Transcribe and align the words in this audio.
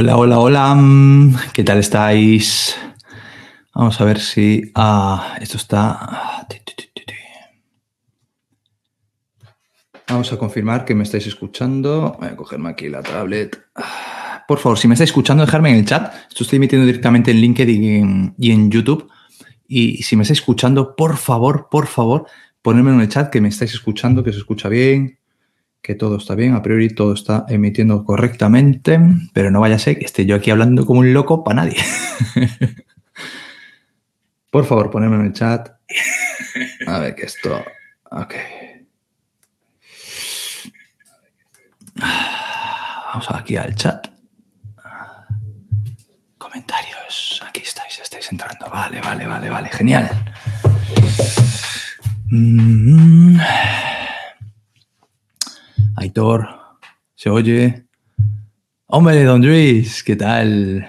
Hola, 0.00 0.16
hola, 0.16 0.38
hola. 0.38 0.74
Mm, 0.76 1.34
¿Qué 1.52 1.64
tal 1.64 1.78
estáis? 1.78 2.76
Vamos 3.74 4.00
a 4.00 4.04
ver 4.04 4.20
si 4.20 4.70
ah, 4.76 5.36
esto 5.40 5.56
está. 5.56 5.98
ah. 6.00 6.46
Vamos 10.08 10.32
a 10.32 10.38
confirmar 10.38 10.84
que 10.84 10.94
me 10.94 11.02
estáis 11.02 11.26
escuchando. 11.26 12.16
Voy 12.16 12.28
a 12.28 12.36
cogerme 12.36 12.68
aquí 12.68 12.88
la 12.88 13.02
tablet. 13.02 13.60
Ah, 13.74 14.44
Por 14.46 14.60
favor, 14.60 14.78
si 14.78 14.86
me 14.86 14.94
estáis 14.94 15.10
escuchando, 15.10 15.44
dejadme 15.44 15.70
en 15.70 15.78
el 15.78 15.84
chat. 15.84 16.14
Esto 16.28 16.44
estoy 16.44 16.58
emitiendo 16.58 16.86
directamente 16.86 17.32
en 17.32 17.38
LinkedIn 17.38 17.82
y 17.82 17.96
en, 17.96 18.34
y 18.38 18.52
en 18.52 18.70
YouTube. 18.70 19.10
Y 19.66 20.04
si 20.04 20.14
me 20.14 20.22
estáis 20.22 20.38
escuchando, 20.38 20.94
por 20.94 21.16
favor, 21.16 21.66
por 21.68 21.88
favor, 21.88 22.28
ponedme 22.62 22.92
en 22.92 23.00
el 23.00 23.08
chat 23.08 23.30
que 23.30 23.40
me 23.40 23.48
estáis 23.48 23.74
escuchando, 23.74 24.22
que 24.22 24.30
se 24.30 24.38
escucha 24.38 24.68
bien, 24.68 25.17
que 25.82 25.94
todo 25.94 26.16
está 26.16 26.34
bien. 26.34 26.54
A 26.54 26.62
priori 26.62 26.88
todo 26.90 27.12
está 27.14 27.44
emitiendo 27.48 28.04
correctamente, 28.04 29.00
pero 29.32 29.50
no 29.50 29.60
vaya 29.60 29.76
a 29.76 29.78
ser 29.78 29.98
que 29.98 30.04
esté 30.04 30.26
yo 30.26 30.36
aquí 30.36 30.50
hablando 30.50 30.84
como 30.86 31.00
un 31.00 31.12
loco 31.12 31.44
para 31.44 31.62
nadie. 31.62 31.76
por 34.50 34.64
favor, 34.64 34.90
ponedme 34.90 35.16
en 35.16 35.26
el 35.26 35.32
chat. 35.32 35.70
A 36.86 36.98
ver 36.98 37.14
que 37.14 37.26
esto. 37.26 37.64
Ok. 38.10 38.34
Vamos 43.12 43.30
aquí 43.30 43.56
al 43.56 43.74
chat. 43.74 44.08
Comentarios. 46.36 47.42
Aquí 47.46 47.62
estáis, 47.62 47.98
estáis 47.98 48.30
entrando. 48.30 48.68
Vale, 48.70 49.00
vale, 49.00 49.26
vale, 49.26 49.50
vale. 49.50 49.68
Genial. 49.70 50.10
Mm. 52.30 53.38
Aitor, 55.96 56.48
se 57.14 57.30
oye. 57.30 57.84
Hombre, 58.86 59.24
don 59.24 59.44
Luis, 59.44 60.02
¿qué 60.02 60.16
tal? 60.16 60.88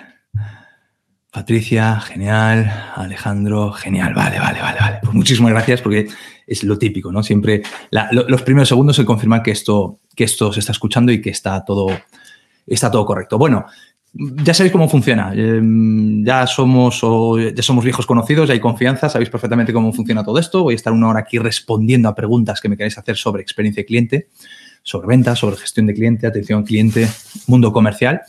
Patricia, 1.31 1.99
genial. 1.99 2.71
Alejandro, 2.95 3.71
genial. 3.71 4.13
Vale, 4.13 4.39
vale, 4.39 4.61
vale, 4.61 4.79
vale. 4.79 4.99
Pues 5.01 5.13
muchísimas 5.13 5.51
gracias 5.51 5.81
porque 5.81 6.07
es 6.47 6.63
lo 6.63 6.77
típico, 6.77 7.11
¿no? 7.11 7.21
Siempre 7.21 7.61
los 7.91 8.41
primeros 8.41 8.69
segundos 8.69 8.95
se 8.95 9.05
confirma 9.05 9.43
que 9.43 9.51
esto, 9.51 9.99
que 10.15 10.23
esto 10.23 10.51
se 10.51 10.59
está 10.59 10.71
escuchando 10.71 11.11
y 11.11 11.21
que 11.21 11.29
está 11.29 11.63
todo, 11.63 11.87
está 12.65 12.89
todo 12.89 13.05
correcto. 13.05 13.37
Bueno, 13.37 13.65
ya 14.13 14.53
sabéis 14.53 14.71
cómo 14.71 14.89
funciona. 14.89 15.31
Eh, 15.35 15.61
ya 16.23 16.47
somos 16.47 16.99
o 17.03 17.37
ya 17.37 17.61
somos 17.61 17.83
viejos 17.83 18.07
conocidos, 18.07 18.47
ya 18.47 18.53
hay 18.53 18.59
confianza, 18.59 19.09
sabéis 19.09 19.29
perfectamente 19.29 19.71
cómo 19.71 19.93
funciona 19.93 20.23
todo 20.23 20.39
esto. 20.39 20.63
Voy 20.63 20.73
a 20.73 20.75
estar 20.75 20.93
una 20.93 21.09
hora 21.09 21.19
aquí 21.19 21.37
respondiendo 21.37 22.09
a 22.09 22.15
preguntas 22.15 22.59
que 22.59 22.69
me 22.69 22.77
queráis 22.77 22.97
hacer 22.97 23.15
sobre 23.15 23.43
experiencia 23.43 23.81
de 23.81 23.85
cliente, 23.85 24.27
sobre 24.83 25.07
ventas, 25.07 25.39
sobre 25.39 25.57
gestión 25.57 25.87
de 25.87 25.93
cliente, 25.93 26.27
atención 26.27 26.59
al 26.59 26.65
cliente, 26.65 27.07
mundo 27.47 27.71
comercial. 27.71 28.21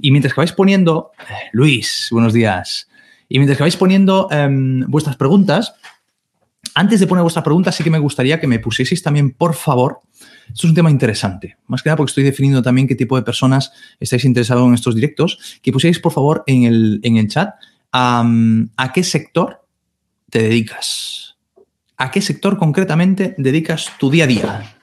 Y 0.00 0.10
mientras 0.10 0.34
que 0.34 0.40
vais 0.40 0.52
poniendo, 0.52 1.10
eh, 1.28 1.48
Luis, 1.52 2.08
buenos 2.10 2.32
días. 2.32 2.88
Y 3.28 3.38
mientras 3.38 3.58
que 3.58 3.64
vais 3.64 3.76
poniendo 3.76 4.28
em, 4.30 4.80
vuestras 4.88 5.16
preguntas, 5.16 5.74
antes 6.74 7.00
de 7.00 7.06
poner 7.06 7.22
vuestras 7.22 7.44
preguntas, 7.44 7.74
sí 7.74 7.84
que 7.84 7.90
me 7.90 7.98
gustaría 7.98 8.40
que 8.40 8.46
me 8.46 8.58
pusieseis 8.58 9.02
también, 9.02 9.32
por 9.32 9.54
favor, 9.54 10.00
esto 10.48 10.66
es 10.66 10.70
un 10.70 10.74
tema 10.74 10.90
interesante, 10.90 11.56
más 11.66 11.82
que 11.82 11.88
nada 11.88 11.96
porque 11.96 12.10
estoy 12.10 12.24
definiendo 12.24 12.62
también 12.62 12.86
qué 12.86 12.94
tipo 12.94 13.16
de 13.16 13.22
personas 13.22 13.72
estáis 14.00 14.24
interesados 14.24 14.66
en 14.66 14.74
estos 14.74 14.94
directos, 14.94 15.58
que 15.62 15.72
pusierais, 15.72 15.98
por 15.98 16.12
favor, 16.12 16.42
en 16.46 16.64
el, 16.64 17.00
en 17.02 17.16
el 17.16 17.28
chat 17.28 17.54
a 17.92 18.92
qué 18.92 19.04
sector 19.04 19.64
te 20.30 20.42
dedicas. 20.42 21.36
¿A 21.96 22.10
qué 22.10 22.20
sector 22.20 22.58
concretamente 22.58 23.36
dedicas 23.38 23.92
tu 24.00 24.10
día 24.10 24.24
a 24.24 24.26
día? 24.26 24.73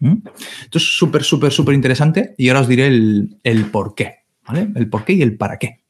¿Mm? 0.00 0.16
Esto 0.62 0.78
es 0.78 0.96
súper, 0.96 1.22
súper, 1.24 1.52
súper 1.52 1.74
interesante 1.74 2.34
y 2.36 2.48
ahora 2.48 2.60
os 2.60 2.68
diré 2.68 2.86
el, 2.86 3.38
el 3.42 3.66
por 3.70 3.94
qué, 3.94 4.24
¿vale? 4.46 4.68
El 4.74 4.88
por 4.88 5.04
qué 5.04 5.14
y 5.14 5.22
el 5.22 5.36
para 5.36 5.58
qué. 5.58 5.84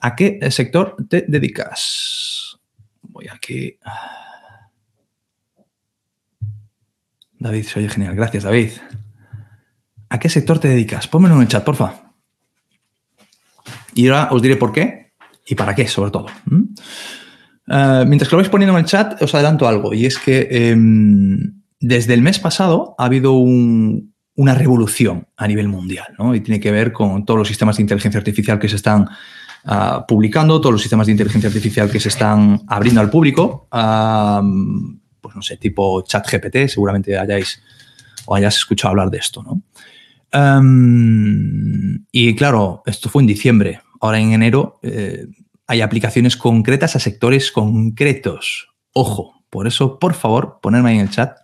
¿A 0.00 0.16
qué 0.16 0.38
sector 0.50 0.96
te 1.08 1.24
dedicas? 1.28 2.58
Voy 3.02 3.26
aquí. 3.32 3.78
David, 7.38 7.64
se 7.64 7.78
oye 7.78 7.88
genial. 7.88 8.14
Gracias, 8.14 8.44
David. 8.44 8.70
¿A 10.08 10.18
qué 10.18 10.28
sector 10.28 10.58
te 10.58 10.68
dedicas? 10.68 11.06
Pónmelo 11.06 11.36
en 11.36 11.42
el 11.42 11.48
chat, 11.48 11.64
porfa. 11.64 12.12
Y 13.94 14.08
ahora 14.08 14.28
os 14.30 14.42
diré 14.42 14.56
por 14.56 14.72
qué 14.72 15.12
y 15.46 15.54
para 15.54 15.74
qué, 15.74 15.86
sobre 15.86 16.10
todo. 16.10 16.26
Eh, 17.70 18.04
mientras 18.06 18.28
que 18.28 18.36
lo 18.36 18.38
vais 18.38 18.48
poniendo 18.48 18.74
en 18.74 18.84
el 18.84 18.90
chat, 18.90 19.20
os 19.22 19.34
adelanto 19.34 19.68
algo, 19.68 19.92
y 19.92 20.06
es 20.06 20.18
que 20.18 20.48
em, 20.50 21.57
desde 21.80 22.14
el 22.14 22.22
mes 22.22 22.38
pasado 22.38 22.94
ha 22.98 23.04
habido 23.04 23.32
un- 23.34 24.14
una 24.34 24.54
revolución 24.54 25.26
a 25.36 25.48
nivel 25.48 25.68
mundial, 25.68 26.06
¿no? 26.18 26.34
Y 26.34 26.40
tiene 26.40 26.60
que 26.60 26.70
ver 26.70 26.92
con 26.92 27.24
todos 27.24 27.38
los 27.38 27.48
sistemas 27.48 27.76
de 27.76 27.82
inteligencia 27.82 28.18
artificial 28.18 28.58
que 28.58 28.68
se 28.68 28.76
están 28.76 29.08
ah, 29.64 30.04
publicando, 30.06 30.60
todos 30.60 30.72
los 30.72 30.80
sistemas 30.80 31.06
de 31.06 31.12
inteligencia 31.12 31.48
artificial 31.48 31.90
que 31.90 31.98
se 32.00 32.08
están 32.08 32.62
abriendo 32.68 33.00
al 33.00 33.10
público, 33.10 33.66
ah, 33.72 34.40
pues 35.20 35.34
no 35.34 35.42
sé, 35.42 35.56
tipo 35.56 36.02
ChatGPT, 36.02 36.68
seguramente 36.68 37.18
hayáis 37.18 37.60
o 38.26 38.34
hayas 38.36 38.56
escuchado 38.56 38.90
hablar 38.90 39.10
de 39.10 39.18
esto, 39.18 39.42
¿no? 39.42 39.62
Em, 40.68 42.04
y 42.12 42.34
claro, 42.34 42.82
esto 42.86 43.08
fue 43.08 43.22
en 43.22 43.26
diciembre. 43.26 43.80
Ahora 44.00 44.18
en 44.20 44.32
enero 44.32 44.78
eh, 44.82 45.26
hay 45.66 45.80
aplicaciones 45.80 46.36
concretas 46.36 46.96
a 46.96 47.00
sectores 47.00 47.50
concretos. 47.50 48.68
Ojo, 48.92 49.42
por 49.50 49.66
eso, 49.66 49.98
por 49.98 50.14
favor, 50.14 50.58
ponerme 50.62 50.92
en 50.94 51.00
el 51.00 51.10
chat 51.10 51.36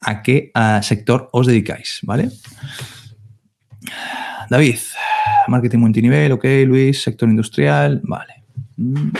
a 0.00 0.22
qué 0.22 0.52
sector 0.82 1.28
os 1.32 1.46
dedicáis, 1.46 2.00
¿vale? 2.02 2.30
David, 4.48 4.78
marketing 5.48 5.78
multinivel, 5.78 6.32
ok, 6.32 6.44
Luis, 6.66 7.02
sector 7.02 7.28
industrial, 7.28 8.00
vale. 8.04 8.44
Mm. 8.76 9.10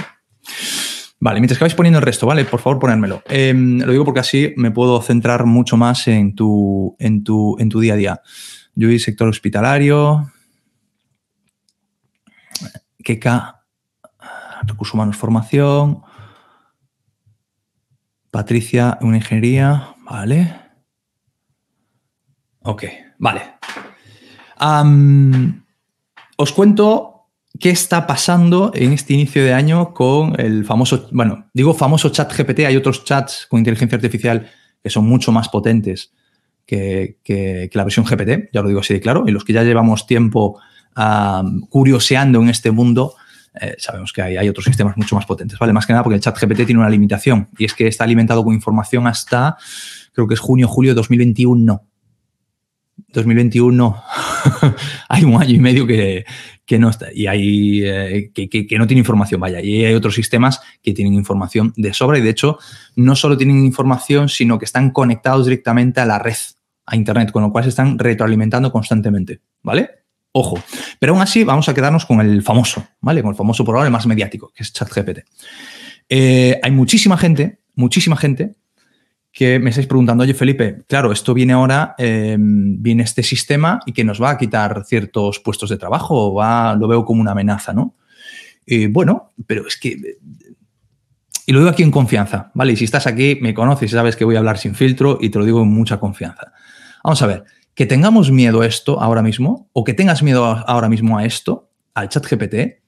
Vale, 1.19 1.41
mientras 1.41 1.59
que 1.59 1.65
vais 1.65 1.75
poniendo 1.75 1.99
el 1.99 2.05
resto, 2.05 2.27
¿vale? 2.27 2.45
Por 2.45 2.61
favor, 2.61 2.79
ponérmelo. 2.79 3.23
Em, 3.27 3.81
lo 3.81 3.91
digo 3.91 4.05
porque 4.05 4.21
así 4.21 4.53
me 4.57 4.71
puedo 4.71 5.01
centrar 5.01 5.47
mucho 5.47 5.77
más 5.77 6.07
en 6.09 6.35
tu, 6.35 6.95
en 6.99 7.25
tu, 7.25 7.57
en 7.59 7.69
tu 7.69 7.81
día 7.81 7.95
a 7.95 7.97
día. 7.97 8.21
Luis, 8.75 9.03
sector 9.03 9.27
hospitalario. 9.27 10.31
Keka, 13.03 13.65
recursos 14.67 14.95
humanos, 14.95 15.17
formación. 15.17 16.03
Patricia, 18.31 18.99
una 19.01 19.17
ingeniería, 19.17 19.95
vale. 20.05 20.66
Ok, 22.67 22.85
vale. 23.19 23.43
Os 26.37 26.53
cuento 26.53 27.29
qué 27.61 27.71
está 27.71 28.07
pasando 28.07 28.73
en 28.75 28.93
este 28.93 29.15
inicio 29.15 29.45
de 29.45 29.55
año 29.55 29.95
con 29.95 30.39
el 30.41 30.65
famoso, 30.65 31.09
bueno, 31.13 31.49
digo 31.55 31.75
famoso 31.75 32.09
chat 32.09 32.33
GPT, 32.37 32.61
hay 32.67 32.77
otros 32.77 33.05
chats 33.05 33.47
con 33.49 33.59
inteligencia 33.59 33.97
artificial 33.97 34.51
que 34.83 34.91
son 34.91 35.07
mucho 35.07 35.31
más 35.31 35.49
potentes 35.49 36.13
que, 36.67 37.71
la 37.73 37.85
versión 37.85 38.05
GPT, 38.05 38.51
ya 38.53 38.63
lo 38.63 38.69
digo 38.69 38.81
así 38.81 38.95
de 38.95 39.01
claro, 39.01 39.25
y 39.29 39.31
los 39.31 39.45
que 39.45 39.53
ya 39.53 39.63
llevamos 39.63 40.07
tiempo 40.09 40.61
curioseando 41.71 42.43
en 42.43 42.49
este 42.49 42.73
mundo, 42.73 43.15
eh, 43.61 43.77
sabemos 43.79 44.13
que 44.13 44.23
hay, 44.23 44.37
hay 44.39 44.49
otros 44.49 44.65
sistemas 44.65 44.97
mucho 44.97 45.15
más 45.15 45.25
potentes, 45.25 45.59
¿vale? 45.59 45.73
Más 45.73 45.87
que 45.87 45.93
nada 45.93 46.03
porque 46.03 46.17
el 46.17 46.21
chat 46.21 46.37
GPT 46.37 46.67
tiene 46.67 46.81
una 46.81 46.91
limitación 46.91 47.49
y 47.59 47.65
es 47.65 47.75
que 47.75 47.87
está 47.87 48.03
alimentado 48.03 48.43
con 48.43 48.55
información 48.55 49.07
hasta, 49.07 49.57
creo 50.13 50.27
que 50.27 50.35
es 50.35 50.41
junio, 50.41 50.67
julio 50.67 50.91
de 50.91 50.97
2021. 50.97 51.83
2021 53.13 53.77
no. 53.77 54.03
hay 55.09 55.25
un 55.25 55.41
año 55.41 55.55
y 55.55 55.59
medio 55.59 55.87
que, 55.87 56.25
que 56.65 56.79
no 56.79 56.91
está. 56.91 57.07
Y 57.13 57.27
hay 57.27 57.83
eh, 57.85 58.31
que, 58.35 58.49
que- 58.49 58.67
que 58.67 58.79
no 58.79 58.87
tiene 58.87 59.01
información, 59.01 59.41
vaya. 59.41 59.61
Y 59.61 59.85
hay 59.85 59.95
otros 59.95 60.15
sistemas 60.15 60.61
que 60.83 60.93
tienen 60.93 61.15
información 61.15 61.73
de 61.77 61.95
sobra. 61.95 62.19
Y 62.19 62.23
de 62.23 62.31
hecho, 62.31 62.59
no 62.97 63.17
solo 63.17 63.37
tienen 63.37 63.65
información, 63.65 64.29
sino 64.29 64.59
que 64.59 64.65
están 64.65 64.91
conectados 64.91 65.47
directamente 65.47 66.01
a 66.01 66.07
la 66.07 66.19
red, 66.19 66.37
a 66.87 66.97
Internet, 66.97 67.33
con 67.33 67.43
lo 67.43 67.53
cual 67.53 67.65
se 67.65 67.71
están 67.71 67.99
retroalimentando 67.99 68.71
constantemente. 68.73 69.41
¿Vale? 69.63 69.91
Ojo. 70.33 70.63
Pero 70.99 71.15
aún 71.15 71.23
así, 71.23 71.45
vamos 71.45 71.69
a 71.69 71.75
quedarnos 71.75 72.05
con 72.05 72.21
el 72.21 72.43
famoso, 72.43 72.87
¿vale? 73.01 73.23
Con 73.23 73.31
el 73.31 73.37
famoso 73.37 73.65
por 73.65 73.77
ahora, 73.77 73.87
el 73.87 73.93
más 73.93 74.07
mediático, 74.07 74.53
que 74.55 74.63
es 74.63 74.73
ChatGPT. 74.73 75.21
Eh, 76.09 76.61
hay 76.63 76.71
muchísima 76.71 77.17
gente, 77.17 77.61
muchísima 77.75 78.17
gente 78.17 78.55
que 79.37 79.59
me 79.59 79.69
estáis 79.69 79.87
preguntando, 79.87 80.23
oye 80.23 80.33
Felipe, 80.33 80.83
claro, 80.89 81.13
esto 81.13 81.35
viene 81.35 81.53
ahora, 81.53 81.95
eh, 81.99 82.39
viene 82.41 83.03
este 83.03 83.23
sistema 83.23 83.81
y 83.85 83.93
que 83.93 84.03
nos 84.03 84.21
va 84.21 84.31
a 84.31 84.39
quitar 84.39 84.85
ciertos 84.87 85.41
puestos 85.41 85.69
de 85.69 85.77
trabajo, 85.77 86.33
va, 86.33 86.75
lo 86.75 86.89
veo 86.89 87.05
como 87.05 87.21
una 87.21 87.33
amenaza, 87.33 87.75
¿no? 87.75 87.97
Eh, 88.67 88.89
bueno, 88.91 89.35
pero 89.47 89.67
es 89.67 89.77
que, 89.77 89.95
y 91.45 91.53
lo 91.53 91.59
digo 91.59 91.71
aquí 91.71 91.83
en 91.83 91.91
confianza, 91.91 92.51
¿vale? 92.55 92.73
Y 92.73 92.77
si 92.77 92.85
estás 92.87 93.07
aquí, 93.07 93.37
me 93.43 93.53
conoces 93.53 93.91
sabes 93.91 94.17
que 94.17 94.25
voy 94.25 94.37
a 94.37 94.39
hablar 94.39 94.57
sin 94.57 94.75
filtro 94.75 95.19
y 95.21 95.29
te 95.29 95.39
lo 95.39 95.45
digo 95.45 95.61
en 95.61 95.69
mucha 95.69 96.01
confianza. 96.01 96.55
Vamos 97.05 97.21
a 97.21 97.27
ver, 97.27 97.45
que 97.75 97.85
tengamos 97.85 98.31
miedo 98.31 98.63
a 98.63 98.67
esto 98.67 99.03
ahora 99.03 99.21
mismo, 99.21 99.69
o 99.75 99.85
que 99.85 99.93
tengas 99.93 100.23
miedo 100.23 100.47
ahora 100.47 100.89
mismo 100.89 101.19
a 101.19 101.27
esto, 101.27 101.69
al 101.93 102.09
chat 102.09 102.27
GPT, 102.27 102.83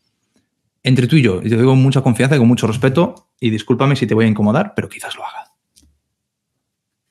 entre 0.82 1.08
tú 1.08 1.16
y 1.16 1.22
yo, 1.22 1.42
y 1.42 1.50
te 1.50 1.56
digo 1.56 1.72
con 1.72 1.82
mucha 1.82 2.00
confianza 2.00 2.36
y 2.36 2.38
con 2.38 2.48
mucho 2.48 2.66
respeto, 2.66 3.28
y 3.38 3.50
discúlpame 3.50 3.96
si 3.96 4.06
te 4.06 4.14
voy 4.14 4.24
a 4.24 4.28
incomodar, 4.28 4.72
pero 4.74 4.88
quizás 4.88 5.14
lo 5.14 5.26
haga. 5.26 5.47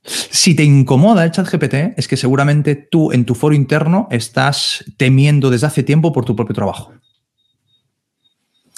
Si 0.08 0.56
te 0.56 0.64
incomoda 0.64 1.26
el 1.26 1.32
chat 1.32 1.50
GPT, 1.52 1.98
es 1.98 2.08
que 2.08 2.16
seguramente 2.16 2.76
tú 2.76 3.12
en 3.12 3.26
tu 3.26 3.36
foro 3.36 3.54
interno 3.54 4.08
estás 4.10 4.86
temiendo 4.96 5.50
desde 5.50 5.68
hace 5.68 5.84
tiempo 5.84 6.14
por 6.14 6.24
tu 6.24 6.34
propio 6.34 6.56
trabajo. 6.56 6.94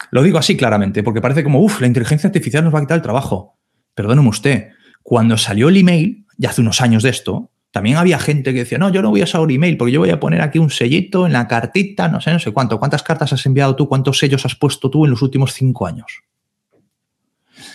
Lo 0.10 0.24
digo 0.24 0.40
así 0.40 0.58
claramente, 0.58 1.04
porque 1.04 1.22
parece 1.22 1.44
como, 1.44 1.62
uff, 1.62 1.82
la 1.82 1.88
inteligencia 1.88 2.28
artificial 2.28 2.64
nos 2.64 2.74
va 2.74 2.80
a 2.80 2.82
quitar 2.82 2.98
el 2.98 3.04
trabajo. 3.04 3.60
Perdóneme 3.94 4.30
usted, 4.30 4.70
cuando 5.04 5.38
salió 5.38 5.70
el 5.70 5.78
email, 5.78 6.26
ya 6.38 6.50
hace 6.50 6.62
unos 6.62 6.82
años 6.82 7.04
de 7.04 7.10
esto, 7.10 7.52
también 7.72 7.98
había 7.98 8.18
gente 8.18 8.52
que 8.52 8.60
decía, 8.60 8.80
no, 8.80 8.90
yo 8.90 9.04
no 9.04 9.12
voy 9.12 9.22
a 9.22 9.26
usar 9.26 9.52
email 9.52 9.78
porque 9.78 9.92
yo 9.92 10.00
voy 10.00 10.10
a 10.10 10.20
poner 10.20 10.42
aquí 10.42 10.58
un 10.58 10.72
sellito 10.72 11.28
en 11.28 11.34
la 11.34 11.48
cartita, 11.48 12.08
no 12.08 12.20
sé, 12.20 12.32
no 12.32 12.40
sé 12.40 12.52
cuánto. 12.52 12.80
¿Cuántas 12.80 13.04
cartas 13.04 13.32
has 13.34 13.46
enviado 13.46 13.76
tú? 13.76 13.88
¿Cuántos 13.88 14.18
sellos 14.18 14.44
has 14.46 14.56
puesto 14.56 14.90
tú 14.90 15.06
en 15.06 15.12
los 15.12 15.22
últimos 15.22 15.54
cinco 15.54 15.86
años? 15.86 16.24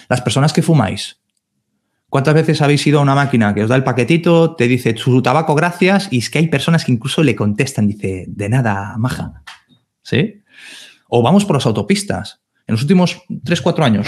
Las 0.08 0.20
personas 0.22 0.52
que 0.52 0.62
fumáis, 0.62 1.20
¿cuántas 2.14 2.34
veces 2.34 2.62
habéis 2.62 2.86
ido 2.86 3.00
a 3.00 3.02
una 3.02 3.16
máquina 3.16 3.52
que 3.52 3.64
os 3.64 3.68
da 3.68 3.74
el 3.74 3.82
paquetito, 3.82 4.54
te 4.54 4.68
dice 4.68 4.96
su 4.96 5.20
tabaco, 5.20 5.52
gracias? 5.56 6.06
Y 6.12 6.18
es 6.18 6.30
que 6.30 6.38
hay 6.38 6.46
personas 6.46 6.84
que 6.84 6.92
incluso 6.92 7.24
le 7.24 7.34
contestan, 7.34 7.88
dice, 7.88 8.26
de 8.28 8.48
nada, 8.48 8.94
maja. 8.98 9.42
¿Sí? 10.00 10.40
O 11.08 11.22
vamos 11.22 11.44
por 11.44 11.56
las 11.56 11.66
autopistas. 11.66 12.40
En 12.68 12.74
los 12.74 12.82
últimos 12.82 13.20
tres, 13.42 13.60
cuatro 13.60 13.84
años, 13.84 14.06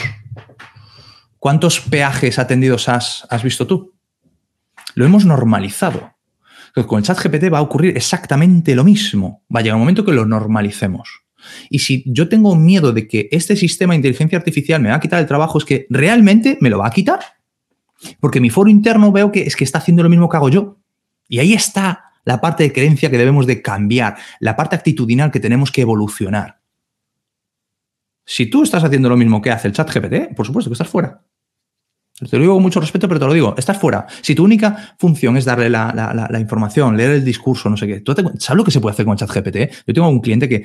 ¿cuántos 1.41 1.81
peajes 1.81 2.39
atendidos 2.39 2.89
has, 2.89 3.27
visto 3.43 3.67
tú? 3.67 3.93
lo 4.95 5.05
hemos 5.05 5.25
normalizado. 5.25 6.15
con 6.87 7.01
el 7.01 7.05
chat 7.05 7.19
GPT 7.19 7.53
va 7.53 7.59
a 7.59 7.63
ocurrir 7.63 7.97
exactamente 7.97 8.77
lo 8.77 8.85
mismo. 8.85 9.43
Va 9.53 9.59
a 9.59 9.63
llegar 9.65 9.75
un 9.75 9.81
momento 9.81 10.05
que 10.05 10.13
lo 10.13 10.25
normalicemos. 10.25 11.09
Y 11.71 11.81
si 11.81 12.05
yo 12.07 12.29
tengo 12.29 12.55
miedo 12.55 12.93
de 12.93 13.09
que 13.09 13.29
este 13.33 13.57
sistema 13.57 13.95
de 13.95 13.97
inteligencia 13.97 14.39
artificial 14.39 14.81
me 14.81 14.91
va 14.91 14.95
a 14.95 15.01
quitar 15.01 15.19
el 15.19 15.27
trabajo, 15.27 15.59
es 15.59 15.65
que 15.65 15.89
realmente 15.91 16.57
me 16.61 16.71
lo 16.71 16.79
va 16.79 16.87
a 16.87 16.93
quitar. 16.93 17.36
Porque 18.21 18.41
mi 18.41 18.51
foro 18.51 18.71
interno 18.71 19.13
veo 19.13 19.33
que 19.33 19.43
es 19.43 19.57
que 19.57 19.65
está 19.65 19.79
haciendo 19.79 20.03
lo 20.03 20.09
mismo 20.09 20.29
que 20.29 20.37
hago 20.37 20.49
yo. 20.49 20.79
Y 21.29 21.39
ahí 21.39 21.55
está 21.55 22.13
la 22.25 22.41
parte 22.41 22.65
de 22.65 22.73
creencia 22.73 23.11
que 23.11 23.19
debemos 23.19 23.47
de 23.47 23.63
cambiar, 23.63 24.17
la 24.41 24.57
parte 24.57 24.77
actitudinal 24.77 25.31
que 25.31 25.41
tenemos 25.41 25.71
que 25.71 25.83
evolucionar. 25.83 26.61
Si 28.25 28.47
tú 28.47 28.65
estás 28.65 28.83
haciendo 28.83 29.09
lo 29.09 29.17
mismo 29.17 29.41
que 29.41 29.53
hace 29.53 29.69
el 29.69 29.75
chat 29.75 29.89
GPT, 29.89 30.35
por 30.35 30.45
supuesto 30.45 30.69
que 30.69 30.75
estás 30.75 30.89
fuera. 30.89 31.23
Te 32.19 32.37
lo 32.37 32.43
digo 32.43 32.55
con 32.55 32.63
mucho 32.63 32.81
respeto, 32.81 33.07
pero 33.09 33.21
te 33.21 33.27
lo 33.27 33.33
digo, 33.33 33.55
estás 33.59 33.79
fuera. 33.79 34.07
Si 34.23 34.35
tu 34.35 34.43
única 34.43 34.97
función 34.99 35.37
es 35.37 35.45
darle 35.45 35.69
la, 35.71 36.39
información, 36.41 36.97
leer 36.97 37.11
el 37.11 37.25
discurso, 37.25 37.69
no 37.69 37.77
sé 37.77 37.87
qué, 37.87 38.01
¿tú 38.01 38.15
¿sabes 38.39 38.57
lo 38.57 38.65
que 38.65 38.71
se 38.71 38.81
puede 38.81 38.95
hacer 38.95 39.05
con 39.05 39.13
el 39.13 39.19
chat 39.19 39.31
GPT? 39.31 39.85
Yo 39.87 39.95
tengo 39.95 40.09
un 40.09 40.21
cliente 40.21 40.49
que, 40.49 40.65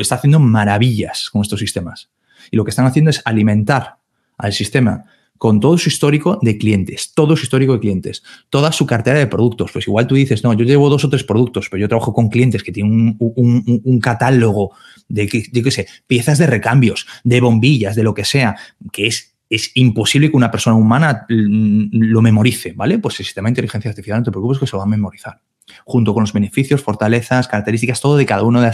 está 0.00 0.14
haciendo 0.16 0.40
maravillas 0.40 1.28
con 1.30 1.42
estos 1.42 1.60
sistemas. 1.60 2.10
Y 2.50 2.56
lo 2.56 2.64
que 2.64 2.70
están 2.70 2.86
haciendo 2.86 3.10
es 3.10 3.22
alimentar 3.24 3.98
al 4.38 4.52
sistema 4.52 5.04
con 5.38 5.60
todo 5.60 5.76
su 5.78 5.88
histórico 5.88 6.38
de 6.42 6.56
clientes, 6.58 7.12
todo 7.14 7.36
su 7.36 7.44
histórico 7.44 7.74
de 7.74 7.80
clientes, 7.80 8.22
toda 8.50 8.72
su 8.72 8.86
cartera 8.86 9.18
de 9.18 9.26
productos. 9.26 9.72
Pues 9.72 9.86
igual 9.86 10.06
tú 10.06 10.14
dices, 10.14 10.44
no, 10.44 10.52
yo 10.54 10.64
llevo 10.64 10.88
dos 10.88 11.04
o 11.04 11.10
tres 11.10 11.24
productos, 11.24 11.68
pero 11.68 11.80
yo 11.80 11.88
trabajo 11.88 12.12
con 12.12 12.28
clientes 12.28 12.62
que 12.62 12.72
tienen 12.72 13.16
un, 13.18 14.00
catálogo 14.00 14.72
de, 15.08 15.28
yo 15.52 15.62
qué 15.62 15.70
sé, 15.70 15.86
piezas 16.06 16.38
de 16.38 16.46
recambios, 16.46 17.06
de 17.24 17.40
bombillas, 17.40 17.96
de 17.96 18.02
lo 18.02 18.14
que 18.14 18.24
sea, 18.24 18.56
que 18.92 19.06
es 19.06 19.34
es 19.50 19.70
imposible 19.74 20.30
que 20.30 20.36
una 20.36 20.50
persona 20.50 20.74
humana 20.74 21.26
mm, 21.28 21.88
lo 21.92 22.22
memorice, 22.22 22.72
¿vale? 22.72 22.98
Pues 22.98 23.20
el 23.20 23.26
sistema 23.26 23.46
de 23.46 23.50
inteligencia 23.50 23.90
artificial, 23.90 24.18
no 24.18 24.24
te 24.24 24.30
preocupes 24.30 24.58
que 24.58 24.66
se 24.66 24.72
lo 24.72 24.78
va 24.78 24.84
a 24.84 24.88
memorizar, 24.88 25.40
junto 25.84 26.14
con 26.14 26.22
los 26.22 26.32
beneficios, 26.32 26.82
fortalezas, 26.82 27.48
características, 27.48 28.00
todo 28.00 28.16
de 28.16 28.26
cada 28.26 28.42
uno 28.42 28.60
de, 28.60 28.68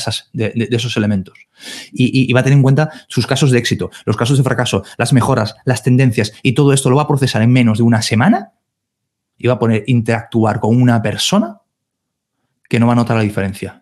esos 0.71 0.97
elementos. 0.97 1.39
Y, 1.93 2.33
va 2.33 2.41
a 2.41 2.43
tener 2.43 2.57
en 2.57 2.63
cuenta 2.63 2.91
sus 3.09 3.27
casos 3.27 3.51
de 3.51 3.59
éxito, 3.59 3.91
los 4.05 4.17
casos 4.17 4.39
de 4.39 4.45
fracaso, 4.45 4.85
las 4.97 5.13
mejoras, 5.13 5.57
las 5.65 5.83
tendencias, 5.83 6.33
y 6.43 6.53
todo 6.53 6.73
esto 6.73 6.91
lo 6.91 6.97
va 6.97 7.03
a 7.03 7.09
procesar 7.09 7.43
en 7.43 7.53
menos 7.53 7.79
de 7.79 7.85
una 7.85 8.03
semana 8.03 8.53
y 9.37 9.47
va 9.47 9.55
a 9.55 9.59
poner 9.59 9.85
interactuar 9.87 10.61
con 10.61 10.81
una 10.81 11.01
persona 11.01 11.61
que 12.69 12.79
no 12.79 12.87
va 12.87 12.93
a 12.93 12.97
notar 12.97 13.17
la 13.17 13.23
diferencia. 13.23 13.80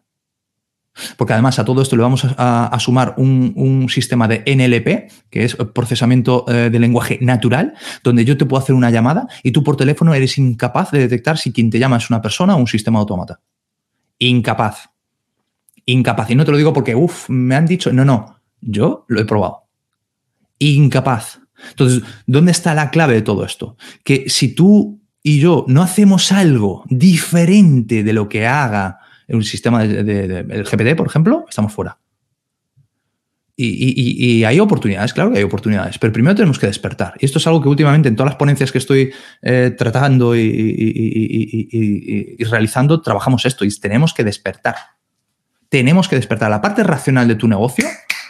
Porque 1.16 1.32
además 1.32 1.58
a 1.58 1.64
todo 1.64 1.82
esto 1.82 1.96
le 1.96 2.02
vamos 2.02 2.26
a, 2.36 2.76
sumar 2.80 3.14
un, 3.16 3.86
sistema 3.88 4.28
de 4.28 4.42
NLP, 4.46 5.30
que 5.30 5.44
es 5.44 5.56
procesamiento 5.74 6.44
eh, 6.48 6.70
de 6.70 6.78
lenguaje 6.78 7.18
natural, 7.20 7.74
donde 8.02 8.24
yo 8.24 8.36
te 8.36 8.44
puedo 8.46 8.62
hacer 8.62 8.74
una 8.74 8.90
llamada 8.90 9.26
y 9.42 9.52
tú 9.52 9.62
por 9.62 9.76
teléfono 9.76 10.14
eres 10.14 10.38
incapaz 10.38 10.90
de 10.90 11.00
detectar 11.00 11.38
si 11.38 11.52
quien 11.52 11.70
te 11.70 11.78
llama 11.78 11.96
es 11.96 12.10
una 12.10 12.20
persona 12.20 12.56
o 12.56 12.58
un 12.58 12.66
sistema 12.66 12.98
automata. 12.98 13.40
Incapaz. 14.18 14.90
Incapaz. 15.86 16.30
Y 16.30 16.34
no 16.34 16.44
te 16.44 16.50
lo 16.50 16.56
digo 16.56 16.72
porque, 16.72 16.94
uff, 16.94 17.28
me 17.30 17.54
han 17.54 17.66
dicho, 17.66 17.92
no, 17.92 18.04
no, 18.04 18.40
yo 18.60 19.04
lo 19.08 19.20
he 19.20 19.24
probado. 19.24 19.64
Incapaz. 20.58 21.40
Entonces, 21.70 22.02
¿dónde 22.26 22.52
está 22.52 22.74
la 22.74 22.90
clave 22.90 23.14
de 23.14 23.22
todo 23.22 23.44
esto? 23.44 23.76
Que 24.04 24.28
si 24.28 24.54
tú 24.54 25.00
y 25.22 25.40
yo 25.40 25.64
no 25.68 25.82
hacemos 25.82 26.32
algo 26.32 26.84
diferente 26.88 28.02
de 28.02 28.12
lo 28.12 28.28
que 28.28 28.46
haga 28.46 29.00
un 29.28 29.42
sistema 29.42 29.84
de, 29.84 30.46
el 30.48 30.64
GPT, 30.64 30.96
por 30.96 31.06
ejemplo, 31.06 31.44
estamos 31.48 31.72
fuera. 31.72 31.98
Y, 33.60 34.44
hay 34.44 34.60
oportunidades, 34.60 35.12
claro 35.12 35.32
que 35.32 35.38
hay 35.38 35.44
oportunidades, 35.44 35.98
pero 35.98 36.12
primero 36.12 36.36
tenemos 36.36 36.60
que 36.60 36.69
despertar. 36.69 37.14
Y 37.19 37.25
esto 37.25 37.38
es 37.38 37.46
algo 37.48 37.60
que 37.60 37.69
últimamente 37.69 38.08
en 38.08 38.14
todas 38.14 38.30
las 38.30 38.38
ponencias 38.38 38.70
que 38.70 38.78
estoy 38.78 39.12
eh, 39.42 39.75
tratando 39.76 40.36
y, 40.36 42.36
realizando, 42.48 43.02
trabajamos 43.02 43.44
esto 43.46 43.64
y 43.64 43.80
tenemos 43.80 44.14
que 44.14 44.22
despertar. 44.22 44.76
Tenemos 45.69 46.08
que 46.08 46.14
despertar. 46.14 46.50
La 46.50 46.60
parte 46.60 46.84
racional 46.84 47.26
de 47.26 47.34
tu 47.34 47.48
negocio, 47.48 47.84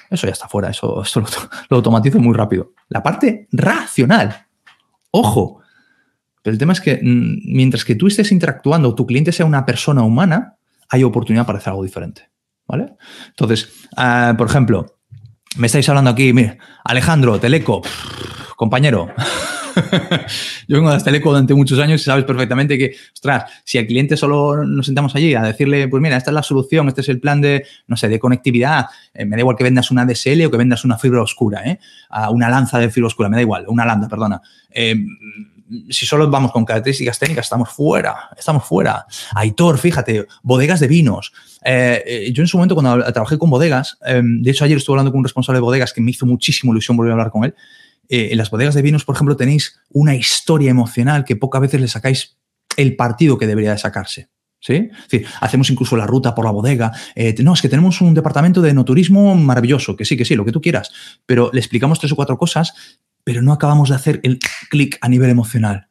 eso 0.09 0.27
ya 0.27 0.33
está 0.33 0.49
fuera, 0.49 0.71
eso, 0.71 1.05
lo, 1.15 1.27
lo 1.69 1.77
automatizo 1.77 2.19
muy 2.21 2.35
rápido. 2.35 2.73
La 2.89 3.03
parte 3.03 3.49
racional, 3.53 4.47
ojo, 5.11 5.61
pero 6.43 6.55
el 6.55 6.59
tema 6.59 6.73
es 6.73 6.81
que 6.81 7.01
mm, 7.03 7.55
mientras 7.55 7.85
que 7.85 7.95
tú 7.95 8.07
estés 8.07 8.33
interactuando, 8.33 8.95
tu 8.95 9.07
cliente 9.07 9.33
sea 9.33 9.45
una 9.45 9.67
persona 9.67 10.03
humana, 10.03 10.58
hay 10.89 11.05
oportunidad 11.05 11.47
para 11.47 11.59
hacer 11.59 11.71
algo 11.71 11.85
diferente. 11.85 12.29
¿Vale? 12.67 12.97
Entonces, 13.29 13.71
ah, 13.97 14.35
por 14.37 14.47
ejemplo, 14.49 14.99
me 15.57 15.67
estáis 15.67 15.89
hablando 15.89 16.11
aquí, 16.11 16.33
mire, 16.33 16.59
Alejandro, 16.85 17.41
Teleco, 17.41 17.83
compañero. 18.57 19.09
Yo 20.69 20.77
vengo 20.77 20.93
de 20.93 21.03
Teleco 21.03 21.31
durante 21.31 21.55
muchos 21.55 21.79
años 21.79 22.01
y 22.01 22.05
sabes 22.05 22.25
perfectamente 22.25 22.77
que, 22.77 22.95
ostras, 23.15 23.51
si 23.65 23.79
al 23.79 23.87
cliente 23.87 24.17
solo 24.17 24.65
nos 24.65 24.87
sentamos 24.87 25.15
allí 25.17 25.35
a 25.35 25.43
decirle, 25.43 25.89
pues 25.89 26.03
mira, 26.03 26.17
esta 26.17 26.31
es 26.31 26.35
la 26.35 26.43
solución, 26.43 26.89
este 26.89 27.01
es 27.01 27.09
el 27.09 27.21
plan 27.21 27.41
de, 27.41 27.65
no 27.87 27.97
sé, 27.97 28.09
de 28.09 28.19
conectividad, 28.19 28.87
eh, 29.15 29.25
me 29.25 29.37
da 29.37 29.41
igual 29.41 29.57
que 29.57 29.65
vendas 29.65 29.91
una 29.91 30.05
DSL 30.05 30.45
o 30.45 30.51
que 30.51 30.57
vendas 30.57 30.85
una 30.85 30.99
fibra 30.99 31.23
oscura, 31.23 31.63
¿eh? 31.65 31.79
una 32.31 32.49
lanza 32.49 32.79
de 32.79 32.91
fibra 32.91 33.07
oscura, 33.07 33.29
me 33.29 33.37
da 33.37 33.43
igual, 33.43 33.65
una 33.69 33.85
landa, 33.85 34.09
perdona. 34.09 34.43
Eh, 34.71 34.97
si 35.91 36.07
solo 36.07 36.29
vamos 36.31 36.53
con 36.53 36.65
características 36.65 37.19
técnicas, 37.19 37.47
estamos 37.47 37.71
fuera, 37.71 38.31
estamos 38.37 38.65
fuera. 38.65 39.07
Aitor, 39.35 39.79
fíjate, 39.79 40.27
bodegas 40.43 40.81
de 40.81 40.89
vinos. 40.89 41.33
Eh, 41.65 42.03
eh, 42.07 42.33
yo 42.33 42.43
en 42.43 42.47
su 42.47 42.57
momento 42.57 42.75
cuando 42.75 43.05
trabajé 43.13 43.39
con 43.39 43.51
bodegas, 43.51 43.99
em, 44.05 44.43
de 44.43 44.51
hecho 44.51 44.65
ayer 44.65 44.77
estuve 44.77 44.95
hablando 44.95 45.11
con 45.11 45.19
un 45.19 45.25
responsable 45.25 45.59
de 45.59 45.63
bodegas 45.63 45.93
que 45.93 46.01
me 46.01 46.11
hizo 46.11 46.27
muchísimo 46.27 46.73
ilusión 46.73 46.97
volver 46.97 47.13
a 47.13 47.15
hablar 47.15 47.31
con 47.31 47.45
él. 47.45 47.55
Eh, 48.09 48.29
en 48.33 48.39
las 48.39 48.51
bodegas 48.51 48.75
de 48.75 48.83
vinos, 48.83 49.05
por 49.05 49.15
ejemplo, 49.15 49.37
tenéis 49.37 49.79
una 49.91 50.15
historia 50.15 50.71
emocional 50.71 51.25
que 51.25 51.37
pocas 51.37 51.61
veces 51.61 51.81
le 51.81 51.89
sacáis 51.89 52.39
el 52.77 52.97
partido 52.97 53.37
que 53.37 53.47
debería 53.47 53.73
de 53.73 53.79
sacarse. 53.79 54.29
¿Sí? 54.61 54.91
hacemos 55.41 55.71
incluso 55.71 55.97
la 55.97 56.05
ruta 56.05 56.35
por 56.35 56.45
la 56.45 56.51
bodega. 56.51 56.91
no, 57.45 57.55
es 57.55 57.63
que 57.63 57.69
tenemos 57.69 58.01
un 58.01 58.13
departamento 58.13 58.61
de 58.61 58.75
noturismo 58.75 59.37
maravilloso, 59.37 59.95
que 59.95 60.05
sí, 60.05 60.17
que 60.17 60.25
sí, 60.25 60.35
lo 60.35 60.45
que 60.45 60.51
tú 60.51 60.61
quieras. 60.61 60.91
Pero 61.27 61.51
le 61.53 61.61
explicamos 61.61 62.01
tres 62.01 62.11
o 62.11 62.17
cuatro 62.17 62.37
cosas 62.37 62.75
pero 63.29 63.43
no 63.43 63.53
acabamos 63.53 63.91
de 63.91 63.95
hacer 63.95 64.21
el 64.23 64.39
clic 64.71 64.97
a 65.03 65.09
nivel 65.11 65.29
emocional. 65.29 65.87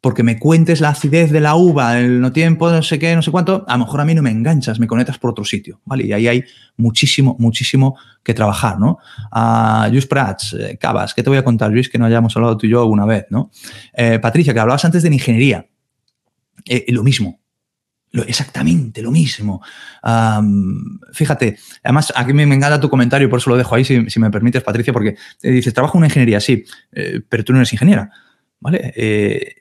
Porque 0.00 0.22
me 0.22 0.38
cuentes 0.38 0.80
la 0.80 0.90
acidez 0.90 1.32
de 1.32 1.40
la 1.40 1.56
uva, 1.56 1.98
el 1.98 2.20
no 2.20 2.30
tiempo, 2.30 2.70
no 2.70 2.84
sé 2.84 3.00
qué, 3.00 3.16
no 3.16 3.22
sé 3.22 3.32
cuánto, 3.32 3.64
a 3.66 3.72
lo 3.72 3.84
mejor 3.84 4.00
a 4.00 4.04
mí 4.04 4.14
no 4.14 4.22
me 4.22 4.30
enganchas, 4.30 4.78
me 4.78 4.86
conectas 4.86 5.18
por 5.18 5.30
otro 5.30 5.44
sitio, 5.44 5.80
¿vale? 5.84 6.06
Y 6.06 6.12
ahí 6.12 6.28
hay 6.28 6.44
muchísimo, 6.76 7.34
muchísimo 7.40 7.98
que 8.22 8.32
trabajar, 8.32 8.78
¿no? 8.78 8.98
A 9.32 9.88
Luis 9.90 10.06
Prats, 10.06 10.54
eh, 10.56 10.78
Cabas, 10.80 11.14
¿qué 11.14 11.24
te 11.24 11.30
voy 11.30 11.38
a 11.40 11.42
contar, 11.42 11.72
Luis, 11.72 11.88
que 11.88 11.98
no 11.98 12.04
hayamos 12.04 12.36
hablado 12.36 12.56
tú 12.56 12.66
y 12.66 12.70
yo 12.70 12.80
alguna 12.80 13.06
vez, 13.06 13.26
¿no? 13.28 13.50
Eh, 13.92 14.20
Patricia, 14.20 14.54
que 14.54 14.60
hablabas 14.60 14.84
antes 14.84 15.02
de 15.02 15.12
ingeniería. 15.12 15.66
Eh, 16.64 16.84
lo 16.90 17.02
mismo, 17.02 17.40
exactamente 18.12 19.02
lo 19.02 19.10
mismo. 19.10 19.62
fíjate, 21.12 21.58
además, 21.82 22.12
aquí 22.14 22.32
me, 22.32 22.42
encanta 22.42 22.80
tu 22.80 22.88
comentario, 22.88 23.28
por 23.28 23.38
eso 23.38 23.50
lo 23.50 23.56
dejo 23.56 23.74
ahí, 23.74 23.84
si, 23.84 24.20
me 24.20 24.30
permites, 24.30 24.62
Patricia, 24.62 24.92
porque 24.92 25.16
te 25.40 25.50
dices, 25.50 25.74
trabajo 25.74 25.96
en 25.96 26.00
una 26.00 26.06
ingeniería, 26.06 26.40
sí, 26.40 26.64
eh, 26.92 27.20
pero 27.28 27.44
tú 27.44 27.52
no 27.52 27.58
eres 27.58 27.72
ingeniera, 27.72 28.10
¿vale? 28.60 28.92
Eh, 28.96 29.54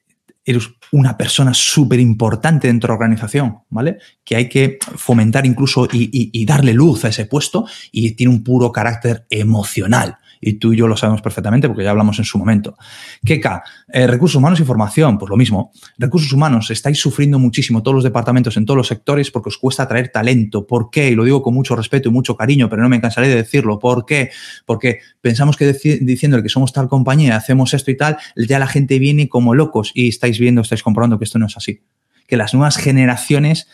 eres 0.47 0.69
una 0.93 1.17
persona 1.17 1.53
súper 1.53 1.99
importante 1.99 2.67
dentro 2.67 2.87
de 2.87 2.91
la 2.91 2.95
organización, 2.95 3.59
¿vale? 3.69 3.97
Que 4.23 4.37
hay 4.37 4.47
que 4.47 4.79
fomentar 4.95 5.45
incluso 5.45 5.87
y, 5.91 6.45
darle 6.45 6.73
luz 6.73 7.03
a 7.03 7.09
ese 7.09 7.25
puesto 7.25 7.65
y 7.91 8.11
tiene 8.11 8.33
un 8.33 8.43
puro 8.43 8.71
carácter 8.71 9.25
emocional. 9.29 10.17
Y 10.41 10.53
tú 10.53 10.73
y 10.73 10.77
yo 10.77 10.87
lo 10.87 10.97
sabemos 10.97 11.21
perfectamente 11.21 11.67
porque 11.67 11.83
ya 11.83 11.91
hablamos 11.91 12.19
en 12.19 12.25
su 12.25 12.37
momento. 12.37 12.77
¿Qué 13.23 13.39
K? 13.39 13.63
Eh, 13.91 14.07
recursos 14.07 14.35
humanos 14.35 14.59
y 14.59 14.63
formación, 14.63 15.17
pues 15.17 15.29
lo 15.29 15.37
mismo. 15.37 15.71
Recursos 15.97 16.31
humanos, 16.31 16.71
estáis 16.71 16.99
sufriendo 16.99 17.39
muchísimo 17.39 17.83
todos 17.83 17.95
los 17.95 18.03
departamentos 18.03 18.57
en 18.57 18.65
todos 18.65 18.77
los 18.77 18.87
sectores 18.87 19.31
porque 19.31 19.49
os 19.49 19.57
cuesta 19.57 19.83
atraer 19.83 20.09
talento. 20.09 20.65
¿Por 20.67 20.89
qué? 20.89 21.09
Y 21.09 21.15
lo 21.15 21.23
digo 21.23 21.41
con 21.41 21.53
mucho 21.53 21.75
respeto 21.75 22.09
y 22.09 22.11
mucho 22.11 22.35
cariño, 22.35 22.69
pero 22.69 22.81
no 22.81 22.89
me 22.89 23.01
cansaré 23.01 23.27
de 23.27 23.35
decirlo. 23.35 23.79
¿Por 23.79 24.05
qué? 24.05 24.31
Porque 24.65 24.99
pensamos 25.21 25.57
que 25.57 25.73
diciendo 26.01 26.41
que 26.41 26.49
somos 26.49 26.73
tal 26.73 26.87
compañía, 26.87 27.35
hacemos 27.35 27.73
esto 27.73 27.91
y 27.91 27.97
tal, 27.97 28.17
ya 28.35 28.59
la 28.59 28.67
gente 28.67 28.99
viene 28.99 29.29
como 29.29 29.55
locos 29.55 29.91
y 29.93 30.09
estáis 30.09 30.39
viendo, 30.39 30.61
estáis 30.61 30.83
comprobando 30.83 31.17
que 31.17 31.25
esto 31.25 31.39
no 31.39 31.47
es 31.47 31.57
así. 31.57 31.81
Que 32.27 32.37
las 32.37 32.53
nuevas 32.53 32.77
generaciones, 32.77 33.67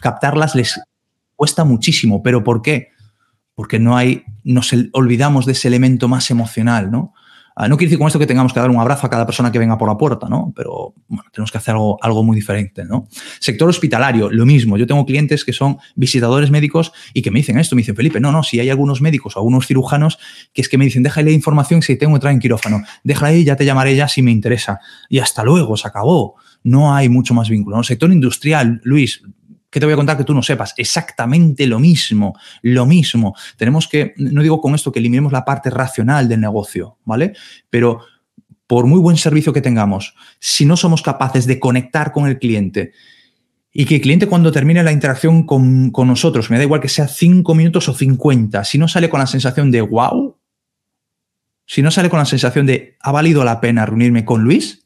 captarlas 0.00 0.54
les 0.54 0.80
cuesta 1.36 1.64
muchísimo. 1.64 2.22
¿Pero 2.22 2.44
por 2.44 2.62
qué? 2.62 2.88
Porque 3.60 3.78
no 3.78 3.94
hay, 3.94 4.24
nos 4.42 4.74
olvidamos 4.92 5.44
de 5.44 5.52
ese 5.52 5.68
elemento 5.68 6.08
más 6.08 6.30
emocional, 6.30 6.90
¿no? 6.90 7.12
Ah, 7.54 7.68
no 7.68 7.76
quiere 7.76 7.90
decir 7.90 7.98
con 7.98 8.06
esto 8.06 8.18
que 8.18 8.26
tengamos 8.26 8.54
que 8.54 8.58
dar 8.58 8.70
un 8.70 8.80
abrazo 8.80 9.06
a 9.06 9.10
cada 9.10 9.26
persona 9.26 9.52
que 9.52 9.58
venga 9.58 9.76
por 9.76 9.86
la 9.86 9.98
puerta, 9.98 10.30
¿no? 10.30 10.50
Pero 10.56 10.94
bueno, 11.08 11.24
tenemos 11.30 11.52
que 11.52 11.58
hacer 11.58 11.74
algo, 11.74 12.02
algo 12.02 12.24
muy 12.24 12.34
diferente, 12.36 12.86
¿no? 12.86 13.06
Sector 13.38 13.68
hospitalario, 13.68 14.30
lo 14.30 14.46
mismo. 14.46 14.78
Yo 14.78 14.86
tengo 14.86 15.04
clientes 15.04 15.44
que 15.44 15.52
son 15.52 15.76
visitadores 15.94 16.50
médicos 16.50 16.90
y 17.12 17.20
que 17.20 17.30
me 17.30 17.40
dicen 17.40 17.58
esto, 17.58 17.76
me 17.76 17.82
dicen, 17.82 17.96
Felipe, 17.96 18.18
no, 18.18 18.32
no, 18.32 18.42
si 18.42 18.58
hay 18.60 18.70
algunos 18.70 19.02
médicos 19.02 19.36
o 19.36 19.40
algunos 19.40 19.66
cirujanos 19.66 20.18
que 20.54 20.62
es 20.62 20.70
que 20.70 20.78
me 20.78 20.86
dicen, 20.86 21.02
déjale 21.02 21.30
información 21.30 21.82
si 21.82 21.96
tengo 21.96 22.14
que 22.14 22.16
entrar 22.16 22.32
en 22.32 22.40
quirófano, 22.40 22.80
déjala 23.04 23.28
ahí, 23.28 23.44
ya 23.44 23.56
te 23.56 23.66
llamaré 23.66 23.94
ya 23.94 24.08
si 24.08 24.22
me 24.22 24.30
interesa. 24.30 24.80
Y 25.10 25.18
hasta 25.18 25.44
luego, 25.44 25.76
se 25.76 25.86
acabó. 25.86 26.36
No 26.62 26.94
hay 26.94 27.10
mucho 27.10 27.34
más 27.34 27.50
vínculo. 27.50 27.82
Sector 27.82 28.10
industrial, 28.10 28.80
Luis, 28.84 29.20
¿Qué 29.70 29.78
te 29.78 29.86
voy 29.86 29.92
a 29.92 29.96
contar 29.96 30.16
que 30.16 30.24
tú 30.24 30.34
no 30.34 30.42
sepas? 30.42 30.74
Exactamente 30.76 31.66
lo 31.66 31.78
mismo, 31.78 32.36
lo 32.62 32.86
mismo. 32.86 33.36
Tenemos 33.56 33.86
que, 33.86 34.14
no 34.16 34.42
digo 34.42 34.60
con 34.60 34.74
esto 34.74 34.90
que 34.90 34.98
eliminemos 34.98 35.32
la 35.32 35.44
parte 35.44 35.70
racional 35.70 36.28
del 36.28 36.40
negocio, 36.40 36.98
¿vale? 37.04 37.34
Pero 37.70 38.00
por 38.66 38.86
muy 38.86 38.98
buen 38.98 39.16
servicio 39.16 39.52
que 39.52 39.62
tengamos, 39.62 40.14
si 40.40 40.64
no 40.64 40.76
somos 40.76 41.02
capaces 41.02 41.46
de 41.46 41.60
conectar 41.60 42.12
con 42.12 42.26
el 42.26 42.38
cliente 42.38 42.92
y 43.72 43.84
que 43.84 43.96
el 43.96 44.00
cliente 44.00 44.26
cuando 44.26 44.50
termine 44.50 44.82
la 44.82 44.92
interacción 44.92 45.44
con, 45.44 45.90
con 45.90 46.08
nosotros, 46.08 46.50
me 46.50 46.56
da 46.56 46.64
igual 46.64 46.80
que 46.80 46.88
sea 46.88 47.06
5 47.06 47.54
minutos 47.54 47.88
o 47.88 47.94
50, 47.94 48.64
si 48.64 48.76
no 48.76 48.88
sale 48.88 49.08
con 49.08 49.20
la 49.20 49.28
sensación 49.28 49.70
de 49.70 49.82
wow, 49.82 50.36
si 51.64 51.82
no 51.82 51.92
sale 51.92 52.10
con 52.10 52.18
la 52.18 52.24
sensación 52.26 52.66
de 52.66 52.96
ha 53.00 53.12
valido 53.12 53.44
la 53.44 53.60
pena 53.60 53.86
reunirme 53.86 54.24
con 54.24 54.42
Luis, 54.42 54.84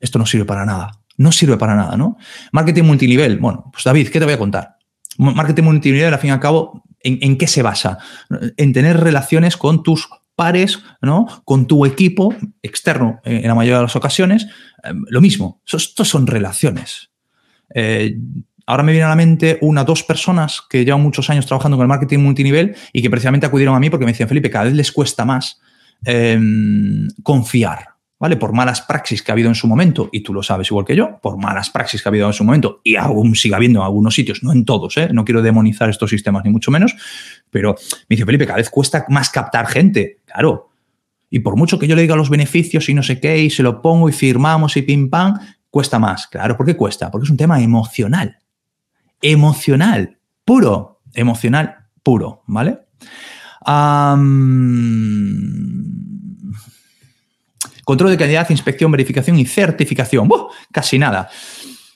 esto 0.00 0.18
no 0.18 0.26
sirve 0.26 0.44
para 0.44 0.64
nada 0.64 0.97
no 1.18 1.32
sirve 1.32 1.58
para 1.58 1.76
nada, 1.76 1.96
¿no? 1.96 2.16
Marketing 2.52 2.84
multinivel. 2.84 3.38
Bueno, 3.38 3.68
pues 3.72 3.84
David, 3.84 4.08
¿qué 4.08 4.18
te 4.18 4.24
voy 4.24 4.34
a 4.34 4.38
contar? 4.38 4.76
Marketing 5.18 5.64
multinivel, 5.64 6.14
al 6.14 6.20
fin 6.20 6.30
y 6.30 6.32
al 6.32 6.40
cabo, 6.40 6.84
¿en, 7.02 7.36
qué 7.36 7.46
se 7.46 7.62
basa? 7.62 7.98
En 8.56 8.72
tener 8.72 8.98
relaciones 8.98 9.56
con 9.56 9.82
tus 9.82 10.08
pares, 10.36 10.78
¿no? 11.02 11.26
Con 11.44 11.66
tu 11.66 11.84
equipo 11.84 12.34
externo, 12.62 13.20
eh, 13.24 13.40
en 13.42 13.48
la 13.48 13.56
mayoría 13.56 13.78
de 13.78 13.82
las 13.82 13.96
ocasiones. 13.96 14.46
Eh, 14.84 14.92
lo 15.08 15.20
mismo, 15.20 15.60
estos 15.66 16.08
son 16.08 16.28
relaciones. 16.28 17.10
Eh, 17.74 18.16
ahora 18.64 18.84
me 18.84 18.92
viene 18.92 19.06
a 19.06 19.08
la 19.08 19.16
mente 19.16 19.58
una, 19.60 19.82
dos 19.82 20.04
personas 20.04 20.62
que 20.70 20.84
llevan 20.84 21.02
muchos 21.02 21.28
años 21.30 21.46
trabajando 21.46 21.76
con 21.76 21.84
el 21.84 21.88
marketing 21.88 22.20
multinivel 22.20 22.76
y 22.92 23.02
que 23.02 23.10
precisamente 23.10 23.46
acudieron 23.46 23.74
a 23.74 23.80
mí 23.80 23.90
porque 23.90 24.04
me 24.04 24.12
decían, 24.12 24.28
Felipe, 24.28 24.50
cada 24.50 24.66
vez 24.66 24.74
les 24.74 24.92
cuesta 24.92 25.24
más 25.24 25.60
em, 26.04 27.08
confiar. 27.24 27.97
¿Vale? 28.18 28.36
Por 28.36 28.52
malas 28.52 28.82
praxis 28.82 29.22
que 29.22 29.30
ha 29.30 29.34
habido 29.34 29.48
en 29.48 29.54
su 29.54 29.66
momento, 29.66 30.08
y 30.12 30.20
tú 30.20 30.34
lo 30.34 30.42
sabes 30.42 30.68
igual 30.70 30.84
que 30.84 30.96
yo, 30.96 31.18
por 31.20 31.36
malas 31.36 31.70
praxis 31.70 32.02
que 32.02 32.08
ha 32.08 32.10
habido 32.10 32.26
en 32.26 32.32
su 32.32 32.44
momento, 32.44 32.80
y 32.82 32.96
aún 32.96 33.34
sigue 33.34 33.54
habiendo 33.54 33.80
en 33.80 33.86
algunos 33.86 34.14
sitios, 34.14 34.42
no 34.42 34.52
en 34.52 34.64
todos, 34.64 34.96
¿eh? 34.96 35.10
no 35.12 35.24
quiero 35.24 35.42
demonizar 35.42 35.88
estos 35.88 36.10
sistemas 36.10 36.44
ni 36.44 36.50
mucho 36.50 36.70
menos, 36.70 36.96
pero 37.50 37.74
me 38.08 38.16
dice 38.16 38.24
Felipe, 38.24 38.46
cada 38.46 38.58
vez 38.58 38.70
cuesta 38.70 39.04
más 39.08 39.30
captar 39.30 39.66
gente, 39.66 40.20
claro. 40.26 40.70
Y 41.30 41.40
por 41.40 41.56
mucho 41.56 41.78
que 41.78 41.86
yo 41.86 41.94
le 41.94 42.02
diga 42.02 42.16
los 42.16 42.30
beneficios 42.30 42.88
y 42.88 42.94
no 42.94 43.02
sé 43.02 43.20
qué, 43.20 43.38
y 43.38 43.50
se 43.50 43.62
lo 43.62 43.82
pongo 43.82 44.08
y 44.08 44.12
firmamos 44.12 44.76
y 44.76 44.82
pim 44.82 45.10
pam, 45.10 45.38
cuesta 45.70 45.98
más. 45.98 46.26
Claro, 46.26 46.56
¿por 46.56 46.64
qué 46.64 46.74
cuesta? 46.74 47.10
Porque 47.10 47.24
es 47.24 47.30
un 47.30 47.36
tema 47.36 47.60
emocional. 47.60 48.38
Emocional, 49.20 50.18
puro. 50.44 51.02
Emocional, 51.12 51.76
puro, 52.02 52.42
¿vale? 52.46 52.78
Control 57.88 58.10
de 58.10 58.18
calidad, 58.18 58.50
inspección, 58.50 58.90
verificación 58.90 59.38
y 59.38 59.46
certificación. 59.46 60.28
Casi 60.70 60.98
nada. 60.98 61.30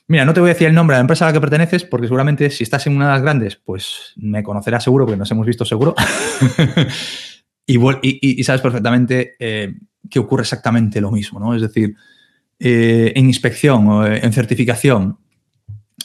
Mira, 0.08 0.25
no 0.25 0.32
te 0.32 0.40
voy 0.40 0.49
a 0.49 0.54
decir 0.54 0.66
el 0.66 0.75
nombre 0.75 0.94
de 0.94 1.00
la 1.00 1.02
empresa 1.02 1.26
a 1.26 1.28
la 1.28 1.34
que 1.34 1.40
perteneces, 1.42 1.84
porque 1.84 2.06
seguramente 2.06 2.49
si 2.49 2.64
estás 2.64 2.87
en 2.87 2.96
una 2.96 3.08
de 3.08 3.12
las 3.12 3.20
grandes, 3.20 3.56
pues 3.56 4.14
me 4.16 4.42
conocerás 4.42 4.84
seguro, 4.84 5.04
porque 5.04 5.18
nos 5.18 5.30
hemos 5.30 5.46
visto 5.46 5.66
seguro. 5.66 5.94
y, 7.66 8.42
sabes 8.42 8.62
perfectamente 8.62 9.37
eh, 9.38 9.75
que 10.08 10.18
ocurre 10.18 10.44
exactamente 10.44 10.99
lo 10.99 11.11
mismo, 11.11 11.38
¿no? 11.38 11.54
Es 11.54 11.61
decir, 11.61 11.94
eh, 12.58 13.12
en 13.14 13.26
inspección 13.26 14.06
eh, 14.06 14.20
en 14.22 14.32
certificación, 14.32 15.18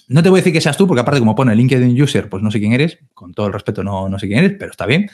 no 0.10 0.22
te 0.22 0.28
voy 0.28 0.40
a 0.40 0.42
decir 0.42 0.52
que 0.52 0.60
seas 0.60 0.76
tú, 0.76 0.86
porque 0.86 1.00
aparte, 1.00 1.20
como 1.20 1.34
pone 1.34 1.56
LinkedIn 1.56 2.02
User, 2.02 2.28
pues 2.28 2.44
no 2.44 2.52
sé 2.52 2.60
quién 2.60 2.74
eres, 2.74 2.98
con 3.14 3.34
todo 3.34 3.48
el 3.48 3.54
respeto, 3.54 3.86
no, 3.86 4.10
no 4.10 4.20
sé 4.20 4.28
quién 4.28 4.40
eres, 4.40 4.58
pero 4.60 4.70
está 4.70 4.86
bien. 4.86 5.10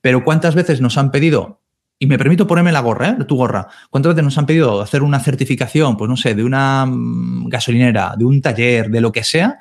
pero 0.00 0.22
¿cuántas 0.22 0.54
veces 0.54 0.80
nos 0.80 0.96
han 0.98 1.10
pedido 1.10 1.60
y 2.02 2.06
me 2.06 2.16
permito 2.16 2.46
ponerme 2.46 2.72
la 2.72 2.80
gorra, 2.80 3.10
¿eh? 3.10 3.24
tu 3.28 3.36
gorra. 3.36 3.68
¿Cuántas 3.90 4.14
veces 4.14 4.24
nos 4.24 4.38
han 4.38 4.46
pedido 4.46 4.80
hacer 4.80 5.02
una 5.02 5.20
certificación, 5.20 5.98
pues 5.98 6.08
no 6.08 6.16
sé, 6.16 6.34
de 6.34 6.42
una 6.42 6.86
mm, 6.86 7.48
gasolinera, 7.48 8.14
de 8.16 8.24
un 8.24 8.40
taller, 8.40 8.88
de 8.88 9.02
lo 9.02 9.12
que 9.12 9.22
sea, 9.22 9.58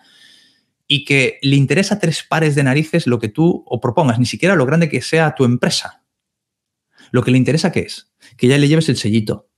y 0.87 1.03
que 1.03 1.37
le 1.41 1.57
interesa 1.57 1.99
tres 1.99 2.23
pares 2.23 2.55
de 2.55 2.63
narices 2.63 3.07
lo 3.07 3.19
que 3.19 3.27
tú 3.27 3.65
o 3.67 3.81
propongas, 3.81 4.19
ni 4.19 4.25
siquiera 4.25 4.55
lo 4.55 4.65
grande 4.65 4.87
que 4.87 5.01
sea 5.01 5.35
tu 5.35 5.43
empresa. 5.43 6.01
Lo 7.11 7.23
que 7.23 7.31
le 7.31 7.37
interesa 7.37 7.73
qué 7.73 7.81
es, 7.81 8.13
que 8.37 8.47
ya 8.47 8.57
le 8.57 8.69
lleves 8.69 8.87
el 8.87 8.95
sellito, 8.95 9.48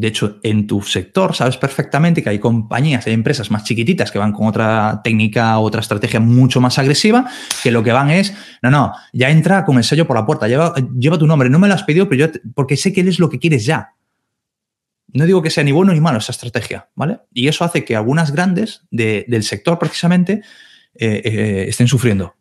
de 0.00 0.08
hecho, 0.08 0.38
en 0.42 0.66
tu 0.66 0.80
sector 0.80 1.34
sabes 1.34 1.58
perfectamente 1.58 2.22
que 2.22 2.30
hay 2.30 2.38
compañías, 2.38 3.06
hay 3.06 3.12
empresas 3.12 3.50
más 3.50 3.64
chiquititas 3.64 4.10
que 4.10 4.18
van 4.18 4.32
con 4.32 4.46
otra 4.46 5.02
técnica, 5.04 5.58
otra 5.58 5.82
estrategia 5.82 6.20
mucho 6.20 6.58
más 6.58 6.78
agresiva, 6.78 7.30
que 7.62 7.70
lo 7.70 7.82
que 7.82 7.92
van 7.92 8.10
es, 8.10 8.34
no, 8.62 8.70
no, 8.70 8.94
ya 9.12 9.28
entra 9.28 9.66
con 9.66 9.76
el 9.76 9.84
sello 9.84 10.06
por 10.06 10.16
la 10.16 10.24
puerta, 10.24 10.48
lleva, 10.48 11.18
tu 11.18 11.26
nombre, 11.26 11.50
no 11.50 11.58
me 11.58 11.68
lo 11.68 11.74
has 11.74 11.82
pedido, 11.82 12.08
pero 12.08 12.28
yo, 12.28 12.40
porque 12.54 12.78
sé 12.78 12.94
que 12.94 13.02
eres 13.02 13.18
lo 13.18 13.28
que 13.28 13.38
quieres 13.38 13.66
ya. 13.66 13.90
No 15.12 15.26
digo 15.26 15.42
que 15.42 15.50
sea 15.50 15.64
ni 15.64 15.72
bueno 15.72 15.92
ni 15.92 16.00
malo 16.00 16.18
esa 16.18 16.32
estrategia, 16.32 16.88
¿vale? 16.94 17.18
Y 17.34 17.48
eso 17.48 17.64
hace 17.64 17.84
que 17.84 17.94
algunas 17.94 18.32
grandes 18.32 18.86
del 18.90 19.42
sector 19.42 19.78
precisamente 19.78 20.40
eh, 20.94 21.20
eh, 21.24 21.64
estén 21.68 21.88
sufriendo 21.88 22.36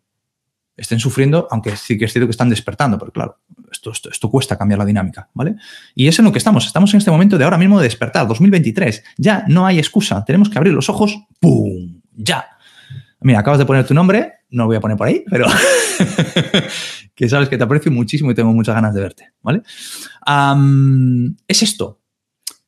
estén 0.79 1.00
sufriendo, 1.00 1.48
aunque 1.51 1.75
sí 1.75 1.98
que 1.98 2.05
es 2.05 2.13
cierto 2.13 2.27
que 2.27 2.31
están 2.31 2.50
despertando, 2.50 2.98
pero 2.98 3.12
claro, 3.12 3.39
esto, 3.71 3.91
esto, 3.91 4.29
cuesta 4.29 4.57
cambiar 4.57 4.79
la 4.79 4.86
dinámica, 4.86 5.29
¿vale? 5.33 5.55
Y 5.93 6.07
es 6.07 6.17
en 6.19 6.25
lo 6.25 6.31
que 6.31 6.38
estamos. 6.38 6.65
Estamos 6.65 6.93
en 6.93 7.00
este 7.00 7.12
momento 7.12 7.38
de 7.38 7.43
ahora 7.43 7.57
mismo 7.57 7.79
de 7.79 7.83
despertar, 7.83 8.27
2023. 8.27 9.03
Ya 9.17 9.43
no 9.48 9.65
hay 9.65 9.77
excusa. 9.77 10.24
Tenemos 10.25 10.50
que 10.50 10.57
abrir 10.57 10.74
los 10.74 10.89
ojos, 10.89 11.19
¡pum! 11.39 12.01
Ya. 12.13 12.45
Mira, 13.21 13.39
acabas 13.39 13.59
de 13.59 13.65
poner 13.65 13.86
tu 13.86 13.93
nombre, 13.93 14.33
no 14.50 14.63
lo 14.63 14.67
voy 14.67 14.77
a 14.77 14.79
poner 14.79 14.98
por 14.98 15.07
ahí, 15.07 15.24
pero 15.29 15.45
que 17.15 17.27
sabes 17.27 17.50
que 17.50 17.57
te 17.57 17.63
aprecio 17.63 17.91
muchísimo 17.91 18.31
y 18.31 18.36
tengo 18.36 18.53
muchas 18.53 18.75
ganas 18.75 18.93
de 18.93 19.01
verte, 19.01 19.33
¿vale? 19.41 19.62
es 21.48 21.63
esto. 21.63 22.01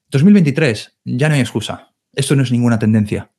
2023, 0.10 1.00
ya 1.06 1.30
no 1.30 1.36
hay 1.36 1.42
excusa. 1.42 1.94
Esto 2.14 2.36
no 2.36 2.44
es 2.44 2.52
ninguna 2.52 2.78
tendencia. 2.78 3.32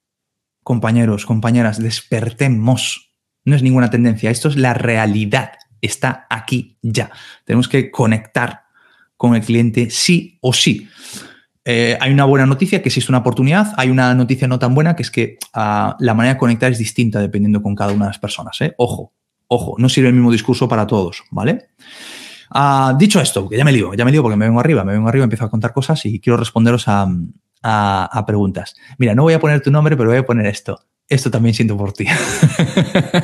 Compañeros, 0.63 1.27
compañeras, 1.27 1.83
despertemos 1.83 3.12
no 3.45 3.57
es 3.57 3.63
ninguna 3.63 3.91
tendencia, 3.91 4.31
esto 4.31 4.49
es 4.49 4.57
la 4.57 4.75
realidad. 4.75 5.53
Está 5.81 6.27
aquí 6.31 6.77
ya. 6.81 7.11
Tenemos 7.45 7.69
que 7.69 7.91
conectar 7.91 8.63
con 9.17 9.35
el 9.35 9.43
cliente 9.43 9.91
sí 9.91 10.39
o 10.41 10.53
sí. 10.53 10.89
Eh, 11.65 11.97
hay 12.01 12.13
una 12.13 12.25
buena 12.25 12.47
noticia, 12.47 12.83
que 12.83 12.89
existe 12.89 13.11
una 13.11 13.19
oportunidad. 13.19 13.73
Hay 13.77 13.91
una 13.91 14.15
noticia 14.15 14.49
no 14.49 14.59
tan 14.59 14.75
buena, 14.75 14.97
que 14.97 15.03
es 15.03 15.11
que 15.11 15.39
ah, 15.55 15.97
la 16.01 16.15
manera 16.15 16.35
de 16.35 16.39
conectar 16.39 16.73
es 16.73 16.79
distinta 16.79 17.21
dependiendo 17.21 17.63
con 17.63 17.75
cada 17.75 17.93
una 17.93 18.07
de 18.07 18.11
las 18.11 18.19
personas. 18.19 18.61
¿eh? 18.61 18.75
Ojo, 18.79 19.13
ojo, 19.49 19.75
no 19.79 19.89
sirve 19.89 20.09
el 20.09 20.15
mismo 20.15 20.33
discurso 20.33 20.69
para 20.69 20.87
todos, 20.87 21.23
¿vale? 21.31 21.69
Ah, 22.51 22.95
dicho 22.99 23.21
esto, 23.21 23.49
que 23.49 23.57
ya 23.57 23.65
me 23.65 23.73
lío, 23.73 23.95
ya 23.95 24.05
me 24.05 24.13
lío 24.13 24.23
porque 24.23 24.37
me 24.37 24.45
vengo 24.47 24.61
arriba, 24.61 24.85
me 24.85 24.93
vengo 24.93 25.09
arriba, 25.09 25.25
empiezo 25.25 25.45
a 25.45 25.51
contar 25.51 25.73
cosas 25.73 26.05
y 26.05 26.21
quiero 26.21 26.37
responderos 26.37 26.85
a 26.87 28.25
preguntas. 28.27 28.75
Mira, 28.99 29.15
no 29.15 29.23
voy 29.23 29.35
a 29.35 29.41
poner 29.41 29.63
tu 29.63 29.71
nombre, 29.71 29.97
pero 29.97 30.11
voy 30.11 30.19
a 30.19 30.27
poner 30.27 30.47
esto. 30.47 30.81
Esto 31.13 31.31
también 31.31 31.55
siento 31.55 31.77
por 31.77 31.93
ti. 31.93 32.07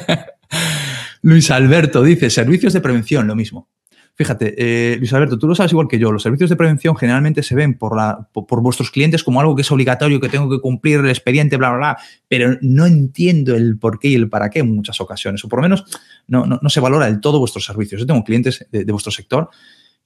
Luis 1.22 1.50
Alberto 1.50 2.02
dice, 2.02 2.28
servicios 2.28 2.74
de 2.74 2.82
prevención, 2.82 3.26
lo 3.26 3.34
mismo. 3.34 3.70
Fíjate, 4.14 4.54
eh, 4.58 4.96
Luis 4.98 5.10
Alberto, 5.14 5.38
tú 5.38 5.48
lo 5.48 5.54
sabes 5.54 5.72
igual 5.72 5.88
que 5.88 5.98
yo, 5.98 6.12
los 6.12 6.22
servicios 6.22 6.50
de 6.50 6.56
prevención 6.56 6.94
generalmente 6.96 7.42
se 7.42 7.54
ven 7.54 7.78
por, 7.78 7.96
la, 7.96 8.28
por, 8.30 8.60
vuestros 8.60 8.90
clientes 8.90 9.24
como 9.24 9.40
algo 9.40 9.56
que 9.56 9.62
es 9.62 9.72
obligatorio, 9.72 10.20
que 10.20 10.28
tengo 10.28 10.50
que 10.50 10.60
cumplir 10.60 10.98
el 10.98 11.08
expediente, 11.08 11.56
bla, 11.56 11.70
bla, 11.70 11.78
bla, 11.78 11.98
pero 12.28 12.58
no 12.60 12.84
entiendo 12.84 13.56
el 13.56 13.78
por 13.78 13.98
qué 13.98 14.08
y 14.08 14.16
el 14.16 14.28
para 14.28 14.50
qué 14.50 14.58
en 14.58 14.74
muchas 14.74 15.00
ocasiones, 15.00 15.42
o 15.44 15.48
por 15.48 15.60
lo 15.60 15.62
menos 15.62 15.84
no, 16.26 16.44
no, 16.44 16.68
se 16.68 16.80
valora 16.80 17.06
del 17.06 17.20
todo 17.20 17.38
vuestros 17.38 17.64
servicios. 17.64 18.02
Yo 18.02 18.06
tengo 18.06 18.22
clientes 18.22 18.66
de, 18.70 18.84
vuestro 18.84 19.12
sector 19.12 19.48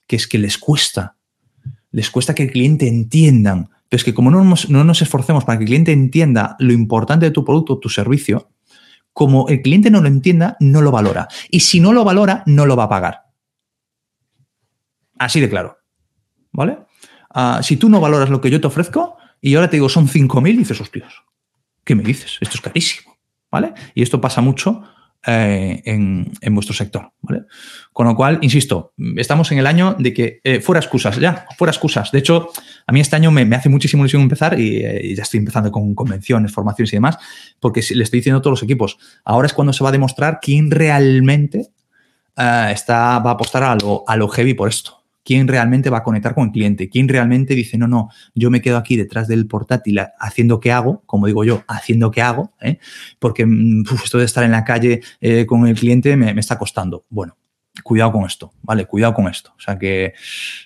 que 0.07 0.15
es 0.15 0.25
que 0.25 0.37
les 0.37 0.57
cuesta, 0.57 1.17
les 1.91 2.09
cuesta 2.09 2.33
que 2.33 2.43
el 2.43 2.51
cliente 2.51 2.87
entiendan 2.87 3.67
pero 3.89 3.97
es 3.97 4.03
que 4.03 4.13
como 4.13 4.31
no 4.31 4.43
nos, 4.43 4.69
no 4.69 4.83
nos 4.83 5.01
esforcemos 5.01 5.45
para 5.45 5.57
que 5.57 5.63
el 5.63 5.69
cliente 5.69 5.91
entienda 5.91 6.55
lo 6.59 6.73
importante 6.73 7.25
de 7.25 7.31
tu 7.31 7.45
producto 7.45 7.79
tu 7.79 7.89
servicio, 7.89 8.49
como 9.13 9.47
el 9.47 9.61
cliente 9.61 9.91
no 9.91 10.01
lo 10.01 10.07
entienda, 10.07 10.57
no 10.59 10.81
lo 10.81 10.91
valora. 10.91 11.27
Y 11.49 11.61
si 11.61 11.79
no 11.79 11.93
lo 11.93 12.03
valora, 12.03 12.43
no 12.47 12.65
lo 12.65 12.75
va 12.75 12.85
a 12.85 12.89
pagar. 12.89 13.21
Así 15.19 15.39
de 15.39 15.49
claro. 15.49 15.77
¿Vale? 16.51 16.79
Ah, 17.29 17.61
si 17.63 17.77
tú 17.77 17.89
no 17.89 18.01
valoras 18.01 18.29
lo 18.29 18.41
que 18.41 18.49
yo 18.49 18.59
te 18.59 18.67
ofrezco 18.67 19.17
y 19.39 19.55
ahora 19.55 19.69
te 19.69 19.77
digo 19.77 19.89
son 19.89 20.07
5.000, 20.07 20.57
dices, 20.57 20.81
hostias, 20.81 21.13
¿qué 21.83 21.95
me 21.95 22.03
dices? 22.03 22.37
Esto 22.41 22.55
es 22.55 22.61
carísimo. 22.61 23.17
¿Vale? 23.51 23.73
Y 23.93 24.01
esto 24.01 24.19
pasa 24.19 24.41
mucho 24.41 24.83
eh, 25.25 25.81
en, 25.85 26.55
vuestro 26.55 26.73
sector. 26.75 27.11
¿vale? 27.21 27.43
Con 27.93 28.07
lo 28.07 28.15
cual, 28.15 28.39
insisto, 28.41 28.93
estamos 29.15 29.51
en 29.51 29.59
el 29.59 29.67
año 29.67 29.95
de 29.97 30.13
que 30.13 30.41
eh, 30.43 30.59
fuera 30.59 30.79
excusas, 30.79 31.17
ya, 31.17 31.45
fuera 31.57 31.71
excusas. 31.71 32.11
De 32.11 32.19
hecho, 32.19 32.49
a 32.85 32.91
mí 32.91 32.99
este 32.99 33.15
año 33.15 33.31
me, 33.31 33.43
hace 33.55 33.69
muchísimo 33.69 34.03
ilusión 34.03 34.21
empezar 34.21 34.53
eh, 34.59 35.01
y, 35.01 35.15
ya 35.15 35.23
estoy 35.23 35.39
empezando 35.39 35.71
con 35.71 35.95
convenciones, 35.95 36.51
formaciones 36.51 36.91
y 36.93 36.97
demás, 36.97 37.17
porque 37.59 37.81
le 37.93 38.03
estoy 38.03 38.19
diciendo 38.19 38.39
a 38.39 38.41
todos 38.41 38.59
los 38.59 38.63
equipos, 38.63 38.97
ahora 39.23 39.45
es 39.45 39.53
cuando 39.53 39.71
se 39.71 39.83
va 39.83 39.89
a 39.89 39.93
demostrar 39.93 40.39
quién 40.41 40.69
realmente 40.71 41.69
está, 42.35 43.19
va 43.19 43.29
a 43.29 43.33
apostar 43.33 43.63
a 43.63 43.75
lo, 43.75 44.03
a 44.07 44.17
lo 44.17 44.27
heavy 44.27 44.55
por 44.55 44.67
esto 44.67 45.02
quién 45.23 45.47
realmente 45.47 45.89
va 45.89 45.99
a 45.99 46.03
conectar 46.03 46.35
con 46.35 46.45
el 46.45 46.51
cliente, 46.51 46.89
quién 46.89 47.07
realmente 47.07 47.55
dice, 47.55 47.77
no, 47.77 47.87
no, 47.87 48.09
yo 48.35 48.51
me 48.51 48.61
quedo 48.61 48.77
aquí 48.77 48.95
detrás 48.95 49.27
del 49.27 49.47
portátil 49.47 50.01
haciendo 50.19 50.59
qué 50.59 50.71
hago, 50.71 51.03
como 51.05 51.27
digo 51.27 51.43
yo, 51.43 51.63
haciendo 51.67 52.11
qué 52.11 52.21
hago, 52.21 52.53
¿eh? 52.61 52.79
porque 53.19 53.45
mm, 53.45 53.83
esto 54.03 54.17
de 54.17 54.25
estar 54.25 54.43
en 54.43 54.51
la 54.51 54.63
calle 54.63 55.01
eh, 55.21 55.45
con 55.45 55.65
el 55.67 55.75
cliente 55.75 56.15
me, 56.17 56.31
está 56.39 56.57
costando. 56.57 57.05
Bueno, 57.09 57.37
cuidado 57.83 58.11
con 58.11 58.25
esto, 58.25 58.53
¿vale? 58.61 58.85
Cuidado 58.85 59.13
con 59.13 59.27
esto. 59.27 59.53
O 59.57 59.61
sea 59.61 59.79
que 59.79 60.13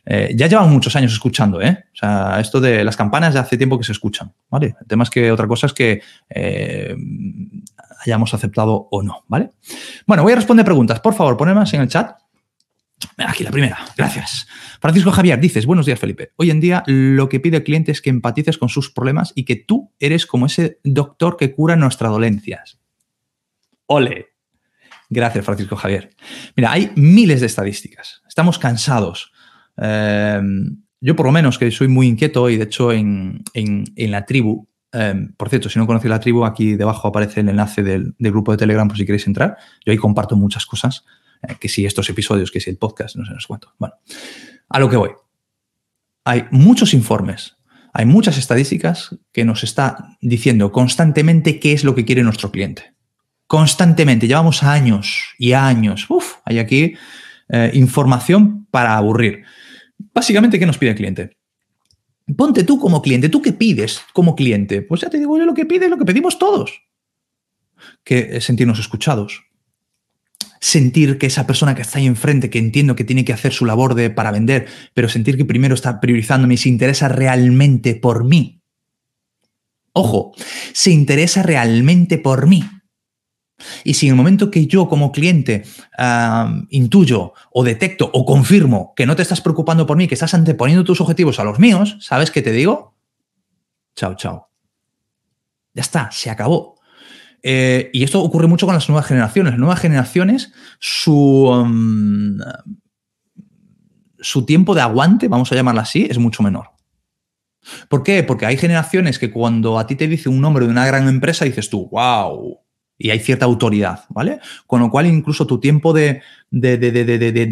eh, 0.06 0.34
ya 0.36 0.48
llevamos 0.48 0.72
muchos 0.72 0.96
años 0.96 1.14
escuchando, 1.14 1.62
¿eh? 1.62 1.86
O 1.94 1.96
sea, 1.96 2.40
esto 2.40 2.60
de 2.60 2.84
las 2.84 2.98
campanas 2.98 3.34
ya 3.34 3.42
hace 3.42 3.58
tiempo 3.58 3.78
que 3.78 3.86
se 3.86 3.92
escuchan, 3.92 4.34
¿vale? 4.50 4.76
El 4.82 4.88
tema 4.88 5.04
es 5.04 5.10
que 5.10 5.32
otra 5.32 5.48
cosa 5.48 5.68
es 5.68 5.74
que 5.74 6.02
hayamos 8.04 8.34
aceptado 8.34 8.88
o 8.92 9.04
no, 9.04 9.24
¿vale? 9.28 9.52
Bueno, 10.06 10.24
voy 10.24 10.34
a 10.34 10.38
responder 10.38 10.66
preguntas. 10.66 11.00
Por 11.00 11.14
favor, 11.14 11.38
ponedmas 11.38 11.74
en 11.74 11.82
el 11.82 11.88
chat 11.88 12.18
Aquí 13.18 13.44
la 13.44 13.52
primera, 13.52 13.78
gracias. 13.96 14.48
Francisco 14.82 15.12
Javier, 15.12 15.40
dices, 15.40 15.66
buenos 15.66 15.86
días 15.86 16.00
Felipe. 16.00 16.32
Hoy 16.36 16.50
en 16.50 16.60
día 16.60 16.84
lo 16.88 17.30
que 17.30 17.40
pide 17.40 17.58
el 17.58 17.64
cliente 17.64 17.92
es 17.92 18.02
que 18.02 18.10
empatices 18.10 18.58
con 18.58 18.70
sus 18.70 18.92
problemas 18.92 19.34
y 19.36 19.46
que 19.46 19.56
tú 19.56 19.94
eres 20.00 20.26
como 20.26 20.48
ese 20.48 20.80
doctor 20.84 21.38
que 21.38 21.54
cura 21.54 21.76
nuestras 21.76 22.12
dolencias. 22.12 22.80
Ole. 23.86 24.30
Gracias 25.10 25.46
Francisco 25.46 25.76
Javier. 25.76 26.10
Mira, 26.56 26.72
hay 26.72 26.92
miles 26.96 27.40
de 27.40 27.46
estadísticas. 27.46 28.24
Estamos 28.28 28.58
cansados. 28.58 29.32
Eh, 29.78 30.42
yo 31.00 31.16
por 31.16 31.28
lo 31.28 31.32
menos 31.32 31.60
que 31.60 31.70
soy 31.70 31.88
muy 31.88 32.08
inquieto 32.08 32.50
y 32.50 32.58
de 32.58 32.64
hecho 32.64 32.92
en, 32.92 33.44
la 33.96 34.26
tribu, 34.26 34.68
eh, 34.92 35.28
por 35.38 35.50
cierto, 35.50 35.70
si 35.70 35.78
no 35.78 35.86
conocéis 35.86 36.10
la 36.10 36.20
tribu, 36.20 36.46
aquí 36.46 36.76
debajo 36.76 37.08
aparece 37.08 37.42
el 37.42 37.50
enlace 37.50 37.84
del, 37.84 38.16
del, 38.18 38.32
grupo 38.32 38.52
de 38.52 38.58
Telegram 38.58 38.88
por 38.88 38.98
si 38.98 39.06
queréis 39.06 39.28
entrar. 39.28 39.58
Yo 39.86 39.92
ahí 39.92 39.98
comparto 39.98 40.36
muchas 40.36 40.66
cosas. 40.66 41.06
Eh, 41.44 41.56
que 41.60 41.70
si 41.70 41.86
estos 41.86 42.10
episodios, 42.10 42.52
que 42.52 42.60
si 42.60 42.70
el 42.70 42.78
podcast, 42.78 43.16
no 43.16 43.26
sé, 43.26 43.34
no 43.34 43.40
sé 43.40 43.48
cuánto. 43.48 43.74
Bueno, 43.78 43.96
a 44.70 44.80
lo 44.80 44.90
que 44.90 44.98
voy. 44.98 45.12
Hay 46.24 46.46
muchos 46.52 46.94
informes, 46.94 47.58
hay 47.94 48.06
muchas 48.06 48.38
estadísticas 48.38 49.16
que 49.32 49.46
nos 49.46 49.64
está 49.64 50.18
diciendo 50.22 50.72
constantemente 50.72 51.60
qué 51.60 51.74
es 51.74 51.84
lo 51.84 51.96
que 51.96 52.06
quiere 52.06 52.24
nuestro 52.24 52.52
cliente. 52.52 52.94
Constantemente, 53.48 54.28
llevamos 54.28 54.62
años 54.62 55.34
y 55.38 55.54
años. 55.54 56.06
Uf, 56.10 56.36
hay 56.44 56.60
aquí 56.60 56.96
eh, 57.50 57.72
información 57.74 58.68
para 58.70 58.98
aburrir. 58.98 59.44
Básicamente, 60.14 60.60
¿qué 60.60 60.66
nos 60.66 60.78
pide 60.78 60.92
el 60.92 60.98
cliente? 60.98 61.38
Ponte 62.36 62.66
tú 62.66 62.78
como 62.78 63.02
cliente, 63.02 63.30
¿tú 63.30 63.42
qué 63.42 63.54
pides 63.54 64.02
como 64.12 64.36
cliente? 64.36 64.82
Pues 64.82 65.02
ya 65.02 65.10
te 65.10 65.18
digo 65.18 65.38
yo 65.38 65.46
lo 65.46 65.54
que 65.54 65.66
pide, 65.66 65.88
lo 65.88 65.98
que 65.98 66.04
pedimos 66.04 66.38
todos. 66.38 66.82
Que 68.04 68.42
sentirnos 68.42 68.80
escuchados, 68.80 69.47
sentir 70.60 71.18
que 71.18 71.28
esa 71.28 71.48
persona 71.48 71.76
que 71.76 71.82
está 71.82 72.00
ahí 72.00 72.06
enfrente, 72.06 72.50
que 72.50 72.60
entiendo 72.60 72.96
que 72.96 73.04
tiene 73.04 73.26
que 73.26 73.34
hacer 73.34 73.54
su 73.54 73.66
labor 73.66 73.96
de, 73.96 74.10
para 74.10 74.32
vender, 74.32 74.68
pero 74.94 75.10
sentir 75.10 75.38
que 75.38 75.46
primero 75.46 75.76
está 75.76 76.00
priorizándome 76.00 76.56
y 76.56 76.58
se 76.58 76.70
interesa 76.70 77.08
realmente 77.10 77.96
por 77.96 78.24
mí. 78.24 78.62
Ojo, 79.94 80.34
se 80.74 80.92
interesa 80.92 81.42
realmente 81.42 82.18
por 82.18 82.48
mí. 82.48 82.64
Y 83.84 83.96
si 83.96 84.06
en 84.06 84.12
el 84.12 84.16
momento 84.16 84.52
que 84.52 84.68
yo 84.68 84.88
como 84.88 85.12
cliente 85.12 85.64
intuyo 86.70 87.34
o 87.52 87.64
detecto 87.64 88.10
o 88.14 88.26
confirmo 88.26 88.94
que 88.96 89.06
no 89.06 89.16
te 89.16 89.24
estás 89.24 89.42
preocupando 89.42 89.88
por 89.88 89.98
mí, 89.98 90.08
que 90.08 90.14
estás 90.14 90.34
anteponiendo 90.34 90.84
tus 90.84 91.02
objetivos 91.02 91.40
a 91.40 91.44
los 91.44 91.58
míos, 91.58 91.98
¿sabes 92.00 92.30
qué 92.30 92.42
te 92.42 92.52
digo? 92.52 92.96
Chao, 93.96 94.16
chao. 94.16 94.52
Ya 95.74 95.82
está, 95.82 96.12
se 96.12 96.30
acabó. 96.30 96.77
Eh, 97.50 97.92
y 97.94 98.04
esto 98.04 98.22
ocurre 98.22 98.46
mucho 98.48 98.66
con 98.66 98.76
las 98.76 98.90
nuevas 98.90 99.06
generaciones. 99.06 99.54
Las 99.54 99.60
nuevas 99.60 99.80
generaciones, 99.80 100.52
su, 100.80 101.48
um, 101.48 102.38
tiempo 104.46 104.76
de 104.76 104.82
aguante, 104.82 105.30
vamos 105.30 105.50
a 105.50 105.56
llamarla 105.56 105.84
así, 105.84 106.08
es 106.10 106.18
mucho 106.18 106.44
menor. 106.44 106.72
¿Por 107.88 108.04
qué? 108.04 108.22
Porque 108.24 108.46
hay 108.46 108.58
generaciones 108.58 109.18
que 109.18 109.32
cuando 109.32 109.80
a 109.80 109.88
ti 109.88 109.96
te 109.96 110.10
dice 110.10 110.28
un 110.28 110.42
nombre 110.42 110.66
de 110.66 110.72
una 110.72 110.86
gran 110.86 111.08
empresa, 111.08 111.46
dices 111.46 111.70
tú, 111.70 111.88
wow, 111.90 112.60
y 112.98 113.12
hay 113.12 113.20
cierta 113.20 113.46
autoridad, 113.46 114.04
¿vale? 114.10 114.42
Con 114.66 114.82
lo 114.82 114.92
cual 114.92 115.06
incluso 115.06 115.48
tu 115.48 115.62
tiempo 115.62 115.94
de, 115.94 116.22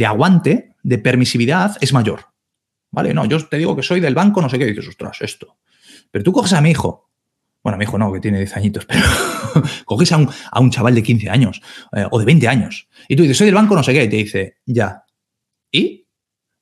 aguante, 0.05 0.75
de 0.83 0.97
permisividad, 0.97 1.77
es 1.79 1.93
mayor. 1.93 2.25
¿Vale? 2.91 3.13
No, 3.13 3.23
yo 3.23 3.41
te 3.47 3.57
digo 3.57 3.77
que 3.77 3.83
soy 3.83 4.01
del 4.01 4.13
banco, 4.13 4.41
no 4.41 4.49
sé 4.49 4.59
qué, 4.59 4.65
dices, 4.65 4.89
ostras, 4.89 5.21
esto. 5.21 5.55
Pero 6.11 6.25
tú 6.25 6.33
coges 6.33 6.51
a 6.51 6.59
mi 6.59 6.71
hijo 6.71 7.05
bueno, 7.65 7.79
mi 7.79 7.85
hijo 7.85 7.97
no, 7.97 8.13
que 8.13 8.19
tiene 8.19 8.37
10 8.37 8.57
añitos, 8.57 8.85
pero 8.85 9.01
coges 9.85 10.11
a 10.11 10.17
un, 10.59 10.69
chaval 10.69 10.93
de 10.93 11.01
15 11.01 11.31
años 11.31 11.63
eh, 11.93 12.05
o 12.11 12.19
de 12.19 12.25
20 12.25 12.47
años 12.47 12.87
y 13.09 13.15
tú 13.15 13.23
dices, 13.23 13.39
soy 13.39 13.45
del 13.47 13.55
banco, 13.55 13.73
no 13.75 13.81
sé 13.81 13.91
qué, 13.91 14.03
y 14.03 14.07
te 14.07 14.17
dice, 14.17 14.57
ya. 14.67 15.03
¿Y? 15.71 16.07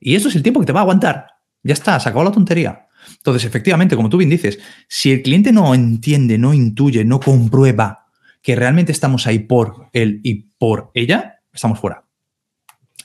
Y 0.00 0.14
eso 0.14 0.30
es 0.30 0.36
el 0.36 0.42
tiempo 0.42 0.60
que 0.60 0.66
te 0.66 0.72
va 0.72 0.80
a 0.80 0.82
aguantar. 0.84 1.26
Ya 1.62 1.74
está, 1.74 2.00
se 2.00 2.08
acabó 2.08 2.24
la 2.24 2.32
tontería. 2.32 2.88
Entonces, 3.18 3.44
efectivamente, 3.44 3.96
como 3.96 4.08
tú 4.08 4.16
bien 4.16 4.30
dices, 4.30 4.58
si 4.88 5.12
el 5.12 5.20
cliente 5.20 5.52
no 5.52 5.74
entiende, 5.74 6.38
no 6.38 6.54
intuye, 6.54 7.04
no 7.04 7.20
comprueba 7.20 8.06
que 8.40 8.56
realmente 8.56 8.90
estamos 8.90 9.26
ahí 9.26 9.40
por 9.40 9.90
él 9.92 10.20
y 10.24 10.52
por 10.56 10.90
ella, 10.94 11.42
estamos 11.52 11.78
fuera. 11.80 12.06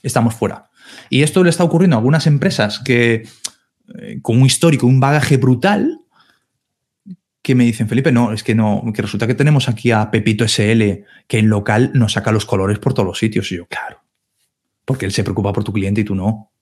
Estamos 0.02 0.34
fuera. 0.34 0.70
Y 1.10 1.22
esto 1.22 1.44
le 1.44 1.50
está 1.50 1.64
ocurriendo 1.64 1.96
a 1.96 1.98
algunas 1.98 2.26
empresas 2.26 2.78
que, 2.78 3.28
eh, 3.98 4.18
con 4.22 4.40
un 4.40 4.46
histórico, 4.46 4.86
un 4.86 5.00
bagaje 5.00 5.36
brutal, 5.36 6.00
que 7.42 7.54
me 7.54 7.64
dicen, 7.64 7.88
Felipe, 7.88 8.12
no, 8.12 8.32
es 8.32 8.42
que 8.42 8.54
no, 8.54 8.82
que 8.94 9.02
resulta 9.02 9.26
que 9.26 9.34
tenemos 9.34 9.68
aquí 9.68 9.90
a 9.90 10.10
Pepito 10.10 10.46
SL, 10.46 11.04
que 11.26 11.38
en 11.38 11.48
local 11.48 11.90
nos 11.94 12.12
saca 12.12 12.32
los 12.32 12.44
colores 12.44 12.78
por 12.78 12.92
todos 12.92 13.06
los 13.06 13.18
sitios. 13.18 13.50
Y 13.52 13.56
yo, 13.56 13.66
claro, 13.66 14.02
porque 14.84 15.06
él 15.06 15.12
se 15.12 15.24
preocupa 15.24 15.52
por 15.52 15.64
tu 15.64 15.72
cliente 15.72 16.02
y 16.02 16.04
tú 16.04 16.14
no. 16.14 16.52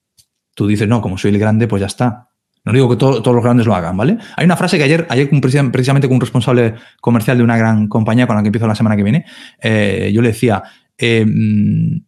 Tú 0.54 0.66
dices, 0.66 0.88
no, 0.88 1.00
como 1.00 1.18
soy 1.18 1.32
el 1.32 1.38
grande, 1.38 1.66
pues 1.66 1.80
ya 1.80 1.86
está. 1.86 2.28
No 2.64 2.72
digo 2.72 2.88
que 2.88 2.96
todos 2.96 3.26
los 3.26 3.42
grandes 3.42 3.66
lo 3.66 3.74
hagan, 3.74 3.96
¿vale? 3.96 4.18
Hay 4.36 4.44
una 4.44 4.56
frase 4.56 4.76
que 4.76 4.84
ayer, 4.84 5.06
ayer 5.08 5.30
precisamente 5.72 6.06
con 6.06 6.16
un 6.16 6.20
responsable 6.20 6.74
comercial 7.00 7.38
de 7.38 7.44
una 7.44 7.56
gran 7.56 7.88
compañía 7.88 8.26
con 8.26 8.36
la 8.36 8.42
que 8.42 8.48
empiezo 8.48 8.66
la 8.66 8.74
semana 8.74 8.96
que 8.96 9.02
viene, 9.02 9.24
eh, 9.60 10.10
yo 10.12 10.20
le 10.20 10.28
decía, 10.28 10.62
eh, 10.98 11.24
mm, 11.24 12.00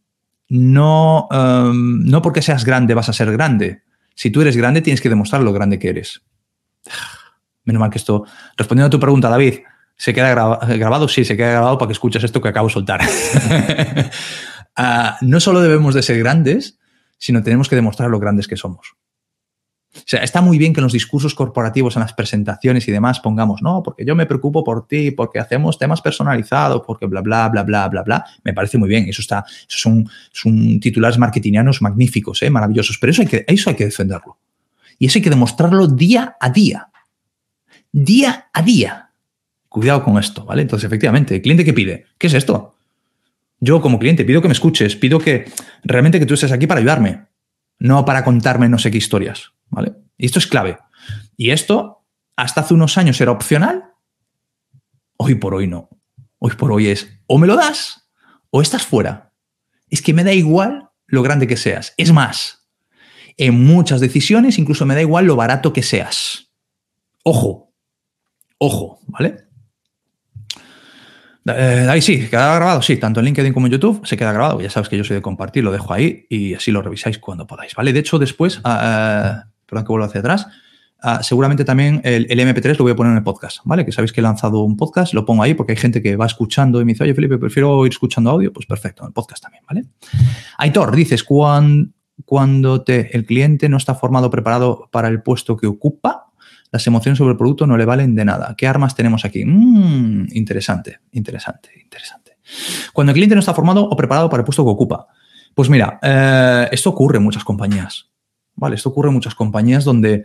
no, 0.50 1.28
em, 1.30 2.04
no 2.04 2.20
porque 2.20 2.42
seas 2.42 2.64
grande 2.64 2.94
vas 2.94 3.09
a 3.09 3.12
ser 3.12 3.33
grande. 3.33 3.83
Si 4.14 4.30
tú 4.30 4.42
eres 4.42 4.56
grande, 4.56 4.83
tienes 4.83 5.00
que 5.00 5.09
demostrar 5.09 5.42
lo 5.42 5.52
grande 5.52 5.78
que 5.78 5.88
eres. 5.88 6.22
Menos 7.64 7.81
mal 7.81 7.90
que 7.90 7.99
esto, 7.99 8.25
respondiendo 8.57 8.87
a 8.87 8.90
tu 8.90 9.01
pregunta, 9.01 9.29
David, 9.29 9.61
¿se 9.96 10.14
queda 10.14 10.31
grabado? 10.31 11.09
Sí, 11.09 11.25
se 11.25 11.37
queda 11.37 11.51
grabado 11.51 11.79
para 11.79 11.88
que 11.88 11.92
escuches 11.92 12.25
esto 12.25 12.40
que 12.40 12.49
acabo 12.49 12.68
de 12.68 12.75
soltar. 12.75 13.01
Ah, 14.77 15.18
no 15.20 15.40
solo 15.40 15.61
debemos 15.61 15.94
de 15.94 16.03
ser 16.03 16.18
grandes, 16.20 16.79
sino 17.18 17.42
tenemos 17.42 17.68
que 17.68 17.77
demostrar 17.77 18.09
lo 18.09 18.18
grandes 18.18 18.49
que 18.49 18.57
somos. 18.57 18.94
O 19.92 20.03
sea, 20.07 20.23
está 20.23 20.40
muy 20.40 20.57
bien 20.57 20.73
que 20.73 20.79
en 20.79 20.85
los 20.85 20.92
discursos 20.92 21.35
corporativos, 21.35 21.96
en 21.96 22.01
las 22.01 22.12
presentaciones 22.12 22.87
y 22.87 22.92
demás 22.92 23.18
pongamos, 23.18 23.61
no, 23.61 23.83
porque 23.83 24.05
yo 24.05 24.14
me 24.14 24.25
preocupo 24.25 24.62
por 24.62 24.87
ti, 24.87 25.11
porque 25.11 25.40
hacemos 25.40 25.79
temas 25.79 26.01
personalizados, 26.01 26.83
porque 26.87 27.07
bla, 27.07 27.20
bla, 27.20 27.49
bla, 27.49 27.64
bla, 27.64 27.88
bla, 27.88 28.03
bla. 28.03 28.25
Me 28.44 28.55
parece 28.55 28.79
muy 28.79 28.88
bien. 28.88 29.09
Eso 29.09 29.20
está, 29.20 29.44
son, 29.66 30.09
son 30.33 30.79
titulares 30.79 31.18
marketingianos 31.18 31.83
magníficos, 31.83 32.40
¿eh? 32.42 32.51
maravillosos. 32.51 32.99
Pero 32.99 33.11
eso 33.11 33.23
hay, 33.23 33.29
que, 33.29 33.44
eso 33.49 33.70
hay 33.70 33.77
que 33.77 33.85
defenderlo. 33.85 34.38
Y 34.99 35.07
eso 35.07 35.18
hay 35.18 35.23
que 35.23 35.31
demostrarlo 35.31 35.88
día 35.88 36.37
a 36.38 36.51
día 36.51 36.89
día 37.92 38.48
a 38.53 38.62
día. 38.62 39.11
Cuidado 39.68 40.03
con 40.03 40.18
esto, 40.18 40.44
¿vale? 40.44 40.62
Entonces, 40.62 40.87
efectivamente, 40.87 41.37
¿el 41.37 41.42
cliente 41.42 41.64
qué 41.64 41.72
pide? 41.72 42.07
¿Qué 42.18 42.26
es 42.26 42.35
esto? 42.35 42.74
Yo 43.61 43.81
como 43.81 43.98
cliente 43.98 44.24
pido 44.24 44.42
que 44.42 44.48
me 44.48 44.55
escuches, 44.55 44.96
pido 44.96 45.18
que 45.18 45.50
realmente 45.85 46.18
que 46.18 46.26
tú 46.26 46.35
estés 46.35 46.53
aquí 46.53 46.66
para 46.66 46.81
ayudarme, 46.81 47.26
no 47.79 48.05
para 48.05 48.24
contarme 48.24 48.68
no 48.68 48.79
sé 48.79 48.90
qué 48.90 48.98
historias, 48.98 49.53
¿vale? 49.68 49.92
Y 50.16 50.26
esto 50.26 50.38
es 50.38 50.46
clave. 50.46 50.79
Y 51.37 51.50
esto, 51.50 52.05
hasta 52.37 52.62
hace 52.62 52.74
unos 52.74 52.96
años 52.98 53.20
era 53.20 53.33
opcional, 53.33 53.85
hoy 55.16 55.35
por 55.35 55.55
hoy 55.55 55.66
no. 55.66 55.88
Hoy 56.38 56.53
por 56.53 56.72
hoy 56.72 56.88
es 56.88 57.18
o 57.26 57.38
me 57.38 57.46
lo 57.46 57.55
das 57.55 58.09
o 58.48 58.62
estás 58.62 58.87
fuera. 58.87 59.35
Es 59.88 60.00
que 60.00 60.14
me 60.14 60.24
da 60.24 60.33
igual 60.33 60.88
lo 61.07 61.22
grande 61.22 61.46
que 61.46 61.59
seas. 61.59 61.92
Es 61.98 62.12
más, 62.12 62.66
en 63.37 63.62
muchas 63.64 64.00
decisiones 64.00 64.59
incluso 64.59 64.87
me 64.87 64.94
da 64.94 65.03
igual 65.03 65.26
lo 65.26 65.37
barato 65.37 65.72
que 65.72 65.83
seas. 65.83 66.50
Ojo, 67.22 67.69
Ojo, 68.62 68.99
¿vale? 69.07 69.37
Eh, 71.46 71.87
ahí 71.88 72.03
sí, 72.03 72.29
queda 72.29 72.55
grabado, 72.57 72.83
sí, 72.83 72.99
tanto 72.99 73.20
en 73.20 73.27
LinkedIn 73.27 73.55
como 73.55 73.66
en 73.66 73.73
YouTube 73.73 74.07
se 74.07 74.18
queda 74.18 74.33
grabado. 74.33 74.61
Ya 74.61 74.68
sabes 74.68 74.90
que 74.90 74.99
yo 74.99 75.05
soy 75.05 75.16
de 75.16 75.23
compartir, 75.23 75.64
lo 75.64 75.73
dejo 75.73 75.94
ahí 75.94 76.27
y 76.29 76.53
así 76.53 76.70
lo 76.70 76.83
revisáis 76.83 77.18
cuando 77.18 77.46
podáis, 77.46 77.75
¿vale? 77.75 77.94
De 77.94 78.01
hecho, 78.01 78.18
después, 78.18 78.59
eh, 78.59 79.33
perdón 79.64 79.85
que 79.85 79.88
vuelvo 79.88 80.05
hacia 80.05 80.20
atrás, 80.20 80.46
ah, 81.01 81.23
seguramente 81.23 81.64
también 81.64 82.03
el, 82.05 82.29
MP3 82.29 82.77
lo 82.77 82.85
voy 82.85 82.92
a 82.92 82.96
poner 82.96 83.12
en 83.12 83.16
el 83.16 83.25
podcast, 83.25 83.61
¿vale? 83.64 83.87
Que 83.87 83.92
sabéis 83.92 84.12
que 84.12 84.20
he 84.20 84.23
lanzado 84.23 84.61
un 84.61 84.77
podcast, 84.77 85.14
lo 85.14 85.25
pongo 85.25 85.42
ahí 85.42 85.55
porque 85.55 85.73
hay 85.73 85.79
gente 85.79 86.03
que 86.03 86.16
va 86.16 86.27
escuchando 86.27 86.83
y 86.83 86.85
me 86.85 86.92
dice, 86.92 87.05
oye, 87.05 87.14
Felipe, 87.14 87.38
prefiero 87.38 87.87
ir 87.87 87.92
escuchando 87.92 88.29
audio, 88.29 88.53
pues 88.53 88.66
perfecto, 88.66 89.05
en 89.05 89.07
el 89.07 89.12
podcast 89.14 89.42
también, 89.42 89.64
¿vale? 89.66 89.87
Aitor, 90.59 90.94
dices, 90.94 91.25
cuando, 91.25 92.83
te, 92.83 93.16
el 93.16 93.25
cliente 93.25 93.70
no 93.70 93.79
está 93.79 93.94
formado 93.94 94.29
preparado 94.29 94.90
para 94.92 95.09
el 95.09 95.23
puesto 95.23 95.57
que 95.57 95.66
ocupa, 95.66 96.30
las 96.70 96.87
emociones 96.87 97.18
sobre 97.18 97.33
el 97.33 97.37
producto 97.37 97.66
no 97.66 97.76
le 97.76 97.85
valen 97.85 98.14
de 98.14 98.24
nada. 98.24 98.54
¿Qué 98.56 98.66
armas 98.66 98.94
tenemos 98.94 99.24
aquí? 99.24 99.44
Mm, 99.44 100.28
interesante, 100.33 101.00
interesante, 101.12 101.70
interesante. 101.83 102.38
Cuando 102.92 103.11
el 103.11 103.14
cliente 103.14 103.35
no 103.35 103.40
está 103.40 103.54
formado 103.54 103.85
o 103.85 103.96
preparado 103.96 104.28
para 104.28 104.42
el 104.42 104.44
puesto 104.44 104.64
que 104.64 104.70
ocupa. 104.70 105.06
Pues 105.54 105.68
mira, 105.68 105.98
eh, 106.02 106.68
esto 106.72 106.90
ocurre 106.90 107.18
en 107.18 107.24
muchas 107.24 107.44
compañías. 107.44 108.11
¿Vale? 108.54 108.76
Esto 108.76 108.90
ocurre 108.90 109.09
en 109.09 109.14
muchas 109.14 109.35
compañías 109.35 109.85
donde 109.85 110.24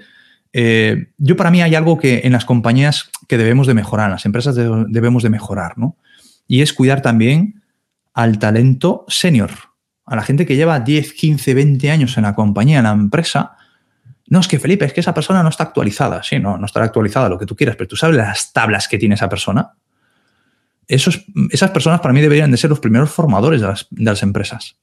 eh, 0.51 1.07
yo 1.17 1.35
para 1.35 1.51
mí 1.51 1.61
hay 1.61 1.75
algo 1.75 1.97
que 1.97 2.21
en 2.23 2.31
las 2.31 2.45
compañías 2.45 3.09
que 3.27 3.37
debemos 3.37 3.67
de 3.67 3.73
mejorar, 3.73 4.05
en 4.05 4.11
las 4.11 4.25
empresas 4.25 4.55
debemos 4.55 5.23
de 5.23 5.29
mejorar, 5.29 5.77
¿no? 5.77 5.97
Y 6.47 6.61
es 6.61 6.73
cuidar 6.73 7.01
también 7.01 7.61
al 8.13 8.39
talento 8.39 9.03
senior, 9.07 9.51
a 10.05 10.15
la 10.15 10.21
gente 10.21 10.45
que 10.45 10.55
lleva 10.55 10.79
10, 10.79 11.13
15, 11.13 11.53
20 11.53 11.91
años 11.91 12.17
en 12.17 12.23
la 12.23 12.35
compañía, 12.35 12.77
en 12.77 12.83
la 12.85 12.91
empresa, 12.91 13.57
no, 14.27 14.39
es 14.39 14.47
que 14.47 14.57
Felipe, 14.57 14.85
es 14.85 14.93
que 14.93 15.01
esa 15.01 15.13
persona 15.13 15.43
no 15.43 15.49
está 15.49 15.63
actualizada. 15.63 16.23
Sí, 16.23 16.39
no, 16.39 16.57
no 16.57 16.65
estará 16.65 16.85
actualizada, 16.85 17.29
lo 17.29 17.37
que 17.37 17.45
tú 17.45 17.55
quieras, 17.55 17.75
pero 17.75 17.87
tú 17.87 17.95
sabes 17.95 18.15
las 18.15 18.53
tablas 18.53 18.87
que 18.87 18.97
tiene 18.97 19.15
esa 19.15 19.29
persona. 19.29 19.73
Esos, 20.87 21.25
esas 21.51 21.71
personas 21.71 21.99
para 21.99 22.13
mí 22.13 22.21
deberían 22.21 22.51
de 22.51 22.57
ser 22.57 22.69
los 22.69 22.79
primeros 22.79 23.11
formadores 23.11 23.61
de 23.61 23.67
las, 23.67 23.87
de 23.89 24.03
las 24.03 24.23
empresas. 24.23 24.77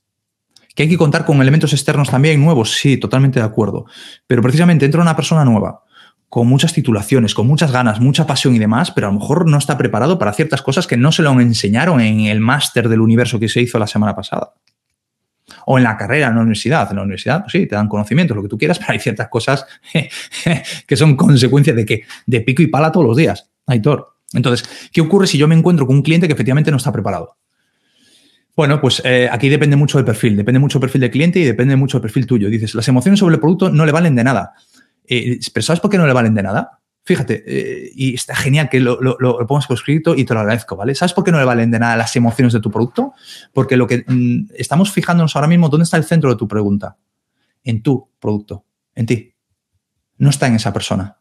Que 0.74 0.84
hay 0.84 0.88
que 0.88 0.96
contar 0.96 1.24
con 1.24 1.40
elementos 1.42 1.72
externos 1.72 2.08
también 2.10 2.42
nuevos, 2.42 2.72
sí, 2.72 2.96
totalmente 2.96 3.40
de 3.40 3.44
acuerdo. 3.46 3.86
Pero 4.26 4.42
precisamente 4.42 4.84
entra 4.84 5.02
una 5.02 5.16
persona 5.16 5.44
nueva, 5.44 5.82
con 6.28 6.46
muchas 6.46 6.72
titulaciones, 6.72 7.34
con 7.34 7.46
muchas 7.46 7.72
ganas, 7.72 8.00
mucha 8.00 8.26
pasión 8.26 8.54
y 8.54 8.58
demás, 8.58 8.90
pero 8.90 9.08
a 9.08 9.12
lo 9.12 9.18
mejor 9.18 9.48
no 9.48 9.58
está 9.58 9.76
preparado 9.76 10.18
para 10.18 10.32
ciertas 10.32 10.62
cosas 10.62 10.86
que 10.86 10.96
no 10.96 11.12
se 11.12 11.22
lo 11.22 11.38
enseñaron 11.40 12.00
en 12.00 12.20
el 12.20 12.40
máster 12.40 12.88
del 12.88 13.00
universo 13.00 13.38
que 13.38 13.48
se 13.48 13.60
hizo 13.60 13.78
la 13.78 13.86
semana 13.86 14.16
pasada 14.16 14.54
o 15.66 15.78
en 15.78 15.84
la 15.84 15.96
carrera, 15.96 16.28
en 16.28 16.34
la 16.34 16.40
universidad. 16.40 16.88
En 16.90 16.96
la 16.96 17.02
universidad, 17.02 17.42
pues 17.42 17.52
sí, 17.52 17.66
te 17.66 17.74
dan 17.74 17.88
conocimientos, 17.88 18.36
lo 18.36 18.42
que 18.42 18.48
tú 18.48 18.58
quieras, 18.58 18.78
pero 18.80 18.92
hay 18.92 18.98
ciertas 18.98 19.28
cosas 19.28 19.66
que 20.86 20.96
son 20.96 21.16
consecuencia 21.16 21.72
de 21.74 21.84
que 21.84 22.02
de 22.26 22.40
pico 22.40 22.62
y 22.62 22.66
pala 22.66 22.92
todos 22.92 23.06
los 23.06 23.16
días, 23.16 23.50
Aitor. 23.66 24.16
Entonces, 24.34 24.90
¿qué 24.92 25.00
ocurre 25.00 25.26
si 25.26 25.38
yo 25.38 25.46
me 25.46 25.54
encuentro 25.54 25.86
con 25.86 25.96
un 25.96 26.02
cliente 26.02 26.26
que 26.26 26.32
efectivamente 26.32 26.70
no 26.70 26.78
está 26.78 26.92
preparado? 26.92 27.36
Bueno, 28.54 28.80
pues 28.80 29.00
eh, 29.04 29.28
aquí 29.30 29.48
depende 29.48 29.76
mucho 29.76 29.98
del 29.98 30.04
perfil, 30.04 30.36
depende 30.36 30.58
mucho 30.58 30.78
del 30.78 30.82
perfil 30.82 31.00
del 31.02 31.10
cliente 31.10 31.38
y 31.38 31.44
depende 31.44 31.74
mucho 31.76 31.98
del 31.98 32.02
perfil 32.02 32.26
tuyo. 32.26 32.48
Dices, 32.48 32.74
las 32.74 32.86
emociones 32.88 33.18
sobre 33.18 33.34
el 33.34 33.40
producto 33.40 33.70
no 33.70 33.86
le 33.86 33.92
valen 33.92 34.14
de 34.14 34.24
nada. 34.24 34.52
Eh, 35.06 35.38
pero 35.52 35.64
¿sabes 35.64 35.80
por 35.80 35.90
qué 35.90 35.98
no 35.98 36.06
le 36.06 36.12
valen 36.12 36.34
de 36.34 36.42
nada? 36.42 36.81
Fíjate, 37.04 37.42
eh, 37.46 37.90
y 37.94 38.14
está 38.14 38.34
genial 38.36 38.68
que 38.68 38.78
lo, 38.78 39.00
lo, 39.00 39.46
pongas 39.46 39.66
por 39.66 39.76
escrito 39.76 40.14
y 40.14 40.24
te 40.24 40.34
lo 40.34 40.40
agradezco, 40.40 40.76
¿vale? 40.76 40.94
¿Sabes 40.94 41.12
por 41.12 41.24
qué 41.24 41.32
no 41.32 41.38
le 41.38 41.44
valen 41.44 41.70
de 41.70 41.80
nada 41.80 41.96
las 41.96 42.14
emociones 42.14 42.52
de 42.52 42.60
tu 42.60 42.70
producto? 42.70 43.12
Porque 43.52 43.76
lo 43.76 43.88
que 43.88 44.04
mm, 44.06 44.52
estamos 44.54 44.92
fijándonos 44.92 45.34
ahora 45.34 45.48
mismo, 45.48 45.68
¿dónde 45.68 45.82
está 45.84 45.96
el 45.96 46.04
centro 46.04 46.30
de 46.30 46.36
tu 46.36 46.46
pregunta? 46.46 46.96
En 47.64 47.82
tu 47.82 48.08
producto, 48.20 48.64
en 48.94 49.06
ti. 49.06 49.34
No 50.18 50.30
está 50.30 50.46
en 50.46 50.54
esa 50.54 50.72
persona. 50.72 51.18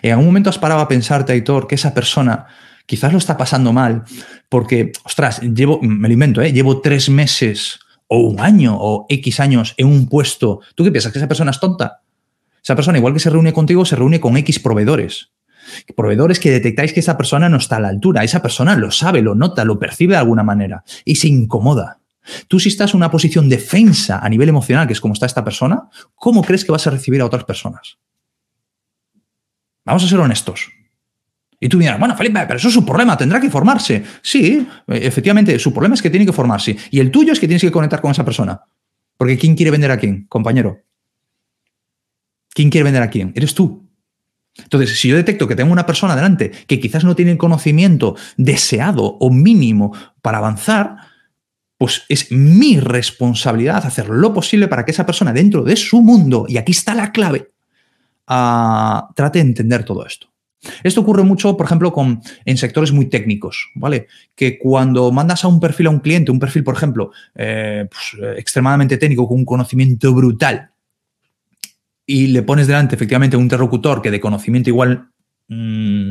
En 0.00 0.12
algún 0.12 0.26
momento 0.26 0.50
has 0.50 0.58
parado 0.58 0.80
a 0.80 0.88
pensarte, 0.88 1.32
Aitor, 1.32 1.66
que 1.66 1.74
esa 1.74 1.92
persona 1.92 2.46
quizás 2.86 3.10
lo 3.12 3.18
está 3.18 3.36
pasando 3.36 3.72
mal 3.72 4.04
porque, 4.48 4.92
ostras, 5.04 5.40
llevo, 5.40 5.80
me 5.82 6.06
lo 6.06 6.14
invento, 6.14 6.40
¿eh? 6.40 6.52
llevo 6.52 6.80
tres 6.80 7.08
meses 7.10 7.80
o 8.06 8.20
un 8.20 8.38
año 8.38 8.76
o 8.78 9.06
X 9.08 9.40
años 9.40 9.74
en 9.76 9.88
un 9.88 10.08
puesto. 10.08 10.60
¿Tú 10.76 10.84
qué 10.84 10.92
piensas? 10.92 11.12
¿Que 11.12 11.18
esa 11.18 11.26
persona 11.26 11.50
es 11.50 11.58
tonta? 11.58 12.02
Esa 12.66 12.74
persona, 12.74 12.98
igual 12.98 13.14
que 13.14 13.20
se 13.20 13.30
reúne 13.30 13.52
contigo, 13.52 13.84
se 13.84 13.94
reúne 13.94 14.18
con 14.18 14.36
X 14.38 14.58
proveedores. 14.58 15.30
Proveedores 15.96 16.40
que 16.40 16.50
detectáis 16.50 16.92
que 16.92 16.98
esa 16.98 17.16
persona 17.16 17.48
no 17.48 17.58
está 17.58 17.76
a 17.76 17.80
la 17.80 17.86
altura. 17.86 18.24
Esa 18.24 18.42
persona 18.42 18.74
lo 18.74 18.90
sabe, 18.90 19.22
lo 19.22 19.36
nota, 19.36 19.64
lo 19.64 19.78
percibe 19.78 20.14
de 20.14 20.18
alguna 20.18 20.42
manera 20.42 20.82
y 21.04 21.14
se 21.14 21.28
incomoda. 21.28 22.00
Tú 22.48 22.58
si 22.58 22.68
estás 22.68 22.92
en 22.92 22.96
una 22.96 23.12
posición 23.12 23.48
defensa 23.48 24.18
a 24.18 24.28
nivel 24.28 24.48
emocional, 24.48 24.88
que 24.88 24.94
es 24.94 25.00
como 25.00 25.14
está 25.14 25.26
esta 25.26 25.44
persona, 25.44 25.84
¿cómo 26.16 26.42
crees 26.42 26.64
que 26.64 26.72
vas 26.72 26.84
a 26.88 26.90
recibir 26.90 27.20
a 27.20 27.26
otras 27.26 27.44
personas? 27.44 27.98
Vamos 29.84 30.02
a 30.02 30.08
ser 30.08 30.18
honestos. 30.18 30.68
Y 31.60 31.68
tú 31.68 31.78
dirás, 31.78 32.00
bueno, 32.00 32.16
Felipe, 32.16 32.40
pero 32.48 32.56
eso 32.56 32.66
es 32.66 32.74
su 32.74 32.84
problema, 32.84 33.16
tendrá 33.16 33.40
que 33.40 33.48
formarse. 33.48 34.02
Sí, 34.22 34.66
efectivamente, 34.88 35.56
su 35.60 35.72
problema 35.72 35.94
es 35.94 36.02
que 36.02 36.10
tiene 36.10 36.26
que 36.26 36.32
formarse. 36.32 36.76
Y 36.90 36.98
el 36.98 37.12
tuyo 37.12 37.32
es 37.32 37.38
que 37.38 37.46
tienes 37.46 37.62
que 37.62 37.70
conectar 37.70 38.00
con 38.00 38.10
esa 38.10 38.24
persona. 38.24 38.60
Porque 39.16 39.38
¿quién 39.38 39.54
quiere 39.54 39.70
vender 39.70 39.92
a 39.92 39.98
quién, 39.98 40.26
compañero? 40.26 40.85
¿Quién 42.56 42.70
quiere 42.70 42.84
vender 42.84 43.02
a 43.02 43.10
quién? 43.10 43.34
Eres 43.36 43.54
tú. 43.54 43.86
Entonces, 44.56 44.98
si 44.98 45.08
yo 45.08 45.16
detecto 45.16 45.46
que 45.46 45.54
tengo 45.54 45.70
una 45.70 45.84
persona 45.84 46.16
delante 46.16 46.50
que 46.66 46.80
quizás 46.80 47.04
no 47.04 47.14
tiene 47.14 47.32
el 47.32 47.36
conocimiento 47.36 48.16
deseado 48.38 49.04
o 49.04 49.30
mínimo 49.30 49.92
para 50.22 50.38
avanzar, 50.38 50.96
pues 51.76 52.04
es 52.08 52.32
mi 52.32 52.80
responsabilidad 52.80 53.84
hacer 53.84 54.08
lo 54.08 54.32
posible 54.32 54.68
para 54.68 54.86
que 54.86 54.92
esa 54.92 55.04
persona 55.04 55.34
dentro 55.34 55.64
de 55.64 55.76
su 55.76 56.00
mundo, 56.00 56.46
y 56.48 56.56
aquí 56.56 56.72
está 56.72 56.94
la 56.94 57.12
clave, 57.12 57.50
uh, 58.30 59.12
trate 59.14 59.40
de 59.40 59.44
entender 59.44 59.84
todo 59.84 60.06
esto. 60.06 60.28
Esto 60.82 61.02
ocurre 61.02 61.24
mucho, 61.24 61.58
por 61.58 61.66
ejemplo, 61.66 61.92
con, 61.92 62.22
en 62.46 62.56
sectores 62.56 62.90
muy 62.90 63.10
técnicos, 63.10 63.70
¿vale? 63.74 64.06
Que 64.34 64.58
cuando 64.58 65.12
mandas 65.12 65.44
a 65.44 65.48
un 65.48 65.60
perfil 65.60 65.88
a 65.88 65.90
un 65.90 66.00
cliente, 66.00 66.30
un 66.32 66.40
perfil, 66.40 66.64
por 66.64 66.74
ejemplo, 66.74 67.10
eh, 67.34 67.86
pues, 67.90 68.16
eh, 68.22 68.40
extremadamente 68.40 68.96
técnico, 68.96 69.28
con 69.28 69.36
un 69.36 69.44
conocimiento 69.44 70.14
brutal 70.14 70.70
y 72.06 72.28
le 72.28 72.42
pones 72.42 72.66
delante 72.68 72.94
efectivamente 72.94 73.36
un 73.36 73.44
interlocutor 73.44 74.00
que 74.00 74.10
de 74.10 74.20
conocimiento 74.20 74.70
igual, 74.70 75.10
mmm, 75.48 76.04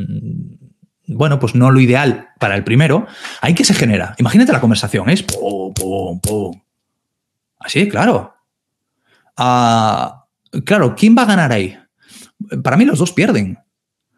bueno, 1.07 1.39
pues 1.39 1.55
no 1.55 1.71
lo 1.71 1.79
ideal 1.79 2.29
para 2.39 2.55
el 2.55 2.63
primero, 2.63 3.07
ahí 3.41 3.53
que 3.53 3.63
se 3.63 3.73
genera. 3.73 4.15
Imagínate 4.17 4.51
la 4.51 4.61
conversación, 4.61 5.09
es 5.09 5.23
pum, 5.23 5.73
pum, 5.73 6.19
pum. 6.19 6.61
Así, 7.59 7.87
claro. 7.87 8.35
Ah, 9.37 10.25
claro, 10.65 10.95
¿quién 10.95 11.15
va 11.17 11.23
a 11.23 11.27
ganar 11.27 11.51
ahí? 11.51 11.77
Para 12.63 12.77
mí 12.77 12.85
los 12.85 12.99
dos 12.99 13.11
pierden. 13.11 13.59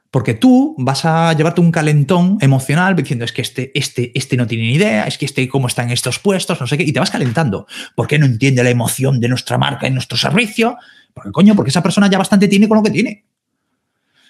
Porque 0.09 0.33
tú 0.33 0.73
vas 0.79 1.03
a 1.03 1.33
llevarte 1.33 1.59
un 1.59 1.71
calentón 1.71 2.37
emocional 2.39 2.95
diciendo 2.95 3.25
es 3.25 3.33
que 3.33 3.41
este, 3.41 3.77
este, 3.77 4.17
este 4.17 4.37
no 4.37 4.47
tiene 4.47 4.63
ni 4.63 4.75
idea, 4.75 5.03
es 5.03 5.17
que 5.17 5.25
este 5.25 5.49
cómo 5.49 5.67
está 5.67 5.83
en 5.83 5.91
estos 5.91 6.17
puestos, 6.19 6.59
no 6.61 6.65
sé 6.65 6.77
qué, 6.77 6.83
y 6.83 6.93
te 6.93 6.99
vas 6.99 7.11
calentando. 7.11 7.67
¿Por 7.93 8.07
qué 8.07 8.17
no 8.17 8.25
entiende 8.25 8.63
la 8.63 8.69
emoción 8.69 9.19
de 9.19 9.27
nuestra 9.27 9.57
marca 9.57 9.85
y 9.85 9.91
nuestro 9.91 10.17
servicio? 10.17 10.77
Porque, 11.17 11.31
coño, 11.31 11.55
porque 11.55 11.69
esa 11.69 11.81
persona 11.81 12.07
ya 12.09 12.19
bastante 12.19 12.47
tiene 12.47 12.67
con 12.67 12.77
lo 12.77 12.83
que 12.83 12.91
tiene. 12.91 13.25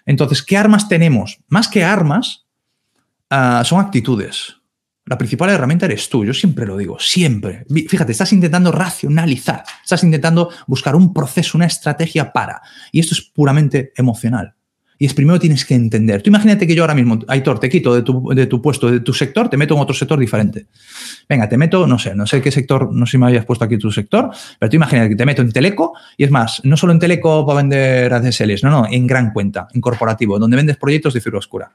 Entonces, 0.05 0.41
¿qué 0.41 0.55
armas 0.55 0.87
tenemos? 0.87 1.37
Más 1.49 1.67
que 1.67 1.83
armas, 1.83 2.45
uh, 3.29 3.63
son 3.65 3.81
actitudes. 3.81 4.55
La 5.05 5.17
principal 5.17 5.49
herramienta 5.49 5.85
eres 5.85 6.09
tú, 6.09 6.25
yo 6.25 6.33
siempre 6.33 6.65
lo 6.65 6.77
digo, 6.77 6.97
siempre. 6.99 7.65
Fíjate, 7.89 8.13
estás 8.13 8.31
intentando 8.33 8.71
racionalizar, 8.71 9.63
estás 9.83 10.03
intentando 10.03 10.49
buscar 10.65 10.95
un 10.95 11.13
proceso, 11.13 11.57
una 11.57 11.65
estrategia 11.65 12.31
para. 12.31 12.61
Y 12.91 13.01
esto 13.01 13.13
es 13.13 13.21
puramente 13.21 13.93
emocional. 13.95 14.56
Y 14.99 15.05
es 15.05 15.13
primero 15.13 15.39
tienes 15.39 15.63
que 15.65 15.75
entender. 15.75 16.21
Tú 16.23 16.29
imagínate 16.29 16.65
que 16.65 16.73
yo 16.73 16.83
ahora 16.83 16.95
mismo, 16.95 17.19
Aitor, 17.27 17.59
te 17.59 17.69
quito 17.69 17.93
de 17.93 18.01
tu, 18.01 18.29
de 18.29 18.47
tu, 18.47 18.61
puesto, 18.61 18.89
de 18.89 18.99
tu 18.99 19.13
sector, 19.13 19.47
te 19.47 19.57
meto 19.57 19.75
en 19.75 19.81
otro 19.81 19.93
sector 19.93 20.19
diferente. 20.19 20.65
Venga, 21.29 21.47
te 21.47 21.57
meto, 21.57 21.85
no 21.85 21.99
sé, 21.99 22.15
no 22.15 22.25
sé 22.25 22.41
qué 22.41 22.51
sector, 22.51 22.91
no 22.91 23.05
sé 23.05 23.11
si 23.11 23.17
me 23.17 23.27
habías 23.27 23.45
puesto 23.45 23.63
aquí 23.63 23.77
tu 23.77 23.91
sector, 23.91 24.31
pero 24.57 24.69
tú 24.69 24.75
imagínate 24.75 25.09
que 25.09 25.15
te 25.15 25.25
meto 25.25 25.41
en 25.43 25.51
Teleco 25.51 25.93
y 26.17 26.23
es 26.23 26.31
más, 26.31 26.61
no 26.63 26.77
solo 26.77 26.93
en 26.93 26.99
Teleco 26.99 27.45
para 27.45 27.57
vender 27.57 28.11
ADSLs, 28.11 28.63
no, 28.63 28.71
no, 28.71 28.87
en 28.89 29.05
gran 29.05 29.33
cuenta, 29.33 29.67
en 29.73 29.81
corporativo, 29.81 30.39
donde 30.39 30.57
vendes 30.57 30.77
proyectos 30.77 31.13
de 31.13 31.21
fibra 31.21 31.39
oscura. 31.39 31.71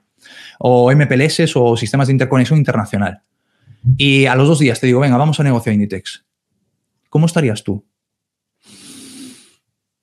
O 0.59 0.93
MPLS 0.93 1.55
o 1.55 1.77
sistemas 1.77 2.09
de 2.09 2.15
interconexión 2.15 2.59
internacional. 2.59 3.21
Y 3.97 4.27
a 4.27 4.35
los 4.35 4.49
dos 4.49 4.59
días 4.59 4.81
te 4.81 4.87
digo, 4.87 5.01
venga, 5.01 5.17
vamos 5.17 5.39
a 5.39 5.43
negociar 5.43 5.75
Inditex. 5.75 6.25
¿Cómo 7.09 7.27
estarías 7.27 7.63
tú? 7.63 7.85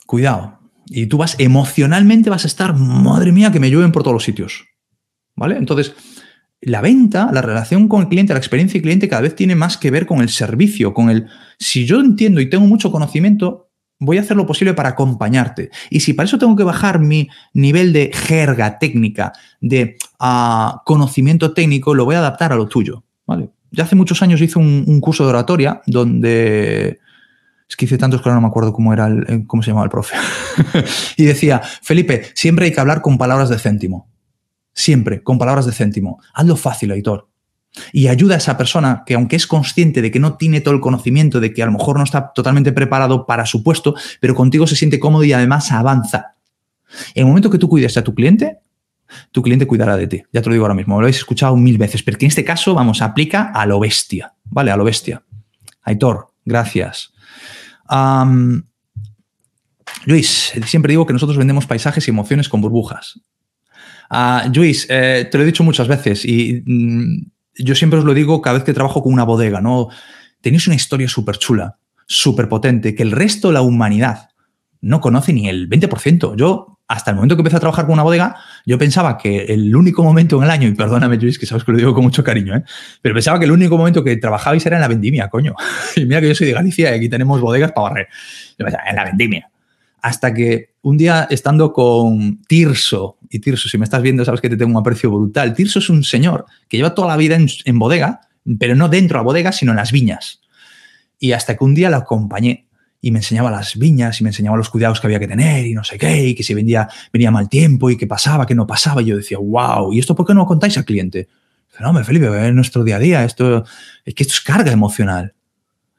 Cuidado, 0.05 0.58
y 0.89 1.05
tú 1.05 1.17
vas 1.17 1.35
emocionalmente, 1.39 2.29
vas 2.29 2.43
a 2.43 2.47
estar, 2.47 2.75
madre 2.75 3.31
mía, 3.31 3.51
que 3.51 3.59
me 3.59 3.69
llueven 3.69 3.91
por 3.91 4.03
todos 4.03 4.15
los 4.15 4.23
sitios. 4.23 4.65
¿Vale? 5.35 5.55
Entonces, 5.55 5.93
la 6.61 6.81
venta, 6.81 7.29
la 7.31 7.41
relación 7.41 7.87
con 7.87 8.01
el 8.01 8.09
cliente, 8.09 8.33
la 8.33 8.39
experiencia 8.39 8.73
del 8.73 8.81
cliente 8.81 9.07
cada 9.07 9.21
vez 9.21 9.35
tiene 9.35 9.55
más 9.55 9.77
que 9.77 9.91
ver 9.91 10.05
con 10.05 10.19
el 10.19 10.29
servicio, 10.29 10.93
con 10.93 11.09
el, 11.09 11.27
si 11.57 11.85
yo 11.85 11.99
entiendo 11.99 12.41
y 12.41 12.49
tengo 12.49 12.65
mucho 12.65 12.91
conocimiento, 12.91 13.69
voy 13.99 14.17
a 14.17 14.21
hacer 14.21 14.35
lo 14.35 14.45
posible 14.45 14.73
para 14.73 14.89
acompañarte. 14.89 15.69
Y 15.89 16.01
si 16.01 16.13
para 16.13 16.25
eso 16.25 16.37
tengo 16.37 16.55
que 16.55 16.63
bajar 16.63 16.99
mi 16.99 17.29
nivel 17.53 17.93
de 17.93 18.11
jerga 18.13 18.79
técnica, 18.79 19.31
de 19.61 19.97
uh, 20.19 20.79
conocimiento 20.85 21.53
técnico, 21.53 21.93
lo 21.93 22.05
voy 22.05 22.15
a 22.15 22.19
adaptar 22.19 22.51
a 22.51 22.55
lo 22.55 22.67
tuyo. 22.67 23.03
¿vale? 23.25 23.49
Ya 23.71 23.83
hace 23.83 23.95
muchos 23.95 24.21
años 24.21 24.41
hice 24.41 24.57
un, 24.59 24.83
un 24.87 24.99
curso 24.99 25.23
de 25.23 25.29
oratoria 25.29 25.81
donde 25.85 26.99
es 27.69 27.75
que 27.75 27.85
hice 27.85 27.99
tantos 27.99 28.21
que 28.21 28.29
no 28.29 28.41
me 28.41 28.47
acuerdo 28.47 28.73
cómo 28.73 28.93
era 28.93 29.05
el, 29.05 29.45
cómo 29.45 29.61
se 29.61 29.69
llamaba 29.69 29.85
el 29.85 29.91
profe. 29.91 30.15
y 31.17 31.23
decía, 31.23 31.61
Felipe, 31.83 32.23
siempre 32.33 32.65
hay 32.65 32.71
que 32.73 32.79
hablar 32.79 33.01
con 33.01 33.17
palabras 33.17 33.49
de 33.49 33.59
céntimo. 33.59 34.09
Siempre, 34.73 35.21
con 35.21 35.37
palabras 35.37 35.67
de 35.67 35.71
céntimo. 35.71 36.19
Hazlo 36.33 36.55
fácil, 36.55 36.91
Aitor. 36.91 37.29
y 37.93 38.07
ayuda 38.07 38.33
a 38.33 38.37
esa 38.39 38.57
persona 38.57 39.03
que 39.05 39.13
aunque 39.13 39.35
es 39.35 39.45
consciente 39.45 40.01
de 40.01 40.09
que 40.09 40.19
no 40.19 40.35
tiene 40.35 40.61
todo 40.61 40.73
el 40.73 40.81
conocimiento, 40.81 41.39
de 41.39 41.53
que 41.53 41.61
a 41.61 41.67
lo 41.67 41.73
mejor 41.73 41.97
no 41.97 42.03
está 42.03 42.31
totalmente 42.33 42.71
preparado 42.71 43.27
para 43.27 43.45
su 43.45 43.61
puesto, 43.61 43.93
pero 44.19 44.33
contigo 44.33 44.65
se 44.65 44.75
siente 44.75 44.99
cómodo 44.99 45.23
y 45.23 45.33
además 45.33 45.71
avanza. 45.71 46.37
En 47.13 47.21
el 47.21 47.25
momento 47.27 47.51
que 47.51 47.59
tú 47.59 47.69
cuides 47.69 47.95
a 47.97 48.03
tu 48.03 48.15
cliente, 48.15 48.57
tu 49.31 49.43
cliente 49.43 49.67
cuidará 49.67 49.95
de 49.95 50.07
ti. 50.07 50.23
Ya 50.33 50.41
te 50.41 50.49
lo 50.49 50.53
digo 50.53 50.65
ahora 50.65 50.73
mismo, 50.73 50.95
lo 50.95 51.05
habéis 51.05 51.17
escuchado 51.17 51.55
mil 51.55 51.77
veces, 51.77 52.01
pero 52.01 52.17
que 52.17 52.25
en 52.25 52.29
este 52.29 52.43
caso, 52.43 52.73
vamos, 52.73 53.03
aplica 53.03 53.51
a 53.53 53.67
lo 53.67 53.79
bestia, 53.79 54.33
¿vale? 54.45 54.71
A 54.71 54.77
lo 54.77 54.83
bestia. 54.83 55.23
Aitor, 55.83 56.29
gracias. 56.45 57.13
Luis, 60.05 60.53
siempre 60.65 60.91
digo 60.91 61.05
que 61.05 61.13
nosotros 61.13 61.37
vendemos 61.37 61.65
paisajes 61.65 62.07
y 62.07 62.11
emociones 62.11 62.49
con 62.49 62.61
burbujas. 62.61 63.19
Uh, 64.09 64.49
Luis, 64.53 64.87
eh, 64.89 65.27
te 65.29 65.37
lo 65.37 65.43
he 65.43 65.47
dicho 65.47 65.63
muchas 65.63 65.87
veces 65.87 66.25
y 66.25 66.63
mm, 66.65 67.31
yo 67.59 67.75
siempre 67.75 67.99
os 67.99 68.05
lo 68.05 68.13
digo 68.13 68.41
cada 68.41 68.55
vez 68.55 68.63
que 68.63 68.73
trabajo 68.73 69.03
con 69.03 69.13
una 69.13 69.23
bodega, 69.23 69.61
¿no? 69.61 69.89
Tenéis 70.41 70.65
una 70.67 70.75
historia 70.75 71.07
súper 71.07 71.37
chula, 71.37 71.77
súper 72.07 72.49
potente, 72.49 72.95
que 72.95 73.03
el 73.03 73.11
resto 73.11 73.49
de 73.49 73.55
la 73.55 73.61
humanidad 73.61 74.29
no 74.81 75.01
conoce 75.01 75.33
ni 75.33 75.49
el 75.49 75.69
20%. 75.69 76.35
Yo, 76.35 76.78
hasta 76.89 77.11
el 77.11 77.15
momento 77.15 77.35
que 77.35 77.41
empecé 77.41 77.55
a 77.55 77.59
trabajar 77.59 77.85
con 77.85 77.93
una 77.93 78.01
bodega, 78.01 78.35
yo 78.65 78.79
pensaba 78.79 79.15
que 79.15 79.43
el 79.43 79.75
único 79.75 80.03
momento 80.03 80.37
en 80.37 80.43
el 80.45 80.49
año, 80.49 80.67
y 80.67 80.73
perdóname, 80.73 81.17
Luis, 81.17 81.37
que 81.37 81.45
sabes 81.45 81.63
que 81.63 81.71
lo 81.71 81.77
digo 81.77 81.93
con 81.93 82.03
mucho 82.03 82.23
cariño, 82.23 82.55
¿eh? 82.55 82.63
pero 83.03 83.13
pensaba 83.13 83.37
que 83.37 83.45
el 83.45 83.51
único 83.51 83.77
momento 83.77 84.03
que 84.03 84.17
trabajabais 84.17 84.65
era 84.65 84.77
en 84.77 84.81
la 84.81 84.87
vendimia, 84.87 85.29
coño. 85.29 85.53
Y 85.95 86.05
mira 86.05 86.19
que 86.19 86.27
yo 86.27 86.35
soy 86.35 86.47
de 86.47 86.53
Galicia 86.53 86.91
y 86.91 86.97
aquí 86.97 87.07
tenemos 87.07 87.39
bodegas 87.41 87.73
para 87.73 87.89
barrer. 87.89 88.07
Yo 88.57 88.65
pensaba, 88.65 88.89
en 88.89 88.95
la 88.95 89.03
vendimia. 89.03 89.51
Hasta 90.01 90.33
que 90.33 90.73
un 90.81 90.97
día 90.97 91.27
estando 91.29 91.71
con 91.73 92.41
Tirso, 92.47 93.19
y 93.29 93.37
Tirso, 93.37 93.69
si 93.69 93.77
me 93.77 93.83
estás 93.83 94.01
viendo, 94.01 94.25
sabes 94.25 94.41
que 94.41 94.49
te 94.49 94.57
tengo 94.57 94.71
un 94.71 94.77
aprecio 94.77 95.11
brutal. 95.11 95.53
Tirso 95.53 95.77
es 95.77 95.91
un 95.91 96.03
señor 96.03 96.47
que 96.67 96.77
lleva 96.77 96.95
toda 96.95 97.09
la 97.09 97.17
vida 97.17 97.37
en, 97.65 97.77
bodega, 97.79 98.21
pero 98.57 98.75
no 98.75 98.89
dentro 98.89 99.17
de 99.17 99.19
la 99.19 99.25
bodega, 99.25 99.51
sino 99.51 99.73
en 99.73 99.75
las 99.75 99.91
viñas. 99.91 100.41
Y 101.19 101.33
hasta 101.33 101.55
que 101.55 101.63
un 101.63 101.75
día 101.75 101.91
lo 101.91 101.97
acompañé 101.97 102.68
y 103.01 103.11
me 103.11 103.19
enseñaba 103.19 103.49
las 103.49 103.77
viñas 103.77 104.19
y 104.19 104.23
me 104.23 104.29
enseñaba 104.29 104.57
los 104.57 104.69
cuidados 104.69 104.99
que 104.99 105.07
había 105.07 105.19
que 105.19 105.27
tener 105.27 105.65
y 105.65 105.73
no 105.73 105.83
sé 105.83 105.97
qué, 105.97 106.27
y 106.27 106.35
que 106.35 106.43
si 106.43 106.53
vendía, 106.53 106.89
venía 107.13 107.31
mal 107.31 107.47
tiempo 107.47 107.89
y 107.89 107.97
qué 107.97 108.07
pasaba, 108.07 108.45
qué 108.45 108.55
no 108.55 108.67
pasaba. 108.67 109.01
Y 109.01 109.05
yo 109.05 109.17
decía, 109.17 109.37
wow, 109.37 109.93
¿y 109.93 109.99
esto 109.99 110.15
por 110.15 110.25
qué 110.25 110.33
no 110.33 110.41
lo 110.41 110.45
contáis 110.45 110.77
al 110.77 110.85
cliente? 110.85 111.27
no, 111.79 111.93
me 111.93 112.03
Felipe, 112.03 112.27
es 112.47 112.53
nuestro 112.53 112.83
día 112.83 112.97
a 112.97 112.99
día, 112.99 113.23
esto, 113.23 113.63
es 114.03 114.13
que 114.13 114.23
esto 114.23 114.33
es 114.33 114.41
carga 114.41 114.71
emocional. 114.71 115.33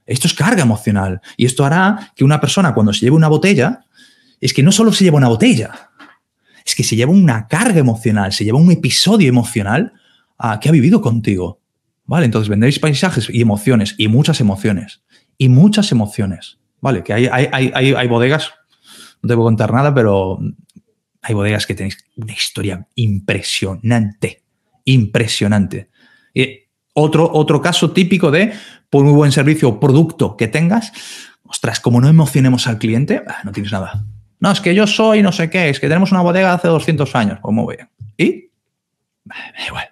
Esto 0.07 0.27
es 0.27 0.35
carga 0.35 0.63
emocional. 0.63 1.21
Y 1.37 1.47
esto 1.47 1.65
hará 1.65 2.13
que 2.15 2.25
una 2.25 2.41
persona 2.41 2.75
cuando 2.75 2.93
se 2.93 3.01
lleve 3.01 3.17
una 3.17 3.29
botella, 3.29 3.85
es 4.41 4.53
que 4.53 4.63
no 4.63 4.73
solo 4.73 4.93
se 4.93 5.05
lleva 5.05 5.17
una 5.17 5.29
botella, 5.29 5.91
es 6.65 6.75
que 6.75 6.85
se 6.85 6.97
lleva 6.97 7.13
una 7.13 7.47
carga 7.49 7.79
emocional, 7.79 8.33
se 8.33 8.45
lleva 8.45 8.59
un 8.59 8.71
episodio 8.71 9.29
emocional 9.29 9.93
ah, 10.39 10.59
que 10.61 10.69
ha 10.69 10.73
vivido 10.73 11.01
contigo. 11.01 11.61
¿Vale? 12.05 12.27
Entonces 12.27 12.49
vendréis 12.49 12.79
paisajes 12.81 13.31
y 13.31 13.41
emociones, 13.41 13.95
y 13.97 14.09
muchas 14.09 14.41
emociones, 14.41 15.01
y 15.39 15.49
muchas 15.49 15.93
emociones. 15.93 16.60
¿Vale? 16.81 17.03
Que 17.03 17.13
hay, 17.13 17.27
hay, 17.27 17.49
hay, 17.53 17.95
hay 17.95 18.09
bodegas, 18.09 18.53
no 19.23 19.29
te 19.29 19.35
puedo 19.35 19.45
contar 19.45 19.73
nada, 19.73 19.95
pero 19.95 20.39
hay 21.23 21.35
bodegas 21.35 21.67
que 21.67 21.75
tenéis 21.75 21.99
una 22.17 22.33
historia 22.33 22.87
impresionante, 22.95 24.43
impresionante. 24.85 25.91
Y 26.33 26.61
otro, 26.95 27.31
otro 27.33 27.61
caso 27.61 27.91
típico 27.91 28.31
de, 28.31 28.53
por 28.89 29.05
muy 29.05 29.13
buen 29.13 29.33
servicio 29.33 29.69
o 29.69 29.81
producto 29.81 30.37
que 30.37 30.49
tengas, 30.49 30.93
ostras, 31.45 31.81
como 31.81 32.01
no 32.01 32.09
emocionemos 32.09 32.67
al 32.67 32.79
cliente, 32.79 33.23
ah, 33.27 33.41
no 33.45 33.53
tienes 33.53 33.73
nada. 33.73 34.05
No, 34.39 34.51
es 34.51 34.61
que 34.61 34.75
yo 34.75 34.87
soy 34.87 35.23
no 35.23 35.33
sé 35.33 35.51
qué, 35.51 35.69
es 35.69 35.81
que 35.81 35.89
tenemos 35.89 36.13
una 36.13 36.23
bodega 36.23 36.49
de 36.49 36.55
hace 36.55 36.69
200 36.69 37.15
años. 37.15 37.39
¿Cómo 37.43 37.65
voy? 37.65 37.77
¿Y? 38.17 38.51
igual. 39.67 39.89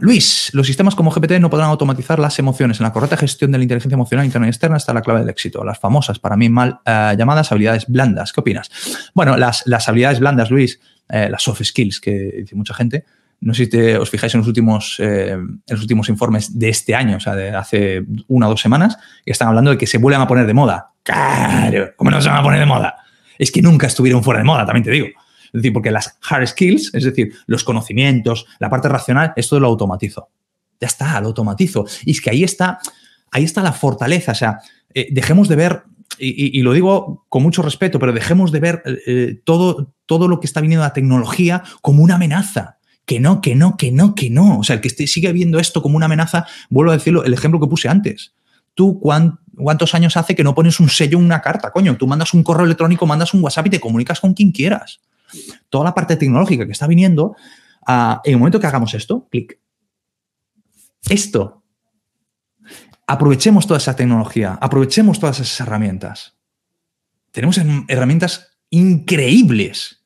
Luis, 0.00 0.50
los 0.52 0.66
sistemas 0.66 0.94
como 0.94 1.10
GPT 1.10 1.32
no 1.40 1.50
podrán 1.50 1.68
automatizar 1.68 2.18
las 2.18 2.38
emociones. 2.38 2.80
En 2.80 2.84
la 2.84 2.92
correcta 2.92 3.16
gestión 3.16 3.52
de 3.52 3.58
la 3.58 3.64
inteligencia 3.64 3.94
emocional 3.94 4.24
interna 4.24 4.46
y 4.46 4.50
externa 4.50 4.76
está 4.76 4.92
la 4.92 5.02
clave 5.02 5.20
del 5.20 5.28
éxito. 5.28 5.64
Las 5.64 5.78
famosas, 5.78 6.18
para 6.18 6.36
mí 6.36 6.48
mal 6.48 6.80
eh, 6.84 7.14
llamadas 7.18 7.52
habilidades 7.52 7.86
blandas. 7.88 8.32
¿Qué 8.32 8.40
opinas? 8.40 8.70
Bueno, 9.14 9.36
las, 9.36 9.62
las 9.66 9.88
habilidades 9.88 10.20
blandas, 10.20 10.50
Luis, 10.50 10.80
eh, 11.08 11.28
las 11.30 11.42
soft 11.42 11.62
skills 11.62 12.00
que 12.00 12.12
dice 12.38 12.54
mucha 12.54 12.74
gente, 12.74 13.04
no 13.42 13.54
sé 13.54 13.66
si 13.66 13.78
os 13.94 14.08
fijáis 14.08 14.32
en 14.34 14.38
los, 14.38 14.46
últimos, 14.46 14.96
eh, 15.00 15.32
en 15.32 15.62
los 15.68 15.80
últimos 15.80 16.08
informes 16.08 16.58
de 16.58 16.68
este 16.68 16.94
año, 16.94 17.16
o 17.16 17.20
sea, 17.20 17.34
de 17.34 17.50
hace 17.50 18.04
una 18.28 18.46
o 18.46 18.50
dos 18.50 18.60
semanas, 18.60 18.96
que 19.24 19.32
están 19.32 19.48
hablando 19.48 19.72
de 19.72 19.78
que 19.78 19.86
se 19.86 19.98
vuelven 19.98 20.20
a 20.20 20.28
poner 20.28 20.46
de 20.46 20.54
moda. 20.54 20.92
Claro, 21.02 21.90
¿cómo 21.96 22.10
no 22.10 22.22
se 22.22 22.28
van 22.28 22.38
a 22.38 22.42
poner 22.42 22.60
de 22.60 22.66
moda? 22.66 22.98
Es 23.38 23.50
que 23.50 23.60
nunca 23.60 23.88
estuvieron 23.88 24.22
fuera 24.22 24.38
de 24.38 24.44
moda, 24.44 24.64
también 24.64 24.84
te 24.84 24.92
digo. 24.92 25.08
Es 25.52 25.60
decir, 25.60 25.72
porque 25.72 25.90
las 25.90 26.18
hard 26.28 26.46
skills, 26.46 26.94
es 26.94 27.04
decir, 27.04 27.34
los 27.46 27.62
conocimientos, 27.62 28.46
la 28.58 28.70
parte 28.70 28.88
racional, 28.88 29.32
esto 29.36 29.60
lo 29.60 29.68
automatizo. 29.68 30.30
Ya 30.80 30.86
está, 30.86 31.20
lo 31.20 31.28
automatizo. 31.28 31.84
Y 32.04 32.12
es 32.12 32.20
que 32.20 32.30
ahí 32.30 32.42
está, 32.42 32.78
ahí 33.30 33.44
está 33.44 33.62
la 33.62 33.72
fortaleza. 33.72 34.32
O 34.32 34.34
sea, 34.34 34.60
eh, 34.94 35.08
dejemos 35.10 35.48
de 35.48 35.56
ver, 35.56 35.82
y, 36.18 36.60
lo 36.62 36.72
digo 36.72 37.26
con 37.28 37.42
mucho 37.42 37.62
respeto, 37.62 37.98
pero 37.98 38.12
dejemos 38.12 38.52
de 38.52 38.60
ver 38.60 38.82
eh, 39.06 39.40
todo, 39.44 39.94
todo 40.06 40.28
lo 40.28 40.40
que 40.40 40.46
está 40.46 40.60
viniendo 40.60 40.82
de 40.82 40.88
la 40.88 40.94
tecnología 40.94 41.62
como 41.80 42.02
una 42.02 42.14
amenaza 42.14 42.78
que 43.04 43.20
no, 43.20 43.40
que 43.40 43.54
no, 43.54 43.76
que 43.76 43.90
no, 43.92 44.14
que 44.14 44.30
no. 44.30 44.60
O 44.60 44.64
sea, 44.64 44.76
el 44.76 44.80
que 44.80 44.90
sigue 44.90 45.32
viendo 45.32 45.58
esto 45.58 45.82
como 45.82 45.96
una 45.96 46.06
amenaza, 46.06 46.46
vuelvo 46.70 46.92
a 46.92 46.96
decirlo, 46.96 47.24
el 47.24 47.34
ejemplo 47.34 47.60
que 47.60 47.66
puse 47.66 47.88
antes. 47.88 48.32
Tú, 48.74 49.00
¿cuántos 49.00 49.94
años 49.94 50.16
hace 50.16 50.34
que 50.34 50.44
no 50.44 50.54
pones 50.54 50.80
un 50.80 50.88
sello 50.88 51.18
en 51.18 51.24
una 51.24 51.42
carta? 51.42 51.72
Coño, 51.72 51.96
tú 51.96 52.06
mandas 52.06 52.32
un 52.32 52.42
correo 52.42 52.64
electrónico, 52.64 53.06
mandas 53.06 53.34
un 53.34 53.42
WhatsApp 53.42 53.66
y 53.66 53.70
te 53.70 53.80
comunicas 53.80 54.20
con 54.20 54.32
quien 54.32 54.50
quieras. 54.50 55.00
Toda 55.68 55.84
la 55.84 55.94
parte 55.94 56.16
tecnológica 56.16 56.66
que 56.66 56.72
está 56.72 56.86
viniendo, 56.86 57.36
ah, 57.86 58.20
en 58.24 58.32
el 58.34 58.38
momento 58.38 58.60
que 58.60 58.66
hagamos 58.66 58.94
esto, 58.94 59.28
clic. 59.30 59.58
Esto. 61.08 61.62
Aprovechemos 63.06 63.66
toda 63.66 63.78
esa 63.78 63.96
tecnología, 63.96 64.58
aprovechemos 64.60 65.18
todas 65.18 65.40
esas 65.40 65.60
herramientas. 65.60 66.36
Tenemos 67.30 67.58
herramientas 67.88 68.58
increíbles 68.70 70.01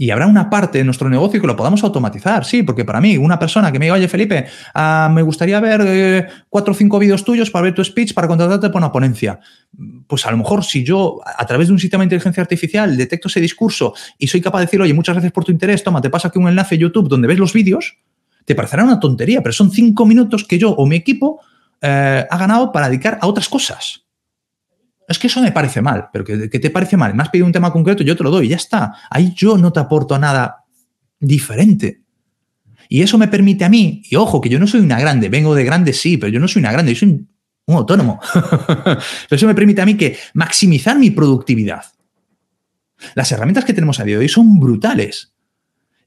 y 0.00 0.10
habrá 0.12 0.28
una 0.28 0.48
parte 0.48 0.78
de 0.78 0.84
nuestro 0.84 1.10
negocio 1.10 1.40
que 1.40 1.46
lo 1.48 1.56
podamos 1.56 1.82
automatizar, 1.82 2.44
sí, 2.44 2.62
porque 2.62 2.84
para 2.84 3.00
mí, 3.00 3.16
una 3.16 3.36
persona 3.36 3.72
que 3.72 3.80
me 3.80 3.86
diga, 3.86 3.96
oye, 3.96 4.06
Felipe, 4.06 4.46
ah, 4.72 5.10
me 5.12 5.22
gustaría 5.22 5.58
ver 5.58 5.80
eh, 5.84 6.26
cuatro 6.48 6.70
o 6.70 6.76
cinco 6.76 7.00
vídeos 7.00 7.24
tuyos 7.24 7.50
para 7.50 7.64
ver 7.64 7.74
tu 7.74 7.82
speech, 7.82 8.14
para 8.14 8.28
contratarte 8.28 8.68
para 8.68 8.78
una 8.78 8.92
ponencia. 8.92 9.40
Pues 10.06 10.24
a 10.24 10.30
lo 10.30 10.36
mejor 10.36 10.64
si 10.64 10.84
yo, 10.84 11.18
a 11.24 11.44
través 11.46 11.66
de 11.66 11.72
un 11.72 11.80
sistema 11.80 12.02
de 12.02 12.04
inteligencia 12.04 12.40
artificial, 12.40 12.96
detecto 12.96 13.26
ese 13.26 13.40
discurso 13.40 13.92
y 14.16 14.28
soy 14.28 14.40
capaz 14.40 14.60
de 14.60 14.66
decir, 14.66 14.80
oye, 14.80 14.94
muchas 14.94 15.16
gracias 15.16 15.32
por 15.32 15.44
tu 15.44 15.50
interés, 15.50 15.82
toma, 15.82 16.00
te 16.00 16.10
paso 16.10 16.28
aquí 16.28 16.38
un 16.38 16.46
enlace 16.46 16.78
YouTube 16.78 17.08
donde 17.08 17.26
ves 17.26 17.40
los 17.40 17.52
vídeos, 17.52 17.98
te 18.44 18.54
parecerá 18.54 18.84
una 18.84 19.00
tontería, 19.00 19.42
pero 19.42 19.52
son 19.52 19.72
cinco 19.72 20.06
minutos 20.06 20.44
que 20.44 20.60
yo 20.60 20.70
o 20.70 20.86
mi 20.86 20.94
equipo 20.94 21.40
eh, 21.82 22.24
ha 22.30 22.38
ganado 22.38 22.70
para 22.70 22.88
dedicar 22.88 23.18
a 23.20 23.26
otras 23.26 23.48
cosas 23.48 24.04
es 25.08 25.18
que 25.18 25.26
eso 25.26 25.40
me 25.40 25.52
parece 25.52 25.80
mal, 25.80 26.10
pero 26.12 26.24
¿qué, 26.24 26.48
te 26.48 26.70
parece 26.70 26.96
mal? 26.96 27.14
Me 27.14 27.22
has 27.22 27.30
pedido 27.30 27.46
un 27.46 27.52
tema 27.52 27.72
concreto, 27.72 28.02
yo 28.02 28.14
te 28.14 28.22
lo 28.22 28.30
doy, 28.30 28.48
ya 28.48 28.56
está. 28.56 28.94
Ahí 29.10 29.32
yo 29.34 29.56
no 29.56 29.72
te 29.72 29.80
aporto 29.80 30.18
nada 30.18 30.64
diferente. 31.18 32.02
Y 32.90 33.02
eso 33.02 33.16
me 33.16 33.28
permite 33.28 33.64
a 33.64 33.68
mí, 33.68 34.02
y 34.04 34.16
ojo, 34.16 34.40
que 34.40 34.48
yo 34.48 34.58
no 34.58 34.66
soy 34.66 34.80
una 34.80 35.00
grande, 35.00 35.28
vengo 35.28 35.54
de 35.54 35.64
grande, 35.64 35.92
sí, 35.92 36.18
pero 36.18 36.32
yo 36.32 36.40
no 36.40 36.48
soy 36.48 36.60
una 36.60 36.72
grande, 36.72 36.94
soy 36.94 37.08
un, 37.08 37.28
un 37.66 37.76
autónomo. 37.76 38.20
eso 39.30 39.46
me 39.46 39.54
permite 39.54 39.80
a 39.80 39.86
mí 39.86 39.96
que 39.96 40.18
maximizar 40.34 40.98
mi 40.98 41.10
productividad. 41.10 41.84
Las 43.14 43.32
herramientas 43.32 43.64
que 43.64 43.74
tenemos 43.74 44.00
a 44.00 44.04
día 44.04 44.16
de 44.16 44.20
hoy 44.20 44.28
son 44.28 44.60
brutales 44.60 45.32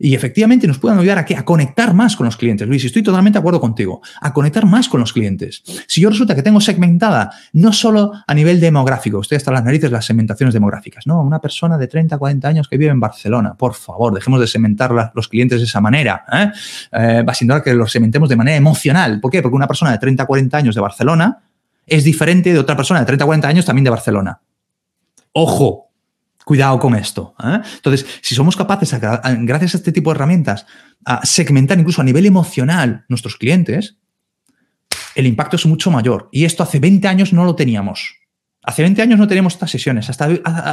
y 0.02 0.16
efectivamente 0.16 0.68
nos 0.68 0.80
puedan 0.80 0.98
ayudar 0.98 1.20
a, 1.20 1.26
a 1.38 1.46
conectar 1.46 1.94
más 1.94 2.16
con 2.16 2.26
los 2.26 2.36
clientes. 2.36 2.68
Luis, 2.68 2.84
estoy 2.84 3.04
totalmente 3.04 3.38
de 3.38 3.42
acuerdo 3.42 3.62
contigo, 3.62 4.02
a 4.20 4.34
conectar 4.34 4.66
más 4.66 4.90
con 4.90 5.00
los 5.00 5.14
clientes. 5.14 5.62
Si 5.88 6.02
yo 6.02 6.10
resulta 6.10 6.34
que 6.36 6.42
tengo 6.42 6.60
segmentada, 6.60 7.32
no 7.54 7.72
solo 7.72 8.12
a 8.26 8.34
nivel 8.34 8.60
demográfico, 8.60 9.22
estoy 9.22 9.36
hasta 9.36 9.52
las 9.52 9.64
narices 9.64 9.92
las 9.92 10.06
segmentaciones 10.06 10.54
demográficas, 10.54 11.06
no, 11.06 11.22
una 11.22 11.40
persona 11.40 11.78
de 11.78 11.88
30, 11.88 12.18
40 12.18 12.48
años 12.48 12.68
que 12.68 12.78
vive 12.78 12.92
en 12.92 13.00
Barcelona, 13.00 13.54
por 13.54 13.76
favor, 13.76 14.14
dejemos 14.14 14.40
de 14.40 14.48
segmentar 14.48 15.12
los 15.14 15.28
clientes 15.28 15.60
de 15.60 15.66
esa 15.66 15.82
manera. 15.82 16.26
¿eh? 16.32 16.52
Eh, 16.92 17.24
va 17.24 17.34
significar 17.34 17.64
que 17.64 17.74
los 17.74 17.92
segmentemos 17.92 18.30
de 18.30 18.36
manera 18.36 18.58
emocional. 18.58 19.20
¿Por 19.20 19.32
qué? 19.32 19.42
Porque 19.42 19.56
una 19.56 19.68
persona 19.68 19.92
de 19.92 20.00
30, 20.00 20.26
40 20.26 20.58
años 20.58 20.76
de 20.76 20.82
Barcelona 20.82 21.40
es 21.86 22.04
diferente 22.04 22.54
de 22.54 22.60
otra 22.60 22.76
persona 22.76 23.02
de 23.02 23.06
30, 23.06 23.26
40 23.26 23.48
años 23.48 23.66
también 23.66 23.84
de 23.84 23.90
Barcelona. 23.90 24.40
Ojo, 25.34 25.91
Cuidado 26.46 26.80
con 26.80 26.96
esto. 26.96 27.36
¿eh? 27.44 27.60
Entonces, 27.76 28.06
si 28.22 28.36
somos 28.36 28.56
capaces, 28.56 28.96
gracias 29.00 29.76
a 29.76 29.78
este 29.78 29.92
tipo 29.92 30.12
de 30.12 30.16
herramientas, 30.16 30.66
a 31.06 31.26
segmentar 31.26 31.80
incluso 31.80 32.02
a 32.02 32.04
nivel 32.04 32.26
emocional 32.26 33.06
nuestros 33.10 33.38
clientes, 33.38 33.98
el 35.16 35.28
impacto 35.28 35.56
es 35.56 35.66
mucho 35.66 35.92
mayor. 35.92 36.30
Y 36.32 36.46
esto 36.46 36.64
hace 36.64 36.80
20 36.80 37.08
años 37.08 37.34
no 37.34 37.46
lo 37.46 37.56
teníamos. 37.56 38.16
Hace 38.64 38.84
20 38.84 39.02
años 39.02 39.20
no 39.20 39.28
teníamos 39.28 39.54
estas 39.54 39.72
sesiones. 39.72 40.10
Hasta 40.10 40.26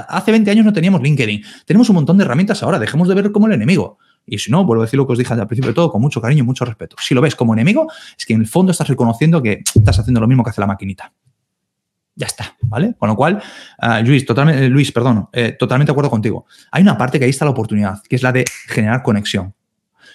hace 0.09 0.31
20 0.31 0.51
años 0.51 0.65
no 0.65 0.73
teníamos 0.73 1.03
LinkedIn. 1.03 1.43
Tenemos 1.65 1.89
un 1.89 1.97
montón 1.97 2.19
de 2.19 2.25
herramientas 2.25 2.63
ahora. 2.63 2.79
Dejemos 2.79 3.09
de 3.09 3.15
ver 3.15 3.33
como 3.33 3.47
el 3.47 3.55
enemigo. 3.55 3.99
Y 4.27 4.39
si 4.39 4.51
no, 4.51 4.65
vuelvo 4.65 4.83
a 4.83 4.87
decir 4.87 4.99
lo 4.99 5.07
que 5.07 5.13
os 5.13 5.19
dije 5.19 5.33
al 5.33 5.47
principio 5.47 5.71
de 5.71 5.75
todo, 5.75 5.91
con 5.91 6.03
mucho 6.03 6.21
cariño 6.21 6.41
y 6.41 6.47
mucho 6.47 6.67
respeto. 6.67 6.97
Si 7.01 7.15
lo 7.15 7.23
ves 7.23 7.35
como 7.35 7.55
enemigo, 7.55 7.91
es 8.17 8.27
que 8.27 8.35
en 8.35 8.41
el 8.41 8.47
fondo 8.47 8.73
estás 8.73 8.89
reconociendo 8.89 9.43
que 9.43 9.63
estás 9.75 9.99
haciendo 9.99 10.21
lo 10.21 10.29
mismo 10.29 10.45
que 10.45 10.51
hace 10.51 10.61
la 10.61 10.67
maquinita. 10.67 11.13
Ya 12.19 12.27
está, 12.27 12.57
¿vale? 12.63 12.97
Con 12.99 13.09
lo 13.09 13.15
cual, 13.15 13.41
uh, 13.81 14.05
Luis, 14.05 14.27
totalmente, 14.27 14.67
eh, 14.67 14.69
Luis, 14.69 14.91
perdón, 14.91 15.29
eh, 15.33 15.53
totalmente 15.53 15.91
de 15.91 15.93
acuerdo 15.93 16.11
contigo. 16.11 16.47
Hay 16.73 16.83
una 16.83 16.99
parte 16.99 17.17
que 17.17 17.25
ahí 17.25 17.31
está 17.31 17.45
la 17.45 17.53
oportunidad, 17.53 18.03
que 18.03 18.17
es 18.17 18.25
la 18.25 18.33
de 18.33 18.45
generar 18.67 19.05
conexión. 19.05 19.55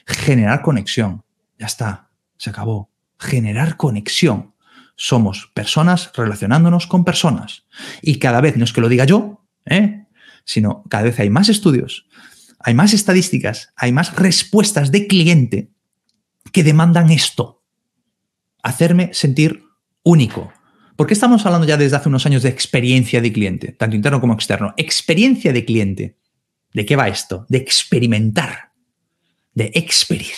Generar 0.05 0.61
conexión. 0.61 1.23
Ya 1.57 1.67
está, 1.67 2.09
se 2.37 2.49
acabó. 2.49 2.89
Generar 3.17 3.77
conexión. 3.77 4.53
Somos 4.97 5.49
personas 5.53 6.11
relacionándonos 6.13 6.87
con 6.87 7.05
personas. 7.05 7.63
Y 8.01 8.19
cada 8.19 8.41
vez, 8.41 8.57
no 8.57 8.65
es 8.65 8.73
que 8.73 8.81
lo 8.81 8.89
diga 8.89 9.05
yo, 9.05 9.41
¿eh? 9.65 10.05
sino 10.43 10.83
cada 10.89 11.05
vez 11.05 11.19
hay 11.19 11.29
más 11.29 11.47
estudios, 11.47 12.05
hay 12.59 12.73
más 12.73 12.93
estadísticas, 12.93 13.71
hay 13.75 13.91
más 13.91 14.15
respuestas 14.15 14.91
de 14.91 15.07
cliente 15.07 15.69
que 16.51 16.63
demandan 16.63 17.09
esto. 17.09 17.63
Hacerme 18.61 19.13
sentir 19.13 19.63
único. 20.03 20.52
¿Por 20.95 21.07
qué 21.07 21.13
estamos 21.13 21.45
hablando 21.45 21.67
ya 21.67 21.77
desde 21.77 21.95
hace 21.95 22.09
unos 22.09 22.25
años 22.25 22.43
de 22.43 22.49
experiencia 22.49 23.21
de 23.21 23.33
cliente, 23.33 23.71
tanto 23.71 23.95
interno 23.95 24.21
como 24.21 24.33
externo? 24.33 24.73
Experiencia 24.77 25.51
de 25.51 25.65
cliente. 25.65 26.17
¿De 26.73 26.85
qué 26.85 26.95
va 26.95 27.07
esto? 27.07 27.45
De 27.49 27.57
experimentar, 27.57 28.71
de 29.53 29.71
experir, 29.75 30.33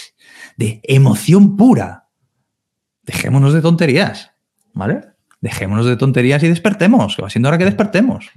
de 0.57 0.81
emoción 0.83 1.57
pura. 1.57 2.07
Dejémonos 3.03 3.53
de 3.53 3.61
tonterías, 3.61 4.31
¿vale? 4.73 5.01
Dejémonos 5.41 5.85
de 5.85 5.97
tonterías 5.97 6.41
y 6.43 6.47
despertemos, 6.47 7.15
que 7.15 7.21
va 7.21 7.29
siendo 7.29 7.49
hora 7.49 7.57
que 7.57 7.65
despertemos. 7.65 8.31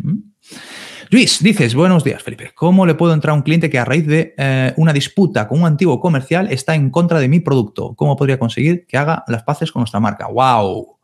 Luis, 1.11 1.43
dices, 1.43 1.75
buenos 1.75 2.05
días, 2.05 2.23
Felipe. 2.23 2.53
¿Cómo 2.55 2.85
le 2.85 2.95
puedo 2.95 3.15
entrar 3.15 3.31
a 3.31 3.35
un 3.35 3.43
cliente 3.43 3.71
que 3.71 3.79
a 3.79 3.85
raíz 3.85 4.07
de 4.07 4.35
eh, 4.37 4.75
una 4.77 4.93
disputa 4.93 5.49
con 5.49 5.61
un 5.61 5.67
antiguo 5.67 6.01
comercial 6.01 6.53
está 6.53 6.75
en 6.75 6.91
contra 6.91 7.19
de 7.19 7.29
mi 7.29 7.41
producto? 7.41 7.95
¿Cómo 7.97 8.17
podría 8.17 8.39
conseguir 8.39 8.87
que 8.87 8.99
haga 8.99 9.25
las 9.27 9.43
paces 9.43 9.73
con 9.73 9.81
nuestra 9.81 10.01
marca? 10.01 10.27
¡Wow! 10.27 10.99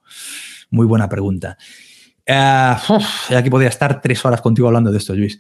Muy 0.75 0.87
buena 0.87 1.09
pregunta. 1.09 1.57
Uh, 2.29 3.35
aquí 3.37 3.49
podría 3.49 3.69
estar 3.69 4.01
tres 4.01 4.25
horas 4.25 4.41
contigo 4.41 4.67
hablando 4.67 4.91
de 4.91 4.99
esto, 4.99 5.15
Luis. 5.15 5.39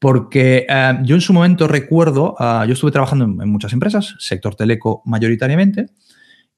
Porque 0.00 0.66
eh, 0.68 0.98
yo 1.04 1.14
en 1.14 1.20
su 1.20 1.32
momento 1.32 1.68
recuerdo, 1.68 2.34
yo 2.66 2.72
estuve 2.72 2.90
trabajando 2.90 3.24
en, 3.24 3.48
muchas 3.48 3.72
empresas, 3.72 4.16
sector 4.18 4.56
teleco 4.56 5.00
mayoritariamente, 5.04 5.86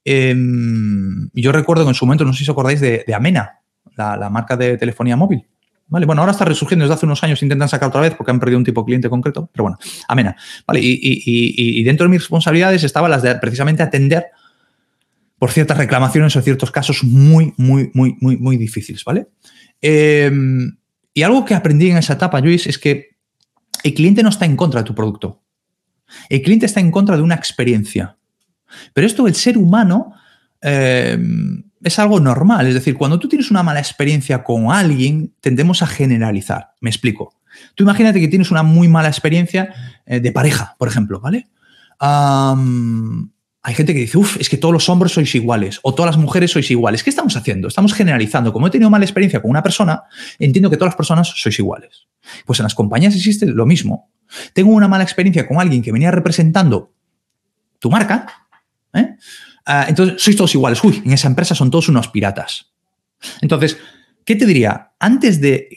y 0.03 1.41
yo 1.41 1.51
recuerdo 1.51 1.83
que 1.83 1.89
en 1.89 1.93
su 1.93 2.07
momento, 2.07 2.25
no 2.25 2.33
sé 2.33 2.39
si 2.39 2.43
os 2.45 2.49
acordáis 2.49 2.81
de, 2.81 3.05
Amena, 3.15 3.59
la 3.95 4.29
marca 4.31 4.57
de 4.57 4.77
telefonía 4.77 5.15
móvil. 5.15 5.45
¿Vale? 5.87 6.07
Bueno, 6.07 6.23
ahora 6.23 6.31
está 6.31 6.45
resurgiendo 6.45 6.85
desde 6.85 6.95
hace 6.95 7.05
unos 7.05 7.23
años, 7.23 7.43
intentan 7.43 7.69
sacar 7.69 7.89
otra 7.89 8.01
vez 8.01 8.15
porque 8.15 8.31
han 8.31 8.39
perdido 8.39 8.57
un 8.57 8.63
tipo 8.63 8.81
de 8.81 8.85
cliente 8.85 9.07
concreto, 9.07 9.47
pero 9.53 9.65
bueno, 9.65 9.77
amena. 10.07 10.35
¿Vale? 10.65 10.79
Y, 10.81 11.83
dentro 11.83 12.07
de 12.07 12.09
mis 12.09 12.21
responsabilidades 12.21 12.83
estaba 12.83 13.07
las 13.07 13.21
de 13.21 13.35
precisamente 13.35 13.83
atender 13.83 14.31
por 15.37 15.51
ciertas 15.51 15.77
reclamaciones 15.77 16.35
o 16.35 16.41
ciertos 16.41 16.71
casos 16.71 17.03
muy, 17.03 17.53
muy, 17.57 17.91
muy, 17.93 18.17
muy, 18.21 18.37
muy 18.37 18.57
difíciles, 18.57 19.03
¿vale? 19.03 19.27
Em, 19.81 20.77
y 21.13 21.23
algo 21.23 21.45
que 21.45 21.55
aprendí 21.55 21.89
en 21.89 21.97
esa 21.97 22.13
etapa, 22.13 22.39
Luis, 22.39 22.67
es 22.67 22.77
que 22.77 23.15
el 23.83 23.93
cliente 23.93 24.23
no 24.23 24.29
está 24.29 24.45
en 24.45 24.55
contra 24.55 24.81
de 24.81 24.85
tu 24.85 24.95
producto. 24.95 25.41
El 26.29 26.41
cliente 26.41 26.65
está 26.65 26.79
en 26.79 26.91
contra 26.91 27.15
de 27.17 27.21
una 27.21 27.35
experiencia. 27.35 28.17
Pero 28.93 29.07
esto, 29.07 29.27
el 29.27 29.35
ser 29.35 29.57
humano, 29.57 30.13
em, 30.61 31.63
es 31.83 31.99
algo 31.99 32.19
normal. 32.19 32.67
Es 32.67 32.73
decir, 32.73 32.95
cuando 32.95 33.19
tú 33.19 33.27
tienes 33.27 33.51
una 33.51 33.63
mala 33.63 33.79
experiencia 33.79 34.43
con 34.43 34.71
alguien, 34.71 35.33
tendemos 35.39 35.83
a 35.83 35.87
generalizar. 35.87 36.71
Me 36.81 36.89
explico. 36.89 37.35
Tú 37.75 37.83
imagínate 37.83 38.19
que 38.19 38.27
tienes 38.27 38.51
una 38.51 38.63
muy 38.63 38.87
mala 38.87 39.07
experiencia 39.07 39.73
eh, 40.05 40.19
de 40.19 40.31
pareja, 40.31 40.75
por 40.77 40.87
ejemplo, 40.87 41.19
¿vale? 41.19 41.47
Hay 43.67 43.73
gente 43.73 43.95
que 43.95 44.01
dice, 44.01 44.19
uff, 44.19 44.37
es 44.39 44.47
que 44.47 44.57
todos 44.57 44.71
los 44.71 44.87
hombres 44.89 45.13
sois 45.13 45.33
iguales 45.33 45.79
o 45.81 45.95
todas 45.95 46.15
las 46.15 46.21
mujeres 46.21 46.51
sois 46.51 46.69
iguales. 46.69 47.03
¿Qué 47.03 47.09
estamos 47.09 47.35
haciendo? 47.35 47.67
Estamos 47.67 47.95
generalizando. 47.95 48.53
Como 48.53 48.67
he 48.67 48.69
tenido 48.69 48.91
mala 48.91 49.05
experiencia 49.05 49.41
con 49.41 49.49
una 49.49 49.63
persona, 49.63 50.03
entiendo 50.37 50.69
que 50.69 50.77
todas 50.77 50.89
las 50.89 50.95
personas 50.95 51.33
sois 51.35 51.57
iguales. 51.57 52.05
Pues 52.45 52.59
en 52.59 52.63
las 52.63 52.75
compañías 52.75 53.15
existe 53.15 53.47
lo 53.47 53.65
mismo. 53.65 54.11
Tengo 54.53 54.69
una 54.69 54.87
mala 54.87 55.03
experiencia 55.03 55.47
con 55.47 55.59
alguien 55.59 55.81
que 55.81 55.91
venía 55.91 56.11
representando 56.11 56.93
tu 57.79 57.89
marca, 57.89 58.27
¿eh? 58.93 59.15
Ah, 59.65 59.87
entonces, 59.89 60.21
sois 60.21 60.37
todos 60.37 60.53
iguales. 60.53 60.83
Uy, 60.83 61.01
en 61.03 61.13
esa 61.13 61.27
empresa 61.27 61.55
son 61.55 61.71
todos 61.71 61.89
unos 61.89 62.09
piratas. 62.09 62.71
Entonces, 63.41 63.79
¿qué 64.23 64.35
te 64.35 64.45
diría? 64.45 64.91
Antes 64.99 65.41
de 65.41 65.69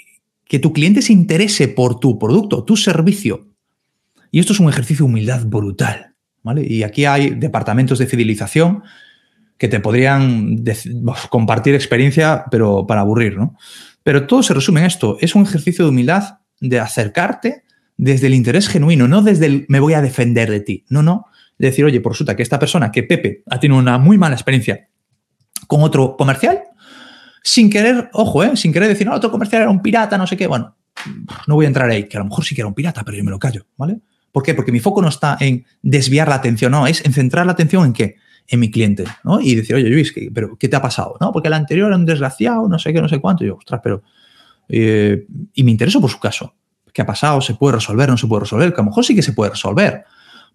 que 0.44 0.58
tu 0.58 0.74
cliente 0.74 1.00
se 1.00 1.14
interese 1.14 1.68
por 1.68 1.98
tu 1.98 2.18
producto, 2.18 2.64
tu 2.64 2.76
servicio, 2.76 3.48
y 4.30 4.40
esto 4.40 4.52
es 4.52 4.60
un 4.60 4.68
ejercicio 4.68 5.06
de 5.06 5.10
humildad 5.10 5.46
brutal, 5.46 6.07
Y 6.56 6.82
aquí 6.82 7.04
hay 7.04 7.30
departamentos 7.30 7.98
de 7.98 8.06
fidelización 8.06 8.82
que 9.58 9.68
te 9.68 9.80
podrían 9.80 10.64
compartir 11.30 11.74
experiencia, 11.74 12.44
pero 12.50 12.86
para 12.86 13.00
aburrir, 13.00 13.36
¿no? 13.36 13.56
Pero 14.02 14.26
todo 14.26 14.42
se 14.42 14.54
resume 14.54 14.80
en 14.80 14.86
esto. 14.86 15.18
Es 15.20 15.34
un 15.34 15.42
ejercicio 15.42 15.84
de 15.84 15.90
humildad 15.90 16.38
de 16.60 16.80
acercarte 16.80 17.64
desde 17.96 18.28
el 18.28 18.34
interés 18.34 18.68
genuino, 18.68 19.08
no 19.08 19.22
desde 19.22 19.46
el 19.46 19.66
me 19.68 19.80
voy 19.80 19.94
a 19.94 20.00
defender 20.00 20.50
de 20.50 20.60
ti. 20.60 20.84
No, 20.88 21.02
no 21.02 21.26
decir, 21.58 21.84
oye, 21.84 22.00
por 22.00 22.12
resulta 22.12 22.36
que 22.36 22.42
esta 22.42 22.58
persona, 22.58 22.90
que 22.92 23.02
Pepe, 23.02 23.42
ha 23.50 23.58
tenido 23.58 23.78
una 23.78 23.98
muy 23.98 24.16
mala 24.16 24.34
experiencia 24.34 24.88
con 25.66 25.82
otro 25.82 26.16
comercial, 26.16 26.62
sin 27.42 27.68
querer, 27.68 28.10
ojo, 28.12 28.44
¿eh? 28.44 28.56
sin 28.56 28.72
querer 28.72 28.88
decir, 28.88 29.06
no, 29.06 29.14
otro 29.14 29.30
comercial 29.30 29.62
era 29.62 29.70
un 29.70 29.82
pirata, 29.82 30.16
no 30.16 30.26
sé 30.26 30.36
qué, 30.36 30.46
bueno, 30.46 30.76
no 31.46 31.54
voy 31.54 31.64
a 31.64 31.68
entrar 31.68 31.90
ahí, 31.90 32.04
que 32.04 32.16
a 32.16 32.20
lo 32.20 32.26
mejor 32.26 32.44
sí 32.44 32.54
que 32.54 32.60
era 32.60 32.68
un 32.68 32.74
pirata, 32.74 33.04
pero 33.04 33.16
yo 33.16 33.24
me 33.24 33.30
lo 33.30 33.38
callo, 33.38 33.66
¿vale? 33.76 33.98
¿Por 34.32 34.42
qué? 34.42 34.54
Porque 34.54 34.72
mi 34.72 34.80
foco 34.80 35.02
no 35.02 35.08
está 35.08 35.36
en 35.40 35.64
desviar 35.82 36.28
la 36.28 36.36
atención, 36.36 36.72
no, 36.72 36.86
es 36.86 37.04
en 37.04 37.12
centrar 37.12 37.46
la 37.46 37.52
atención 37.52 37.84
en 37.86 37.92
qué, 37.92 38.16
en 38.46 38.60
mi 38.60 38.70
cliente, 38.70 39.04
¿no? 39.24 39.40
Y 39.40 39.54
decir, 39.54 39.76
oye, 39.76 39.88
Luis, 39.88 40.12
¿pero 40.32 40.56
qué 40.56 40.68
te 40.68 40.76
ha 40.76 40.82
pasado? 40.82 41.16
¿No? 41.20 41.32
Porque 41.32 41.48
el 41.48 41.54
anterior 41.54 41.88
era 41.88 41.96
un 41.96 42.06
desgraciado, 42.06 42.68
no 42.68 42.78
sé 42.78 42.92
qué, 42.92 43.00
no 43.00 43.08
sé 43.08 43.20
cuánto. 43.20 43.44
Y 43.44 43.48
yo, 43.48 43.56
ostras, 43.56 43.80
pero... 43.82 44.02
Eh, 44.68 45.26
y 45.54 45.64
me 45.64 45.70
intereso 45.70 46.00
por 46.00 46.10
su 46.10 46.18
caso. 46.18 46.54
¿Qué 46.92 47.02
ha 47.02 47.06
pasado? 47.06 47.40
¿Se 47.40 47.54
puede 47.54 47.76
resolver? 47.76 48.08
¿No 48.08 48.18
se 48.18 48.26
puede 48.26 48.40
resolver? 48.40 48.72
Que 48.72 48.80
a 48.80 48.84
lo 48.84 48.90
mejor 48.90 49.04
sí 49.04 49.14
que 49.14 49.22
se 49.22 49.32
puede 49.32 49.50
resolver. 49.50 50.04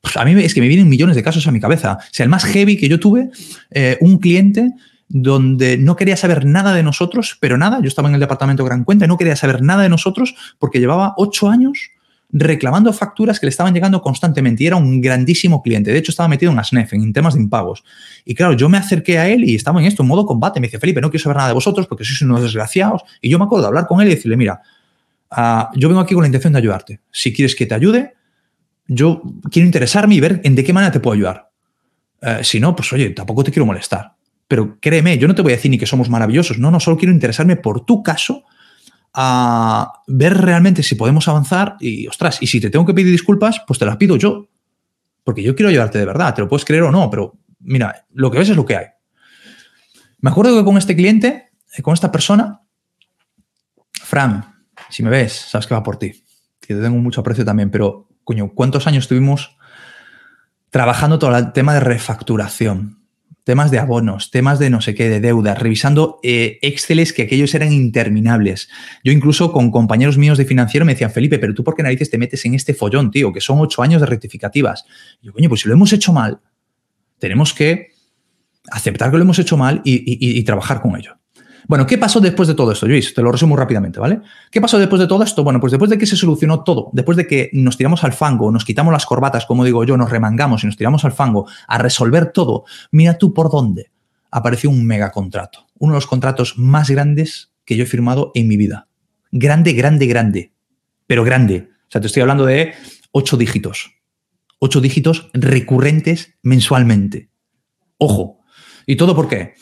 Pues 0.01 0.17
a 0.17 0.25
mí 0.25 0.33
es 0.43 0.53
que 0.53 0.61
me 0.61 0.67
vienen 0.67 0.89
millones 0.89 1.15
de 1.15 1.23
casos 1.23 1.47
a 1.47 1.51
mi 1.51 1.59
cabeza. 1.59 1.97
O 1.99 2.07
sea, 2.11 2.25
el 2.25 2.29
más 2.29 2.43
heavy 2.43 2.77
que 2.77 2.89
yo 2.89 2.99
tuve, 2.99 3.29
eh, 3.71 3.97
un 4.01 4.17
cliente 4.17 4.71
donde 5.07 5.77
no 5.77 5.95
quería 5.95 6.17
saber 6.17 6.45
nada 6.45 6.73
de 6.73 6.83
nosotros, 6.83 7.37
pero 7.39 7.57
nada, 7.57 7.79
yo 7.81 7.87
estaba 7.87 8.09
en 8.09 8.15
el 8.15 8.19
departamento 8.19 8.65
Gran 8.65 8.83
Cuenta 8.83 9.05
y 9.05 9.07
no 9.07 9.17
quería 9.17 9.35
saber 9.35 9.61
nada 9.61 9.83
de 9.83 9.89
nosotros 9.89 10.35
porque 10.59 10.79
llevaba 10.79 11.13
ocho 11.17 11.49
años 11.49 11.91
reclamando 12.33 12.91
facturas 12.91 13.39
que 13.39 13.45
le 13.45 13.51
estaban 13.51 13.73
llegando 13.73 14.01
constantemente 14.01 14.63
y 14.63 14.67
era 14.67 14.75
un 14.75 14.99
grandísimo 14.99 15.61
cliente. 15.61 15.91
De 15.91 15.99
hecho, 15.99 16.11
estaba 16.11 16.27
metido 16.27 16.51
en 16.51 16.57
ASNEF, 16.57 16.93
en 16.93 17.13
temas 17.13 17.35
de 17.35 17.41
impagos. 17.41 17.83
Y 18.25 18.33
claro, 18.33 18.53
yo 18.53 18.67
me 18.69 18.79
acerqué 18.79 19.19
a 19.19 19.29
él 19.29 19.43
y 19.43 19.53
estaba 19.53 19.79
en 19.79 19.85
esto, 19.85 20.01
en 20.01 20.09
modo 20.09 20.25
combate. 20.25 20.59
Me 20.59 20.67
dice, 20.67 20.79
Felipe, 20.79 20.99
no 20.99 21.11
quiero 21.11 21.23
saber 21.23 21.37
nada 21.37 21.49
de 21.49 21.53
vosotros 21.53 21.85
porque 21.85 22.03
sois 22.03 22.21
unos 22.23 22.41
desgraciados. 22.41 23.03
Y 23.21 23.29
yo 23.29 23.37
me 23.37 23.45
acuerdo 23.45 23.63
de 23.63 23.67
hablar 23.67 23.87
con 23.87 24.01
él 24.01 24.07
y 24.07 24.15
decirle, 24.15 24.35
mira, 24.35 24.61
ah, 25.29 25.69
yo 25.75 25.87
vengo 25.87 26.01
aquí 26.01 26.15
con 26.15 26.23
la 26.23 26.27
intención 26.27 26.53
de 26.53 26.59
ayudarte. 26.59 27.01
Si 27.11 27.31
quieres 27.31 27.55
que 27.55 27.67
te 27.67 27.75
ayude, 27.75 28.15
yo 28.87 29.21
quiero 29.51 29.67
interesarme 29.67 30.15
y 30.15 30.19
ver 30.19 30.41
en 30.43 30.55
de 30.55 30.63
qué 30.63 30.73
manera 30.73 30.91
te 30.91 30.99
puedo 30.99 31.13
ayudar. 31.13 31.51
Eh, 32.21 32.39
si 32.41 32.59
no, 32.59 32.75
pues 32.75 32.91
oye, 32.93 33.11
tampoco 33.11 33.43
te 33.43 33.51
quiero 33.51 33.67
molestar. 33.67 34.15
Pero 34.47 34.79
créeme, 34.79 35.19
yo 35.19 35.27
no 35.27 35.35
te 35.35 35.43
voy 35.43 35.53
a 35.53 35.55
decir 35.55 35.69
ni 35.69 35.77
que 35.77 35.85
somos 35.85 36.09
maravillosos. 36.09 36.57
No, 36.57 36.71
no, 36.71 36.79
solo 36.79 36.97
quiero 36.97 37.13
interesarme 37.13 37.57
por 37.57 37.85
tu 37.85 38.01
caso 38.01 38.43
a 39.13 40.01
ver 40.07 40.37
realmente 40.37 40.81
si 40.81 40.95
podemos 40.95 41.27
avanzar 41.27 41.77
y, 41.79 42.07
ostras, 42.07 42.41
y 42.41 42.47
si 42.47 42.59
te 42.59 42.69
tengo 42.69 42.85
que 42.85 42.93
pedir 42.93 43.11
disculpas, 43.11 43.61
pues 43.67 43.79
te 43.79 43.85
las 43.85 43.97
pido 43.97 44.15
yo. 44.17 44.47
Porque 45.23 45.43
yo 45.43 45.55
quiero 45.55 45.69
ayudarte 45.69 45.99
de 45.99 46.05
verdad, 46.05 46.33
te 46.33 46.41
lo 46.41 46.49
puedes 46.49 46.65
creer 46.65 46.83
o 46.83 46.91
no, 46.91 47.09
pero 47.09 47.37
mira, 47.59 48.05
lo 48.13 48.31
que 48.31 48.39
ves 48.39 48.49
es 48.49 48.55
lo 48.55 48.65
que 48.65 48.75
hay. 48.75 48.85
Me 50.19 50.31
acuerdo 50.31 50.57
que 50.57 50.65
con 50.65 50.77
este 50.77 50.95
cliente, 50.95 51.51
eh, 51.77 51.81
con 51.81 51.93
esta 51.93 52.11
persona, 52.11 52.61
Fran, 53.91 54.65
si 54.89 55.03
me 55.03 55.09
ves, 55.09 55.33
sabes 55.33 55.67
que 55.67 55.73
va 55.73 55.83
por 55.83 55.97
ti, 55.97 56.23
que 56.59 56.75
te 56.75 56.81
tengo 56.81 56.97
mucho 56.97 57.21
aprecio 57.21 57.45
también, 57.45 57.69
pero 57.71 58.09
coño, 58.23 58.51
¿cuántos 58.53 58.87
años 58.87 59.05
estuvimos 59.05 59.57
trabajando 60.69 61.19
todo 61.19 61.35
el 61.37 61.53
tema 61.53 61.73
de 61.73 61.79
refacturación? 61.79 63.02
Temas 63.43 63.71
de 63.71 63.79
abonos, 63.79 64.31
temas 64.31 64.59
de 64.59 64.69
no 64.69 64.79
sé 64.79 64.95
qué, 64.95 65.09
de 65.09 65.19
deudas, 65.19 65.59
revisando 65.59 66.19
eh, 66.23 66.59
Exceles 66.61 67.11
que 67.11 67.23
aquellos 67.23 67.53
eran 67.55 67.73
interminables. 67.73 68.69
Yo 69.03 69.11
incluso 69.11 69.51
con 69.51 69.71
compañeros 69.71 70.17
míos 70.17 70.37
de 70.37 70.45
financiero 70.45 70.85
me 70.85 70.93
decían, 70.93 71.11
Felipe, 71.11 71.39
pero 71.39 71.53
tú 71.53 71.63
por 71.63 71.75
qué 71.75 71.83
narices 71.83 72.09
te 72.09 72.17
metes 72.17 72.45
en 72.45 72.53
este 72.53 72.73
follón, 72.73 73.11
tío, 73.11 73.33
que 73.33 73.41
son 73.41 73.59
ocho 73.59 73.81
años 73.81 74.01
de 74.01 74.07
rectificativas. 74.07 74.85
Y 75.21 75.27
yo, 75.27 75.33
coño, 75.33 75.49
pues 75.49 75.61
si 75.61 75.67
lo 75.67 75.73
hemos 75.73 75.91
hecho 75.91 76.13
mal, 76.13 76.39
tenemos 77.19 77.53
que 77.53 77.89
aceptar 78.71 79.11
que 79.11 79.17
lo 79.17 79.23
hemos 79.23 79.39
hecho 79.39 79.57
mal 79.57 79.81
y 79.83 80.43
trabajar 80.43 80.81
con 80.81 80.95
ello. 80.95 81.17
Bueno, 81.67 81.85
¿qué 81.85 81.97
pasó 81.97 82.19
después 82.19 82.47
de 82.47 82.55
todo 82.55 82.71
esto, 82.71 82.87
Luis? 82.87 83.13
Te 83.13 83.21
lo 83.21 83.31
resumo 83.31 83.55
rápidamente, 83.55 83.99
¿vale? 83.99 84.21
¿Qué 84.51 84.59
pasó 84.59 84.77
después 84.77 84.99
de 84.99 85.07
todo 85.07 85.23
esto? 85.23 85.43
Bueno, 85.43 85.59
pues 85.59 85.71
después 85.71 85.89
de 85.89 85.97
que 85.97 86.05
se 86.05 86.15
solucionó 86.15 86.63
todo, 86.63 86.89
después 86.93 87.17
de 87.17 87.27
que 87.27 87.49
nos 87.53 87.77
tiramos 87.77 88.03
al 88.03 88.13
fango, 88.13 88.51
nos 88.51 88.65
quitamos 88.65 88.91
las 88.91 89.05
corbatas, 89.05 89.45
como 89.45 89.63
digo 89.63 89.83
yo, 89.83 89.97
nos 89.97 90.09
remangamos 90.09 90.63
y 90.63 90.67
nos 90.67 90.77
tiramos 90.77 91.05
al 91.05 91.13
fango 91.13 91.47
a 91.67 91.77
resolver 91.77 92.31
todo, 92.31 92.65
mira 92.91 93.17
tú 93.17 93.33
por 93.33 93.49
dónde 93.49 93.91
apareció 94.33 94.69
un 94.69 94.85
megacontrato. 94.85 95.67
Uno 95.77 95.93
de 95.93 95.97
los 95.97 96.07
contratos 96.07 96.57
más 96.57 96.89
grandes 96.89 97.51
que 97.65 97.77
yo 97.77 97.83
he 97.83 97.87
firmado 97.87 98.31
en 98.33 98.47
mi 98.47 98.57
vida. 98.57 98.87
Grande, 99.31 99.73
grande, 99.73 100.07
grande. 100.07 100.53
Pero 101.07 101.23
grande. 101.23 101.69
O 101.87 101.91
sea, 101.91 102.01
te 102.01 102.07
estoy 102.07 102.21
hablando 102.21 102.45
de 102.45 102.73
ocho 103.11 103.37
dígitos. 103.37 103.91
Ocho 104.59 104.81
dígitos 104.81 105.29
recurrentes 105.33 106.35
mensualmente. 106.41 107.29
Ojo. 107.97 108.39
¿Y 108.85 108.95
todo 108.95 109.15
por 109.15 109.27
qué? 109.27 109.53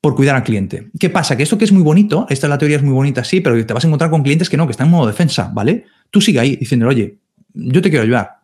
Por 0.00 0.14
cuidar 0.14 0.36
al 0.36 0.44
cliente. 0.44 0.90
¿Qué 0.98 1.10
pasa? 1.10 1.36
Que 1.36 1.42
esto 1.42 1.58
que 1.58 1.64
es 1.64 1.72
muy 1.72 1.82
bonito, 1.82 2.26
esta 2.30 2.48
la 2.48 2.56
teoría 2.56 2.78
es 2.78 2.82
muy 2.82 2.94
bonita, 2.94 3.22
sí, 3.22 3.40
pero 3.40 3.64
te 3.64 3.74
vas 3.74 3.84
a 3.84 3.86
encontrar 3.86 4.10
con 4.10 4.22
clientes 4.22 4.48
que 4.48 4.56
no, 4.56 4.66
que 4.66 4.72
están 4.72 4.86
en 4.86 4.92
modo 4.92 5.06
defensa, 5.06 5.50
¿vale? 5.52 5.84
Tú 6.10 6.20
sigue 6.20 6.40
ahí 6.40 6.56
diciendo, 6.56 6.88
oye, 6.88 7.18
yo 7.52 7.82
te 7.82 7.90
quiero 7.90 8.04
ayudar. 8.04 8.38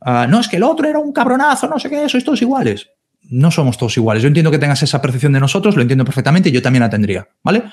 Ah, 0.00 0.26
no, 0.28 0.40
es 0.40 0.48
que 0.48 0.56
el 0.56 0.62
otro 0.62 0.88
era 0.88 0.98
un 0.98 1.12
cabronazo, 1.12 1.68
no 1.68 1.78
sé 1.78 1.90
qué, 1.90 2.08
sois 2.08 2.24
todos 2.24 2.40
iguales. 2.40 2.88
no 3.30 3.50
somos 3.50 3.76
todos 3.76 3.96
iguales. 3.96 4.22
Yo 4.22 4.28
entiendo 4.28 4.50
que 4.50 4.58
tengas 4.58 4.82
esa 4.82 5.00
percepción 5.00 5.32
de 5.32 5.40
nosotros, 5.40 5.76
lo 5.76 5.82
entiendo 5.82 6.04
perfectamente, 6.04 6.50
yo 6.50 6.62
también 6.62 6.82
la 6.82 6.90
tendría, 6.90 7.28
¿vale? 7.42 7.64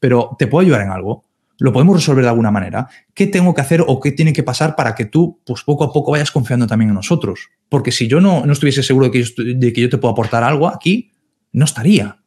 Pero 0.00 0.34
te 0.38 0.46
puedo 0.46 0.64
ayudar 0.64 0.82
en 0.82 0.90
algo. 0.90 1.24
Lo 1.58 1.72
podemos 1.72 1.94
resolver 1.94 2.24
de 2.24 2.30
alguna 2.30 2.50
manera. 2.50 2.88
¿Qué 3.12 3.26
tengo 3.26 3.54
que 3.54 3.60
hacer 3.60 3.84
o 3.86 4.00
qué 4.00 4.12
tiene 4.12 4.32
que 4.32 4.42
pasar 4.42 4.74
para 4.74 4.94
que 4.94 5.04
tú, 5.04 5.40
pues 5.46 5.62
poco 5.62 5.84
a 5.84 5.92
poco, 5.92 6.12
vayas 6.12 6.30
confiando 6.30 6.66
también 6.66 6.88
en 6.88 6.96
nosotros? 6.96 7.50
Porque 7.68 7.92
si 7.92 8.08
yo 8.08 8.20
no, 8.20 8.44
no 8.44 8.52
estuviese 8.52 8.82
seguro 8.82 9.08
de 9.08 9.12
que, 9.12 9.54
de 9.54 9.72
que 9.72 9.80
yo 9.80 9.88
te 9.88 9.98
puedo 9.98 10.12
aportar 10.12 10.42
algo 10.42 10.66
aquí, 10.66 11.12
no 11.52 11.64
estaría. 11.64 12.18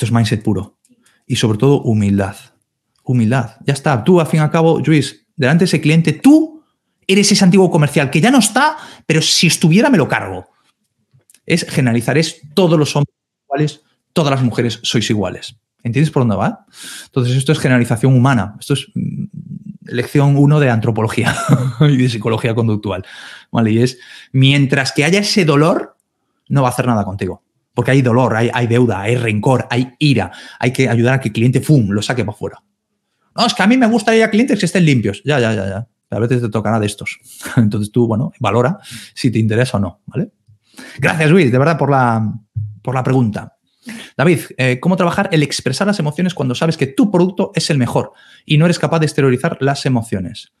Esto 0.00 0.06
es 0.06 0.12
mindset 0.12 0.42
puro. 0.42 0.78
Y 1.26 1.36
sobre 1.36 1.58
todo, 1.58 1.82
humildad. 1.82 2.36
Humildad. 3.04 3.56
Ya 3.66 3.74
está. 3.74 4.02
Tú, 4.02 4.20
al 4.20 4.26
fin 4.26 4.40
y 4.40 4.42
al 4.42 4.50
cabo, 4.50 4.80
Luis, 4.80 5.26
delante 5.36 5.60
de 5.60 5.66
ese 5.66 5.80
cliente, 5.80 6.14
tú 6.14 6.64
eres 7.06 7.30
ese 7.30 7.44
antiguo 7.44 7.70
comercial 7.70 8.08
que 8.08 8.20
ya 8.20 8.30
no 8.30 8.38
está, 8.38 8.76
pero 9.04 9.20
si 9.20 9.46
estuviera, 9.46 9.90
me 9.90 9.98
lo 9.98 10.08
cargo 10.08 10.46
es 11.50 11.66
generalizar, 11.68 12.16
es 12.16 12.42
todos 12.54 12.78
los 12.78 12.94
hombres 12.94 13.16
iguales, 13.44 13.82
todas 14.12 14.30
las 14.30 14.42
mujeres 14.42 14.78
sois 14.84 15.10
iguales. 15.10 15.56
¿Entiendes 15.82 16.12
por 16.12 16.22
dónde 16.22 16.36
va? 16.36 16.64
Entonces, 17.06 17.36
esto 17.36 17.50
es 17.50 17.58
generalización 17.58 18.14
humana. 18.14 18.54
Esto 18.60 18.74
es 18.74 18.86
mm, 18.94 19.24
lección 19.86 20.36
uno 20.36 20.60
de 20.60 20.70
antropología 20.70 21.34
y 21.80 21.96
de 21.96 22.08
psicología 22.08 22.54
conductual. 22.54 23.04
¿Vale? 23.50 23.72
Y 23.72 23.82
es, 23.82 23.98
mientras 24.30 24.92
que 24.92 25.04
haya 25.04 25.18
ese 25.18 25.44
dolor, 25.44 25.96
no 26.48 26.62
va 26.62 26.68
a 26.68 26.70
hacer 26.70 26.86
nada 26.86 27.04
contigo. 27.04 27.42
Porque 27.80 27.92
hay 27.92 28.02
dolor, 28.02 28.36
hay, 28.36 28.66
deuda, 28.66 29.00
hay 29.00 29.16
rencor, 29.16 29.66
hay 29.70 29.94
ira. 29.98 30.30
Hay 30.58 30.70
que 30.70 30.86
ayudar 30.86 31.14
a 31.14 31.20
que 31.20 31.28
el 31.28 31.32
cliente, 31.32 31.62
¡fum!, 31.62 31.88
lo 31.92 32.02
saque 32.02 32.26
para 32.26 32.36
afuera. 32.36 32.62
No, 33.34 33.46
es 33.46 33.54
que 33.54 33.62
a 33.62 33.66
mí 33.66 33.78
me 33.78 33.86
gustaría 33.86 34.28
clientes 34.28 34.60
que 34.60 34.66
estén 34.66 34.84
limpios. 34.84 35.22
Ya, 35.24 35.40
ya, 35.40 35.54
ya, 35.54 35.66
ya. 35.66 35.88
A 36.10 36.18
veces 36.18 36.42
te 36.42 36.50
tocará 36.50 36.78
de 36.78 36.84
estos. 36.84 37.18
Entonces 37.56 37.90
tú, 37.90 38.06
bueno, 38.06 38.32
valora 38.38 38.76
si 39.14 39.30
te 39.30 39.38
interesa 39.38 39.78
o 39.78 39.80
no, 39.80 40.02
¿vale? 40.04 40.30
Gracias, 40.98 41.30
Luis, 41.30 41.50
de 41.50 41.56
verdad, 41.56 41.78
por 41.78 41.90
la, 41.90 42.22
por 42.82 42.94
la 42.94 43.02
pregunta. 43.02 43.56
David, 44.14 44.40
eh, 44.58 44.78
¿cómo 44.78 44.94
trabajar 44.98 45.30
el 45.32 45.42
expresar 45.42 45.86
las 45.86 45.98
emociones 45.98 46.34
cuando 46.34 46.54
sabes 46.54 46.76
que 46.76 46.86
tu 46.86 47.10
producto 47.10 47.50
es 47.54 47.70
el 47.70 47.78
mejor 47.78 48.12
y 48.44 48.58
no 48.58 48.66
eres 48.66 48.78
capaz 48.78 48.98
de 48.98 49.06
exteriorizar 49.06 49.56
las 49.60 49.86
emociones? 49.86 50.52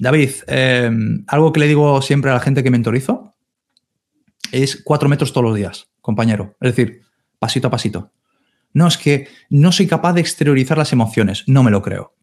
David, 0.00 0.30
eh, 0.46 0.90
algo 1.26 1.52
que 1.52 1.60
le 1.60 1.68
digo 1.68 2.00
siempre 2.00 2.30
a 2.30 2.34
la 2.34 2.40
gente 2.40 2.64
que 2.64 2.70
mentorizo 2.70 3.34
es 4.50 4.82
cuatro 4.82 5.10
metros 5.10 5.32
todos 5.32 5.44
los 5.44 5.54
días, 5.54 5.90
compañero. 6.00 6.56
Es 6.58 6.74
decir, 6.74 7.02
pasito 7.38 7.68
a 7.68 7.70
pasito. 7.70 8.10
No, 8.72 8.88
es 8.88 8.96
que 8.96 9.28
no 9.50 9.72
soy 9.72 9.86
capaz 9.86 10.14
de 10.14 10.22
exteriorizar 10.22 10.78
las 10.78 10.92
emociones. 10.94 11.44
No 11.46 11.62
me 11.62 11.70
lo 11.70 11.82
creo. 11.82 12.14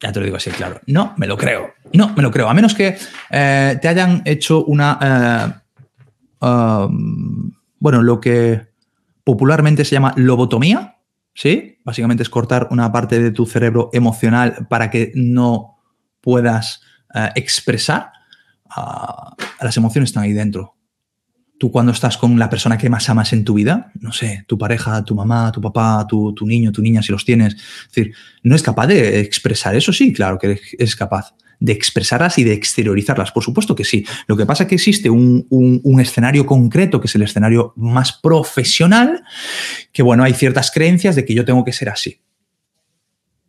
Ya 0.00 0.12
te 0.12 0.18
lo 0.18 0.26
digo 0.26 0.36
así, 0.36 0.50
claro. 0.50 0.80
No, 0.86 1.14
me 1.16 1.26
lo 1.26 1.38
creo. 1.38 1.72
No, 1.94 2.12
me 2.14 2.22
lo 2.22 2.30
creo. 2.30 2.48
A 2.48 2.54
menos 2.54 2.74
que 2.74 2.98
eh, 3.30 3.78
te 3.80 3.88
hayan 3.88 4.22
hecho 4.26 4.64
una. 4.64 5.62
Eh, 6.42 6.46
um, 6.46 7.52
bueno, 7.78 8.02
lo 8.02 8.20
que 8.20 8.66
popularmente 9.24 9.84
se 9.86 9.92
llama 9.92 10.12
lobotomía. 10.16 10.98
¿Sí? 11.34 11.78
Básicamente 11.84 12.22
es 12.22 12.28
cortar 12.28 12.68
una 12.70 12.92
parte 12.92 13.18
de 13.18 13.30
tu 13.30 13.46
cerebro 13.46 13.88
emocional 13.94 14.66
para 14.68 14.90
que 14.90 15.12
no 15.14 15.71
puedas 16.22 16.80
eh, 17.14 17.28
expresar. 17.34 18.12
Ah, 18.70 19.34
las 19.60 19.76
emociones 19.76 20.08
están 20.10 20.22
ahí 20.22 20.32
dentro 20.32 20.76
tú 21.62 21.70
cuando 21.70 21.92
estás 21.92 22.18
con 22.18 22.40
la 22.40 22.50
persona 22.50 22.76
que 22.76 22.90
más 22.90 23.08
amas 23.08 23.32
en 23.32 23.44
tu 23.44 23.54
vida, 23.54 23.92
no 24.00 24.10
sé, 24.10 24.44
tu 24.48 24.58
pareja, 24.58 25.04
tu 25.04 25.14
mamá, 25.14 25.52
tu 25.52 25.60
papá, 25.60 26.04
tu, 26.08 26.34
niño, 26.44 26.72
tu 26.72 26.82
niña, 26.82 27.04
si 27.04 27.12
los 27.12 27.24
tienes, 27.24 27.54
es 27.54 27.86
decir, 27.86 28.14
¿no 28.42 28.56
es 28.56 28.64
capaz 28.64 28.88
de 28.88 29.20
expresar 29.20 29.76
eso? 29.76 29.92
Sí, 29.92 30.12
claro 30.12 30.40
que 30.40 30.58
es 30.76 30.96
capaz 30.96 31.36
de 31.60 31.70
expresarlas 31.70 32.36
y 32.38 32.42
de 32.42 32.52
exteriorizarlas. 32.52 33.30
Por 33.30 33.44
supuesto 33.44 33.76
que 33.76 33.84
sí. 33.84 34.04
Lo 34.26 34.36
que 34.36 34.44
pasa 34.44 34.64
es 34.64 34.70
que 34.70 34.74
existe 34.74 35.08
un, 35.08 35.46
un, 35.50 36.00
escenario 36.00 36.46
concreto, 36.46 37.00
que 37.00 37.06
es 37.06 37.14
el 37.14 37.22
escenario 37.22 37.72
más 37.76 38.12
profesional, 38.12 39.22
que 39.92 40.02
bueno, 40.02 40.24
hay 40.24 40.34
ciertas 40.34 40.72
creencias 40.72 41.14
de 41.14 41.24
que 41.24 41.32
yo 41.32 41.44
tengo 41.44 41.64
que 41.64 41.72
ser 41.72 41.90
así. 41.90 42.18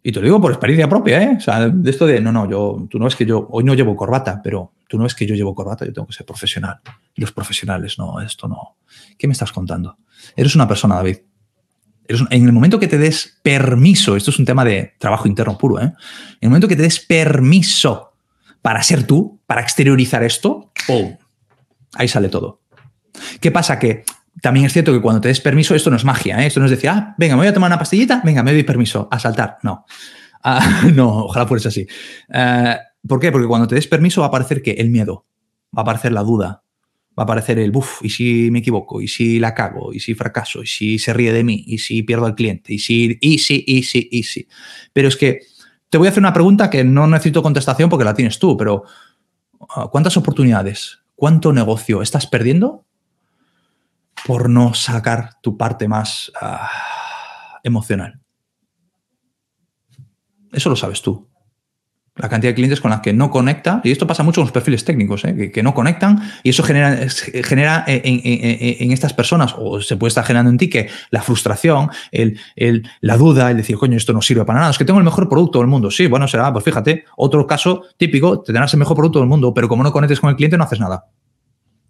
Y 0.06 0.12
te 0.12 0.20
lo 0.20 0.26
digo 0.26 0.41
por 0.41 0.51
experiencia 0.51 0.89
propia, 0.89 1.24
¿eh? 1.24 1.36
O 1.38 1.39
sea, 1.39 1.70
de 1.70 1.89
esto 1.89 2.06
de, 2.06 2.20
no, 2.20 2.34
no, 2.34 2.49
yo, 2.49 2.86
tú 2.89 2.99
no 2.99 3.08
es 3.08 3.16
que 3.16 3.26
yo, 3.26 3.47
hoy 3.49 3.64
no 3.64 3.74
llevo 3.74 3.95
corbata, 3.95 4.41
pero 4.43 4.74
tú 4.89 4.97
no 4.97 5.06
es 5.06 5.16
que 5.16 5.26
yo 5.26 5.34
llevo 5.34 5.56
corbata, 5.56 5.86
yo 5.86 5.93
tengo 5.93 6.06
que 6.08 6.14
ser 6.14 6.26
profesional. 6.26 6.82
Los 7.16 7.32
profesionales, 7.32 7.97
no, 7.97 8.20
esto 8.20 8.49
no. 8.49 8.76
¿Qué 9.18 9.28
me 9.28 9.32
estás 9.32 9.54
contando? 9.54 9.97
Eres 10.36 10.56
una 10.56 10.68
persona, 10.68 10.95
David. 10.95 11.20
en 12.10 12.45
el 12.45 12.51
momento 12.51 12.82
que 12.82 12.89
te 12.89 12.97
des 12.97 13.39
permiso, 13.41 14.18
esto 14.18 14.32
es 14.32 14.39
un 14.39 14.45
tema 14.45 14.66
de 14.66 14.93
trabajo 14.99 15.26
interno 15.26 15.58
puro, 15.58 15.80
¿eh? 15.80 15.86
En 15.86 15.93
el 16.41 16.49
momento 16.49 16.68
que 16.68 16.76
te 16.76 16.82
des 16.82 16.99
permiso 16.99 18.12
para 18.62 18.84
ser 18.84 19.08
tú, 19.08 19.39
para 19.45 19.62
exteriorizar 19.62 20.22
esto, 20.22 20.74
¡pum! 20.86 21.16
Ahí 21.95 22.10
sale 22.10 22.28
todo. 22.28 22.62
¿Qué 23.39 23.51
pasa? 23.51 23.80
Que 23.80 24.04
también 24.44 24.66
es 24.66 24.74
cierto 24.74 24.91
que 24.91 25.00
cuando 25.00 25.22
te 25.22 25.30
des 25.30 25.39
permiso, 25.39 25.74
esto 25.74 25.89
no 25.89 25.96
es 25.96 26.04
magia, 26.04 26.44
¿eh? 26.44 26.48
esto 26.48 26.60
no 26.60 26.66
es 26.66 26.72
decir, 26.72 26.89
ah, 26.89 27.16
venga, 27.18 27.36
me 27.36 27.44
voy 27.44 27.48
a 27.48 27.54
tomar 27.54 27.70
una 27.70 27.80
pastillita, 27.80 28.22
venga, 28.26 28.44
me 28.44 28.52
doy 28.52 28.64
permiso 28.64 29.08
a 29.10 29.18
saltar. 29.18 29.58
No, 29.64 29.86
ah, 30.44 30.82
no, 30.94 31.28
ojalá 31.28 31.48
fuese 31.48 31.70
así. 31.70 31.88
Eh, 32.28 32.78
¿Por 33.08 33.22
qué? 33.22 33.32
Porque 33.32 33.48
cuando 33.48 33.68
te 33.68 33.76
des 33.76 33.88
permiso 33.88 34.20
va 34.20 34.26
a 34.26 34.28
aparecer 34.28 34.62
que 34.62 34.72
el 34.72 34.89
miedo, 34.89 35.26
va 35.74 35.80
a 35.80 35.84
aparecer 35.84 36.12
la 36.12 36.24
duda, 36.24 36.62
va 37.18 37.22
a 37.22 37.24
aparecer 37.24 37.58
el, 37.58 37.72
buf, 37.72 38.04
y 38.04 38.10
si 38.10 38.52
me 38.52 38.60
equivoco, 38.60 39.00
y 39.00 39.08
si 39.08 39.39
la 39.39 39.54
cago, 39.54 39.94
y 39.94 40.02
si 40.02 40.14
fracaso, 40.14 40.62
y 40.62 40.68
si 40.68 41.00
se 41.00 41.14
ríe 41.14 41.32
de 41.32 41.46
mí, 41.46 41.64
y 41.66 41.78
si 41.78 42.04
pierdo 42.04 42.26
al 42.26 42.36
cliente, 42.36 42.74
y 42.74 42.80
si, 42.80 43.18
y 43.22 43.38
si, 43.39 43.64
y 43.66 43.84
si, 43.84 44.10
y 44.12 44.24
si. 44.24 44.46
Pero 44.91 45.08
es 45.08 45.16
que 45.16 45.39
te 45.89 45.98
voy 45.98 46.08
a 46.08 46.10
hacer 46.10 46.22
una 46.22 46.34
pregunta 46.34 46.70
que 46.70 46.84
no 46.84 47.08
necesito 47.08 47.41
contestación 47.41 47.89
porque 47.89 48.04
la 48.04 48.14
tienes 48.14 48.39
tú, 48.39 48.58
pero 48.58 48.84
ah, 49.70 49.88
¿cuántas 49.89 50.18
oportunidades, 50.18 51.00
cuánto 51.16 51.54
negocio 51.54 52.02
estás 52.02 52.28
perdiendo 52.28 52.84
por 54.26 54.49
no 54.49 54.74
sacar 54.74 55.41
tu 55.41 55.57
parte 55.57 55.88
más 55.88 56.32
ah, 56.39 56.69
emocional. 57.63 58.19
Eso 60.51 60.69
lo 60.69 60.76
sabes 60.76 61.01
tú. 61.01 61.30
La 62.15 62.30
cantidad 62.30 62.51
de 62.51 62.55
clientes 62.55 62.80
con 62.80 62.91
las 62.91 62.99
que 62.99 63.11
no 63.11 63.32
conecta, 63.32 63.82
y 63.84 63.89
esto 63.89 64.05
pasa 64.05 64.21
mucho 64.21 64.36
con 64.39 64.45
los 64.45 64.51
perfiles 64.51 64.86
técnicos, 64.86 65.26
¿eh? 65.26 65.51
que, 65.51 65.63
no 65.63 65.74
conectan, 65.74 66.21
y 66.43 66.51
eso 66.51 66.61
genera, 66.61 67.07
genera 67.43 67.84
en, 67.88 68.91
estas 68.91 69.13
personas, 69.13 69.55
o 69.57 69.82
se 69.82 69.97
puede 69.97 70.09
estar 70.09 70.24
generando 70.24 70.51
en 70.51 70.59
ti, 70.59 70.69
que 70.69 70.89
la 71.09 71.24
frustración, 71.24 71.89
el, 72.11 72.39
la 73.01 73.17
duda, 73.17 73.49
el 73.49 73.57
decir, 73.57 73.78
coño, 73.78 73.97
esto 73.97 74.13
no 74.13 74.21
sirve 74.21 74.45
para 74.45 74.59
nada, 74.59 74.71
es 74.71 74.78
que 74.78 74.86
tengo 74.86 74.99
el 74.99 75.05
mejor 75.05 75.28
producto 75.28 75.57
del 75.57 75.67
mundo. 75.67 75.89
Sí, 75.89 76.05
bueno, 76.05 76.28
será, 76.28 76.53
pues 76.53 76.63
fíjate, 76.63 77.05
otro 77.17 77.47
caso 77.47 77.82
típico, 77.97 78.43
tendrás 78.43 78.71
el 78.74 78.80
mejor 78.80 78.95
producto 78.95 79.17
del 79.17 79.28
mundo, 79.28 79.51
pero 79.51 79.67
como 79.67 79.82
no 79.82 79.91
conectes 79.91 80.19
con 80.19 80.30
el 80.30 80.36
cliente, 80.36 80.55
no 80.55 80.65
haces 80.65 80.80
nada. 80.80 81.05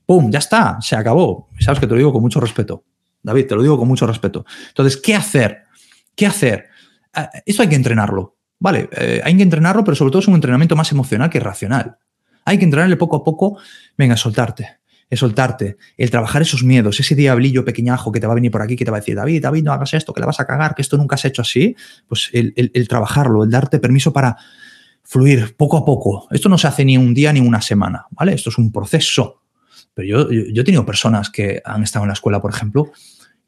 ¡Pum! 0.06 0.30
Ya 0.32 0.40
está, 0.40 0.78
se 0.82 0.96
acabó. 0.96 1.50
Sabes 1.60 1.80
que 1.80 1.88
te 1.88 1.94
lo 1.94 1.98
digo 1.98 2.14
con 2.14 2.22
mucho 2.22 2.40
respeto. 2.40 2.84
David, 3.22 3.48
te 3.48 3.56
lo 3.56 3.62
digo 3.62 3.78
con 3.78 3.88
mucho 3.88 4.06
respeto. 4.06 4.46
Entonces, 4.70 4.98
¿qué 4.98 5.16
hacer? 5.16 5.64
¿Qué 6.16 6.26
hacer? 6.26 6.66
Ah, 7.14 7.30
esto 7.46 7.62
hay 7.62 7.70
que 7.70 7.76
entrenarlo, 7.76 8.38
¿vale? 8.60 8.90
Eh, 8.98 9.22
hay 9.24 9.38
que 9.38 9.44
entrenarlo, 9.44 9.84
pero 9.84 9.96
sobre 9.96 10.12
todo 10.12 10.20
es 10.20 10.28
un 10.28 10.36
entrenamiento 10.36 10.76
más 10.76 10.92
emocional 10.92 11.30
que 11.30 11.40
racional. 11.40 11.98
Hay 12.46 12.58
que 12.58 12.66
entrenarle 12.66 12.98
poco 12.98 13.16
a 13.16 13.24
poco, 13.24 13.58
venga, 13.98 14.18
soltarte, 14.18 14.80
es 15.10 15.20
soltarte, 15.20 15.78
el 15.96 16.12
trabajar 16.12 16.42
esos 16.42 16.64
miedos, 16.64 17.00
ese 17.00 17.16
diablillo 17.16 17.64
pequeñajo 17.64 18.12
que 18.12 18.20
te 18.20 18.28
va 18.28 18.34
a 18.34 18.36
venir 18.36 18.52
por 18.52 18.62
aquí, 18.62 18.76
que 18.76 18.84
te 18.84 18.92
va 18.92 18.98
a 18.98 19.00
decir, 19.00 19.16
David, 19.16 19.42
David, 19.42 19.64
no 19.64 19.72
hagas 19.72 19.94
esto, 19.94 20.14
que 20.14 20.20
le 20.20 20.26
vas 20.26 20.42
a 20.42 20.46
cagar, 20.46 20.76
que 20.76 20.82
esto 20.82 20.98
nunca 20.98 21.16
has 21.16 21.24
hecho 21.24 21.42
así, 21.42 21.76
pues 22.08 22.30
el 22.34 22.88
trabajarlo, 22.90 23.44
el 23.44 23.50
darte 23.50 23.80
permiso 23.80 24.12
para 24.12 24.36
fluir 25.04 25.56
poco 25.56 25.78
a 25.78 25.86
poco. 25.86 26.28
Esto 26.32 26.50
no 26.50 26.58
se 26.58 26.68
hace 26.68 26.84
ni 26.84 26.98
un 26.98 27.14
día 27.14 27.32
ni 27.32 27.40
una 27.40 27.62
semana, 27.62 28.08
¿vale? 28.12 28.34
Esto 28.34 28.50
es 28.50 28.58
un 28.58 28.72
proceso. 28.72 29.43
Pero 29.94 30.08
yo, 30.08 30.32
yo, 30.32 30.62
he 30.62 30.66
tenido 30.66 30.86
personas 30.86 31.30
que 31.30 31.62
han 31.64 31.84
estado 31.84 32.06
en 32.06 32.10
la 32.10 32.14
escuela, 32.14 32.42
por 32.42 32.52
ejemplo, 32.52 32.92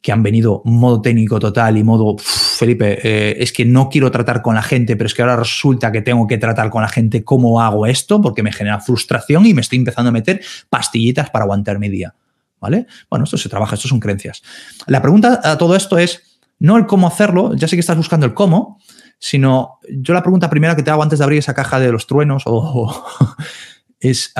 que 0.05 0.11
han 0.11 0.21
venido 0.21 0.61
modo 0.65 1.01
técnico 1.01 1.39
total 1.39 1.77
y 1.77 1.83
modo, 1.83 2.15
Felipe, 2.19 2.99
eh, 3.03 3.37
es 3.39 3.51
que 3.51 3.65
no 3.65 3.89
quiero 3.89 4.11
tratar 4.11 4.43
con 4.43 4.53
la 4.53 4.61
gente, 4.61 4.95
pero 4.95 5.07
es 5.07 5.15
que 5.15 5.23
ahora 5.23 5.35
resulta 5.35 5.91
que 5.91 6.03
tengo 6.03 6.27
que 6.27 6.37
tratar 6.37 6.69
con 6.69 6.83
la 6.83 6.89
gente, 6.89 7.23
¿cómo 7.23 7.59
hago 7.59 7.87
esto? 7.87 8.21
Porque 8.21 8.43
me 8.43 8.51
genera 8.51 8.79
frustración 8.79 9.47
y 9.47 9.55
me 9.55 9.61
estoy 9.61 9.79
empezando 9.79 10.09
a 10.09 10.11
meter 10.11 10.41
pastillitas 10.69 11.31
para 11.31 11.45
aguantar 11.45 11.79
mi 11.79 11.89
día. 11.89 12.13
¿Vale? 12.59 12.85
Bueno, 13.09 13.25
esto 13.25 13.37
se 13.37 13.49
trabaja, 13.49 13.73
esto 13.73 13.87
son 13.87 13.99
creencias. 13.99 14.43
La 14.85 15.01
pregunta 15.01 15.41
a 15.43 15.57
todo 15.57 15.75
esto 15.75 15.97
es, 15.97 16.39
no 16.59 16.77
el 16.77 16.85
cómo 16.85 17.07
hacerlo, 17.07 17.55
ya 17.55 17.67
sé 17.67 17.75
que 17.75 17.79
estás 17.79 17.97
buscando 17.97 18.27
el 18.27 18.35
cómo, 18.35 18.79
sino 19.17 19.79
yo 19.89 20.13
la 20.13 20.21
pregunta 20.21 20.51
primera 20.51 20.75
que 20.75 20.83
te 20.83 20.91
hago 20.91 21.01
antes 21.01 21.17
de 21.17 21.25
abrir 21.25 21.39
esa 21.39 21.55
caja 21.55 21.79
de 21.79 21.91
los 21.91 22.05
truenos 22.05 22.43
es, 23.99 24.33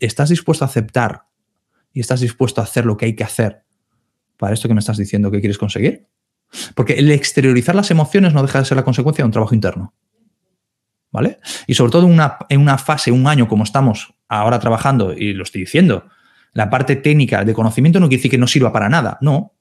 ¿estás 0.00 0.28
dispuesto 0.28 0.64
a 0.64 0.68
aceptar 0.68 1.26
y 1.94 2.00
estás 2.00 2.20
dispuesto 2.20 2.60
a 2.60 2.64
hacer 2.64 2.84
lo 2.84 2.98
que 2.98 3.06
hay 3.06 3.14
que 3.14 3.24
hacer 3.24 3.64
para 4.36 4.52
esto 4.52 4.68
que 4.68 4.74
me 4.74 4.80
estás 4.80 4.98
diciendo 4.98 5.30
que 5.30 5.40
quieres 5.40 5.56
conseguir? 5.56 6.06
Porque 6.74 6.94
el 6.94 7.10
exteriorizar 7.10 7.74
las 7.74 7.90
emociones 7.90 8.34
no 8.34 8.42
deja 8.42 8.58
de 8.58 8.64
ser 8.64 8.76
la 8.76 8.84
consecuencia 8.84 9.22
de 9.22 9.26
un 9.26 9.32
trabajo 9.32 9.54
interno. 9.54 9.94
¿Vale? 11.10 11.38
Y 11.68 11.74
sobre 11.74 11.92
todo 11.92 12.06
una, 12.06 12.38
en 12.48 12.60
una 12.60 12.76
fase, 12.76 13.12
un 13.12 13.26
año 13.28 13.46
como 13.46 13.62
estamos 13.62 14.14
ahora 14.28 14.58
trabajando, 14.58 15.12
y 15.12 15.32
lo 15.32 15.44
estoy 15.44 15.60
diciendo, 15.60 16.08
la 16.52 16.70
parte 16.70 16.96
técnica 16.96 17.44
de 17.44 17.54
conocimiento 17.54 18.00
no 18.00 18.08
quiere 18.08 18.18
decir 18.18 18.32
que 18.32 18.38
no 18.38 18.48
sirva 18.48 18.72
para 18.72 18.88
nada. 18.88 19.18
No. 19.20 19.54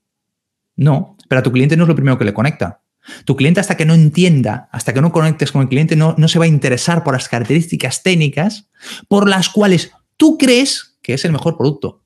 No. 0.76 1.16
Pero 1.30 1.40
a 1.40 1.44
tu 1.44 1.52
cliente 1.52 1.78
no 1.78 1.84
es 1.84 1.90
lo 1.90 1.96
primero 1.96 2.18
que 2.18 2.26
le 2.26 2.34
conecta. 2.34 2.82
Tu 3.26 3.36
cliente 3.36 3.60
hasta 3.60 3.78
que 3.78 3.86
no 3.86 3.94
entienda, 3.94 4.70
hasta 4.72 4.94
que 4.94 5.02
no 5.02 5.12
conectes 5.12 5.52
con 5.52 5.62
el 5.62 5.68
cliente, 5.68 5.96
no, 5.96 6.16
no 6.18 6.28
se 6.28 6.40
va 6.40 6.46
a 6.46 6.48
interesar 6.48 7.04
por 7.04 7.14
las 7.14 7.30
características 7.30 8.02
técnicas 8.02 8.70
por 9.08 9.30
las 9.30 9.50
cuales 9.50 9.92
tú 10.18 10.38
crees 10.38 10.98
que 11.02 11.14
es 11.14 11.26
el 11.26 11.34
mejor 11.34 11.58
producto. 11.58 12.03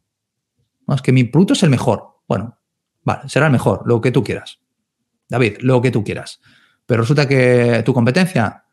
Es 0.94 1.02
que 1.02 1.12
mi 1.12 1.24
producto 1.24 1.54
es 1.54 1.64
el 1.64 1.70
mejor. 1.70 2.22
Bueno, 2.28 2.58
vale, 3.04 3.28
será 3.30 3.48
el 3.48 3.52
mejor, 3.52 3.84
lo 3.86 4.02
que 4.02 4.12
tú 4.12 4.24
quieras. 4.24 4.60
David, 5.30 5.58
lo 5.60 5.82
que 5.82 5.92
tú 5.92 6.04
quieras. 6.04 6.40
Pero 6.86 7.02
resulta 7.02 7.28
que 7.28 7.84
tu 7.86 7.94
competencia, 7.94 8.64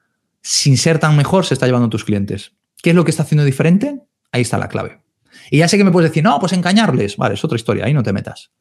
sin 0.41 0.77
ser 0.77 0.99
tan 0.99 1.17
mejor, 1.17 1.45
se 1.45 1.55
está 1.55 1.67
llevando 1.67 1.87
a 1.87 1.91
tus 1.91 2.05
clientes. 2.05 2.53
¿Qué 2.83 2.91
es 2.91 2.97
lo 2.97 3.05
que 3.05 3.11
está 3.11 3.25
haciendo 3.25 3.45
diferente? 3.45 4.03
Ahí 4.31 4.43
está 4.43 4.59
la 4.59 4.69
clave. 4.69 5.03
Y 5.51 5.59
ya 5.59 5.69
sé 5.69 5.77
que 5.77 5.85
me 5.85 5.91
puedes 5.91 6.11
decir, 6.11 6.23
no, 6.23 6.39
pues 6.39 6.53
engañarles. 6.53 7.17
Vale, 7.17 7.35
es 7.35 7.45
otra 7.45 7.57
historia, 7.57 7.87
ahí 7.87 7.95
no 7.95 8.03
te 8.03 8.12
metas. 8.12 8.53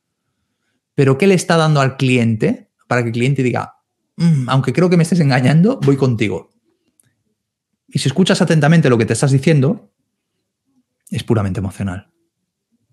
Pero 0.96 1.18
¿qué 1.18 1.28
le 1.28 1.36
está 1.36 1.58
dando 1.58 1.82
al 1.82 1.98
cliente 1.98 2.72
para 2.88 3.02
que 3.02 3.10
el 3.10 3.14
cliente 3.14 3.44
diga, 3.44 3.78
mm, 4.18 4.50
aunque 4.50 4.74
creo 4.74 4.90
que 4.90 4.98
me 4.98 5.04
estés 5.04 5.20
engañando, 5.20 5.80
voy 5.84 5.98
contigo? 5.98 6.50
Y 7.88 8.00
si 8.00 8.08
escuchas 8.08 8.42
atentamente 8.42 8.90
lo 8.90 8.98
que 8.98 9.06
te 9.06 9.14
estás 9.14 9.32
diciendo, 9.32 9.92
es 11.10 11.24
puramente 11.24 11.60
emocional. 11.60 12.13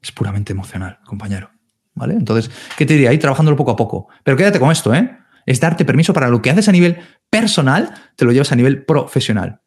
Es 0.03 0.13
puramente 0.13 0.53
emocional, 0.53 0.99
compañero. 1.05 1.51
¿Vale? 1.95 2.15
Entonces, 2.15 2.51
¿qué 2.77 2.87
te 2.87 2.95
diría? 2.95 3.11
Ahí 3.11 3.19
trabajándolo 3.19 3.57
poco 3.57 3.73
a 3.73 3.77
poco. 3.77 4.09
Pero 4.25 4.37
quédate 4.37 4.59
con 4.59 4.71
esto, 4.71 4.95
¿eh? 4.95 5.19
Es 5.47 5.61
darte 5.61 5.85
permiso 5.85 6.13
para 6.13 6.29
lo 6.29 6.41
que 6.41 6.51
haces 6.51 6.69
a 6.69 6.73
nivel 6.73 6.99
personal, 7.29 7.93
te 8.17 8.25
lo 8.25 8.33
llevas 8.33 8.53
a 8.53 8.57
nivel 8.57 8.85
profesional. 8.85 9.61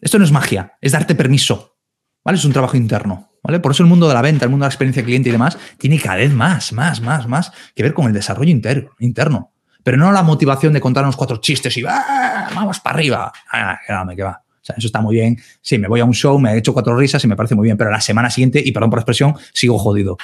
Esto 0.00 0.18
no 0.18 0.24
es 0.24 0.32
magia, 0.32 0.74
es 0.80 0.92
darte 0.92 1.14
permiso. 1.14 1.76
¿Vale? 2.24 2.38
Es 2.38 2.44
un 2.44 2.52
trabajo 2.52 2.76
interno. 2.76 3.30
¿Vale? 3.42 3.60
Por 3.60 3.72
eso 3.72 3.82
el 3.82 3.88
mundo 3.88 4.08
de 4.08 4.14
la 4.14 4.22
venta, 4.22 4.44
el 4.44 4.50
mundo 4.50 4.64
de 4.64 4.68
la 4.68 4.72
experiencia 4.72 5.04
cliente 5.04 5.28
y 5.28 5.32
demás, 5.32 5.56
tiene 5.78 5.98
cada 5.98 6.16
vez 6.16 6.32
más, 6.32 6.72
más, 6.72 7.00
más, 7.00 7.28
más 7.28 7.52
que 7.74 7.82
ver 7.82 7.94
con 7.94 8.06
el 8.06 8.12
desarrollo 8.12 8.50
interno. 8.98 9.52
Pero 9.84 9.96
no 9.96 10.10
la 10.10 10.24
motivación 10.24 10.72
de 10.72 10.80
contar 10.80 11.04
unos 11.04 11.16
cuatro 11.16 11.36
chistes 11.36 11.76
y 11.76 11.84
¡Ah, 11.86 12.50
vamos 12.52 12.80
para 12.80 12.96
arriba. 12.96 13.32
Ah, 13.52 13.78
que 14.16 14.22
va. 14.24 14.42
Sea, 14.66 14.74
eso 14.76 14.88
está 14.88 15.00
muy 15.00 15.14
bien. 15.14 15.38
Sí, 15.60 15.78
me 15.78 15.86
voy 15.86 16.00
a 16.00 16.04
un 16.04 16.12
show, 16.12 16.38
me 16.38 16.52
he 16.52 16.58
hecho 16.58 16.72
cuatro 16.72 16.96
risas 16.96 17.22
y 17.24 17.28
me 17.28 17.36
parece 17.36 17.54
muy 17.54 17.66
bien, 17.66 17.76
pero 17.76 17.90
la 17.90 18.00
semana 18.00 18.30
siguiente, 18.30 18.60
y 18.64 18.72
perdón 18.72 18.90
por 18.90 18.98
la 18.98 19.02
expresión, 19.02 19.34
sigo 19.52 19.78
jodido 19.78 20.16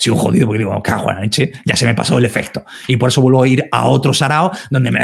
sigo 0.00 0.16
jodido 0.16 0.46
porque 0.46 0.60
digo, 0.60 0.82
cago 0.82 1.12
la 1.12 1.20
leche, 1.20 1.52
ya 1.66 1.76
se 1.76 1.84
me 1.84 1.94
pasó 1.94 2.16
el 2.16 2.24
efecto. 2.24 2.64
Y 2.88 2.96
por 2.96 3.10
eso 3.10 3.20
vuelvo 3.20 3.42
a 3.42 3.48
ir 3.48 3.68
a 3.70 3.86
otro 3.86 4.14
sarao 4.14 4.50
donde 4.70 4.90
me... 4.90 5.00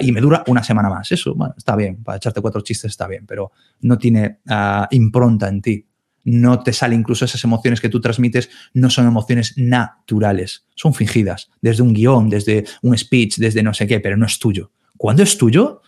Y 0.00 0.10
me 0.10 0.20
dura 0.20 0.42
una 0.48 0.64
semana 0.64 0.88
más. 0.90 1.12
Eso, 1.12 1.34
bueno, 1.34 1.54
está 1.56 1.76
bien, 1.76 2.02
para 2.02 2.16
echarte 2.16 2.40
cuatro 2.40 2.60
chistes 2.60 2.90
está 2.90 3.06
bien, 3.06 3.24
pero 3.24 3.52
no 3.82 3.98
tiene 3.98 4.40
ah, 4.48 4.88
impronta 4.90 5.48
en 5.48 5.62
ti. 5.62 5.86
No 6.24 6.60
te 6.60 6.72
sale 6.72 6.96
incluso 6.96 7.24
esas 7.24 7.42
emociones 7.44 7.80
que 7.80 7.88
tú 7.88 8.00
transmites, 8.00 8.50
no 8.74 8.90
son 8.90 9.06
emociones 9.06 9.54
naturales, 9.56 10.66
son 10.74 10.92
fingidas, 10.92 11.48
desde 11.62 11.82
un 11.82 11.94
guion, 11.94 12.28
desde 12.28 12.64
un 12.82 12.98
speech, 12.98 13.38
desde 13.38 13.62
no 13.62 13.72
sé 13.72 13.86
qué, 13.86 14.00
pero 14.00 14.16
no 14.16 14.26
es 14.26 14.40
tuyo. 14.40 14.72
Cuando 14.96 15.22
es 15.22 15.38
tuyo, 15.38 15.82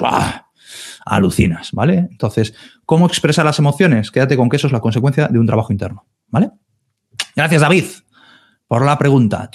¡ah! 0.00 0.45
Alucinas, 1.06 1.70
¿vale? 1.72 2.08
Entonces, 2.10 2.54
¿cómo 2.84 3.06
expresar 3.06 3.46
las 3.46 3.58
emociones? 3.58 4.10
Quédate 4.10 4.36
con 4.36 4.50
que 4.50 4.56
eso 4.56 4.66
es 4.66 4.72
la 4.72 4.80
consecuencia 4.80 5.28
de 5.28 5.38
un 5.38 5.46
trabajo 5.46 5.72
interno, 5.72 6.04
¿vale? 6.26 6.50
Gracias, 7.34 7.60
David, 7.62 7.84
por 8.66 8.84
la 8.84 8.98
pregunta. 8.98 9.48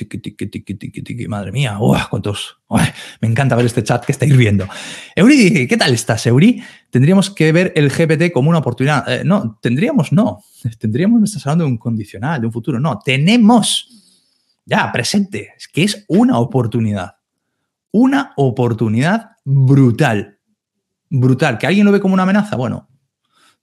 madre 1.28 1.52
mía, 1.52 1.78
cuántos. 2.10 2.58
me 3.20 3.28
encanta 3.28 3.56
ver 3.56 3.66
este 3.66 3.84
chat 3.84 4.06
que 4.06 4.14
estáis 4.14 4.36
viendo. 4.36 4.68
Euri, 5.16 5.68
¿qué 5.68 5.78
tal 5.78 5.94
estás, 5.94 6.26
Euri? 6.26 6.64
Tendríamos 6.90 7.30
que 7.30 7.52
ver 7.52 7.74
el 7.76 7.90
GPT 7.90 8.32
como 8.32 8.50
una 8.50 8.60
oportunidad. 8.60 9.08
Eh, 9.12 9.24
no, 9.26 9.60
tendríamos 9.62 10.14
no. 10.14 10.42
Tendríamos, 10.80 11.20
me 11.20 11.26
estás 11.26 11.46
hablando 11.46 11.66
de 11.66 11.72
un 11.72 11.78
condicional, 11.78 12.40
de 12.40 12.48
un 12.48 12.54
futuro. 12.54 12.80
No, 12.80 13.00
tenemos 13.00 13.90
ya 14.66 14.90
presente, 14.92 15.54
es 15.58 15.68
que 15.68 15.84
es 15.84 16.06
una 16.08 16.40
oportunidad. 16.40 17.16
Una 17.92 18.32
oportunidad 18.38 19.32
brutal. 19.44 20.40
Brutal. 21.12 21.58
¿Que 21.58 21.68
alguien 21.68 21.86
lo 21.86 21.92
ve 21.92 22.00
como 22.00 22.14
una 22.14 22.24
amenaza? 22.24 22.56
Bueno, 22.56 22.88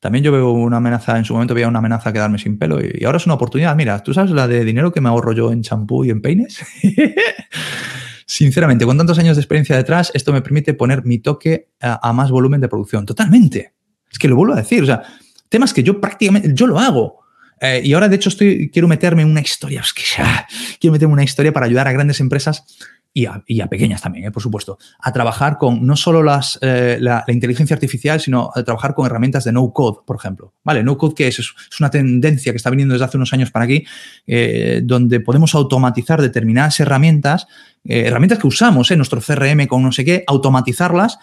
también 0.01 0.23
yo 0.23 0.31
veo 0.31 0.53
una 0.53 0.77
amenaza, 0.77 1.17
en 1.17 1.25
su 1.25 1.33
momento 1.33 1.55
veía 1.55 1.67
una 1.67 1.79
amenaza 1.79 2.13
quedarme 2.13 2.39
sin 2.39 2.59
pelo 2.59 2.79
y, 2.79 3.05
ahora 3.05 3.17
es 3.17 3.25
una 3.25 3.35
oportunidad. 3.35 3.75
Mira, 3.75 4.03
¿tú 4.03 4.13
sabes 4.13 4.31
la 4.33 4.47
de 4.47 4.65
dinero 4.67 4.93
que 4.93 5.01
me 5.01 5.09
ahorro 5.09 5.33
yo 5.33 5.51
en 5.51 5.63
champú 5.63 6.05
y 6.05 6.11
en 6.11 6.21
peines? 6.21 6.63
Sinceramente, 8.27 8.85
con 8.85 8.99
tantos 8.99 9.19
años 9.19 9.37
de 9.37 9.41
experiencia 9.41 9.75
detrás, 9.77 10.13
esto 10.13 10.35
me 10.35 10.43
permite 10.43 10.75
poner 10.75 11.07
mi 11.07 11.19
toque 11.21 11.71
a, 11.81 12.13
más 12.13 12.31
volumen 12.31 12.61
de 12.61 12.69
producción. 12.69 13.07
Totalmente. 13.07 13.73
Es 14.13 14.19
que 14.19 14.29
lo 14.29 14.37
vuelvo 14.37 14.53
a 14.53 14.59
decir. 14.59 14.83
O 14.83 14.87
sea, 14.87 15.03
temas 15.49 15.73
que 15.73 15.83
yo 15.83 16.03
prácticamente, 16.03 16.51
yo 16.53 16.67
lo 16.67 16.79
hago. 16.79 17.21
Eh, 17.63 17.81
y 17.83 17.95
ahora, 17.95 18.11
de 18.11 18.17
hecho, 18.17 18.29
estoy, 18.29 18.71
quiero 18.71 18.87
meterme 18.87 19.23
en 19.23 19.31
una 19.31 19.41
historia. 19.41 19.81
Es 19.81 19.95
que 19.95 20.03
ya, 20.17 20.47
quiero 20.79 20.93
meterme 20.93 21.15
una 21.15 21.25
historia 21.25 21.53
para 21.55 21.65
ayudar 21.65 21.89
a 21.89 21.93
grandes 21.93 22.21
empresas 22.21 22.67
y 23.13 23.61
a, 23.61 23.67
pequeñas 23.67 24.01
también, 24.01 24.27
eh, 24.27 24.31
por 24.31 24.43
supuesto, 24.43 24.79
a 25.01 25.13
trabajar 25.13 25.59
con 25.59 25.85
no 25.85 25.97
solo 25.97 26.23
las, 26.23 26.59
eh, 26.63 26.99
la, 27.01 27.25
inteligencia 27.29 27.75
artificial, 27.75 28.21
sino 28.21 28.51
a 28.55 28.63
trabajar 28.63 28.95
con 28.95 29.07
herramientas 29.07 29.45
de 29.45 29.53
no-code, 29.53 30.01
por 30.07 30.17
ejemplo. 30.17 30.55
¿Vale? 30.63 30.85
No-code, 30.85 31.15
¿qué 31.15 31.29
es? 31.29 31.39
es? 31.41 31.53
una 31.81 31.91
tendencia 31.91 32.53
que 32.53 32.57
está 32.57 32.71
viniendo 32.71 32.95
desde 32.95 33.07
hace 33.07 33.17
unos 33.17 33.33
años 33.33 33.51
para 33.51 33.65
aquí, 33.65 33.85
eh, 34.27 34.83
donde 34.85 35.21
podemos 35.21 35.55
automatizar 35.55 36.23
determinadas 36.23 36.79
herramientas, 36.81 37.47
herramientas 37.85 38.39
que 38.39 38.47
usamos 38.47 38.91
en 38.91 38.99
nuestro 38.99 39.21
CRM 39.21 39.67
con 39.67 39.83
no 39.83 39.93
sé 39.93 40.05
qué, 40.05 40.25
automatizarlas 40.27 41.19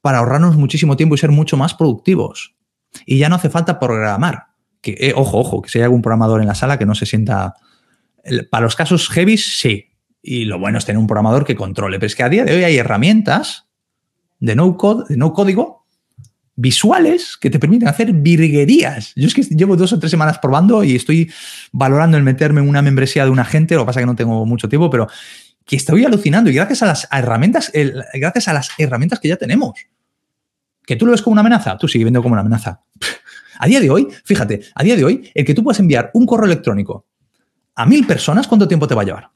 para 0.00 0.18
ahorrarnos 0.18 0.56
muchísimo 0.56 0.96
tiempo 0.96 1.14
y 1.14 1.18
ser 1.18 1.30
mucho 1.30 1.56
más 1.56 1.74
productivos. 1.74 2.54
Y 3.04 3.18
ya 3.18 3.28
no 3.28 3.36
hace 3.36 3.50
falta 3.50 3.78
programar. 3.78 4.46
Que, 4.80 5.12
ojo, 5.14 5.38
ojo, 5.38 5.62
que 5.62 5.70
si 5.70 5.78
hay 5.78 5.84
algún 5.84 6.02
programador 6.02 6.40
en 6.40 6.46
la 6.46 6.54
sala 6.54 6.78
que 6.78 6.86
no 6.86 6.94
se 6.94 7.06
sienta... 7.06 7.54
Para 8.50 8.64
los 8.64 8.76
casos 8.76 9.08
heavy, 9.08 9.36
sí, 9.36 9.91
y 10.22 10.44
lo 10.44 10.58
bueno 10.58 10.78
es 10.78 10.84
tener 10.84 10.98
un 10.98 11.06
programador 11.06 11.44
que 11.44 11.56
controle. 11.56 11.98
Pero 11.98 12.06
es 12.06 12.16
que 12.16 12.22
a 12.22 12.28
día 12.28 12.44
de 12.44 12.54
hoy 12.54 12.64
hay 12.64 12.76
herramientas 12.76 13.66
de 14.38 14.54
no, 14.54 14.76
code, 14.76 15.04
de 15.08 15.16
no 15.16 15.32
código 15.32 15.82
visuales 16.54 17.36
que 17.40 17.50
te 17.50 17.58
permiten 17.58 17.88
hacer 17.88 18.12
virguerías. 18.12 19.12
Yo 19.16 19.26
es 19.26 19.34
que 19.34 19.42
llevo 19.42 19.76
dos 19.76 19.92
o 19.92 19.98
tres 19.98 20.10
semanas 20.10 20.38
probando 20.38 20.84
y 20.84 20.94
estoy 20.94 21.30
valorando 21.72 22.16
el 22.16 22.22
meterme 22.22 22.60
en 22.60 22.68
una 22.68 22.82
membresía 22.82 23.24
de 23.24 23.30
un 23.30 23.38
agente, 23.38 23.74
lo 23.74 23.82
que 23.82 23.86
pasa 23.86 24.00
que 24.00 24.06
no 24.06 24.16
tengo 24.16 24.44
mucho 24.46 24.68
tiempo, 24.68 24.90
pero 24.90 25.08
que 25.64 25.76
estoy 25.76 26.04
alucinando 26.04 26.50
y 26.50 26.54
gracias 26.54 26.82
a 26.82 26.86
las 26.86 27.08
herramientas, 27.10 27.72
gracias 28.14 28.48
a 28.48 28.52
las 28.52 28.70
herramientas 28.78 29.18
que 29.20 29.28
ya 29.28 29.36
tenemos. 29.36 29.74
Que 30.84 30.96
tú 30.96 31.06
lo 31.06 31.12
ves 31.12 31.22
como 31.22 31.32
una 31.32 31.40
amenaza, 31.40 31.78
tú 31.78 31.88
sigues 31.88 32.04
viendo 32.04 32.22
como 32.22 32.34
una 32.34 32.42
amenaza. 32.42 32.82
A 33.58 33.66
día 33.66 33.80
de 33.80 33.90
hoy, 33.90 34.08
fíjate, 34.24 34.60
a 34.74 34.82
día 34.82 34.96
de 34.96 35.04
hoy, 35.04 35.30
el 35.34 35.44
que 35.44 35.54
tú 35.54 35.62
puedas 35.62 35.78
enviar 35.78 36.10
un 36.14 36.26
correo 36.26 36.46
electrónico 36.46 37.06
a 37.76 37.86
mil 37.86 38.04
personas, 38.06 38.48
¿cuánto 38.48 38.66
tiempo 38.66 38.88
te 38.88 38.94
va 38.94 39.02
a 39.02 39.04
llevar? 39.04 39.30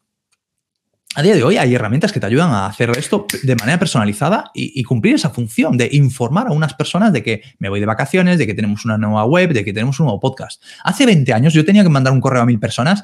A 1.16 1.22
día 1.22 1.34
de 1.34 1.42
hoy 1.42 1.56
hay 1.56 1.74
herramientas 1.74 2.12
que 2.12 2.20
te 2.20 2.26
ayudan 2.26 2.50
a 2.50 2.66
hacer 2.66 2.90
esto 2.90 3.26
de 3.42 3.56
manera 3.56 3.78
personalizada 3.78 4.50
y, 4.52 4.82
cumplir 4.82 5.14
esa 5.14 5.30
función 5.30 5.78
de 5.78 5.88
informar 5.92 6.48
a 6.48 6.50
unas 6.50 6.74
personas 6.74 7.10
de 7.10 7.22
que 7.22 7.40
me 7.58 7.70
voy 7.70 7.80
de 7.80 7.86
vacaciones, 7.86 8.36
de 8.36 8.46
que 8.46 8.52
tenemos 8.52 8.84
una 8.84 8.98
nueva 8.98 9.24
web, 9.24 9.54
de 9.54 9.64
que 9.64 9.72
tenemos 9.72 9.98
un 9.98 10.06
nuevo 10.06 10.20
podcast. 10.20 10.62
Hace 10.84 11.06
20 11.06 11.32
años 11.32 11.54
yo 11.54 11.64
tenía 11.64 11.82
que 11.82 11.88
mandar 11.88 12.12
un 12.12 12.20
correo 12.20 12.42
a 12.42 12.46
mil 12.46 12.60
personas, 12.60 13.02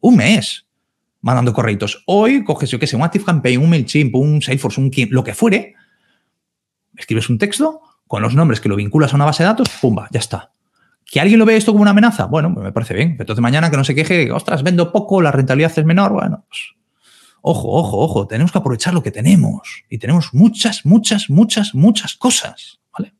un 0.00 0.16
mes, 0.16 0.66
mandando 1.20 1.52
correitos. 1.52 2.02
Hoy 2.06 2.42
coges, 2.42 2.70
yo 2.70 2.80
qué 2.80 2.88
sé, 2.88 2.96
un 2.96 3.02
ActiveCampaign, 3.02 3.60
un 3.60 3.70
MailChimp, 3.70 4.12
un 4.16 4.42
Salesforce, 4.42 4.80
un 4.80 4.90
lo 5.10 5.22
que 5.22 5.32
fuere, 5.32 5.76
escribes 6.96 7.30
un 7.30 7.38
texto 7.38 7.82
con 8.08 8.20
los 8.20 8.34
nombres 8.34 8.60
que 8.60 8.68
lo 8.68 8.74
vinculas 8.74 9.12
a 9.12 9.16
una 9.16 9.26
base 9.26 9.44
de 9.44 9.48
datos, 9.48 9.68
pumba, 9.80 10.08
ya 10.10 10.18
está. 10.18 10.50
¿Que 11.04 11.20
alguien 11.20 11.38
lo 11.38 11.46
ve 11.46 11.56
esto 11.56 11.70
como 11.70 11.82
una 11.82 11.92
amenaza? 11.92 12.24
Bueno, 12.24 12.50
me 12.50 12.72
parece 12.72 12.94
bien. 12.94 13.16
Entonces 13.20 13.40
mañana 13.40 13.70
que 13.70 13.76
no 13.76 13.84
se 13.84 13.94
queje, 13.94 14.32
ostras, 14.32 14.64
vendo 14.64 14.90
poco, 14.90 15.22
la 15.22 15.30
rentabilidad 15.30 15.70
es 15.76 15.84
menor, 15.84 16.12
bueno, 16.12 16.44
pues 16.48 16.76
Ojo, 17.48 17.70
ojo, 17.70 17.98
ojo, 17.98 18.26
tenemos 18.26 18.50
que 18.50 18.58
aprovechar 18.58 18.92
lo 18.92 19.04
que 19.04 19.12
tenemos. 19.12 19.84
Y 19.88 19.98
tenemos 19.98 20.34
muchas, 20.34 20.84
muchas, 20.84 21.30
muchas, 21.30 21.76
muchas 21.76 22.16
cosas. 22.16 22.80
¿Vale? 22.92 23.14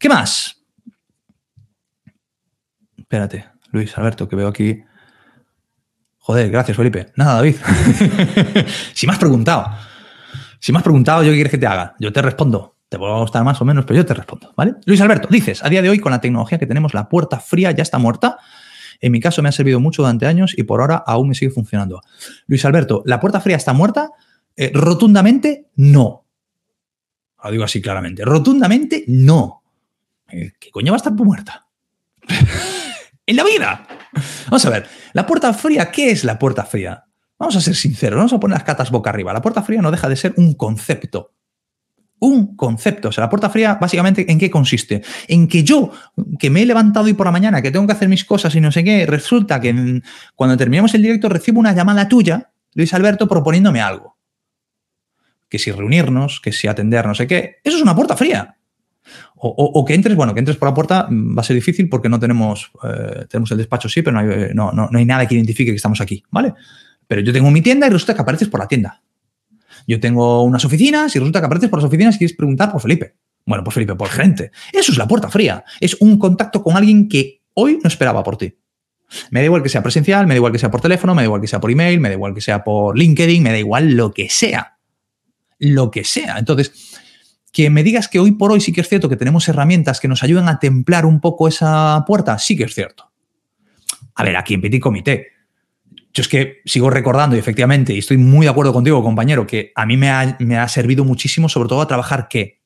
¿Qué 0.00 0.08
más? 0.08 0.64
Espérate, 2.96 3.44
Luis 3.72 3.96
Alberto, 3.98 4.26
que 4.26 4.36
veo 4.36 4.48
aquí. 4.48 4.82
Joder, 6.16 6.50
gracias, 6.50 6.78
Felipe. 6.78 7.12
Nada, 7.14 7.34
David. 7.34 7.56
si 8.94 9.06
me 9.06 9.12
has 9.12 9.18
preguntado, 9.18 9.70
si 10.58 10.72
me 10.72 10.78
has 10.78 10.84
preguntado, 10.84 11.22
yo 11.22 11.28
qué 11.32 11.36
quieres 11.36 11.50
que 11.50 11.58
te 11.58 11.66
haga, 11.66 11.94
yo 12.00 12.10
te 12.10 12.22
respondo. 12.22 12.76
Te 12.88 12.96
puedo 12.96 13.20
gustar 13.20 13.44
más 13.44 13.60
o 13.60 13.66
menos, 13.66 13.84
pero 13.84 13.98
yo 13.98 14.06
te 14.06 14.14
respondo, 14.14 14.54
¿vale? 14.56 14.76
Luis 14.86 15.02
Alberto, 15.02 15.28
dices, 15.30 15.62
a 15.62 15.68
día 15.68 15.82
de 15.82 15.90
hoy 15.90 15.98
con 15.98 16.10
la 16.10 16.22
tecnología 16.22 16.58
que 16.58 16.66
tenemos, 16.66 16.94
la 16.94 17.10
puerta 17.10 17.38
fría 17.38 17.70
ya 17.70 17.82
está 17.82 17.98
muerta. 17.98 18.38
En 19.00 19.12
mi 19.12 19.20
caso 19.20 19.42
me 19.42 19.48
ha 19.48 19.52
servido 19.52 19.80
mucho 19.80 20.02
durante 20.02 20.26
años 20.26 20.54
y 20.56 20.64
por 20.64 20.80
ahora 20.80 20.96
aún 20.96 21.28
me 21.28 21.34
sigue 21.34 21.50
funcionando. 21.50 22.00
Luis 22.46 22.64
Alberto, 22.64 23.02
¿la 23.06 23.20
puerta 23.20 23.40
fría 23.40 23.56
está 23.56 23.72
muerta? 23.72 24.10
Eh, 24.56 24.72
rotundamente 24.74 25.68
no. 25.76 26.26
Lo 27.42 27.50
digo 27.50 27.64
así 27.64 27.80
claramente. 27.80 28.24
Rotundamente 28.24 29.04
no. 29.06 29.62
Eh, 30.28 30.52
¿Qué 30.58 30.70
coño 30.70 30.92
va 30.92 30.96
a 30.96 30.98
estar 30.98 31.12
muerta? 31.12 31.68
en 33.26 33.36
la 33.36 33.44
vida. 33.44 33.86
Vamos 34.46 34.64
a 34.64 34.70
ver, 34.70 34.86
la 35.12 35.26
puerta 35.26 35.52
fría, 35.52 35.90
¿qué 35.90 36.10
es 36.10 36.24
la 36.24 36.38
puerta 36.38 36.64
fría? 36.64 37.04
Vamos 37.38 37.54
a 37.54 37.60
ser 37.60 37.76
sinceros, 37.76 38.16
vamos 38.16 38.32
a 38.32 38.40
poner 38.40 38.56
las 38.56 38.64
catas 38.64 38.90
boca 38.90 39.10
arriba. 39.10 39.32
La 39.32 39.42
puerta 39.42 39.62
fría 39.62 39.80
no 39.80 39.90
deja 39.90 40.08
de 40.08 40.16
ser 40.16 40.34
un 40.36 40.54
concepto 40.54 41.34
un 42.20 42.56
concepto. 42.56 43.08
O 43.08 43.12
sea, 43.12 43.24
la 43.24 43.30
puerta 43.30 43.50
fría, 43.50 43.78
básicamente, 43.80 44.30
¿en 44.30 44.38
qué 44.38 44.50
consiste? 44.50 45.02
En 45.26 45.48
que 45.48 45.64
yo, 45.64 45.92
que 46.38 46.50
me 46.50 46.62
he 46.62 46.66
levantado 46.66 47.06
hoy 47.06 47.14
por 47.14 47.26
la 47.26 47.32
mañana, 47.32 47.62
que 47.62 47.70
tengo 47.70 47.86
que 47.86 47.92
hacer 47.92 48.08
mis 48.08 48.24
cosas 48.24 48.54
y 48.54 48.60
no 48.60 48.72
sé 48.72 48.84
qué, 48.84 49.06
resulta 49.06 49.60
que 49.60 50.02
cuando 50.34 50.56
terminemos 50.56 50.94
el 50.94 51.02
directo 51.02 51.28
recibo 51.28 51.60
una 51.60 51.72
llamada 51.72 52.08
tuya, 52.08 52.50
Luis 52.74 52.92
Alberto, 52.94 53.28
proponiéndome 53.28 53.80
algo. 53.80 54.16
Que 55.48 55.58
si 55.58 55.70
reunirnos, 55.70 56.40
que 56.40 56.52
si 56.52 56.68
atender 56.68 57.06
no 57.06 57.14
sé 57.14 57.26
qué. 57.26 57.56
Eso 57.64 57.76
es 57.76 57.82
una 57.82 57.96
puerta 57.96 58.16
fría. 58.16 58.56
O, 59.40 59.84
que 59.86 59.94
entres, 59.94 60.16
bueno, 60.16 60.34
que 60.34 60.40
entres 60.40 60.58
por 60.58 60.68
la 60.68 60.74
puerta 60.74 61.06
mm, 61.08 61.36
va 61.36 61.40
a 61.40 61.44
ser 61.44 61.54
difícil 61.54 61.88
porque 61.88 62.08
no 62.08 62.18
tenemos, 62.18 62.70
eh, 62.82 63.24
tenemos 63.30 63.50
el 63.52 63.58
despacho 63.58 63.88
sí, 63.88 64.02
pero 64.02 64.20
no 64.20 64.20
hay, 64.20 64.50
no, 64.52 64.72
no, 64.72 64.88
no 64.90 64.98
hay 64.98 65.04
nada 65.04 65.26
que 65.26 65.34
identifique 65.34 65.70
que 65.70 65.76
estamos 65.76 66.00
aquí, 66.00 66.22
¿vale? 66.30 66.52
Pero 67.06 67.22
yo 67.22 67.32
tengo 67.32 67.50
mi 67.50 67.62
tienda 67.62 67.86
y 67.86 67.90
resulta 67.90 68.14
que 68.14 68.20
apareces 68.20 68.48
por 68.48 68.60
la 68.60 68.68
tienda. 68.68 69.00
Yo 69.88 69.98
tengo 69.98 70.42
unas 70.42 70.66
oficinas 70.66 71.16
y 71.16 71.18
resulta 71.18 71.40
que 71.40 71.46
apareces 71.46 71.70
por 71.70 71.78
las 71.78 71.86
oficinas 71.88 72.14
y 72.14 72.18
quieres 72.18 72.36
preguntar 72.36 72.70
por 72.70 72.82
Felipe. 72.82 73.16
Bueno, 73.46 73.64
por 73.64 73.72
Felipe, 73.72 73.94
por 73.94 74.08
gente. 74.08 74.52
Eso 74.70 74.92
es 74.92 74.98
la 74.98 75.08
puerta 75.08 75.30
fría. 75.30 75.64
Es 75.80 75.96
un 76.00 76.18
contacto 76.18 76.62
con 76.62 76.76
alguien 76.76 77.08
que 77.08 77.40
hoy 77.54 77.78
no 77.82 77.88
esperaba 77.88 78.22
por 78.22 78.36
ti. 78.36 78.54
Me 79.30 79.40
da 79.40 79.46
igual 79.46 79.62
que 79.62 79.70
sea 79.70 79.82
presencial, 79.82 80.26
me 80.26 80.34
da 80.34 80.36
igual 80.36 80.52
que 80.52 80.58
sea 80.58 80.70
por 80.70 80.82
teléfono, 80.82 81.14
me 81.14 81.22
da 81.22 81.26
igual 81.26 81.40
que 81.40 81.46
sea 81.46 81.58
por 81.58 81.70
email, 81.70 82.00
me 82.00 82.10
da 82.10 82.14
igual 82.16 82.34
que 82.34 82.42
sea 82.42 82.62
por 82.62 82.98
LinkedIn, 82.98 83.42
me 83.42 83.50
da 83.50 83.58
igual 83.58 83.92
lo 83.94 84.12
que 84.12 84.28
sea. 84.28 84.76
Lo 85.58 85.90
que 85.90 86.04
sea. 86.04 86.36
Entonces, 86.38 87.00
que 87.50 87.70
me 87.70 87.82
digas 87.82 88.08
que 88.08 88.18
hoy 88.18 88.32
por 88.32 88.52
hoy 88.52 88.60
sí 88.60 88.74
que 88.74 88.82
es 88.82 88.88
cierto 88.90 89.08
que 89.08 89.16
tenemos 89.16 89.48
herramientas 89.48 90.00
que 90.00 90.08
nos 90.08 90.22
ayudan 90.22 90.50
a 90.50 90.58
templar 90.58 91.06
un 91.06 91.22
poco 91.22 91.48
esa 91.48 92.04
puerta, 92.06 92.38
sí 92.38 92.58
que 92.58 92.64
es 92.64 92.74
cierto. 92.74 93.10
A 94.16 94.22
ver, 94.22 94.36
aquí 94.36 94.52
en 94.52 94.60
Petit 94.60 94.82
Comité, 94.82 95.28
yo 96.12 96.22
es 96.22 96.28
que 96.28 96.62
sigo 96.64 96.90
recordando 96.90 97.36
y 97.36 97.38
efectivamente, 97.38 97.94
y 97.94 97.98
estoy 97.98 98.16
muy 98.16 98.46
de 98.46 98.50
acuerdo 98.50 98.72
contigo, 98.72 99.02
compañero, 99.02 99.46
que 99.46 99.72
a 99.74 99.86
mí 99.86 99.96
me 99.96 100.10
ha, 100.10 100.36
me 100.40 100.58
ha 100.58 100.68
servido 100.68 101.04
muchísimo, 101.04 101.48
sobre 101.48 101.68
todo 101.68 101.80
a 101.80 101.86
trabajar 101.86 102.28
que, 102.28 102.60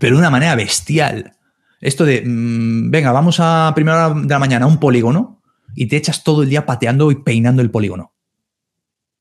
pero 0.00 0.16
de 0.16 0.20
una 0.20 0.30
manera 0.30 0.54
bestial. 0.54 1.32
Esto 1.80 2.04
de, 2.04 2.22
mm, 2.24 2.90
venga, 2.90 3.12
vamos 3.12 3.38
a 3.40 3.72
primera 3.74 4.08
hora 4.08 4.20
de 4.20 4.28
la 4.28 4.38
mañana 4.38 4.64
a 4.66 4.68
un 4.68 4.78
polígono 4.78 5.40
y 5.74 5.86
te 5.86 5.96
echas 5.96 6.24
todo 6.24 6.42
el 6.42 6.48
día 6.48 6.66
pateando 6.66 7.10
y 7.10 7.22
peinando 7.22 7.62
el 7.62 7.70
polígono 7.70 8.14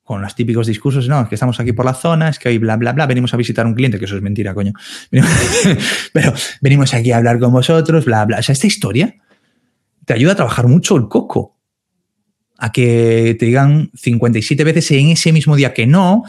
con 0.07 0.21
los 0.21 0.35
típicos 0.35 0.65
discursos, 0.65 1.09
no, 1.09 1.19
es 1.19 1.27
que 1.27 1.35
estamos 1.35 1.59
aquí 1.59 1.73
por 1.73 1.83
la 1.83 1.93
zona, 1.93 2.29
es 2.29 2.39
que 2.39 2.47
hoy 2.47 2.59
bla, 2.59 2.77
bla, 2.77 2.93
bla, 2.93 3.05
venimos 3.05 3.33
a 3.33 3.37
visitar 3.37 3.65
un 3.67 3.73
cliente, 3.73 3.99
que 3.99 4.05
eso 4.05 4.15
es 4.15 4.21
mentira, 4.21 4.53
coño. 4.53 4.71
Pero 6.13 6.33
venimos 6.61 6.93
aquí 6.93 7.11
a 7.11 7.17
hablar 7.17 7.37
con 7.39 7.51
vosotros, 7.51 8.05
bla, 8.05 8.23
bla. 8.23 8.39
O 8.39 8.41
sea, 8.41 8.53
esta 8.53 8.67
historia 8.67 9.15
te 10.05 10.13
ayuda 10.13 10.31
a 10.31 10.35
trabajar 10.35 10.65
mucho 10.69 10.95
el 10.95 11.09
coco. 11.09 11.56
A 12.57 12.71
que 12.71 13.35
te 13.39 13.45
digan 13.45 13.91
57 13.93 14.63
veces 14.63 14.91
en 14.91 15.09
ese 15.09 15.31
mismo 15.31 15.55
día 15.55 15.73
que 15.73 15.85
no. 15.85 16.23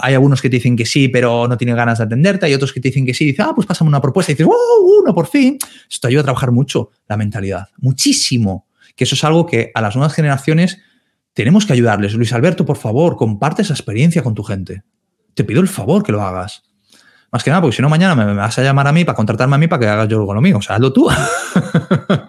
Hay 0.00 0.14
algunos 0.14 0.40
que 0.40 0.48
te 0.48 0.56
dicen 0.56 0.76
que 0.76 0.86
sí, 0.86 1.08
pero 1.08 1.46
no 1.46 1.58
tienen 1.58 1.76
ganas 1.76 1.98
de 1.98 2.04
atenderte. 2.04 2.46
Hay 2.46 2.54
otros 2.54 2.72
que 2.72 2.80
te 2.80 2.88
dicen 2.88 3.04
que 3.04 3.12
sí. 3.12 3.24
Y 3.24 3.26
dices, 3.28 3.44
ah, 3.46 3.52
pues 3.54 3.66
pásame 3.66 3.88
una 3.88 4.00
propuesta. 4.00 4.32
Y 4.32 4.34
dices, 4.34 4.46
¡oh, 4.50 5.00
uno 5.02 5.14
por 5.14 5.26
fin! 5.26 5.58
Eso 5.88 5.98
te 6.00 6.08
ayuda 6.08 6.22
a 6.22 6.24
trabajar 6.24 6.52
mucho 6.52 6.90
la 7.06 7.16
mentalidad. 7.16 7.68
Muchísimo. 7.78 8.66
Que 8.96 9.04
eso 9.04 9.14
es 9.14 9.24
algo 9.24 9.46
que 9.46 9.70
a 9.74 9.80
las 9.82 9.94
nuevas 9.94 10.14
generaciones 10.14 10.78
tenemos 11.34 11.66
que 11.66 11.72
ayudarles. 11.72 12.14
Luis 12.14 12.32
Alberto, 12.32 12.64
por 12.66 12.78
favor, 12.78 13.16
comparte 13.16 13.62
esa 13.62 13.72
experiencia 13.72 14.22
con 14.22 14.34
tu 14.34 14.42
gente. 14.42 14.82
Te 15.34 15.44
pido 15.44 15.60
el 15.60 15.68
favor 15.68 16.02
que 16.02 16.12
lo 16.12 16.22
hagas. 16.22 16.64
Más 17.30 17.44
que 17.44 17.50
nada, 17.50 17.60
porque 17.60 17.76
si 17.76 17.82
no, 17.82 17.88
mañana 17.88 18.14
me 18.14 18.34
vas 18.34 18.58
a 18.58 18.62
llamar 18.62 18.88
a 18.88 18.92
mí 18.92 19.04
para 19.04 19.14
contratarme 19.14 19.54
a 19.54 19.58
mí 19.58 19.68
para 19.68 19.80
que 19.80 19.86
hagas 19.86 20.08
yo 20.08 20.32
lo 20.32 20.40
mío. 20.40 20.58
O 20.58 20.62
sea, 20.62 20.76
hazlo 20.76 20.92
tú. 20.92 21.08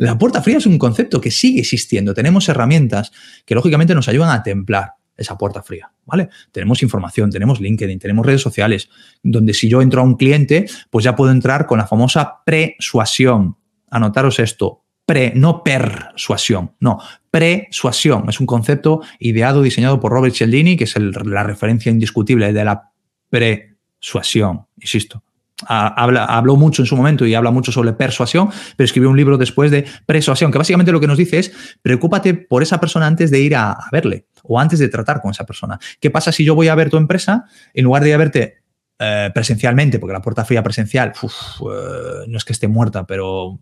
La 0.00 0.16
puerta 0.16 0.40
fría 0.40 0.56
es 0.56 0.64
un 0.64 0.78
concepto 0.78 1.20
que 1.20 1.30
sigue 1.30 1.60
existiendo. 1.60 2.14
Tenemos 2.14 2.48
herramientas 2.48 3.12
que 3.44 3.54
lógicamente 3.54 3.94
nos 3.94 4.08
ayudan 4.08 4.30
a 4.30 4.42
templar 4.42 4.94
esa 5.14 5.36
puerta 5.36 5.62
fría, 5.62 5.92
¿vale? 6.06 6.30
Tenemos 6.52 6.82
información, 6.82 7.30
tenemos 7.30 7.60
LinkedIn, 7.60 7.98
tenemos 7.98 8.24
redes 8.24 8.40
sociales, 8.40 8.88
donde 9.22 9.52
si 9.52 9.68
yo 9.68 9.82
entro 9.82 10.00
a 10.00 10.04
un 10.04 10.16
cliente, 10.16 10.64
pues 10.88 11.04
ya 11.04 11.14
puedo 11.14 11.30
entrar 11.30 11.66
con 11.66 11.76
la 11.76 11.86
famosa 11.86 12.42
persuasión. 12.46 13.58
Anotaros 13.90 14.38
esto, 14.38 14.84
pre, 15.04 15.34
no 15.34 15.62
persuasión, 15.62 16.72
no, 16.80 16.98
persuasión. 17.30 18.24
Es 18.30 18.40
un 18.40 18.46
concepto 18.46 19.02
ideado, 19.18 19.60
diseñado 19.60 20.00
por 20.00 20.12
Robert 20.12 20.34
Cialdini, 20.34 20.78
que 20.78 20.84
es 20.84 20.96
la 20.96 21.42
referencia 21.42 21.92
indiscutible 21.92 22.54
de 22.54 22.64
la 22.64 22.90
persuasión, 23.28 24.64
insisto. 24.80 25.22
Habla, 25.66 26.24
habló 26.24 26.56
mucho 26.56 26.82
en 26.82 26.86
su 26.86 26.96
momento 26.96 27.26
y 27.26 27.34
habla 27.34 27.50
mucho 27.50 27.72
sobre 27.72 27.92
persuasión, 27.92 28.50
pero 28.76 28.84
escribió 28.84 29.10
un 29.10 29.16
libro 29.16 29.36
después 29.36 29.70
de 29.70 29.84
persuasión, 30.06 30.50
que 30.50 30.58
básicamente 30.58 30.92
lo 30.92 31.00
que 31.00 31.06
nos 31.06 31.18
dice 31.18 31.38
es, 31.38 31.52
preocúpate 31.82 32.34
por 32.34 32.62
esa 32.62 32.80
persona 32.80 33.06
antes 33.06 33.30
de 33.30 33.40
ir 33.40 33.54
a, 33.56 33.76
verle 33.92 34.26
o 34.42 34.58
antes 34.58 34.78
de 34.78 34.88
tratar 34.88 35.20
con 35.20 35.32
esa 35.32 35.44
persona. 35.44 35.78
¿Qué 36.00 36.10
pasa 36.10 36.32
si 36.32 36.44
yo 36.44 36.54
voy 36.54 36.68
a 36.68 36.74
ver 36.74 36.90
tu 36.90 36.96
empresa 36.96 37.44
en 37.74 37.84
lugar 37.84 38.02
de 38.02 38.08
ir 38.08 38.14
a 38.14 38.18
verte 38.18 38.60
eh, 38.98 39.30
presencialmente, 39.32 39.98
porque 39.98 40.12
la 40.12 40.20
puerta 40.20 40.44
fría 40.44 40.62
presencial 40.62 41.12
eh, 41.22 42.24
no 42.28 42.36
es 42.36 42.44
que 42.44 42.52
esté 42.52 42.68
muerta, 42.68 43.06
pero 43.06 43.58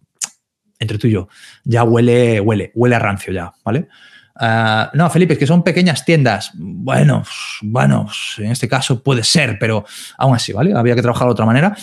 entre 0.80 0.99
tú 0.99 1.07
y 1.07 1.12
yo, 1.12 1.28
ya 1.64 1.84
huele, 1.84 2.40
huele, 2.40 2.72
huele 2.74 2.96
a 2.96 2.99
rancio 2.99 3.32
ya, 3.32 3.53
¿vale? 3.64 3.88
Ah, 4.39 4.91
no, 4.95 5.11
Felipe, 5.11 5.32
es 5.32 5.39
que 5.39 5.47
son 5.47 5.64
pequeñas 5.64 6.05
tiendas. 6.05 6.53
Bueno, 6.55 7.24
bueno, 7.62 8.07
en 8.39 8.53
este 8.53 8.68
caso 8.68 9.03
puede 9.03 9.24
ser, 9.24 9.59
pero 9.59 9.84
aún 10.16 10.36
así, 10.36 10.53
¿vale? 10.53 10.72
Había 10.74 10.95
que 10.95 11.03
trabajar 11.03 11.26
de 11.26 11.32
otra 11.32 11.47
manera. 11.47 11.76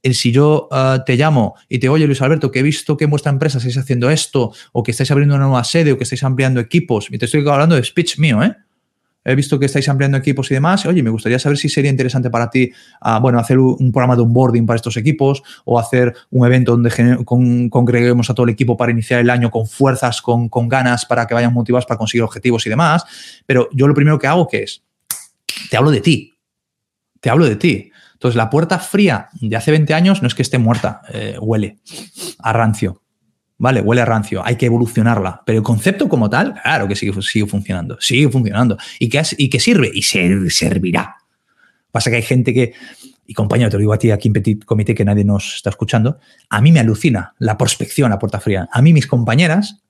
El 0.00 0.14
si 0.14 0.30
yo 0.30 0.68
ah, 0.70 1.02
te 1.04 1.16
llamo 1.16 1.56
y 1.68 1.78
te 1.78 1.88
oye, 1.88 2.06
Luis 2.06 2.22
Alberto, 2.22 2.50
que 2.50 2.60
he 2.60 2.62
visto 2.62 2.96
que 2.96 3.04
en 3.04 3.10
vuestra 3.10 3.32
empresa 3.32 3.58
estáis 3.58 3.78
haciendo 3.78 4.10
esto, 4.10 4.52
o 4.72 4.82
que 4.82 4.92
estáis 4.92 5.10
abriendo 5.10 5.34
una 5.34 5.46
nueva 5.46 5.64
sede, 5.64 5.92
o 5.92 5.96
que 5.96 6.04
estáis 6.04 6.22
ampliando 6.22 6.60
equipos, 6.60 7.08
y 7.10 7.18
te 7.18 7.24
estoy 7.24 7.40
hablando 7.48 7.74
de 7.74 7.82
speech 7.82 8.18
mío, 8.18 8.42
¿eh? 8.42 8.54
He 9.28 9.34
visto 9.34 9.58
que 9.58 9.66
estáis 9.66 9.88
ampliando 9.88 10.16
equipos 10.16 10.50
y 10.50 10.54
demás. 10.54 10.86
Oye, 10.86 11.02
me 11.02 11.10
gustaría 11.10 11.38
saber 11.38 11.58
si 11.58 11.68
sería 11.68 11.90
interesante 11.90 12.30
para 12.30 12.48
ti, 12.48 12.72
ah, 13.00 13.18
bueno, 13.18 13.38
hacer 13.38 13.58
un 13.58 13.92
programa 13.92 14.16
de 14.16 14.22
onboarding 14.22 14.64
para 14.64 14.76
estos 14.76 14.96
equipos 14.96 15.42
o 15.64 15.78
hacer 15.78 16.14
un 16.30 16.46
evento 16.46 16.72
donde 16.72 16.90
congreguemos 17.70 18.30
a 18.30 18.34
todo 18.34 18.44
el 18.44 18.50
equipo 18.50 18.76
para 18.76 18.90
iniciar 18.90 19.20
el 19.20 19.28
año 19.28 19.50
con 19.50 19.66
fuerzas, 19.66 20.22
con, 20.22 20.48
ganas, 20.68 21.04
para 21.04 21.26
que 21.26 21.34
vayan 21.34 21.52
motivados 21.52 21.84
para 21.84 21.98
conseguir 21.98 22.22
objetivos 22.22 22.66
y 22.66 22.70
demás. 22.70 23.04
Pero 23.44 23.68
yo 23.72 23.86
lo 23.86 23.94
primero 23.94 24.18
que 24.18 24.26
hago 24.26 24.48
que 24.48 24.62
es, 24.62 24.82
te 25.70 25.76
hablo 25.76 25.90
de 25.90 26.00
ti. 26.00 26.34
Te 27.20 27.28
hablo 27.28 27.44
de 27.44 27.56
ti. 27.56 27.92
Entonces, 28.14 28.36
la 28.36 28.48
puerta 28.48 28.78
fría 28.78 29.28
de 29.40 29.54
hace 29.56 29.70
20 29.70 29.92
años 29.92 30.22
no 30.22 30.28
es 30.28 30.34
que 30.34 30.42
esté 30.42 30.58
muerta, 30.58 31.02
eh, 31.12 31.36
huele 31.40 31.78
a 32.38 32.52
rancio. 32.52 33.02
Vale, 33.60 33.80
huele 33.80 34.02
a 34.02 34.04
rancio, 34.04 34.40
hay 34.44 34.54
que 34.54 34.66
evolucionarla. 34.66 35.42
Pero 35.44 35.58
el 35.58 35.64
concepto 35.64 36.08
como 36.08 36.30
tal, 36.30 36.54
claro 36.62 36.86
que 36.86 36.94
sigue, 36.94 37.20
sigue 37.22 37.46
funcionando, 37.46 37.98
sigue 38.00 38.28
funcionando. 38.28 38.78
¿Y 39.00 39.08
que, 39.08 39.20
y 39.36 39.50
que 39.50 39.58
sirve? 39.58 39.90
Y 39.92 40.02
servirá. 40.02 41.16
Pasa 41.90 42.10
que 42.10 42.16
hay 42.16 42.22
gente 42.22 42.54
que, 42.54 42.74
y 43.26 43.34
compañero, 43.34 43.68
te 43.68 43.76
lo 43.76 43.80
digo 43.80 43.92
a 43.92 43.98
ti 43.98 44.12
aquí 44.12 44.28
en 44.28 44.34
Petit 44.34 44.64
Comité 44.64 44.94
que 44.94 45.04
nadie 45.04 45.24
nos 45.24 45.56
está 45.56 45.70
escuchando, 45.70 46.18
a 46.48 46.60
mí 46.60 46.70
me 46.70 46.80
alucina 46.80 47.34
la 47.38 47.58
prospección 47.58 48.12
a 48.12 48.18
puerta 48.18 48.38
fría. 48.38 48.68
A 48.72 48.80
mí 48.80 48.92
mis 48.92 49.08
compañeras 49.08 49.82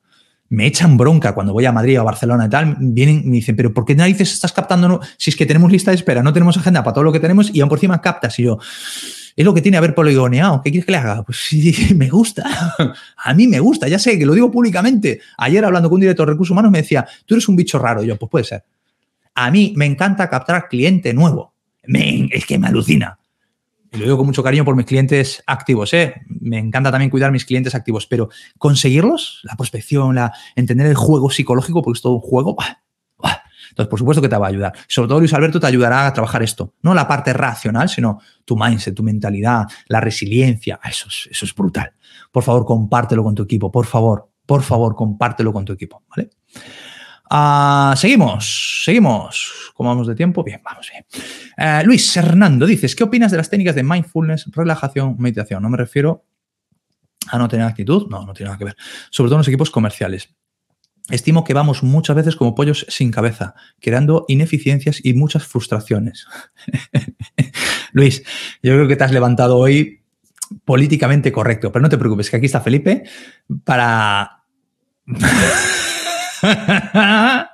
me 0.49 0.67
echan 0.67 0.97
bronca 0.97 1.35
cuando 1.35 1.53
voy 1.53 1.67
a 1.67 1.73
Madrid 1.73 1.99
o 1.99 2.01
a 2.01 2.05
Barcelona 2.05 2.47
y 2.47 2.49
tal, 2.49 2.77
vienen 2.81 3.23
y 3.25 3.29
me 3.29 3.37
dicen, 3.37 3.55
pero 3.55 3.75
¿por 3.75 3.85
qué 3.85 3.95
narices 3.95 4.33
estás 4.33 4.53
captando? 4.53 5.01
Si 5.19 5.31
es 5.31 5.37
que 5.37 5.45
tenemos 5.45 5.71
lista 5.71 5.91
de 5.91 5.97
espera, 5.97 6.23
no 6.23 6.33
tenemos 6.33 6.57
agenda 6.57 6.83
para 6.83 6.95
todo 6.95 7.05
lo 7.05 7.13
que 7.13 7.21
tenemos 7.21 7.55
y 7.55 7.61
aún 7.61 7.69
por 7.69 7.79
encima 7.79 8.01
captas. 8.01 8.39
Y 8.39 8.45
yo, 8.45 8.59
es 9.39 9.45
lo 9.45 9.55
que 9.55 9.63
tiene 9.63 9.77
haber 9.77 9.95
poligoneado. 9.95 10.61
¿Qué 10.63 10.73
quieres 10.73 10.85
que 10.85 10.91
le 10.91 10.99
haga? 10.99 11.23
Pues 11.23 11.39
sí, 11.45 11.73
me 11.95 12.09
gusta. 12.09 12.75
A 13.17 13.35
mí 13.35 13.47
me 13.47 13.61
gusta, 13.61 13.87
ya 13.87 14.01
sé 14.01 14.19
que 14.19 14.27
lo 14.27 14.35
digo 14.35 14.51
públicamente. 14.51 15.21
Ayer 15.37 15.65
hablando 15.65 15.89
con 15.89 15.95
un 15.95 16.01
director 16.01 16.27
de 16.27 16.33
recursos 16.33 16.51
humanos 16.51 16.73
me 16.73 16.79
decía, 16.79 17.07
tú 17.25 17.37
eres 17.37 17.49
un 17.49 17.55
bicho 17.55 17.79
raro. 17.79 18.03
yo, 18.03 18.17
pues 18.17 18.29
puede 18.29 18.45
ser. 18.45 18.65
A 19.37 19.53
mí 19.53 19.75
me 19.77 19.87
encanta 19.87 20.29
captar 20.29 20.67
cliente 20.69 21.15
nuevo. 21.15 21.55
es 21.85 22.47
que 22.47 22.59
me 22.59 22.67
alucina. 22.67 23.17
Y 23.93 23.99
lo 23.99 24.07
digo 24.07 24.17
con 24.17 24.27
mucho 24.27 24.43
cariño 24.43 24.65
por 24.65 24.75
mis 24.75 24.87
clientes 24.87 25.41
activos. 25.47 25.95
¿eh? 25.95 26.15
Me 26.27 26.59
encanta 26.59 26.91
también 26.91 27.09
cuidar 27.09 27.31
mis 27.31 27.45
clientes 27.45 27.77
activos, 27.77 28.09
pero 28.09 28.31
conseguirlos, 28.59 29.39
la 29.45 29.55
prospección, 29.55 30.17
la, 30.17 30.33
entender 30.57 30.89
el 30.89 30.97
juego 30.97 31.31
psicológico, 31.31 31.81
porque 31.81 31.99
es 31.99 32.03
todo 32.03 32.15
un 32.15 32.23
juego, 32.23 32.57
entonces, 33.79 33.91
por 33.91 33.99
supuesto 34.01 34.21
que 34.21 34.29
te 34.29 34.37
va 34.37 34.47
a 34.47 34.49
ayudar. 34.49 34.73
Sobre 34.89 35.07
todo 35.07 35.21
Luis 35.21 35.33
Alberto 35.33 35.61
te 35.61 35.67
ayudará 35.69 36.09
a 36.09 36.13
trabajar 36.13 36.43
esto. 36.43 36.75
No 36.83 36.95
la 36.95 37.07
parte 37.07 37.33
racional, 37.33 37.89
sino 37.89 38.19
tu 38.45 38.57
mindset, 38.57 38.93
tu 38.93 39.05
mentalidad, 39.05 39.67
la 39.87 40.01
resiliencia. 40.01 40.81
Ah, 40.83 40.89
eso 40.89 41.07
es, 41.07 41.29
eso 41.31 41.45
es 41.45 41.55
brutal. 41.55 41.93
Por 42.33 42.43
favor, 42.43 42.65
compártelo 42.65 43.23
con 43.23 43.37
tu 43.37 43.45
equipo. 43.45 43.71
Por 43.71 43.87
favor, 43.87 44.33
por 44.45 44.65
favor, 44.65 44.97
compártelo 44.97 45.53
con 45.53 45.65
tu 45.65 45.73
equipo. 45.75 46.03
¿Vale? 46.09 46.31
Ah, 47.31 47.95
seguimos, 47.97 48.83
seguimos. 48.85 49.71
¿Cómo 49.75 49.91
vamos 49.91 50.09
de 50.09 50.17
tiempo? 50.17 50.43
Bien, 50.43 50.61
vamos 50.65 50.91
bien. 50.91 51.07
Eh, 51.57 51.85
Luis 51.85 52.17
Hernando 52.17 52.67
dices, 52.67 52.97
¿qué 52.97 53.05
opinas 53.05 53.31
de 53.31 53.37
las 53.37 53.49
técnicas 53.49 53.77
de 53.77 53.85
mindfulness, 53.85 54.47
relajación, 54.51 55.15
meditación? 55.21 55.63
No 55.63 55.71
me 55.71 55.77
refiero 55.77 56.25
a 57.29 57.39
no 57.39 57.47
tener 57.47 57.65
actitud, 57.65 58.09
no, 58.11 58.27
no 58.27 58.33
tiene 58.33 58.49
nada 58.49 58.59
que 58.59 58.65
ver. 58.65 58.77
Sobre 59.09 59.29
todo 59.29 59.37
en 59.37 59.41
los 59.41 59.49
equipos 59.49 59.71
comerciales. 59.71 60.35
Estimo 61.11 61.45
que 61.45 61.55
vamos 61.55 61.83
muchas 61.83 62.15
veces 62.17 62.37
como 62.37 62.55
pollos 62.55 62.85
sin 62.89 63.11
cabeza, 63.11 63.55
creando 63.81 64.27
ineficiencias 64.29 65.01
y 65.03 65.15
muchas 65.15 65.47
frustraciones. 65.47 66.27
Luis, 67.93 68.23
yo 68.63 68.75
creo 68.75 68.87
que 68.87 68.97
te 68.97 69.05
has 69.05 69.13
levantado 69.13 69.57
hoy 69.57 70.03
políticamente 70.65 71.33
correcto, 71.33 71.73
pero 71.73 71.83
no 71.83 71.89
te 71.89 71.97
preocupes, 71.97 72.29
que 72.31 72.37
aquí 72.37 72.45
está 72.47 72.61
Felipe 72.61 73.05
para... 73.65 74.43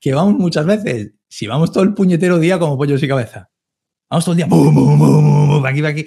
que 0.00 0.14
vamos 0.14 0.38
muchas 0.38 0.64
veces, 0.64 1.10
si 1.28 1.46
vamos 1.46 1.72
todo 1.72 1.84
el 1.84 1.92
puñetero 1.92 2.38
día 2.38 2.58
como 2.58 2.78
pollos 2.78 3.00
sin 3.00 3.10
cabeza. 3.10 3.50
Vamos 4.08 4.24
todo 4.24 4.32
el 4.32 4.38
día, 4.38 4.46
bum, 4.46 5.62
aquí, 5.66 5.84
aquí. 5.84 6.06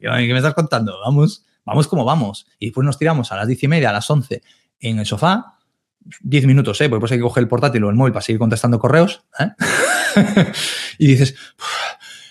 ¿Qué 0.00 0.08
me 0.08 0.38
estás 0.38 0.54
contando? 0.54 0.98
Vamos, 1.04 1.44
vamos 1.66 1.86
como 1.86 2.06
vamos. 2.06 2.46
Y 2.58 2.66
después 2.66 2.86
nos 2.86 2.98
tiramos 2.98 3.30
a 3.32 3.36
las 3.36 3.46
diez 3.46 3.62
y 3.62 3.68
media, 3.68 3.90
a 3.90 3.92
las 3.92 4.10
once, 4.10 4.42
en 4.80 4.98
el 4.98 5.06
sofá, 5.06 5.56
10 6.20 6.46
minutos, 6.46 6.80
¿eh? 6.80 6.88
porque 6.88 6.96
después 6.96 7.12
hay 7.12 7.18
que 7.18 7.22
coger 7.22 7.42
el 7.42 7.48
portátil 7.48 7.84
o 7.84 7.90
el 7.90 7.96
móvil 7.96 8.12
para 8.12 8.22
seguir 8.22 8.38
contestando 8.38 8.78
correos, 8.78 9.24
¿eh? 9.38 9.50
y 10.98 11.08
dices, 11.08 11.34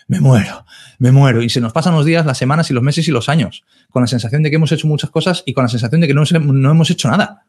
me 0.07 0.19
muero, 0.19 0.65
me 0.99 1.11
muero. 1.11 1.41
Y 1.41 1.49
se 1.49 1.61
nos 1.61 1.73
pasan 1.73 1.93
los 1.93 2.05
días, 2.05 2.25
las 2.25 2.37
semanas 2.37 2.69
y 2.71 2.73
los 2.73 2.83
meses 2.83 3.07
y 3.07 3.11
los 3.11 3.29
años, 3.29 3.63
con 3.89 4.01
la 4.01 4.07
sensación 4.07 4.43
de 4.43 4.49
que 4.49 4.55
hemos 4.57 4.71
hecho 4.71 4.87
muchas 4.87 5.09
cosas 5.09 5.43
y 5.45 5.53
con 5.53 5.63
la 5.63 5.69
sensación 5.69 6.01
de 6.01 6.07
que 6.07 6.13
no, 6.13 6.23
hemos 6.23 6.89
hecho 6.89 7.09
nada. 7.09 7.45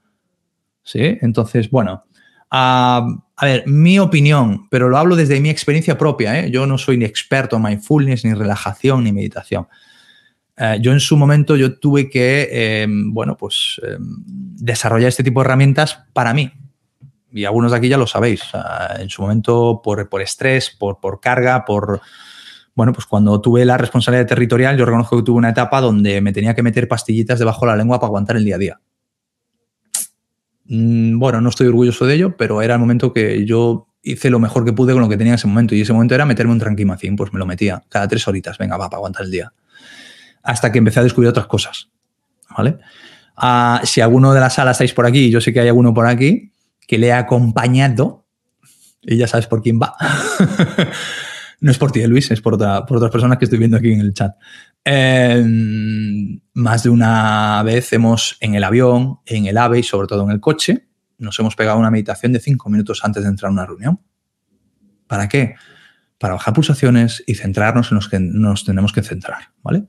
¿Sí? 0.82 1.18
Entonces, 1.20 1.70
bueno, 1.70 2.04
a, 2.50 3.06
ver, 3.42 3.64
mi 3.66 3.98
opinión, 3.98 4.68
pero 4.70 4.88
lo 4.88 4.98
hablo 4.98 5.16
desde 5.16 5.40
mi 5.40 5.50
experiencia 5.50 5.98
propia. 5.98 6.40
¿eh? 6.40 6.50
Yo 6.50 6.66
no 6.66 6.78
soy 6.78 6.96
ni 6.96 7.04
experto 7.04 7.56
en 7.56 7.62
mindfulness, 7.62 8.24
ni 8.24 8.34
relajación, 8.34 9.04
ni 9.04 9.12
meditación. 9.12 9.66
Eh, 10.56 10.78
yo 10.80 10.92
en 10.92 11.00
su 11.00 11.16
momento 11.16 11.56
yo 11.56 11.78
tuve 11.78 12.08
que, 12.08 12.82
em, 12.82 13.12
bueno, 13.12 13.36
pues 13.36 13.80
em, 13.82 14.24
desarrollar 14.26 15.08
este 15.08 15.22
tipo 15.22 15.40
de 15.40 15.46
herramientas 15.46 15.98
para 16.12 16.32
mí. 16.32 16.50
Y 17.32 17.44
algunos 17.44 17.72
de 17.72 17.78
aquí 17.78 17.88
ya 17.88 17.98
lo 17.98 18.06
sabéis. 18.06 18.42
en 18.98 19.10
su 19.10 19.22
momento 19.22 19.80
por, 19.82 20.08
por 20.08 20.22
estrés, 20.22 20.70
por, 20.70 21.00
por 21.00 21.20
carga, 21.20 21.64
por, 21.66 22.00
bueno, 22.74 22.92
pues 22.92 23.06
cuando 23.06 23.40
tuve 23.40 23.64
la 23.64 23.76
responsabilidad 23.76 24.26
territorial, 24.26 24.76
yo 24.76 24.84
reconozco 24.84 25.16
que 25.16 25.22
tuve 25.22 25.38
una 25.38 25.50
etapa 25.50 25.80
donde 25.80 26.20
me 26.20 26.32
tenía 26.32 26.54
que 26.54 26.62
meter 26.62 26.88
pastillitas 26.88 27.38
debajo 27.38 27.66
de 27.66 27.72
la 27.72 27.76
lengua 27.76 27.98
para 27.98 28.08
aguantar 28.08 28.36
el 28.36 28.44
día 28.44 28.56
a 28.56 28.58
día. 28.58 28.80
Mm, 30.66 31.18
bueno, 31.18 31.40
no 31.40 31.48
estoy 31.48 31.68
orgulloso 31.68 32.06
de 32.06 32.14
ello, 32.14 32.36
pero 32.36 32.62
era 32.62 32.74
el 32.74 32.80
momento 32.80 33.12
que 33.12 33.44
yo 33.44 33.88
hice 34.02 34.30
lo 34.30 34.38
mejor 34.38 34.64
que 34.64 34.72
pude 34.72 34.92
con 34.92 35.02
lo 35.02 35.08
que 35.08 35.16
tenía 35.16 35.32
en 35.32 35.36
ese 35.36 35.46
momento. 35.46 35.74
Y 35.74 35.80
ese 35.80 35.92
momento 35.92 36.14
era 36.14 36.26
meterme 36.26 36.52
un 36.52 36.58
tranquimacín, 36.58 37.16
pues 37.16 37.32
me 37.32 37.38
lo 37.38 37.46
metía 37.46 37.82
cada 37.88 38.08
tres 38.08 38.26
horitas. 38.28 38.58
Venga, 38.58 38.76
va, 38.76 38.88
para 38.88 38.98
aguantar 38.98 39.24
el 39.24 39.30
día. 39.30 39.52
Hasta 40.46 40.72
que 40.72 40.78
empecé 40.78 41.00
a 41.00 41.02
descubrir 41.02 41.28
otras 41.28 41.46
cosas. 41.46 41.90
¿Vale? 42.56 42.78
Ah, 43.36 43.82
si 43.84 44.00
alguno 44.00 44.32
de 44.32 44.40
la 44.40 44.48
sala 44.48 44.70
estáis 44.70 44.94
por 44.94 45.06
aquí, 45.06 45.30
yo 45.30 45.40
sé 45.40 45.52
que 45.52 45.60
hay 45.60 45.68
alguno 45.68 45.92
por 45.92 46.06
aquí 46.06 46.52
que 46.86 46.98
le 46.98 47.12
ha 47.12 47.18
acompañado, 47.18 48.26
y 49.02 49.16
ya 49.16 49.26
sabes 49.26 49.46
por 49.46 49.62
quién 49.62 49.80
va. 49.80 49.94
No 51.58 51.70
es 51.70 51.78
por 51.78 51.90
ti, 51.90 52.06
Luis, 52.06 52.30
es 52.30 52.40
por, 52.42 52.54
otras 52.54 53.10
personas 53.10 53.38
que 53.38 53.46
estoy 53.46 53.58
viendo 53.58 53.78
aquí 53.78 53.92
en 53.92 54.00
el 54.00 54.12
chat. 54.12 54.36
Em, 54.84 56.38
más 56.52 56.82
de 56.82 56.90
una 56.90 57.62
vez 57.62 57.92
hemos, 57.94 58.36
en 58.40 58.54
el 58.54 58.62
avión, 58.62 59.20
en 59.24 59.46
el 59.46 59.56
AVE 59.56 59.78
y 59.78 59.82
sobre 59.82 60.06
todo 60.06 60.22
en 60.24 60.30
el 60.30 60.40
coche, 60.40 60.86
nos 61.18 61.38
hemos 61.38 61.56
pegado 61.56 61.78
una 61.78 61.90
meditación 61.90 62.32
de 62.32 62.40
cinco 62.40 62.68
minutos 62.68 63.02
antes 63.04 63.22
de 63.22 63.30
entrar 63.30 63.48
a 63.48 63.52
una 63.52 63.64
reunión. 63.64 64.00
¿Para 65.06 65.28
qué? 65.28 65.54
Para 66.18 66.34
bajar 66.34 66.52
pulsaciones 66.52 67.24
y 67.26 67.34
centrarnos 67.36 67.90
en 67.90 67.96
los 67.96 68.08
que 68.08 68.20
nos 68.20 68.64
tenemos 68.64 68.92
que 68.92 69.02
centrar, 69.02 69.50
¿vale? 69.62 69.86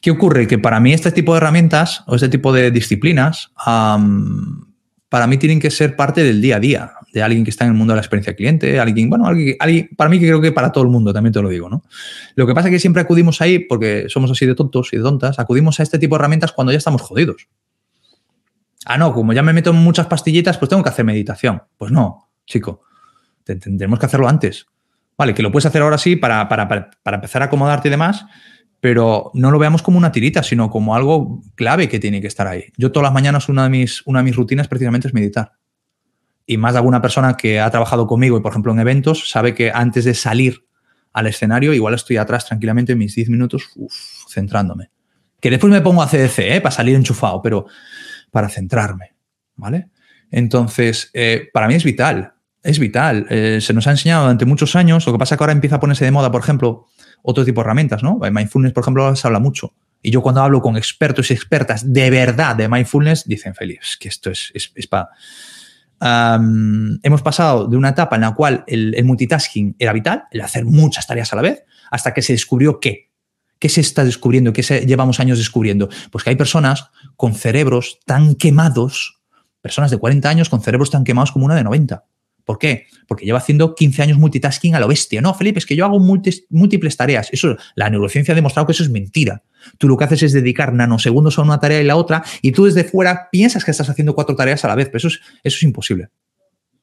¿Qué 0.00 0.10
ocurre? 0.10 0.46
Que 0.46 0.58
para 0.58 0.80
mí 0.80 0.92
este 0.92 1.12
tipo 1.12 1.32
de 1.32 1.38
herramientas 1.38 2.02
o 2.06 2.14
este 2.14 2.28
tipo 2.28 2.52
de 2.52 2.70
disciplinas, 2.70 3.50
para 3.56 5.26
mí 5.26 5.36
tienen 5.38 5.60
que 5.60 5.70
ser 5.70 5.96
parte 5.96 6.22
del 6.22 6.40
día 6.40 6.56
a 6.56 6.60
día 6.60 6.92
de 7.12 7.22
alguien 7.22 7.44
que 7.44 7.50
está 7.50 7.64
en 7.64 7.72
el 7.72 7.76
mundo 7.76 7.92
de 7.92 7.96
la 7.96 8.02
experiencia 8.02 8.34
cliente, 8.34 8.78
alguien, 8.78 9.10
bueno, 9.10 9.26
alguien, 9.26 9.56
para 9.96 10.08
mí 10.08 10.20
que 10.20 10.26
creo 10.26 10.40
que 10.40 10.52
para 10.52 10.70
todo 10.70 10.84
el 10.84 10.90
mundo, 10.90 11.12
también 11.12 11.32
te 11.32 11.42
lo 11.42 11.48
digo, 11.48 11.68
¿no? 11.68 11.82
Lo 12.36 12.46
que 12.46 12.54
pasa 12.54 12.68
es 12.68 12.72
que 12.72 12.78
siempre 12.78 13.02
acudimos 13.02 13.40
ahí, 13.40 13.58
porque 13.58 14.06
somos 14.08 14.30
así 14.30 14.46
de 14.46 14.54
tontos 14.54 14.92
y 14.92 14.96
de 14.96 15.02
tontas, 15.02 15.38
acudimos 15.38 15.80
a 15.80 15.82
este 15.82 15.98
tipo 15.98 16.14
de 16.14 16.20
herramientas 16.20 16.52
cuando 16.52 16.72
ya 16.72 16.78
estamos 16.78 17.02
jodidos. 17.02 17.48
Ah, 18.84 18.96
no, 18.96 19.12
como 19.12 19.32
ya 19.32 19.42
me 19.42 19.52
meto 19.52 19.70
en 19.70 19.76
muchas 19.76 20.06
pastillitas, 20.06 20.56
pues 20.56 20.68
tengo 20.68 20.82
que 20.82 20.88
hacer 20.88 21.04
meditación. 21.04 21.62
Pues 21.76 21.92
no, 21.92 22.30
chico, 22.46 22.82
tendremos 23.44 23.98
que 23.98 24.06
hacerlo 24.06 24.28
antes. 24.28 24.66
Vale, 25.18 25.34
que 25.34 25.42
lo 25.42 25.52
puedes 25.52 25.66
hacer 25.66 25.82
ahora 25.82 25.98
sí 25.98 26.16
para, 26.16 26.48
para, 26.48 26.68
para 26.68 27.16
empezar 27.16 27.42
a 27.42 27.46
acomodarte 27.46 27.88
y 27.88 27.90
demás, 27.90 28.24
pero 28.80 29.30
no 29.34 29.50
lo 29.50 29.58
veamos 29.58 29.82
como 29.82 29.98
una 29.98 30.12
tirita, 30.12 30.42
sino 30.42 30.70
como 30.70 30.94
algo 30.94 31.42
clave 31.54 31.88
que 31.88 32.00
tiene 32.00 32.20
que 32.20 32.26
estar 32.26 32.46
ahí. 32.46 32.64
Yo 32.76 32.92
todas 32.92 33.04
las 33.04 33.12
mañanas 33.12 33.48
una 33.48 33.64
de 33.64 33.70
mis, 33.70 34.02
una 34.06 34.20
de 34.20 34.24
mis 34.24 34.36
rutinas 34.36 34.68
precisamente 34.68 35.08
es 35.08 35.14
meditar 35.14 35.52
y 36.50 36.56
más 36.56 36.72
de 36.72 36.78
alguna 36.78 37.00
persona 37.00 37.36
que 37.36 37.60
ha 37.60 37.70
trabajado 37.70 38.08
conmigo 38.08 38.36
y, 38.36 38.40
por 38.40 38.50
ejemplo, 38.50 38.72
en 38.72 38.80
eventos, 38.80 39.30
sabe 39.30 39.54
que 39.54 39.70
antes 39.72 40.04
de 40.04 40.14
salir 40.14 40.64
al 41.12 41.28
escenario, 41.28 41.72
igual 41.72 41.94
estoy 41.94 42.16
atrás 42.16 42.44
tranquilamente 42.44 42.96
mis 42.96 43.14
10 43.14 43.28
minutos 43.28 43.70
centrándome. 44.28 44.90
Que 45.40 45.48
después 45.48 45.72
me 45.72 45.80
pongo 45.80 46.02
a 46.02 46.08
CDC 46.08 46.38
¿eh? 46.40 46.60
para 46.60 46.74
salir 46.74 46.96
enchufado, 46.96 47.40
pero 47.40 47.66
para 48.32 48.48
centrarme, 48.48 49.14
¿vale? 49.54 49.90
Entonces, 50.32 51.12
eh, 51.14 51.48
para 51.52 51.68
mí 51.68 51.74
es 51.74 51.84
vital, 51.84 52.32
es 52.64 52.80
vital. 52.80 53.28
Eh, 53.30 53.60
se 53.60 53.72
nos 53.72 53.86
ha 53.86 53.92
enseñado 53.92 54.22
durante 54.22 54.44
muchos 54.44 54.74
años, 54.74 55.06
lo 55.06 55.12
que 55.12 55.20
pasa 55.20 55.36
es 55.36 55.38
que 55.38 55.44
ahora 55.44 55.52
empieza 55.52 55.76
a 55.76 55.80
ponerse 55.80 56.04
de 56.04 56.10
moda, 56.10 56.32
por 56.32 56.40
ejemplo, 56.40 56.88
otro 57.22 57.44
tipo 57.44 57.60
de 57.60 57.64
herramientas, 57.66 58.02
¿no? 58.02 58.18
Mindfulness, 58.18 58.72
por 58.72 58.82
ejemplo, 58.82 59.14
se 59.16 59.26
habla 59.26 59.40
mucho. 59.40 59.74
Y 60.02 60.10
yo 60.10 60.22
cuando 60.22 60.42
hablo 60.42 60.62
con 60.62 60.76
expertos 60.76 61.30
y 61.30 61.34
expertas 61.34 61.92
de 61.92 62.10
verdad 62.10 62.56
de 62.56 62.68
mindfulness, 62.68 63.26
dicen, 63.26 63.54
Félix, 63.54 63.96
que 63.98 64.08
esto 64.08 64.30
es, 64.30 64.50
es, 64.54 64.72
es 64.74 64.86
para 64.86 65.10
hemos 66.00 67.22
pasado 67.22 67.66
de 67.66 67.76
una 67.76 67.90
etapa 67.90 68.16
en 68.16 68.22
la 68.22 68.34
cual 68.34 68.64
el, 68.66 69.04
multitasking 69.04 69.76
era 69.78 69.92
vital, 69.92 70.24
el 70.30 70.40
hacer 70.40 70.64
muchas 70.64 71.06
tareas 71.06 71.32
a 71.32 71.36
la 71.36 71.42
vez, 71.42 71.64
hasta 71.90 72.14
que 72.14 72.22
se 72.22 72.32
descubrió 72.32 72.80
qué. 72.80 73.10
¿Qué 73.58 73.68
se 73.68 73.82
está 73.82 74.04
descubriendo? 74.04 74.54
¿Qué 74.54 74.62
llevamos 74.62 75.20
años 75.20 75.36
descubriendo? 75.36 75.90
Pues 76.10 76.24
que 76.24 76.30
hay 76.30 76.36
personas 76.36 76.88
con 77.16 77.34
cerebros 77.34 78.00
tan 78.06 78.34
quemados, 78.34 79.20
personas 79.60 79.90
de 79.90 79.98
40 79.98 80.30
años 80.30 80.48
con 80.48 80.62
cerebros 80.62 80.90
tan 80.90 81.04
quemados 81.04 81.30
como 81.30 81.44
una 81.44 81.56
de 81.56 81.64
90. 81.64 82.02
¿Por 82.50 82.58
qué? 82.58 82.88
Porque 83.06 83.24
lleva 83.24 83.38
haciendo 83.38 83.76
15 83.76 84.02
años 84.02 84.18
multitasking 84.18 84.74
a 84.74 84.80
lo 84.80 84.88
bestia. 84.88 85.20
No, 85.20 85.32
Felipe, 85.34 85.60
es 85.60 85.66
que 85.66 85.76
yo 85.76 85.84
hago 85.84 86.00
múltiples 86.00 86.96
tareas. 86.96 87.28
Eso, 87.30 87.56
la 87.76 87.88
neurociencia 87.88 88.32
ha 88.32 88.34
demostrado 88.34 88.66
que 88.66 88.72
eso 88.72 88.82
es 88.82 88.90
mentira. 88.90 89.44
Tú 89.78 89.86
lo 89.86 89.96
que 89.96 90.02
haces 90.02 90.24
es 90.24 90.32
dedicar 90.32 90.72
nanosegundos 90.72 91.38
a 91.38 91.42
una 91.42 91.60
tarea 91.60 91.80
y 91.80 91.84
la 91.84 91.94
otra, 91.94 92.24
y 92.42 92.50
tú 92.50 92.64
desde 92.64 92.82
fuera 92.82 93.28
piensas 93.30 93.64
que 93.64 93.70
estás 93.70 93.88
haciendo 93.88 94.16
cuatro 94.16 94.34
tareas 94.34 94.64
a 94.64 94.68
la 94.68 94.74
vez, 94.74 94.88
pero 94.88 94.98
eso 94.98 95.16
es, 95.44 95.62
imposible. 95.62 96.08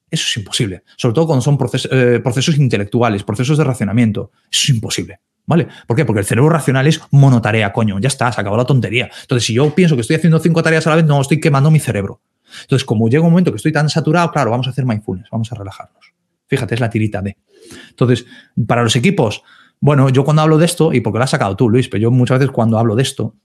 Eso 0.09 0.23
es 0.29 0.37
imposible. 0.37 0.83
Sobre 0.95 1.13
todo 1.13 1.27
cuando 1.27 1.41
son 1.41 1.57
eh, 1.91 2.21
procesos 2.23 2.57
intelectuales, 2.57 3.23
procesos 3.23 3.57
de 3.57 3.65
racionamiento. 3.65 4.31
Eso 4.49 4.61
es 4.63 4.69
imposible. 4.69 5.19
¿Vale? 5.45 5.67
¿Por 5.85 5.97
qué? 5.97 6.05
Porque 6.05 6.21
el 6.21 6.25
cerebro 6.25 6.49
racional 6.49 6.87
es 6.87 7.01
monotarea, 7.11 7.73
coño. 7.73 7.99
Ya 7.99 8.07
está, 8.07 8.31
se 8.31 8.39
acabó 8.39 8.55
la 8.55 8.63
tontería. 8.63 9.09
Entonces, 9.21 9.45
si 9.45 9.53
yo 9.53 9.75
pienso 9.75 9.95
que 9.95 10.01
estoy 10.01 10.15
haciendo 10.15 10.39
cinco 10.39 10.63
tareas 10.63 10.87
a 10.87 10.91
la 10.91 10.95
vez, 10.95 11.03
no, 11.03 11.19
estoy 11.19 11.41
quemando 11.41 11.69
mi 11.69 11.81
cerebro. 11.81 12.21
Entonces, 12.61 12.85
como 12.85 13.09
llega 13.09 13.23
un 13.23 13.31
momento 13.31 13.51
que 13.51 13.57
estoy 13.57 13.71
tan 13.71 13.89
saturado, 13.89 14.31
claro, 14.31 14.51
vamos 14.51 14.67
a 14.67 14.71
hacer 14.71 14.85
mindfulness, 14.85 15.29
vamos 15.31 15.51
a 15.51 15.55
relajarnos. 15.55 16.13
Fíjate, 16.47 16.75
es 16.75 16.81
la 16.81 16.89
tirita 16.89 17.21
de. 17.21 17.37
Entonces, 17.89 18.25
para 18.67 18.83
los 18.83 18.95
equipos, 18.95 19.43
bueno, 19.79 20.09
yo 20.09 20.23
cuando 20.23 20.41
hablo 20.41 20.57
de 20.57 20.65
esto, 20.65 20.93
y 20.93 21.01
porque 21.01 21.17
lo 21.17 21.23
has 21.23 21.29
sacado 21.29 21.55
tú, 21.55 21.69
Luis, 21.69 21.87
pero 21.89 22.01
yo 22.01 22.11
muchas 22.11 22.39
veces 22.39 22.51
cuando 22.51 22.77
hablo 22.79 22.95
de 22.95 23.03
esto, 23.03 23.35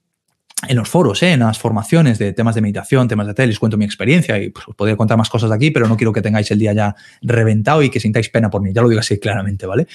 en 0.69 0.77
los 0.77 0.89
foros, 0.89 1.23
¿eh? 1.23 1.33
en 1.33 1.41
las 1.41 1.59
formaciones 1.59 2.19
de 2.19 2.33
temas 2.33 2.55
de 2.55 2.61
meditación, 2.61 3.09
temas 3.09 3.27
de 3.27 3.35
tele, 3.35 3.57
cuento 3.57 3.77
mi 3.77 3.85
experiencia 3.85 4.39
y 4.39 4.51
pues, 4.51 4.67
os 4.69 4.77
podría 4.77 4.97
contar 4.97 5.19
más 5.19 5.29
cosas 5.29 5.51
de 5.51 5.57
aquí, 5.57 5.71
pero 5.73 5.89
no 5.89 5.97
quiero 5.97 6.13
que 6.13 6.23
tengáis 6.23 6.51
el 6.53 6.59
día 6.59 6.73
ya 6.73 6.95
reventado 7.21 7.83
y 7.83 7.91
que 7.91 7.99
sintáis 7.99 8.29
pena 8.29 8.49
por 8.49 8.63
mí. 8.63 8.73
Ya 8.73 8.81
lo 8.81 8.89
digo 8.89 9.01
así 9.01 9.19
claramente, 9.19 9.67
¿vale? 9.67 9.89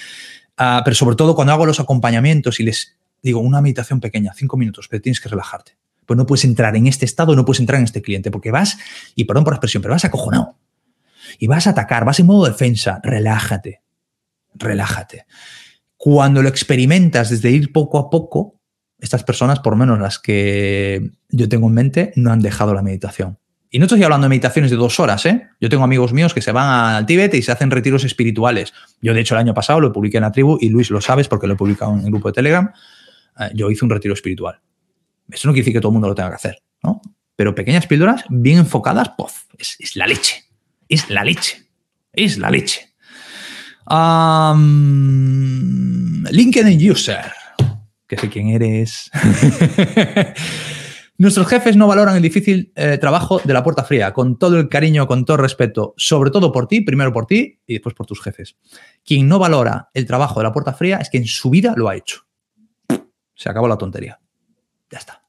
Ah, 0.57 0.81
pero 0.83 0.95
sobre 0.95 1.15
todo 1.15 1.35
cuando 1.35 1.53
hago 1.53 1.65
los 1.65 1.79
acompañamientos 1.79 2.59
y 2.59 2.63
les 2.63 2.97
digo 3.21 3.39
una 3.39 3.61
meditación 3.61 3.99
pequeña, 4.01 4.33
cinco 4.35 4.57
minutos, 4.57 4.87
pero 4.89 5.01
tienes 5.01 5.21
que 5.21 5.29
relajarte. 5.29 5.77
Pues 6.07 6.17
no 6.17 6.25
puedes 6.25 6.45
entrar 6.45 6.75
en 6.75 6.87
este 6.87 7.05
estado, 7.05 7.35
no 7.35 7.45
puedes 7.45 7.59
entrar 7.59 7.77
en 7.77 7.83
este 7.83 8.01
cliente, 8.01 8.31
porque 8.31 8.49
vas, 8.49 8.79
y 9.13 9.25
perdón 9.25 9.43
por 9.43 9.53
la 9.53 9.57
expresión, 9.57 9.83
pero 9.83 9.93
vas 9.93 10.05
acojonado. 10.05 10.55
Y 11.37 11.45
vas 11.45 11.67
a 11.67 11.71
atacar, 11.71 12.05
vas 12.05 12.19
en 12.19 12.25
modo 12.25 12.47
defensa. 12.47 12.99
Relájate, 13.03 13.81
relájate. 14.55 15.27
Cuando 15.97 16.41
lo 16.41 16.49
experimentas 16.49 17.29
desde 17.29 17.51
ir 17.51 17.71
poco 17.73 17.99
a 17.99 18.09
poco, 18.09 18.55
estas 18.99 19.23
personas, 19.23 19.59
por 19.59 19.75
menos 19.75 19.99
las 19.99 20.17
que 20.17 21.11
yo 21.29 21.49
tengo 21.49 21.67
en 21.67 21.73
mente, 21.73 22.13
no 22.15 22.31
han 22.31 22.41
dejado 22.41 22.73
la 22.73 22.81
meditación. 22.81 23.37
Y 23.69 23.79
no 23.79 23.85
estoy 23.85 24.01
hablando 24.03 24.25
de 24.25 24.29
meditaciones 24.29 24.71
de 24.71 24.77
dos 24.77 24.99
horas, 24.99 25.25
¿eh? 25.25 25.49
Yo 25.59 25.67
tengo 25.67 25.83
amigos 25.83 26.13
míos 26.13 26.33
que 26.33 26.41
se 26.41 26.53
van 26.53 26.95
al 26.95 27.05
Tíbet 27.05 27.33
y 27.33 27.41
se 27.41 27.51
hacen 27.51 27.69
retiros 27.69 28.05
espirituales. 28.05 28.73
Yo, 29.01 29.13
de 29.13 29.19
hecho, 29.19 29.35
el 29.35 29.39
año 29.39 29.53
pasado 29.53 29.81
lo 29.81 29.91
publiqué 29.91 30.17
en 30.17 30.23
la 30.23 30.31
tribu 30.31 30.57
y 30.61 30.69
Luis 30.69 30.89
lo 30.89 31.01
sabes 31.01 31.27
porque 31.27 31.47
lo 31.47 31.53
he 31.53 31.57
publicado 31.57 31.93
en 31.93 31.99
el 31.99 32.05
grupo 32.05 32.29
de 32.29 32.33
Telegram. 32.33 32.71
Eh, 33.39 33.49
yo 33.53 33.69
hice 33.69 33.83
un 33.83 33.91
retiro 33.91 34.13
espiritual. 34.13 34.61
Eso 35.30 35.47
no 35.47 35.53
quiere 35.53 35.63
decir 35.63 35.73
que 35.73 35.82
todo 35.82 35.89
el 35.89 35.93
mundo 35.93 36.07
lo 36.07 36.15
tenga 36.15 36.30
que 36.30 36.36
hacer, 36.36 36.63
¿no? 36.84 37.01
Pero 37.36 37.53
pequeñas 37.53 37.88
píldoras 37.88 38.23
bien 38.30 38.59
enfocadas, 38.59 39.09
¡pof! 39.09 39.43
Es, 39.57 39.95
la 39.95 40.07
leche. 40.07 40.45
Es 40.88 41.09
la 41.09 41.23
leche. 41.23 41.69
Es 42.11 42.38
la 42.38 42.49
leche. 42.49 42.93
LinkedIn 46.32 46.91
User, 46.91 47.32
que 48.07 48.17
sé 48.17 48.30
quién 48.30 48.49
eres. 48.49 49.11
Nuestros 51.19 51.47
jefes 51.47 51.75
no 51.75 51.88
valoran 51.88 52.15
el 52.15 52.21
difícil 52.21 52.71
eh, 52.75 52.99
trabajo 52.99 53.41
de 53.43 53.53
la 53.53 53.63
puerta 53.63 53.84
fría, 53.84 54.13
con 54.13 54.38
todo 54.38 54.59
el 54.59 54.69
cariño, 54.69 55.07
con 55.07 55.25
todo 55.25 55.38
el 55.38 55.41
respeto, 55.41 55.95
sobre 55.97 56.30
todo 56.30 56.51
por 56.51 56.67
ti, 56.67 56.82
primero 56.82 57.11
por 57.11 57.25
ti 57.25 57.59
y 57.65 57.73
después 57.73 57.95
por 57.95 58.05
tus 58.05 58.21
jefes. 58.21 58.55
Quien 59.03 59.28
no 59.28 59.39
valora 59.39 59.89
el 59.95 60.05
trabajo 60.05 60.39
de 60.39 60.43
la 60.43 60.53
puerta 60.53 60.73
fría 60.73 60.97
es 60.97 61.09
que 61.09 61.17
en 61.17 61.25
su 61.25 61.49
vida 61.49 61.73
lo 61.75 61.89
ha 61.89 61.95
hecho. 61.95 62.21
Se 63.34 63.49
acabó 63.49 63.67
la 63.67 63.80
tontería. 63.80 64.19
Ya 64.91 64.99
está. 64.99 65.23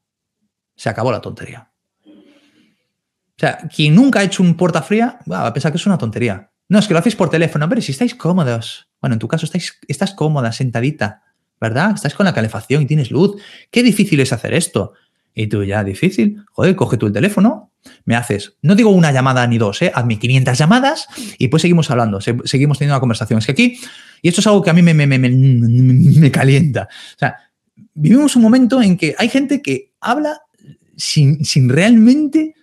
Se 0.76 0.88
acabó 0.88 1.12
la 1.12 1.20
tontería. 1.20 1.70
O 2.04 3.40
sea, 3.40 3.58
quien 3.74 3.94
nunca 3.94 4.20
ha 4.20 4.24
hecho 4.24 4.42
un 4.42 4.56
puerta 4.56 4.82
fría 4.82 5.18
va 5.30 5.46
a 5.46 5.52
pensar 5.52 5.72
que 5.72 5.78
es 5.78 5.86
una 5.86 5.98
tontería. 5.98 6.50
No, 6.68 6.78
es 6.78 6.86
que 6.86 6.92
lo 6.92 6.98
hacéis 6.98 7.16
por 7.16 7.30
teléfono. 7.30 7.68
Pero 7.68 7.80
si 7.80 7.92
estáis 7.92 8.14
cómodos. 8.14 8.88
Bueno, 9.00 9.14
en 9.14 9.20
tu 9.20 9.28
caso 9.28 9.46
estáis, 9.46 9.78
estás 9.86 10.12
cómoda, 10.14 10.52
sentadita, 10.52 11.22
¿verdad? 11.60 11.92
Estás 11.94 12.14
con 12.14 12.26
la 12.26 12.34
calefacción 12.34 12.82
y 12.82 12.86
tienes 12.86 13.10
luz. 13.10 13.40
Qué 13.70 13.82
difícil 13.82 14.20
es 14.20 14.32
hacer 14.32 14.54
esto. 14.54 14.92
Y 15.34 15.46
tú 15.46 15.62
ya, 15.62 15.84
difícil. 15.84 16.44
Joder, 16.52 16.74
coge 16.74 16.96
tú 16.96 17.06
el 17.06 17.12
teléfono, 17.12 17.68
me 18.04 18.16
haces, 18.16 18.56
no 18.62 18.74
digo 18.74 18.90
una 18.90 19.12
llamada 19.12 19.46
ni 19.46 19.58
dos, 19.58 19.82
¿eh? 19.82 19.92
hazme 19.94 20.18
500 20.18 20.58
llamadas 20.58 21.08
y 21.38 21.48
pues 21.48 21.62
seguimos 21.62 21.90
hablando, 21.90 22.20
seguimos 22.20 22.78
teniendo 22.78 22.94
una 22.94 23.00
conversación. 23.00 23.38
Es 23.38 23.46
que 23.46 23.52
aquí, 23.52 23.80
y 24.22 24.28
esto 24.28 24.40
es 24.40 24.46
algo 24.46 24.62
que 24.62 24.70
a 24.70 24.72
mí 24.72 24.82
me, 24.82 24.94
me, 24.94 25.06
me, 25.06 25.18
me 25.18 26.30
calienta. 26.30 26.88
O 26.90 27.18
sea, 27.18 27.36
vivimos 27.94 28.36
un 28.36 28.42
momento 28.42 28.82
en 28.82 28.96
que 28.96 29.14
hay 29.18 29.28
gente 29.28 29.62
que 29.62 29.92
habla 30.00 30.40
sin, 30.96 31.44
sin 31.44 31.68
realmente 31.68 32.54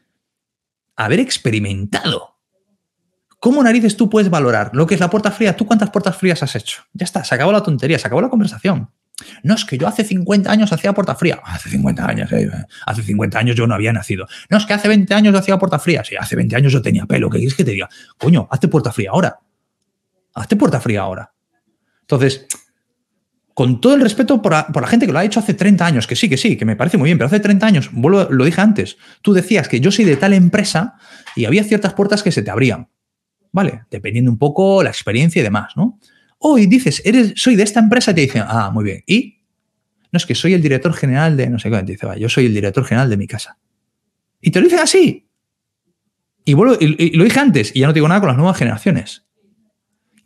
haber 0.95 1.19
experimentado. 1.19 2.35
¿Cómo 3.39 3.61
narices 3.61 3.95
tú 3.95 4.09
puedes 4.09 4.29
valorar 4.29 4.71
lo 4.73 4.87
que 4.87 4.95
es 4.95 4.99
la 4.99 5.09
puerta 5.09 5.31
fría? 5.31 5.55
¿Tú 5.55 5.65
cuántas 5.65 5.91
puertas 5.91 6.17
frías 6.17 6.41
has 6.41 6.55
hecho? 6.55 6.83
Ya 6.93 7.03
está, 7.03 7.23
se 7.23 7.35
acabó 7.35 7.51
la 7.51 7.61
tontería, 7.61 7.99
se 7.99 8.07
acabó 8.07 8.21
la 8.21 8.29
conversación. 8.29 8.89
No, 9.43 9.53
es 9.53 9.63
que 9.63 9.77
yo 9.77 9.87
hace 9.87 10.03
50 10.03 10.51
años 10.51 10.73
hacía 10.73 10.93
puerta 10.93 11.15
fría. 11.15 11.41
Hace 11.45 11.69
50 11.69 12.05
años, 12.05 12.31
eh, 12.33 12.49
hace 12.85 13.01
50 13.01 13.39
años 13.39 13.55
yo 13.55 13.65
no 13.65 13.73
había 13.73 13.93
nacido. 13.93 14.27
No, 14.49 14.57
es 14.57 14.65
que 14.65 14.73
hace 14.73 14.87
20 14.89 15.13
años 15.13 15.31
yo 15.31 15.39
hacía 15.39 15.57
puerta 15.57 15.79
fría. 15.79 16.03
Sí, 16.03 16.15
hace 16.19 16.35
20 16.35 16.55
años 16.55 16.73
yo 16.73 16.81
tenía 16.81 17.05
pelo. 17.05 17.29
¿Qué 17.29 17.37
quieres 17.37 17.55
que 17.55 17.63
te 17.63 17.71
diga? 17.71 17.87
Coño, 18.17 18.47
hazte 18.51 18.67
puerta 18.67 18.91
fría 18.91 19.11
ahora. 19.11 19.39
Hazte 20.33 20.55
puerta 20.57 20.81
fría 20.81 21.01
ahora. 21.01 21.31
Entonces, 22.01 22.45
con 23.55 23.79
todo 23.79 23.95
el 23.95 24.01
respeto 24.01 24.41
por, 24.41 24.51
la 24.51 24.87
gente 24.87 25.05
que 25.05 25.13
lo 25.13 25.17
ha 25.17 25.23
hecho 25.23 25.39
hace 25.39 25.53
30 25.53 25.85
años, 25.85 26.07
que 26.07 26.17
sí, 26.17 26.27
que 26.27 26.35
sí, 26.35 26.57
que 26.57 26.65
me 26.65 26.75
parece 26.75 26.97
muy 26.97 27.07
bien, 27.07 27.17
pero 27.17 27.27
hace 27.27 27.39
30 27.39 27.65
años, 27.65 27.89
vuelvo, 27.93 28.27
lo 28.29 28.43
dije 28.43 28.59
antes, 28.59 28.97
tú 29.21 29.31
decías 29.33 29.69
que 29.69 29.79
yo 29.79 29.91
soy 29.91 30.03
de 30.03 30.17
tal 30.17 30.33
empresa 30.33 30.95
y 31.37 31.45
había 31.45 31.63
ciertas 31.63 31.93
puertas 31.93 32.21
que 32.21 32.33
se 32.33 32.43
te 32.43 32.51
abrían, 32.51 32.89
¿vale? 33.53 33.85
Dependiendo 33.89 34.29
un 34.29 34.37
poco 34.37 34.83
la 34.83 34.89
experiencia 34.89 35.39
y 35.39 35.43
demás, 35.43 35.71
¿no? 35.77 35.97
Hoy 36.39 36.67
dices, 36.67 37.01
eres, 37.05 37.31
soy 37.37 37.55
de 37.55 37.63
esta 37.63 37.79
empresa 37.79 38.11
y 38.11 38.15
te 38.15 38.21
dicen, 38.21 38.43
ah, 38.45 38.71
muy 38.73 38.83
bien, 38.83 39.03
¿y? 39.07 39.39
No 40.11 40.17
es 40.17 40.25
que 40.25 40.35
soy 40.35 40.53
el 40.53 40.61
director 40.61 40.93
general 40.93 41.37
de, 41.37 41.49
no 41.49 41.57
sé 41.57 41.71
qué, 41.71 41.77
te 41.77 41.93
dice, 41.93 42.05
va, 42.05 42.17
yo 42.17 42.27
soy 42.27 42.47
el 42.47 42.53
director 42.53 42.83
general 42.83 43.09
de 43.09 43.15
mi 43.15 43.25
casa. 43.25 43.57
Y 44.41 44.51
te 44.51 44.59
lo 44.59 44.65
dicen 44.65 44.79
así. 44.79 45.29
Y, 46.43 46.53
vuelvo, 46.55 46.75
y 46.77 47.15
lo 47.15 47.23
dije 47.23 47.39
antes, 47.39 47.73
y 47.73 47.79
ya 47.79 47.87
no 47.87 47.93
digo 47.93 48.07
nada 48.09 48.19
con 48.19 48.27
las 48.27 48.37
nuevas 48.37 48.57
generaciones 48.57 49.24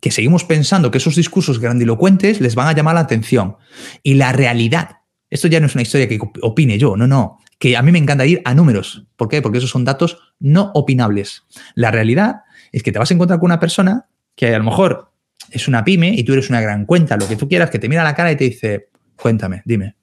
que 0.00 0.10
seguimos 0.10 0.44
pensando 0.44 0.90
que 0.90 0.98
esos 0.98 1.14
discursos 1.14 1.60
grandilocuentes 1.60 2.40
les 2.40 2.54
van 2.54 2.68
a 2.68 2.72
llamar 2.72 2.94
la 2.94 3.02
atención. 3.02 3.56
Y 4.02 4.14
la 4.14 4.32
realidad, 4.32 4.98
esto 5.28 5.46
ya 5.46 5.60
no 5.60 5.66
es 5.66 5.74
una 5.74 5.82
historia 5.82 6.08
que 6.08 6.18
opine 6.42 6.78
yo, 6.78 6.96
no, 6.96 7.06
no, 7.06 7.38
que 7.58 7.76
a 7.76 7.82
mí 7.82 7.92
me 7.92 7.98
encanta 7.98 8.24
ir 8.24 8.40
a 8.44 8.54
números. 8.54 9.06
¿Por 9.16 9.28
qué? 9.28 9.42
Porque 9.42 9.58
esos 9.58 9.70
son 9.70 9.84
datos 9.84 10.18
no 10.38 10.72
opinables. 10.74 11.44
La 11.74 11.90
realidad 11.90 12.42
es 12.72 12.82
que 12.82 12.92
te 12.92 12.98
vas 12.98 13.10
a 13.10 13.14
encontrar 13.14 13.38
con 13.38 13.48
una 13.48 13.60
persona 13.60 14.06
que 14.34 14.54
a 14.54 14.58
lo 14.58 14.64
mejor 14.64 15.12
es 15.50 15.68
una 15.68 15.84
pyme 15.84 16.14
y 16.14 16.24
tú 16.24 16.32
eres 16.32 16.48
una 16.48 16.60
gran 16.60 16.86
cuenta, 16.86 17.16
lo 17.16 17.28
que 17.28 17.36
tú 17.36 17.48
quieras, 17.48 17.70
que 17.70 17.78
te 17.78 17.88
mira 17.88 18.00
a 18.00 18.04
la 18.04 18.14
cara 18.14 18.32
y 18.32 18.36
te 18.36 18.44
dice, 18.44 18.88
cuéntame, 19.16 19.62
dime. 19.66 19.96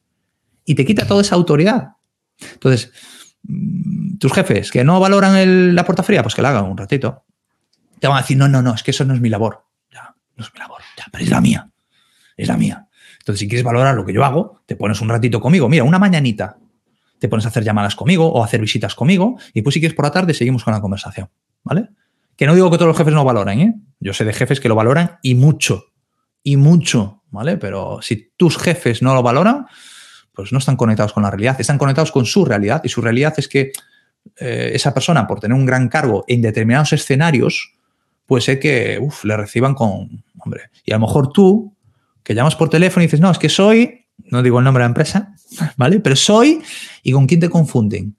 Y 0.66 0.76
te 0.76 0.86
quita 0.86 1.08
toda 1.08 1.22
esa 1.22 1.36
autoridad. 1.36 1.94
Entonces, 2.54 2.92
mm, 3.44 4.18
tus 4.18 4.32
jefes 4.34 4.70
que 4.70 4.84
no 4.84 5.00
valoran 5.00 5.74
la 5.74 5.86
puerta 5.86 6.04
fría, 6.04 6.22
pues 6.22 6.36
que 6.36 6.44
la 6.44 6.50
hagan 6.50 6.66
un 6.66 6.78
ratito. 6.78 7.24
Te 8.00 8.08
van 8.08 8.18
a 8.18 8.22
decir, 8.22 8.38
no, 8.38 8.48
no, 8.48 8.62
no, 8.62 8.76
es 8.76 8.84
que 8.84 8.92
eso 8.92 9.06
no 9.06 9.16
es 9.16 9.22
mi 9.22 9.30
labor 9.30 9.67
no 10.38 10.46
es 10.46 10.54
mi 10.54 10.60
labor, 10.60 10.82
ya, 10.98 11.06
pero 11.12 11.24
es 11.24 11.30
la 11.30 11.42
mía, 11.42 11.70
es 12.36 12.48
la 12.48 12.58
mía. 12.58 12.88
Entonces, 13.20 13.40
si 13.40 13.48
quieres 13.48 13.66
valorar 13.66 13.96
lo 13.96 14.06
que 14.06 14.14
yo 14.14 14.24
hago, 14.24 14.62
te 14.66 14.76
pones 14.76 15.02
un 15.02 15.10
ratito 15.10 15.42
conmigo, 15.42 15.68
mira, 15.68 15.84
una 15.84 16.00
mañanita, 16.00 16.58
te 17.20 17.28
pones 17.28 17.46
a 17.46 17.50
hacer 17.50 17.64
llamadas 17.64 17.96
conmigo 17.96 18.32
o 18.32 18.42
a 18.42 18.46
hacer 18.46 18.62
visitas 18.62 18.96
conmigo 18.96 19.38
y 19.54 19.62
pues 19.62 19.74
si 19.74 19.80
quieres 19.80 19.96
por 19.96 20.06
la 20.06 20.12
tarde 20.12 20.34
seguimos 20.34 20.64
con 20.64 20.74
la 20.74 20.82
conversación, 20.82 21.30
¿vale? 21.64 21.90
Que 22.36 22.46
no 22.46 22.54
digo 22.54 22.70
que 22.70 22.78
todos 22.78 22.88
los 22.88 22.98
jefes 22.98 23.14
no 23.14 23.26
valoren, 23.26 23.60
¿eh? 23.60 23.76
Yo 24.00 24.14
sé 24.14 24.24
de 24.24 24.34
jefes 24.34 24.60
que 24.60 24.70
lo 24.70 24.76
valoran 24.76 25.18
y 25.24 25.36
mucho, 25.36 25.86
y 26.44 26.56
mucho, 26.56 27.24
¿vale? 27.32 27.58
Pero 27.58 28.00
si 28.02 28.32
tus 28.38 28.58
jefes 28.58 29.02
no 29.02 29.16
lo 29.16 29.24
valoran, 29.24 29.66
pues 30.34 30.52
no 30.52 30.60
están 30.60 30.76
conectados 30.76 31.14
con 31.14 31.24
la 31.24 31.32
realidad, 31.32 31.60
están 31.60 31.80
conectados 31.80 32.12
con 32.12 32.26
su 32.26 32.46
realidad 32.46 32.82
y 32.84 32.90
su 32.90 33.02
realidad 33.02 33.34
es 33.38 33.48
que 33.48 33.72
eh, 34.36 34.72
esa 34.74 34.94
persona, 34.94 35.26
por 35.26 35.40
tener 35.40 35.58
un 35.58 35.66
gran 35.66 35.90
cargo 35.90 36.24
en 36.28 36.42
determinados 36.42 36.94
escenarios, 36.94 37.74
puede 38.28 38.42
ser 38.42 38.60
que 38.60 39.00
le 39.24 39.38
reciban 39.38 39.74
con, 39.74 40.24
hombre, 40.38 40.70
y 40.86 40.92
a 40.92 40.98
lo 40.98 41.08
mejor 41.08 41.32
tú, 41.32 41.74
que 42.24 42.36
llamas 42.36 42.56
por 42.56 42.70
teléfono 42.70 43.04
y 43.04 43.08
dices, 43.08 43.22
no, 43.22 43.32
es 43.32 43.40
que 43.40 43.50
soy, 43.50 44.06
no 44.26 44.44
digo 44.44 44.60
el 44.60 44.66
nombre 44.66 44.82
de 44.82 44.86
la 44.86 44.90
empresa, 44.90 45.34
¿vale? 45.78 46.00
Pero 46.00 46.16
soy, 46.16 46.62
¿y 47.02 47.12
con 47.14 47.26
quién 47.26 47.40
te 47.40 47.50
confunden? 47.50 48.16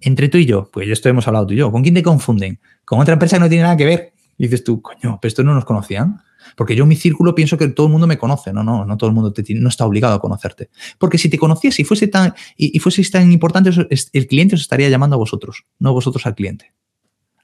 Entre 0.00 0.28
tú 0.28 0.38
y 0.38 0.44
yo, 0.44 0.70
pues 0.70 0.88
esto 0.88 1.08
hemos 1.08 1.26
hablado 1.26 1.46
tú 1.46 1.54
y 1.54 1.56
yo, 1.56 1.72
¿con 1.72 1.82
quién 1.82 1.94
te 1.94 2.02
confunden? 2.02 2.60
Con 2.84 3.00
otra 3.00 3.14
empresa 3.14 3.36
que 3.36 3.40
no 3.40 3.48
tiene 3.48 3.62
nada 3.62 3.76
que 3.76 3.86
ver. 3.86 4.12
Dices 4.36 4.62
tú, 4.62 4.82
coño, 4.82 5.18
pero 5.20 5.28
esto 5.28 5.42
no 5.42 5.54
nos 5.54 5.64
conocían. 5.64 6.20
Porque 6.56 6.76
yo 6.76 6.82
en 6.82 6.88
mi 6.88 6.96
círculo 6.96 7.34
pienso 7.34 7.56
que 7.56 7.68
todo 7.68 7.86
el 7.86 7.92
mundo 7.92 8.06
me 8.06 8.18
conoce. 8.18 8.52
No, 8.52 8.62
no, 8.62 8.84
no 8.84 8.96
todo 8.98 9.08
el 9.08 9.14
mundo 9.14 9.32
te, 9.32 9.42
no 9.54 9.68
está 9.68 9.86
obligado 9.86 10.14
a 10.14 10.20
conocerte. 10.20 10.68
Porque 10.98 11.16
si 11.16 11.30
te 11.30 11.38
conociese 11.38 11.82
y 11.82 11.84
fuese 11.84 12.08
tan, 12.08 12.34
y, 12.56 12.78
tan 13.10 13.32
importante, 13.32 13.70
el 14.12 14.26
cliente 14.26 14.56
os 14.56 14.60
estaría 14.60 14.88
llamando 14.90 15.14
a 15.14 15.18
vosotros, 15.18 15.64
no 15.78 15.92
vosotros 15.92 16.26
al 16.26 16.34
cliente. 16.34 16.72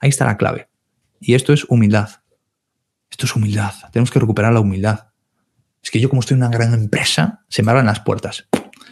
Ahí 0.00 0.10
está 0.10 0.26
la 0.26 0.36
clave. 0.36 0.68
Y 1.20 1.34
esto 1.34 1.52
es 1.52 1.64
humildad. 1.64 2.08
Esto 3.10 3.26
es 3.26 3.36
humildad. 3.36 3.74
Tenemos 3.92 4.10
que 4.10 4.18
recuperar 4.18 4.52
la 4.52 4.60
humildad. 4.60 5.08
Es 5.82 5.90
que 5.90 6.00
yo 6.00 6.08
como 6.08 6.20
estoy 6.20 6.36
en 6.36 6.42
una 6.42 6.50
gran 6.50 6.74
empresa, 6.74 7.44
se 7.48 7.62
me 7.62 7.70
abren 7.70 7.86
las 7.86 8.00
puertas. 8.00 8.48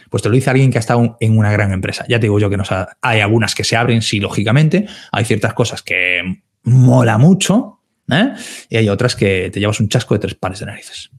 Pues 0.09 0.23
te 0.23 0.29
lo 0.29 0.35
dice 0.35 0.49
alguien 0.49 0.71
que 0.71 0.77
ha 0.77 0.81
estado 0.81 1.17
en 1.19 1.37
una 1.37 1.51
gran 1.51 1.71
empresa. 1.71 2.05
Ya 2.07 2.19
te 2.19 2.25
digo 2.25 2.39
yo 2.39 2.49
que 2.49 2.57
no 2.57 2.63
hay 3.01 3.19
algunas 3.19 3.53
que 3.53 3.63
se 3.63 3.75
abren, 3.75 4.01
sí, 4.01 4.19
lógicamente. 4.19 4.87
Hay 5.11 5.25
ciertas 5.25 5.53
cosas 5.53 5.83
que 5.83 6.43
mola 6.63 7.17
mucho 7.17 7.81
¿eh? 8.09 8.33
y 8.69 8.77
hay 8.77 8.89
otras 8.89 9.15
que 9.15 9.49
te 9.51 9.59
llevas 9.59 9.79
un 9.79 9.89
chasco 9.89 10.15
de 10.15 10.19
tres 10.19 10.35
pares 10.35 10.59
de 10.59 10.65
narices. 10.65 11.11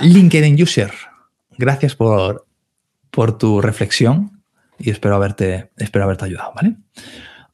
LinkedIn 0.00 0.60
User, 0.60 0.92
gracias 1.56 1.94
por, 1.94 2.46
por 3.10 3.38
tu 3.38 3.60
reflexión 3.60 4.42
y 4.78 4.90
espero 4.90 5.16
haberte, 5.16 5.70
espero 5.76 6.04
haberte 6.04 6.24
ayudado. 6.26 6.52
¿vale? 6.54 6.76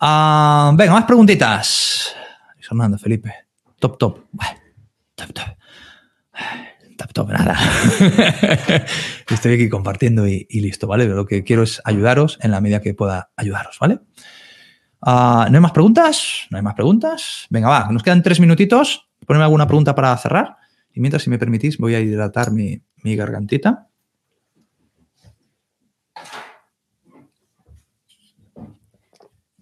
Ah, 0.06 0.70
venga, 0.76 0.92
más 0.92 1.04
preguntitas. 1.04 2.14
Fernando, 2.60 2.98
Felipe. 2.98 3.32
Top, 3.78 3.96
top. 3.96 4.18
Top, 5.14 5.32
top. 5.32 5.56
Top, 6.98 7.12
top, 7.14 7.30
nada. 7.30 7.56
Estoy 9.30 9.54
aquí 9.54 9.70
compartiendo 9.70 10.28
y, 10.28 10.46
listo, 10.60 10.86
¿vale? 10.86 11.06
lo 11.06 11.24
que 11.24 11.42
quiero 11.42 11.62
es 11.62 11.80
ayudaros 11.86 12.38
en 12.42 12.50
la 12.50 12.60
medida 12.60 12.82
que 12.82 12.92
pueda 12.92 13.30
ayudaros, 13.34 13.78
¿vale? 13.78 14.00
Ah, 15.00 15.48
¿No 15.50 15.56
hay 15.56 15.62
más 15.62 15.72
preguntas? 15.72 16.48
¿No 16.50 16.58
hay 16.58 16.62
más 16.62 16.74
preguntas? 16.74 17.46
Venga, 17.48 17.70
va, 17.70 17.88
nos 17.90 18.02
quedan 18.02 18.22
tres 18.22 18.40
minutitos. 18.40 19.08
Ponme 19.26 19.42
alguna 19.42 19.66
pregunta 19.66 19.94
para 19.94 20.14
cerrar. 20.18 20.56
Y 20.92 21.00
mientras, 21.00 21.22
si 21.22 21.30
me 21.30 21.38
permitís, 21.38 21.78
voy 21.78 21.94
a 21.94 22.00
hidratar 22.00 22.50
mi 22.50 22.82
gargantita. 23.02 23.88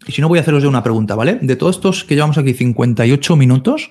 Y 0.07 0.13
si 0.13 0.21
no, 0.21 0.29
voy 0.29 0.39
a 0.39 0.43
haceros 0.43 0.63
yo 0.63 0.69
una 0.69 0.83
pregunta, 0.83 1.15
¿vale? 1.15 1.39
De 1.41 1.57
todos 1.57 1.77
estos 1.77 2.05
que 2.05 2.15
llevamos 2.15 2.39
aquí 2.39 2.55
58 2.55 3.37
minutos, 3.37 3.91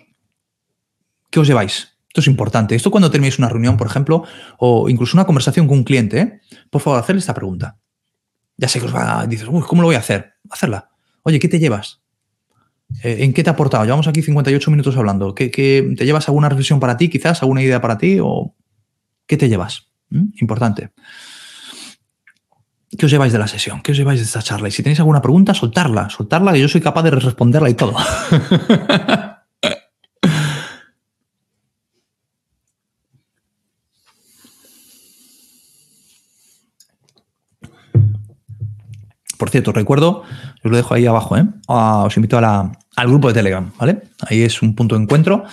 ¿qué 1.30 1.40
os 1.40 1.48
lleváis? 1.48 1.98
Esto 2.08 2.20
es 2.20 2.28
importante. 2.28 2.76
Esto 2.76 2.92
cuando 2.92 3.10
terminéis 3.10 3.40
una 3.40 3.48
reunión, 3.48 3.78
por 3.78 3.88
ejemplo, 3.88 4.24
o 4.58 4.90
incluso 4.90 5.16
una 5.16 5.26
conversación 5.26 5.68
con 5.68 5.78
un 5.78 5.84
cliente, 5.86 6.20
¿eh? 6.20 6.42
por 6.70 6.82
favor, 6.82 7.00
hacerle 7.00 7.20
esta 7.20 7.34
pregunta. 7.34 7.78
Ya 8.58 8.68
sé 8.68 8.80
que 8.80 8.86
os 8.86 8.94
va 8.94 9.22
a 9.22 9.28
decir, 9.28 9.48
uy, 9.50 9.62
¿cómo 9.62 9.82
lo 9.82 9.88
voy 9.88 9.96
a 9.96 10.00
hacer? 10.00 10.34
Hacerla. 10.50 10.90
Oye, 11.24 11.40
¿qué 11.40 11.48
te 11.48 11.58
llevas? 11.58 12.02
Eh, 13.04 13.24
¿En 13.24 13.34
qué 13.34 13.44
te 13.44 13.50
ha 13.50 13.54
aportado? 13.54 13.84
Llevamos 13.86 14.08
aquí 14.08 14.22
58 14.22 14.72
minutos 14.72 14.98
hablando. 14.98 15.34
¿Qué, 15.34 15.50
te 15.50 16.06
llevas 16.06 16.28
alguna 16.28 16.50
reflexión 16.50 16.80
para 16.80 16.98
ti, 16.98 17.10
quizás? 17.10 17.42
¿Alguna 17.42 17.64
idea 17.64 17.80
para 17.80 17.98
ti? 17.98 18.20
¿O 18.22 18.56
qué 19.26 19.38
te 19.38 19.48
llevas? 19.48 19.88
¿Mm? 20.10 20.34
Importante. 20.42 20.92
¿Qué 22.98 23.06
os 23.06 23.12
lleváis 23.12 23.32
de 23.32 23.40
la 23.40 23.48
sesión? 23.48 23.82
¿Qué 23.82 23.94
os 23.94 23.98
lleváis 23.98 24.20
de 24.20 24.26
esta 24.26 24.42
charla? 24.42 24.68
Y 24.68 24.72
si 24.72 24.84
tenéis 24.84 25.00
alguna 25.00 25.22
pregunta, 25.22 25.54
soltarla, 25.54 26.10
soltarla, 26.10 26.52
que 26.52 26.60
yo 26.60 26.68
soy 26.68 26.82
capaz 26.82 27.04
de 27.04 27.12
responderla 27.12 27.70
y 27.70 27.74
todo. 27.74 27.96
Por 39.38 39.50
cierto, 39.50 39.72
recuerdo, 39.72 40.24
os 40.64 40.70
lo 40.70 40.76
dejo 40.76 40.94
ahí 40.94 41.06
abajo, 41.08 41.38
¿eh? 41.38 41.48
Ah, 41.68 42.04
os 42.06 42.16
invito 42.18 42.38
al 42.38 43.08
grupo 43.08 43.30
de 43.30 43.34
Telegram, 43.34 43.72
¿vale? 43.80 44.04
Ahí 44.28 44.44
es 44.44 44.62
un 44.62 44.76
punto 44.76 44.96
de 44.96 45.02
encuentro 45.02 45.46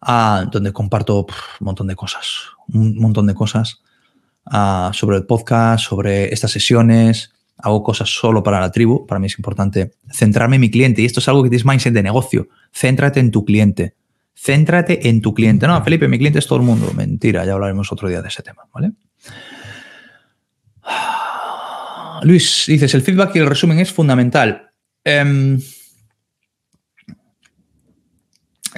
ah, 0.00 0.46
donde 0.50 0.72
comparto 0.72 1.26
un 1.26 1.64
montón 1.66 1.88
de 1.88 1.96
cosas, 1.96 2.44
un 2.68 2.96
montón 2.98 3.26
de 3.26 3.34
cosas 3.34 3.82
sobre 4.92 5.16
el 5.16 5.26
podcast, 5.26 5.84
sobre 5.84 6.32
estas 6.32 6.50
sesiones. 6.50 7.32
Hago 7.58 7.82
cosas 7.82 8.10
solo 8.10 8.42
para 8.42 8.60
la 8.60 8.70
tribu. 8.70 9.06
Para 9.06 9.18
mí 9.18 9.26
es 9.26 9.38
importante 9.38 9.92
centrarme 10.10 10.56
en 10.56 10.60
mi 10.60 10.70
cliente. 10.70 11.02
Y 11.02 11.06
esto 11.06 11.20
es 11.20 11.28
algo 11.28 11.42
que 11.42 11.48
tienes 11.48 11.66
mindset 11.66 11.94
de 11.94 12.02
negocio. 12.02 12.48
Céntrate 12.72 13.20
en 13.20 13.30
tu 13.30 13.44
cliente. 13.44 13.94
Céntrate 14.34 15.08
en 15.08 15.22
tu 15.22 15.32
cliente. 15.32 15.66
No, 15.66 15.82
Felipe, 15.82 16.08
mi 16.08 16.18
cliente 16.18 16.38
es 16.38 16.46
todo 16.46 16.58
el 16.58 16.64
mundo. 16.64 16.92
Mentira, 16.94 17.44
ya 17.44 17.54
hablaremos 17.54 17.90
otro 17.90 18.08
día 18.08 18.20
de 18.20 18.28
ese 18.28 18.42
tema, 18.42 18.64
¿vale? 18.72 18.92
Luis, 22.22 22.64
dices, 22.66 22.94
el 22.94 23.02
feedback 23.02 23.36
y 23.36 23.38
el 23.38 23.46
resumen 23.46 23.78
es 23.78 23.92
fundamental. 23.92 24.70
Em, 25.02 25.58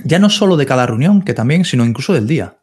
ya 0.04 0.18
no 0.18 0.30
solo 0.30 0.56
de 0.56 0.66
cada 0.66 0.86
reunión, 0.86 1.22
que 1.22 1.34
también, 1.34 1.64
sino 1.64 1.84
incluso 1.84 2.12
del 2.12 2.26
día 2.26 2.57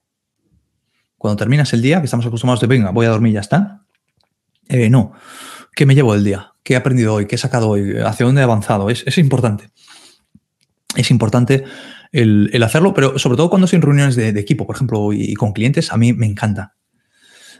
cuando 1.17 1.37
terminas 1.37 1.73
el 1.73 1.81
día, 1.81 1.99
que 1.99 2.05
estamos 2.05 2.25
acostumbrados 2.25 2.61
de, 2.61 2.67
venga, 2.67 2.91
voy 2.91 3.05
a 3.05 3.09
dormir, 3.09 3.33
ya 3.33 3.39
está. 3.39 3.85
Eh, 4.67 4.89
no. 4.89 5.13
¿Qué 5.75 5.85
me 5.85 5.95
llevo 5.95 6.13
del 6.13 6.23
día? 6.23 6.53
¿Qué 6.63 6.73
he 6.73 6.77
aprendido 6.77 7.13
hoy? 7.13 7.27
¿Qué 7.27 7.35
he 7.35 7.37
sacado 7.37 7.69
hoy? 7.69 7.97
¿Hacia 7.97 8.25
dónde 8.25 8.41
he 8.41 8.43
avanzado? 8.43 8.89
Es, 8.89 9.17
importante. 9.17 9.69
Es 10.95 11.11
importante 11.11 11.63
el, 12.11 12.63
hacerlo, 12.63 12.93
pero 12.93 13.19
sobre 13.19 13.37
todo 13.37 13.49
cuando 13.49 13.67
en 13.71 13.81
reuniones 13.81 14.15
de, 14.15 14.29
equipo, 14.29 14.65
por 14.65 14.75
ejemplo, 14.75 15.11
y, 15.13 15.33
con 15.33 15.53
clientes, 15.53 15.91
a 15.91 15.97
mí 15.97 16.13
me 16.13 16.25
encanta. 16.25 16.73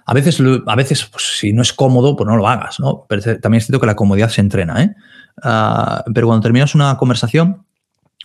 A 0.06 0.14
veces, 0.14 0.40
a 0.66 0.76
veces 0.76 1.06
pues, 1.06 1.40
si 1.40 1.52
no 1.52 1.62
es 1.62 1.74
cómodo, 1.74 2.16
pues 2.16 2.28
no 2.28 2.38
lo 2.38 2.48
hagas, 2.48 2.80
¿no? 2.80 3.06
Pero 3.10 3.22
también 3.40 3.60
es 3.60 3.66
cierto 3.66 3.80
que 3.80 3.88
la 3.88 3.96
comodidad 3.96 4.30
se 4.30 4.42
entrena, 4.42 4.82
¿eh? 4.84 4.96
Ah, 5.44 6.04
pero 6.14 6.28
cuando 6.28 6.44
terminas 6.44 6.76
una 6.76 6.96
conversación 6.96 7.66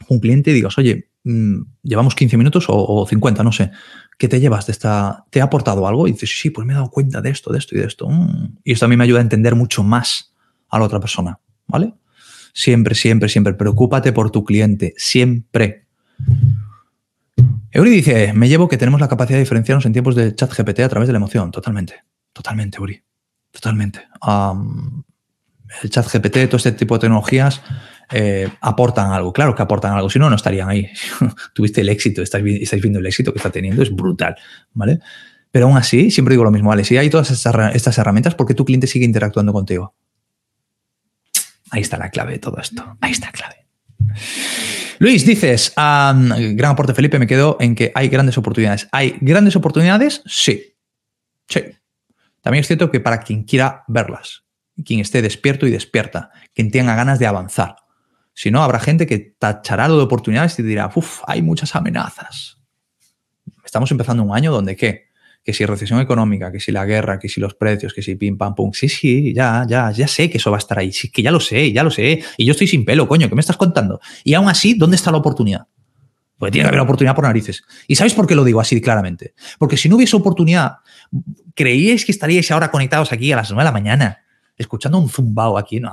con 0.07 0.17
un 0.17 0.21
cliente 0.21 0.53
digas, 0.53 0.79
oye, 0.79 1.10
llevamos 1.25 2.15
15 2.15 2.37
minutos 2.37 2.67
o, 2.69 3.07
50, 3.07 3.43
no 3.43 3.53
sé, 3.53 3.71
¿qué 4.19 4.29
te 4.29 4.41
llevas 4.41 4.67
de 4.67 4.73
esta? 4.73 5.25
¿Te 5.31 5.41
ha 5.41 5.45
aportado 5.45 5.87
algo? 5.87 6.09
Y 6.09 6.13
dices, 6.13 6.39
sí, 6.41 6.51
pues 6.51 6.67
me 6.67 6.73
he 6.73 6.77
dado 6.77 6.91
cuenta 6.91 7.21
de 7.21 7.31
esto, 7.31 7.53
de 7.53 7.59
esto 7.59 7.77
y 7.77 7.79
de 7.79 7.87
esto. 7.87 8.09
Mm. 8.09 8.59
Y 8.65 8.73
esto 8.73 8.87
a 8.87 8.89
mí 8.89 8.97
me 8.97 9.05
ayuda 9.05 9.19
a 9.19 9.23
entender 9.23 9.55
mucho 9.55 9.83
más 9.83 10.35
a 10.69 10.79
la 10.79 10.85
otra 10.85 11.01
persona, 11.01 11.39
¿vale? 11.67 11.95
Siempre, 12.53 12.95
siempre, 12.95 13.29
siempre. 13.29 13.55
Preocúpate 13.55 14.13
por 14.13 14.31
tu 14.31 14.45
cliente, 14.45 14.95
siempre. 14.97 15.87
Euri 17.73 17.91
dice, 17.91 18.33
me 18.33 18.49
llevo 18.49 18.69
que 18.69 18.77
tenemos 18.77 19.01
la 19.01 19.09
capacidad 19.09 19.37
de 19.37 19.45
diferenciarnos 19.45 19.87
en 19.87 19.93
tiempos 19.93 20.15
de 20.17 20.35
chat 20.35 20.53
GPT 20.53 20.81
a 20.81 20.89
través 20.89 21.09
de 21.09 21.13
la 21.13 21.19
emoción. 21.19 21.51
Totalmente, 21.51 22.05
totalmente, 22.33 22.79
Euri. 22.79 23.03
Totalmente. 23.53 24.01
El 25.83 25.91
chat 25.91 26.07
GPT, 26.07 26.47
todo 26.47 26.57
este 26.57 26.73
tipo 26.73 26.95
de 26.95 27.01
tecnologías 27.03 27.63
eh, 28.11 28.49
aportan 28.61 29.13
algo. 29.13 29.33
Claro 29.33 29.55
que 29.55 29.63
aportan 29.63 29.95
algo, 29.95 30.11
si 30.11 30.19
no, 30.19 30.29
no 30.29 30.37
estarían 30.37 30.69
ahí. 30.69 30.91
Tuviste 31.55 31.81
el 31.81 31.89
éxito, 31.89 32.23
estáis, 32.23 32.43
viendo 32.45 32.99
el 32.99 33.07
éxito 33.07 33.33
que 33.33 33.39
está 33.39 33.51
teniendo, 33.51 33.83
es 33.83 33.95
brutal, 33.95 34.37
¿vale? 34.73 35.01
Pero 35.51 35.67
aún 35.67 35.77
así, 35.77 36.11
siempre 36.11 36.35
digo 36.35 36.45
lo 36.45 36.51
mismo, 36.51 36.69
vale, 36.69 36.85
si 36.85 36.97
hay 36.97 37.11
todas 37.11 37.31
estas 37.31 37.99
herramientas, 37.99 38.35
¿por 38.35 38.47
qué 38.47 38.55
tu 38.55 38.65
cliente 38.65 38.87
sigue 38.87 39.05
interactuando 39.05 39.53
contigo? 39.53 39.95
Ahí 41.71 41.83
está 41.83 41.97
la 41.99 42.11
clave 42.11 42.33
de 42.33 42.39
todo 42.39 42.59
esto. 42.59 42.97
Ahí 43.01 43.13
está 43.13 43.27
la 43.27 43.33
clave. 43.33 43.57
Luis, 44.99 45.25
dices, 45.25 45.73
gran 45.77 46.65
aporte 46.65 46.95
Felipe, 46.95 47.19
me 47.19 47.27
quedo 47.27 47.57
en 47.61 47.75
que 47.75 47.93
hay 47.95 48.09
grandes 48.09 48.37
oportunidades. 48.39 48.89
¿Hay 48.93 49.17
grandes 49.21 49.57
oportunidades? 49.57 50.23
Sí. 50.27 50.75
Sí. 51.49 51.61
También 52.43 52.61
es 52.61 52.67
cierto 52.67 52.91
que 52.91 53.01
para 53.01 53.21
quien 53.21 53.45
quiera 53.45 53.85
verlas, 53.89 54.45
quien 54.85 55.01
esté 55.01 55.23
despierto 55.23 55.67
y 55.67 55.71
despierta, 55.71 56.31
quien 56.55 56.71
tenga 56.71 56.95
ganas 56.95 57.19
de 57.19 57.27
avanzar. 57.27 57.77
Si 58.35 58.51
no, 58.51 58.63
habrá 58.63 58.81
gente 58.81 59.07
que 59.07 59.35
tachará 59.39 59.89
lo 59.89 59.99
de 59.99 60.05
oportunidades 60.05 60.59
y 60.59 60.63
dirá, 60.63 60.91
uff, 60.95 61.23
hay 61.27 61.43
muchas 61.43 61.75
amenazas. 61.75 62.59
Estamos 63.65 63.91
empezando 63.91 64.23
un 64.23 64.35
año 64.35 64.53
donde 64.53 64.77
qué? 64.77 65.11
que 65.43 65.55
si 65.55 65.65
recesión 65.65 66.01
económica, 66.01 66.53
que 66.53 66.61
si 66.61 66.71
la 66.71 66.85
guerra, 66.85 67.19
que 67.19 67.29
si 67.29 67.41
los 67.41 67.55
precios, 67.55 67.95
que 67.95 68.03
si 68.03 68.15
pim, 68.17 68.37
pam, 68.37 68.55
pum. 68.55 68.73
Sí, 68.73 68.89
sí, 68.89 69.33
ya, 69.35 69.65
ya, 69.67 69.91
ya 69.91 70.07
sé 70.07 70.29
que 70.29 70.39
eso 70.39 70.51
va 70.51 70.59
a 70.59 70.61
estar 70.61 70.79
ahí. 70.79 70.93
Sí, 70.93 71.11
que 71.11 71.23
ya 71.23 71.31
lo 71.31 71.41
sé, 71.41 71.73
ya 71.73 71.83
lo 71.83 71.91
sé. 71.91 72.23
Y 72.37 72.45
yo 72.45 72.53
estoy 72.53 72.67
sin 72.67 72.85
pelo, 72.85 73.09
coño, 73.09 73.29
¿qué 73.29 73.35
me 73.35 73.41
estás 73.41 73.57
contando? 73.57 74.01
Y 74.23 74.35
aún 74.35 74.49
así, 74.49 74.75
¿dónde 74.75 74.97
está 74.97 75.11
la 75.11 75.19
oportunidad? 75.19 75.67
Pues 76.37 76.53
tiene 76.53 76.65
que 76.65 76.69
haber 76.69 76.81
oportunidad 76.81 77.15
por 77.15 77.25
narices. 77.25 77.65
¿Y 77.87 77.97
sabéis 77.97 78.15
por 78.15 78.27
qué 78.27 78.35
lo 78.35 78.45
digo 78.45 78.61
así 78.61 78.81
claramente? 78.81 79.35
Porque 79.59 79.77
si 79.77 79.89
no 79.89 79.97
hubiese 79.97 80.17
oportunidad, 80.17 80.77
¿creíais 81.55 82.05
que 82.05 82.13
estaríais 82.13 82.51
ahora 82.51 82.71
conectados 82.71 83.13
aquí 83.13 83.33
a 83.33 83.37
las 83.37 83.51
9 83.51 83.61
de 83.61 83.65
la 83.65 83.73
mañana, 83.73 84.25
escuchando 84.61 84.99
un 84.99 85.09
zumbao 85.09 85.59
aquí? 85.59 85.81
No. 85.81 85.91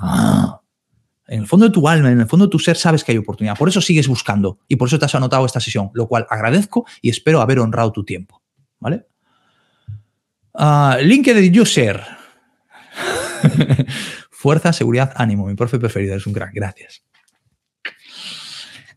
En 1.27 1.41
el 1.41 1.47
fondo 1.47 1.65
de 1.67 1.71
tu 1.71 1.87
alma, 1.87 2.11
en 2.11 2.21
el 2.21 2.27
fondo 2.27 2.45
de 2.45 2.51
tu 2.51 2.59
ser, 2.59 2.77
sabes 2.77 3.03
que 3.03 3.11
hay 3.11 3.17
oportunidad. 3.17 3.57
Por 3.57 3.67
eso 3.67 3.81
sigues 3.81 4.07
buscando 4.07 4.59
y 4.67 4.75
por 4.75 4.87
eso 4.87 4.97
te 4.97 5.05
has 5.05 5.15
anotado 5.15 5.45
esta 5.45 5.59
sesión, 5.59 5.89
lo 5.93 6.07
cual 6.07 6.25
agradezco 6.29 6.85
y 7.01 7.09
espero 7.09 7.41
haber 7.41 7.59
honrado 7.59 7.91
tu 7.91 8.03
tiempo. 8.03 8.41
¿Vale? 8.79 9.07
Uh, 10.53 11.01
LinkedIn 11.01 11.59
User. 11.59 12.01
Fuerza, 14.31 14.71
seguridad, 14.71 15.13
ánimo. 15.15 15.47
Mi 15.47 15.55
profe 15.55 15.79
preferido, 15.79 16.15
es 16.15 16.25
un 16.27 16.33
crack. 16.33 16.51
Gracias. 16.53 17.03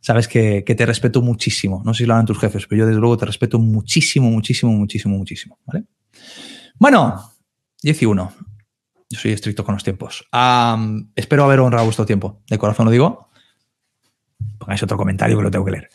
Sabes 0.00 0.28
que, 0.28 0.62
te 0.62 0.86
respeto 0.86 1.20
muchísimo. 1.20 1.82
No 1.84 1.94
sé 1.94 2.04
si 2.04 2.06
lo 2.06 2.14
harán 2.14 2.26
tus 2.26 2.38
jefes, 2.38 2.66
pero 2.66 2.80
yo 2.80 2.86
desde 2.86 3.00
luego 3.00 3.16
te 3.16 3.26
respeto 3.26 3.58
muchísimo, 3.58 4.30
muchísimo, 4.30 4.72
muchísimo, 4.72 5.16
muchísimo. 5.16 5.58
¿vale? 5.66 5.84
Bueno, 6.78 7.32
11. 7.84 8.49
Yo 9.10 9.18
soy 9.18 9.32
estricto 9.32 9.64
con 9.64 9.74
los 9.74 9.82
tiempos. 9.82 10.24
espero 11.16 11.44
haber 11.44 11.58
honrado 11.58 11.84
vuestro 11.84 12.06
tiempo. 12.06 12.40
De 12.48 12.58
corazón 12.58 12.86
lo 12.86 12.92
digo. 12.92 13.28
Pongáis 14.58 14.82
otro 14.84 14.96
comentario 14.96 15.36
que 15.36 15.42
lo 15.42 15.50
tengo 15.50 15.64
que 15.64 15.72
leer. 15.72 15.90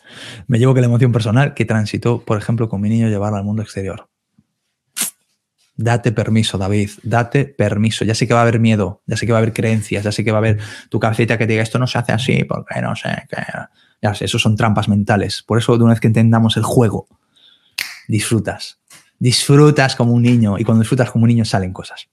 Me 0.46 0.58
llevo 0.58 0.74
que 0.74 0.80
la 0.80 0.86
emoción 0.86 1.12
personal 1.12 1.54
que 1.54 1.64
transitó, 1.64 2.20
por 2.20 2.36
ejemplo, 2.36 2.68
con 2.68 2.80
mi 2.82 2.90
niño 2.90 3.08
llevarlo 3.08 3.38
al 3.38 3.44
mundo 3.44 3.62
exterior. 3.62 4.10
Date 5.78 6.12
permiso, 6.12 6.58
David, 6.58 6.90
date 7.02 7.46
permiso. 7.46 8.04
Ya 8.04 8.14
sé 8.14 8.26
que 8.28 8.34
va 8.34 8.40
a 8.40 8.42
haber 8.42 8.60
miedo, 8.60 9.02
ya 9.06 9.16
sé 9.16 9.24
que 9.24 9.32
va 9.32 9.38
a 9.38 9.42
haber 9.42 9.54
creencias, 9.54 10.04
ya 10.04 10.12
sé 10.12 10.22
que 10.22 10.30
va 10.30 10.38
a 10.38 10.40
haber 10.40 10.58
tu 10.90 11.00
cabecita 11.00 11.38
que 11.38 11.46
te 11.46 11.52
diga 11.52 11.62
esto 11.62 11.78
no 11.78 11.86
se 11.86 11.98
hace 11.98 12.12
así, 12.12 12.44
porque 12.44 12.80
no 12.82 12.94
sé, 12.96 13.26
qué. 13.30 13.36
ya 14.02 14.14
sé, 14.14 14.26
eso 14.26 14.38
son 14.38 14.56
trampas 14.56 14.88
mentales. 14.88 15.42
Por 15.42 15.58
eso, 15.58 15.76
de 15.76 15.84
una 15.84 15.94
vez 15.94 16.00
que 16.00 16.08
entendamos 16.08 16.56
el 16.58 16.64
juego, 16.64 17.08
disfrutas. 18.08 18.78
Disfrutas 19.18 19.96
como 19.96 20.12
un 20.12 20.22
niño 20.22 20.58
y 20.58 20.64
cuando 20.64 20.82
disfrutas 20.82 21.10
como 21.10 21.24
un 21.24 21.28
niño 21.28 21.44
salen 21.46 21.72
cosas. 21.72 22.08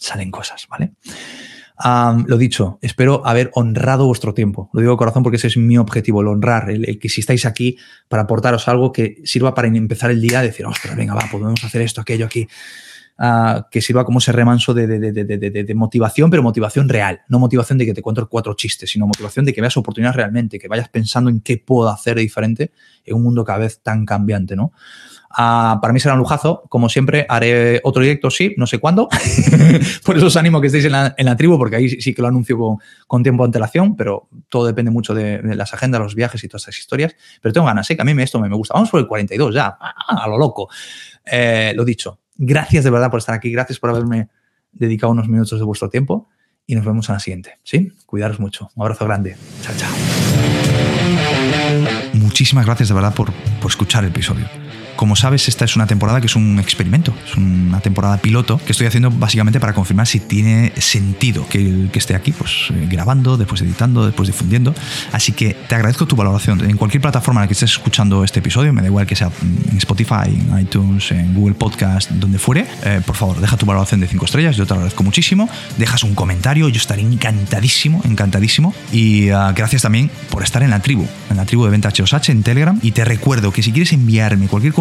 Salen 0.00 0.30
cosas, 0.30 0.66
¿vale? 0.68 0.92
lo 2.26 2.36
dicho, 2.36 2.78
espero 2.82 3.24
haber 3.24 3.50
honrado 3.54 4.06
vuestro 4.06 4.34
tiempo. 4.34 4.68
Lo 4.72 4.80
digo 4.80 4.92
de 4.92 4.98
corazón 4.98 5.22
porque 5.22 5.36
ese 5.36 5.46
es 5.46 5.56
mi 5.56 5.78
objetivo, 5.78 6.22
el 6.22 6.28
honrar, 6.28 6.70
el, 6.70 6.98
que 6.98 7.08
si 7.08 7.20
estáis 7.20 7.46
aquí 7.46 7.76
para 8.08 8.24
aportaros 8.24 8.66
algo 8.68 8.90
que 8.90 9.20
sirva 9.24 9.54
para 9.54 9.68
empezar 9.68 10.10
el 10.10 10.20
día, 10.20 10.42
decir, 10.42 10.66
ostras, 10.66 10.96
venga, 10.96 11.14
va, 11.14 11.22
podemos 11.30 11.62
hacer 11.62 11.82
esto, 11.82 12.00
aquello 12.00 12.26
aquí. 12.26 12.48
Ah, 13.20 13.66
que 13.68 13.80
sirva 13.80 14.04
como 14.04 14.20
ese 14.20 14.30
remanso 14.30 14.72
de, 14.74 15.72
motivación, 15.74 16.30
pero 16.30 16.40
motivación 16.40 16.88
real, 16.88 17.22
no 17.28 17.40
motivación 17.40 17.76
de 17.76 17.84
que 17.84 17.92
te 17.92 18.00
cuento 18.00 18.28
cuatro 18.28 18.54
chistes, 18.54 18.90
sino 18.90 19.08
motivación 19.08 19.44
de 19.44 19.52
que 19.52 19.60
veas 19.60 19.76
oportunidades 19.76 20.14
realmente, 20.14 20.56
que 20.56 20.68
vayas 20.68 20.88
pensando 20.88 21.28
en 21.28 21.40
qué 21.40 21.58
puedo 21.58 21.88
hacer 21.88 22.14
de 22.14 22.20
diferente 22.20 22.70
en 23.04 23.16
un 23.16 23.24
mundo 23.24 23.44
cada 23.44 23.58
vez 23.58 23.80
tan 23.82 24.06
cambiante, 24.06 24.54
¿no? 24.54 24.70
Ah, 25.30 25.78
para 25.80 25.92
mí 25.92 26.00
será 26.00 26.14
un 26.14 26.20
lujazo. 26.20 26.62
Como 26.68 26.88
siempre, 26.88 27.26
haré 27.28 27.80
otro 27.84 28.02
directo, 28.02 28.30
sí, 28.30 28.54
no 28.56 28.66
sé 28.66 28.78
cuándo. 28.78 29.08
Por 30.04 30.16
eso 30.16 30.26
os 30.26 30.36
animo 30.36 30.60
que 30.60 30.68
estéis 30.68 30.86
en 30.86 30.92
la, 30.92 31.36
tribu, 31.36 31.58
porque 31.58 31.76
ahí 31.76 31.88
sí 31.88 32.14
que 32.14 32.22
lo 32.22 32.28
anuncio 32.28 32.78
con, 33.06 33.22
tiempo 33.22 33.42
de 33.44 33.48
antelación, 33.48 33.96
pero 33.96 34.28
todo 34.48 34.66
depende 34.66 34.90
mucho 34.90 35.14
de, 35.14 35.42
las 35.54 35.74
agendas, 35.74 36.00
los 36.00 36.14
viajes 36.14 36.42
y 36.44 36.48
todas 36.48 36.62
estas 36.62 36.78
historias. 36.78 37.14
Pero 37.42 37.52
tengo 37.52 37.66
ganas, 37.66 37.90
¿eh? 37.90 37.96
que 37.96 38.02
a 38.02 38.04
mí 38.04 38.22
esto 38.22 38.40
me, 38.40 38.48
gusta. 38.48 38.74
Vamos 38.74 38.90
por 38.90 39.00
el 39.00 39.06
42 39.06 39.54
ya, 39.54 39.76
a 39.78 40.26
lo 40.28 40.38
loco. 40.38 40.68
Eh, 41.24 41.72
lo 41.76 41.84
dicho, 41.84 42.18
Gracias 42.38 42.84
de 42.84 42.90
verdad 42.90 43.10
por 43.10 43.18
estar 43.18 43.34
aquí, 43.34 43.50
gracias 43.50 43.80
por 43.80 43.90
haberme 43.90 44.28
dedicado 44.72 45.12
unos 45.12 45.28
minutos 45.28 45.58
de 45.58 45.64
vuestro 45.64 45.90
tiempo 45.90 46.28
y 46.66 46.76
nos 46.76 46.84
vemos 46.84 47.08
en 47.08 47.14
la 47.14 47.20
siguiente. 47.20 47.58
¿Sí? 47.64 47.92
Cuidaros 48.06 48.38
mucho. 48.38 48.70
Un 48.76 48.82
abrazo 48.84 49.04
grande. 49.06 49.36
Chao, 49.60 49.74
chao. 49.76 49.90
Muchísimas 52.14 52.64
gracias 52.64 52.88
de 52.88 52.94
verdad 52.94 53.12
por, 53.12 53.32
por 53.60 53.70
escuchar 53.72 54.04
el 54.04 54.10
episodio. 54.10 54.46
Como 54.98 55.14
sabes, 55.14 55.46
esta 55.46 55.64
es 55.64 55.76
una 55.76 55.86
temporada 55.86 56.20
que 56.20 56.26
es 56.26 56.34
un 56.34 56.58
experimento, 56.58 57.14
es 57.24 57.36
una 57.36 57.78
temporada 57.78 58.18
piloto 58.18 58.58
que 58.58 58.72
estoy 58.72 58.88
haciendo 58.88 59.12
básicamente 59.12 59.60
para 59.60 59.72
confirmar 59.72 60.08
si 60.08 60.18
tiene 60.18 60.72
sentido 60.76 61.46
que, 61.48 61.88
esté 61.94 62.16
aquí, 62.16 62.32
pues 62.32 62.66
eh, 62.70 62.88
grabando, 62.90 63.36
después 63.36 63.60
editando, 63.62 64.04
después 64.04 64.26
difundiendo. 64.26 64.74
Así 65.12 65.30
que 65.30 65.54
te 65.54 65.76
agradezco 65.76 66.06
tu 66.06 66.16
valoración. 66.16 66.68
En 66.68 66.76
cualquier 66.76 67.00
plataforma 67.00 67.40
en 67.40 67.44
la 67.44 67.46
que 67.46 67.52
estés 67.52 67.70
escuchando 67.70 68.24
este 68.24 68.40
episodio, 68.40 68.72
me 68.72 68.82
da 68.82 68.88
igual 68.88 69.06
que 69.06 69.14
sea 69.14 69.30
en 69.70 69.76
Spotify, 69.76 70.26
en 70.26 70.58
iTunes, 70.58 71.12
en 71.12 71.32
Google 71.32 71.54
Podcast, 71.54 72.10
donde 72.10 72.40
fuere, 72.40 72.66
eh, 72.82 73.00
por 73.06 73.14
favor, 73.14 73.40
deja 73.40 73.56
tu 73.56 73.66
valoración 73.66 74.00
de 74.00 74.08
5 74.08 74.24
estrellas, 74.24 74.56
yo 74.56 74.66
te 74.66 74.70
lo 74.70 74.80
agradezco 74.80 75.04
muchísimo. 75.04 75.48
Dejas 75.76 76.02
un 76.02 76.16
comentario, 76.16 76.68
yo 76.70 76.80
estaré 76.80 77.02
encantadísimo, 77.02 78.02
encantadísimo. 78.04 78.74
Y 78.90 79.28
ah, 79.28 79.52
gracias 79.54 79.82
también 79.82 80.10
por 80.28 80.42
estar 80.42 80.64
en 80.64 80.70
la 80.70 80.80
tribu, 80.80 81.06
en 81.30 81.36
la 81.36 81.44
tribu 81.44 81.66
de 81.66 81.70
Venta 81.70 81.90
HOSH 81.90 82.30
en 82.30 82.42
Telegram. 82.42 82.80
Y 82.82 82.90
te 82.90 83.04
recuerdo 83.04 83.52
que 83.52 83.62
si 83.62 83.70
quieres 83.70 83.92
enviarme 83.92 84.48
cualquier 84.48 84.72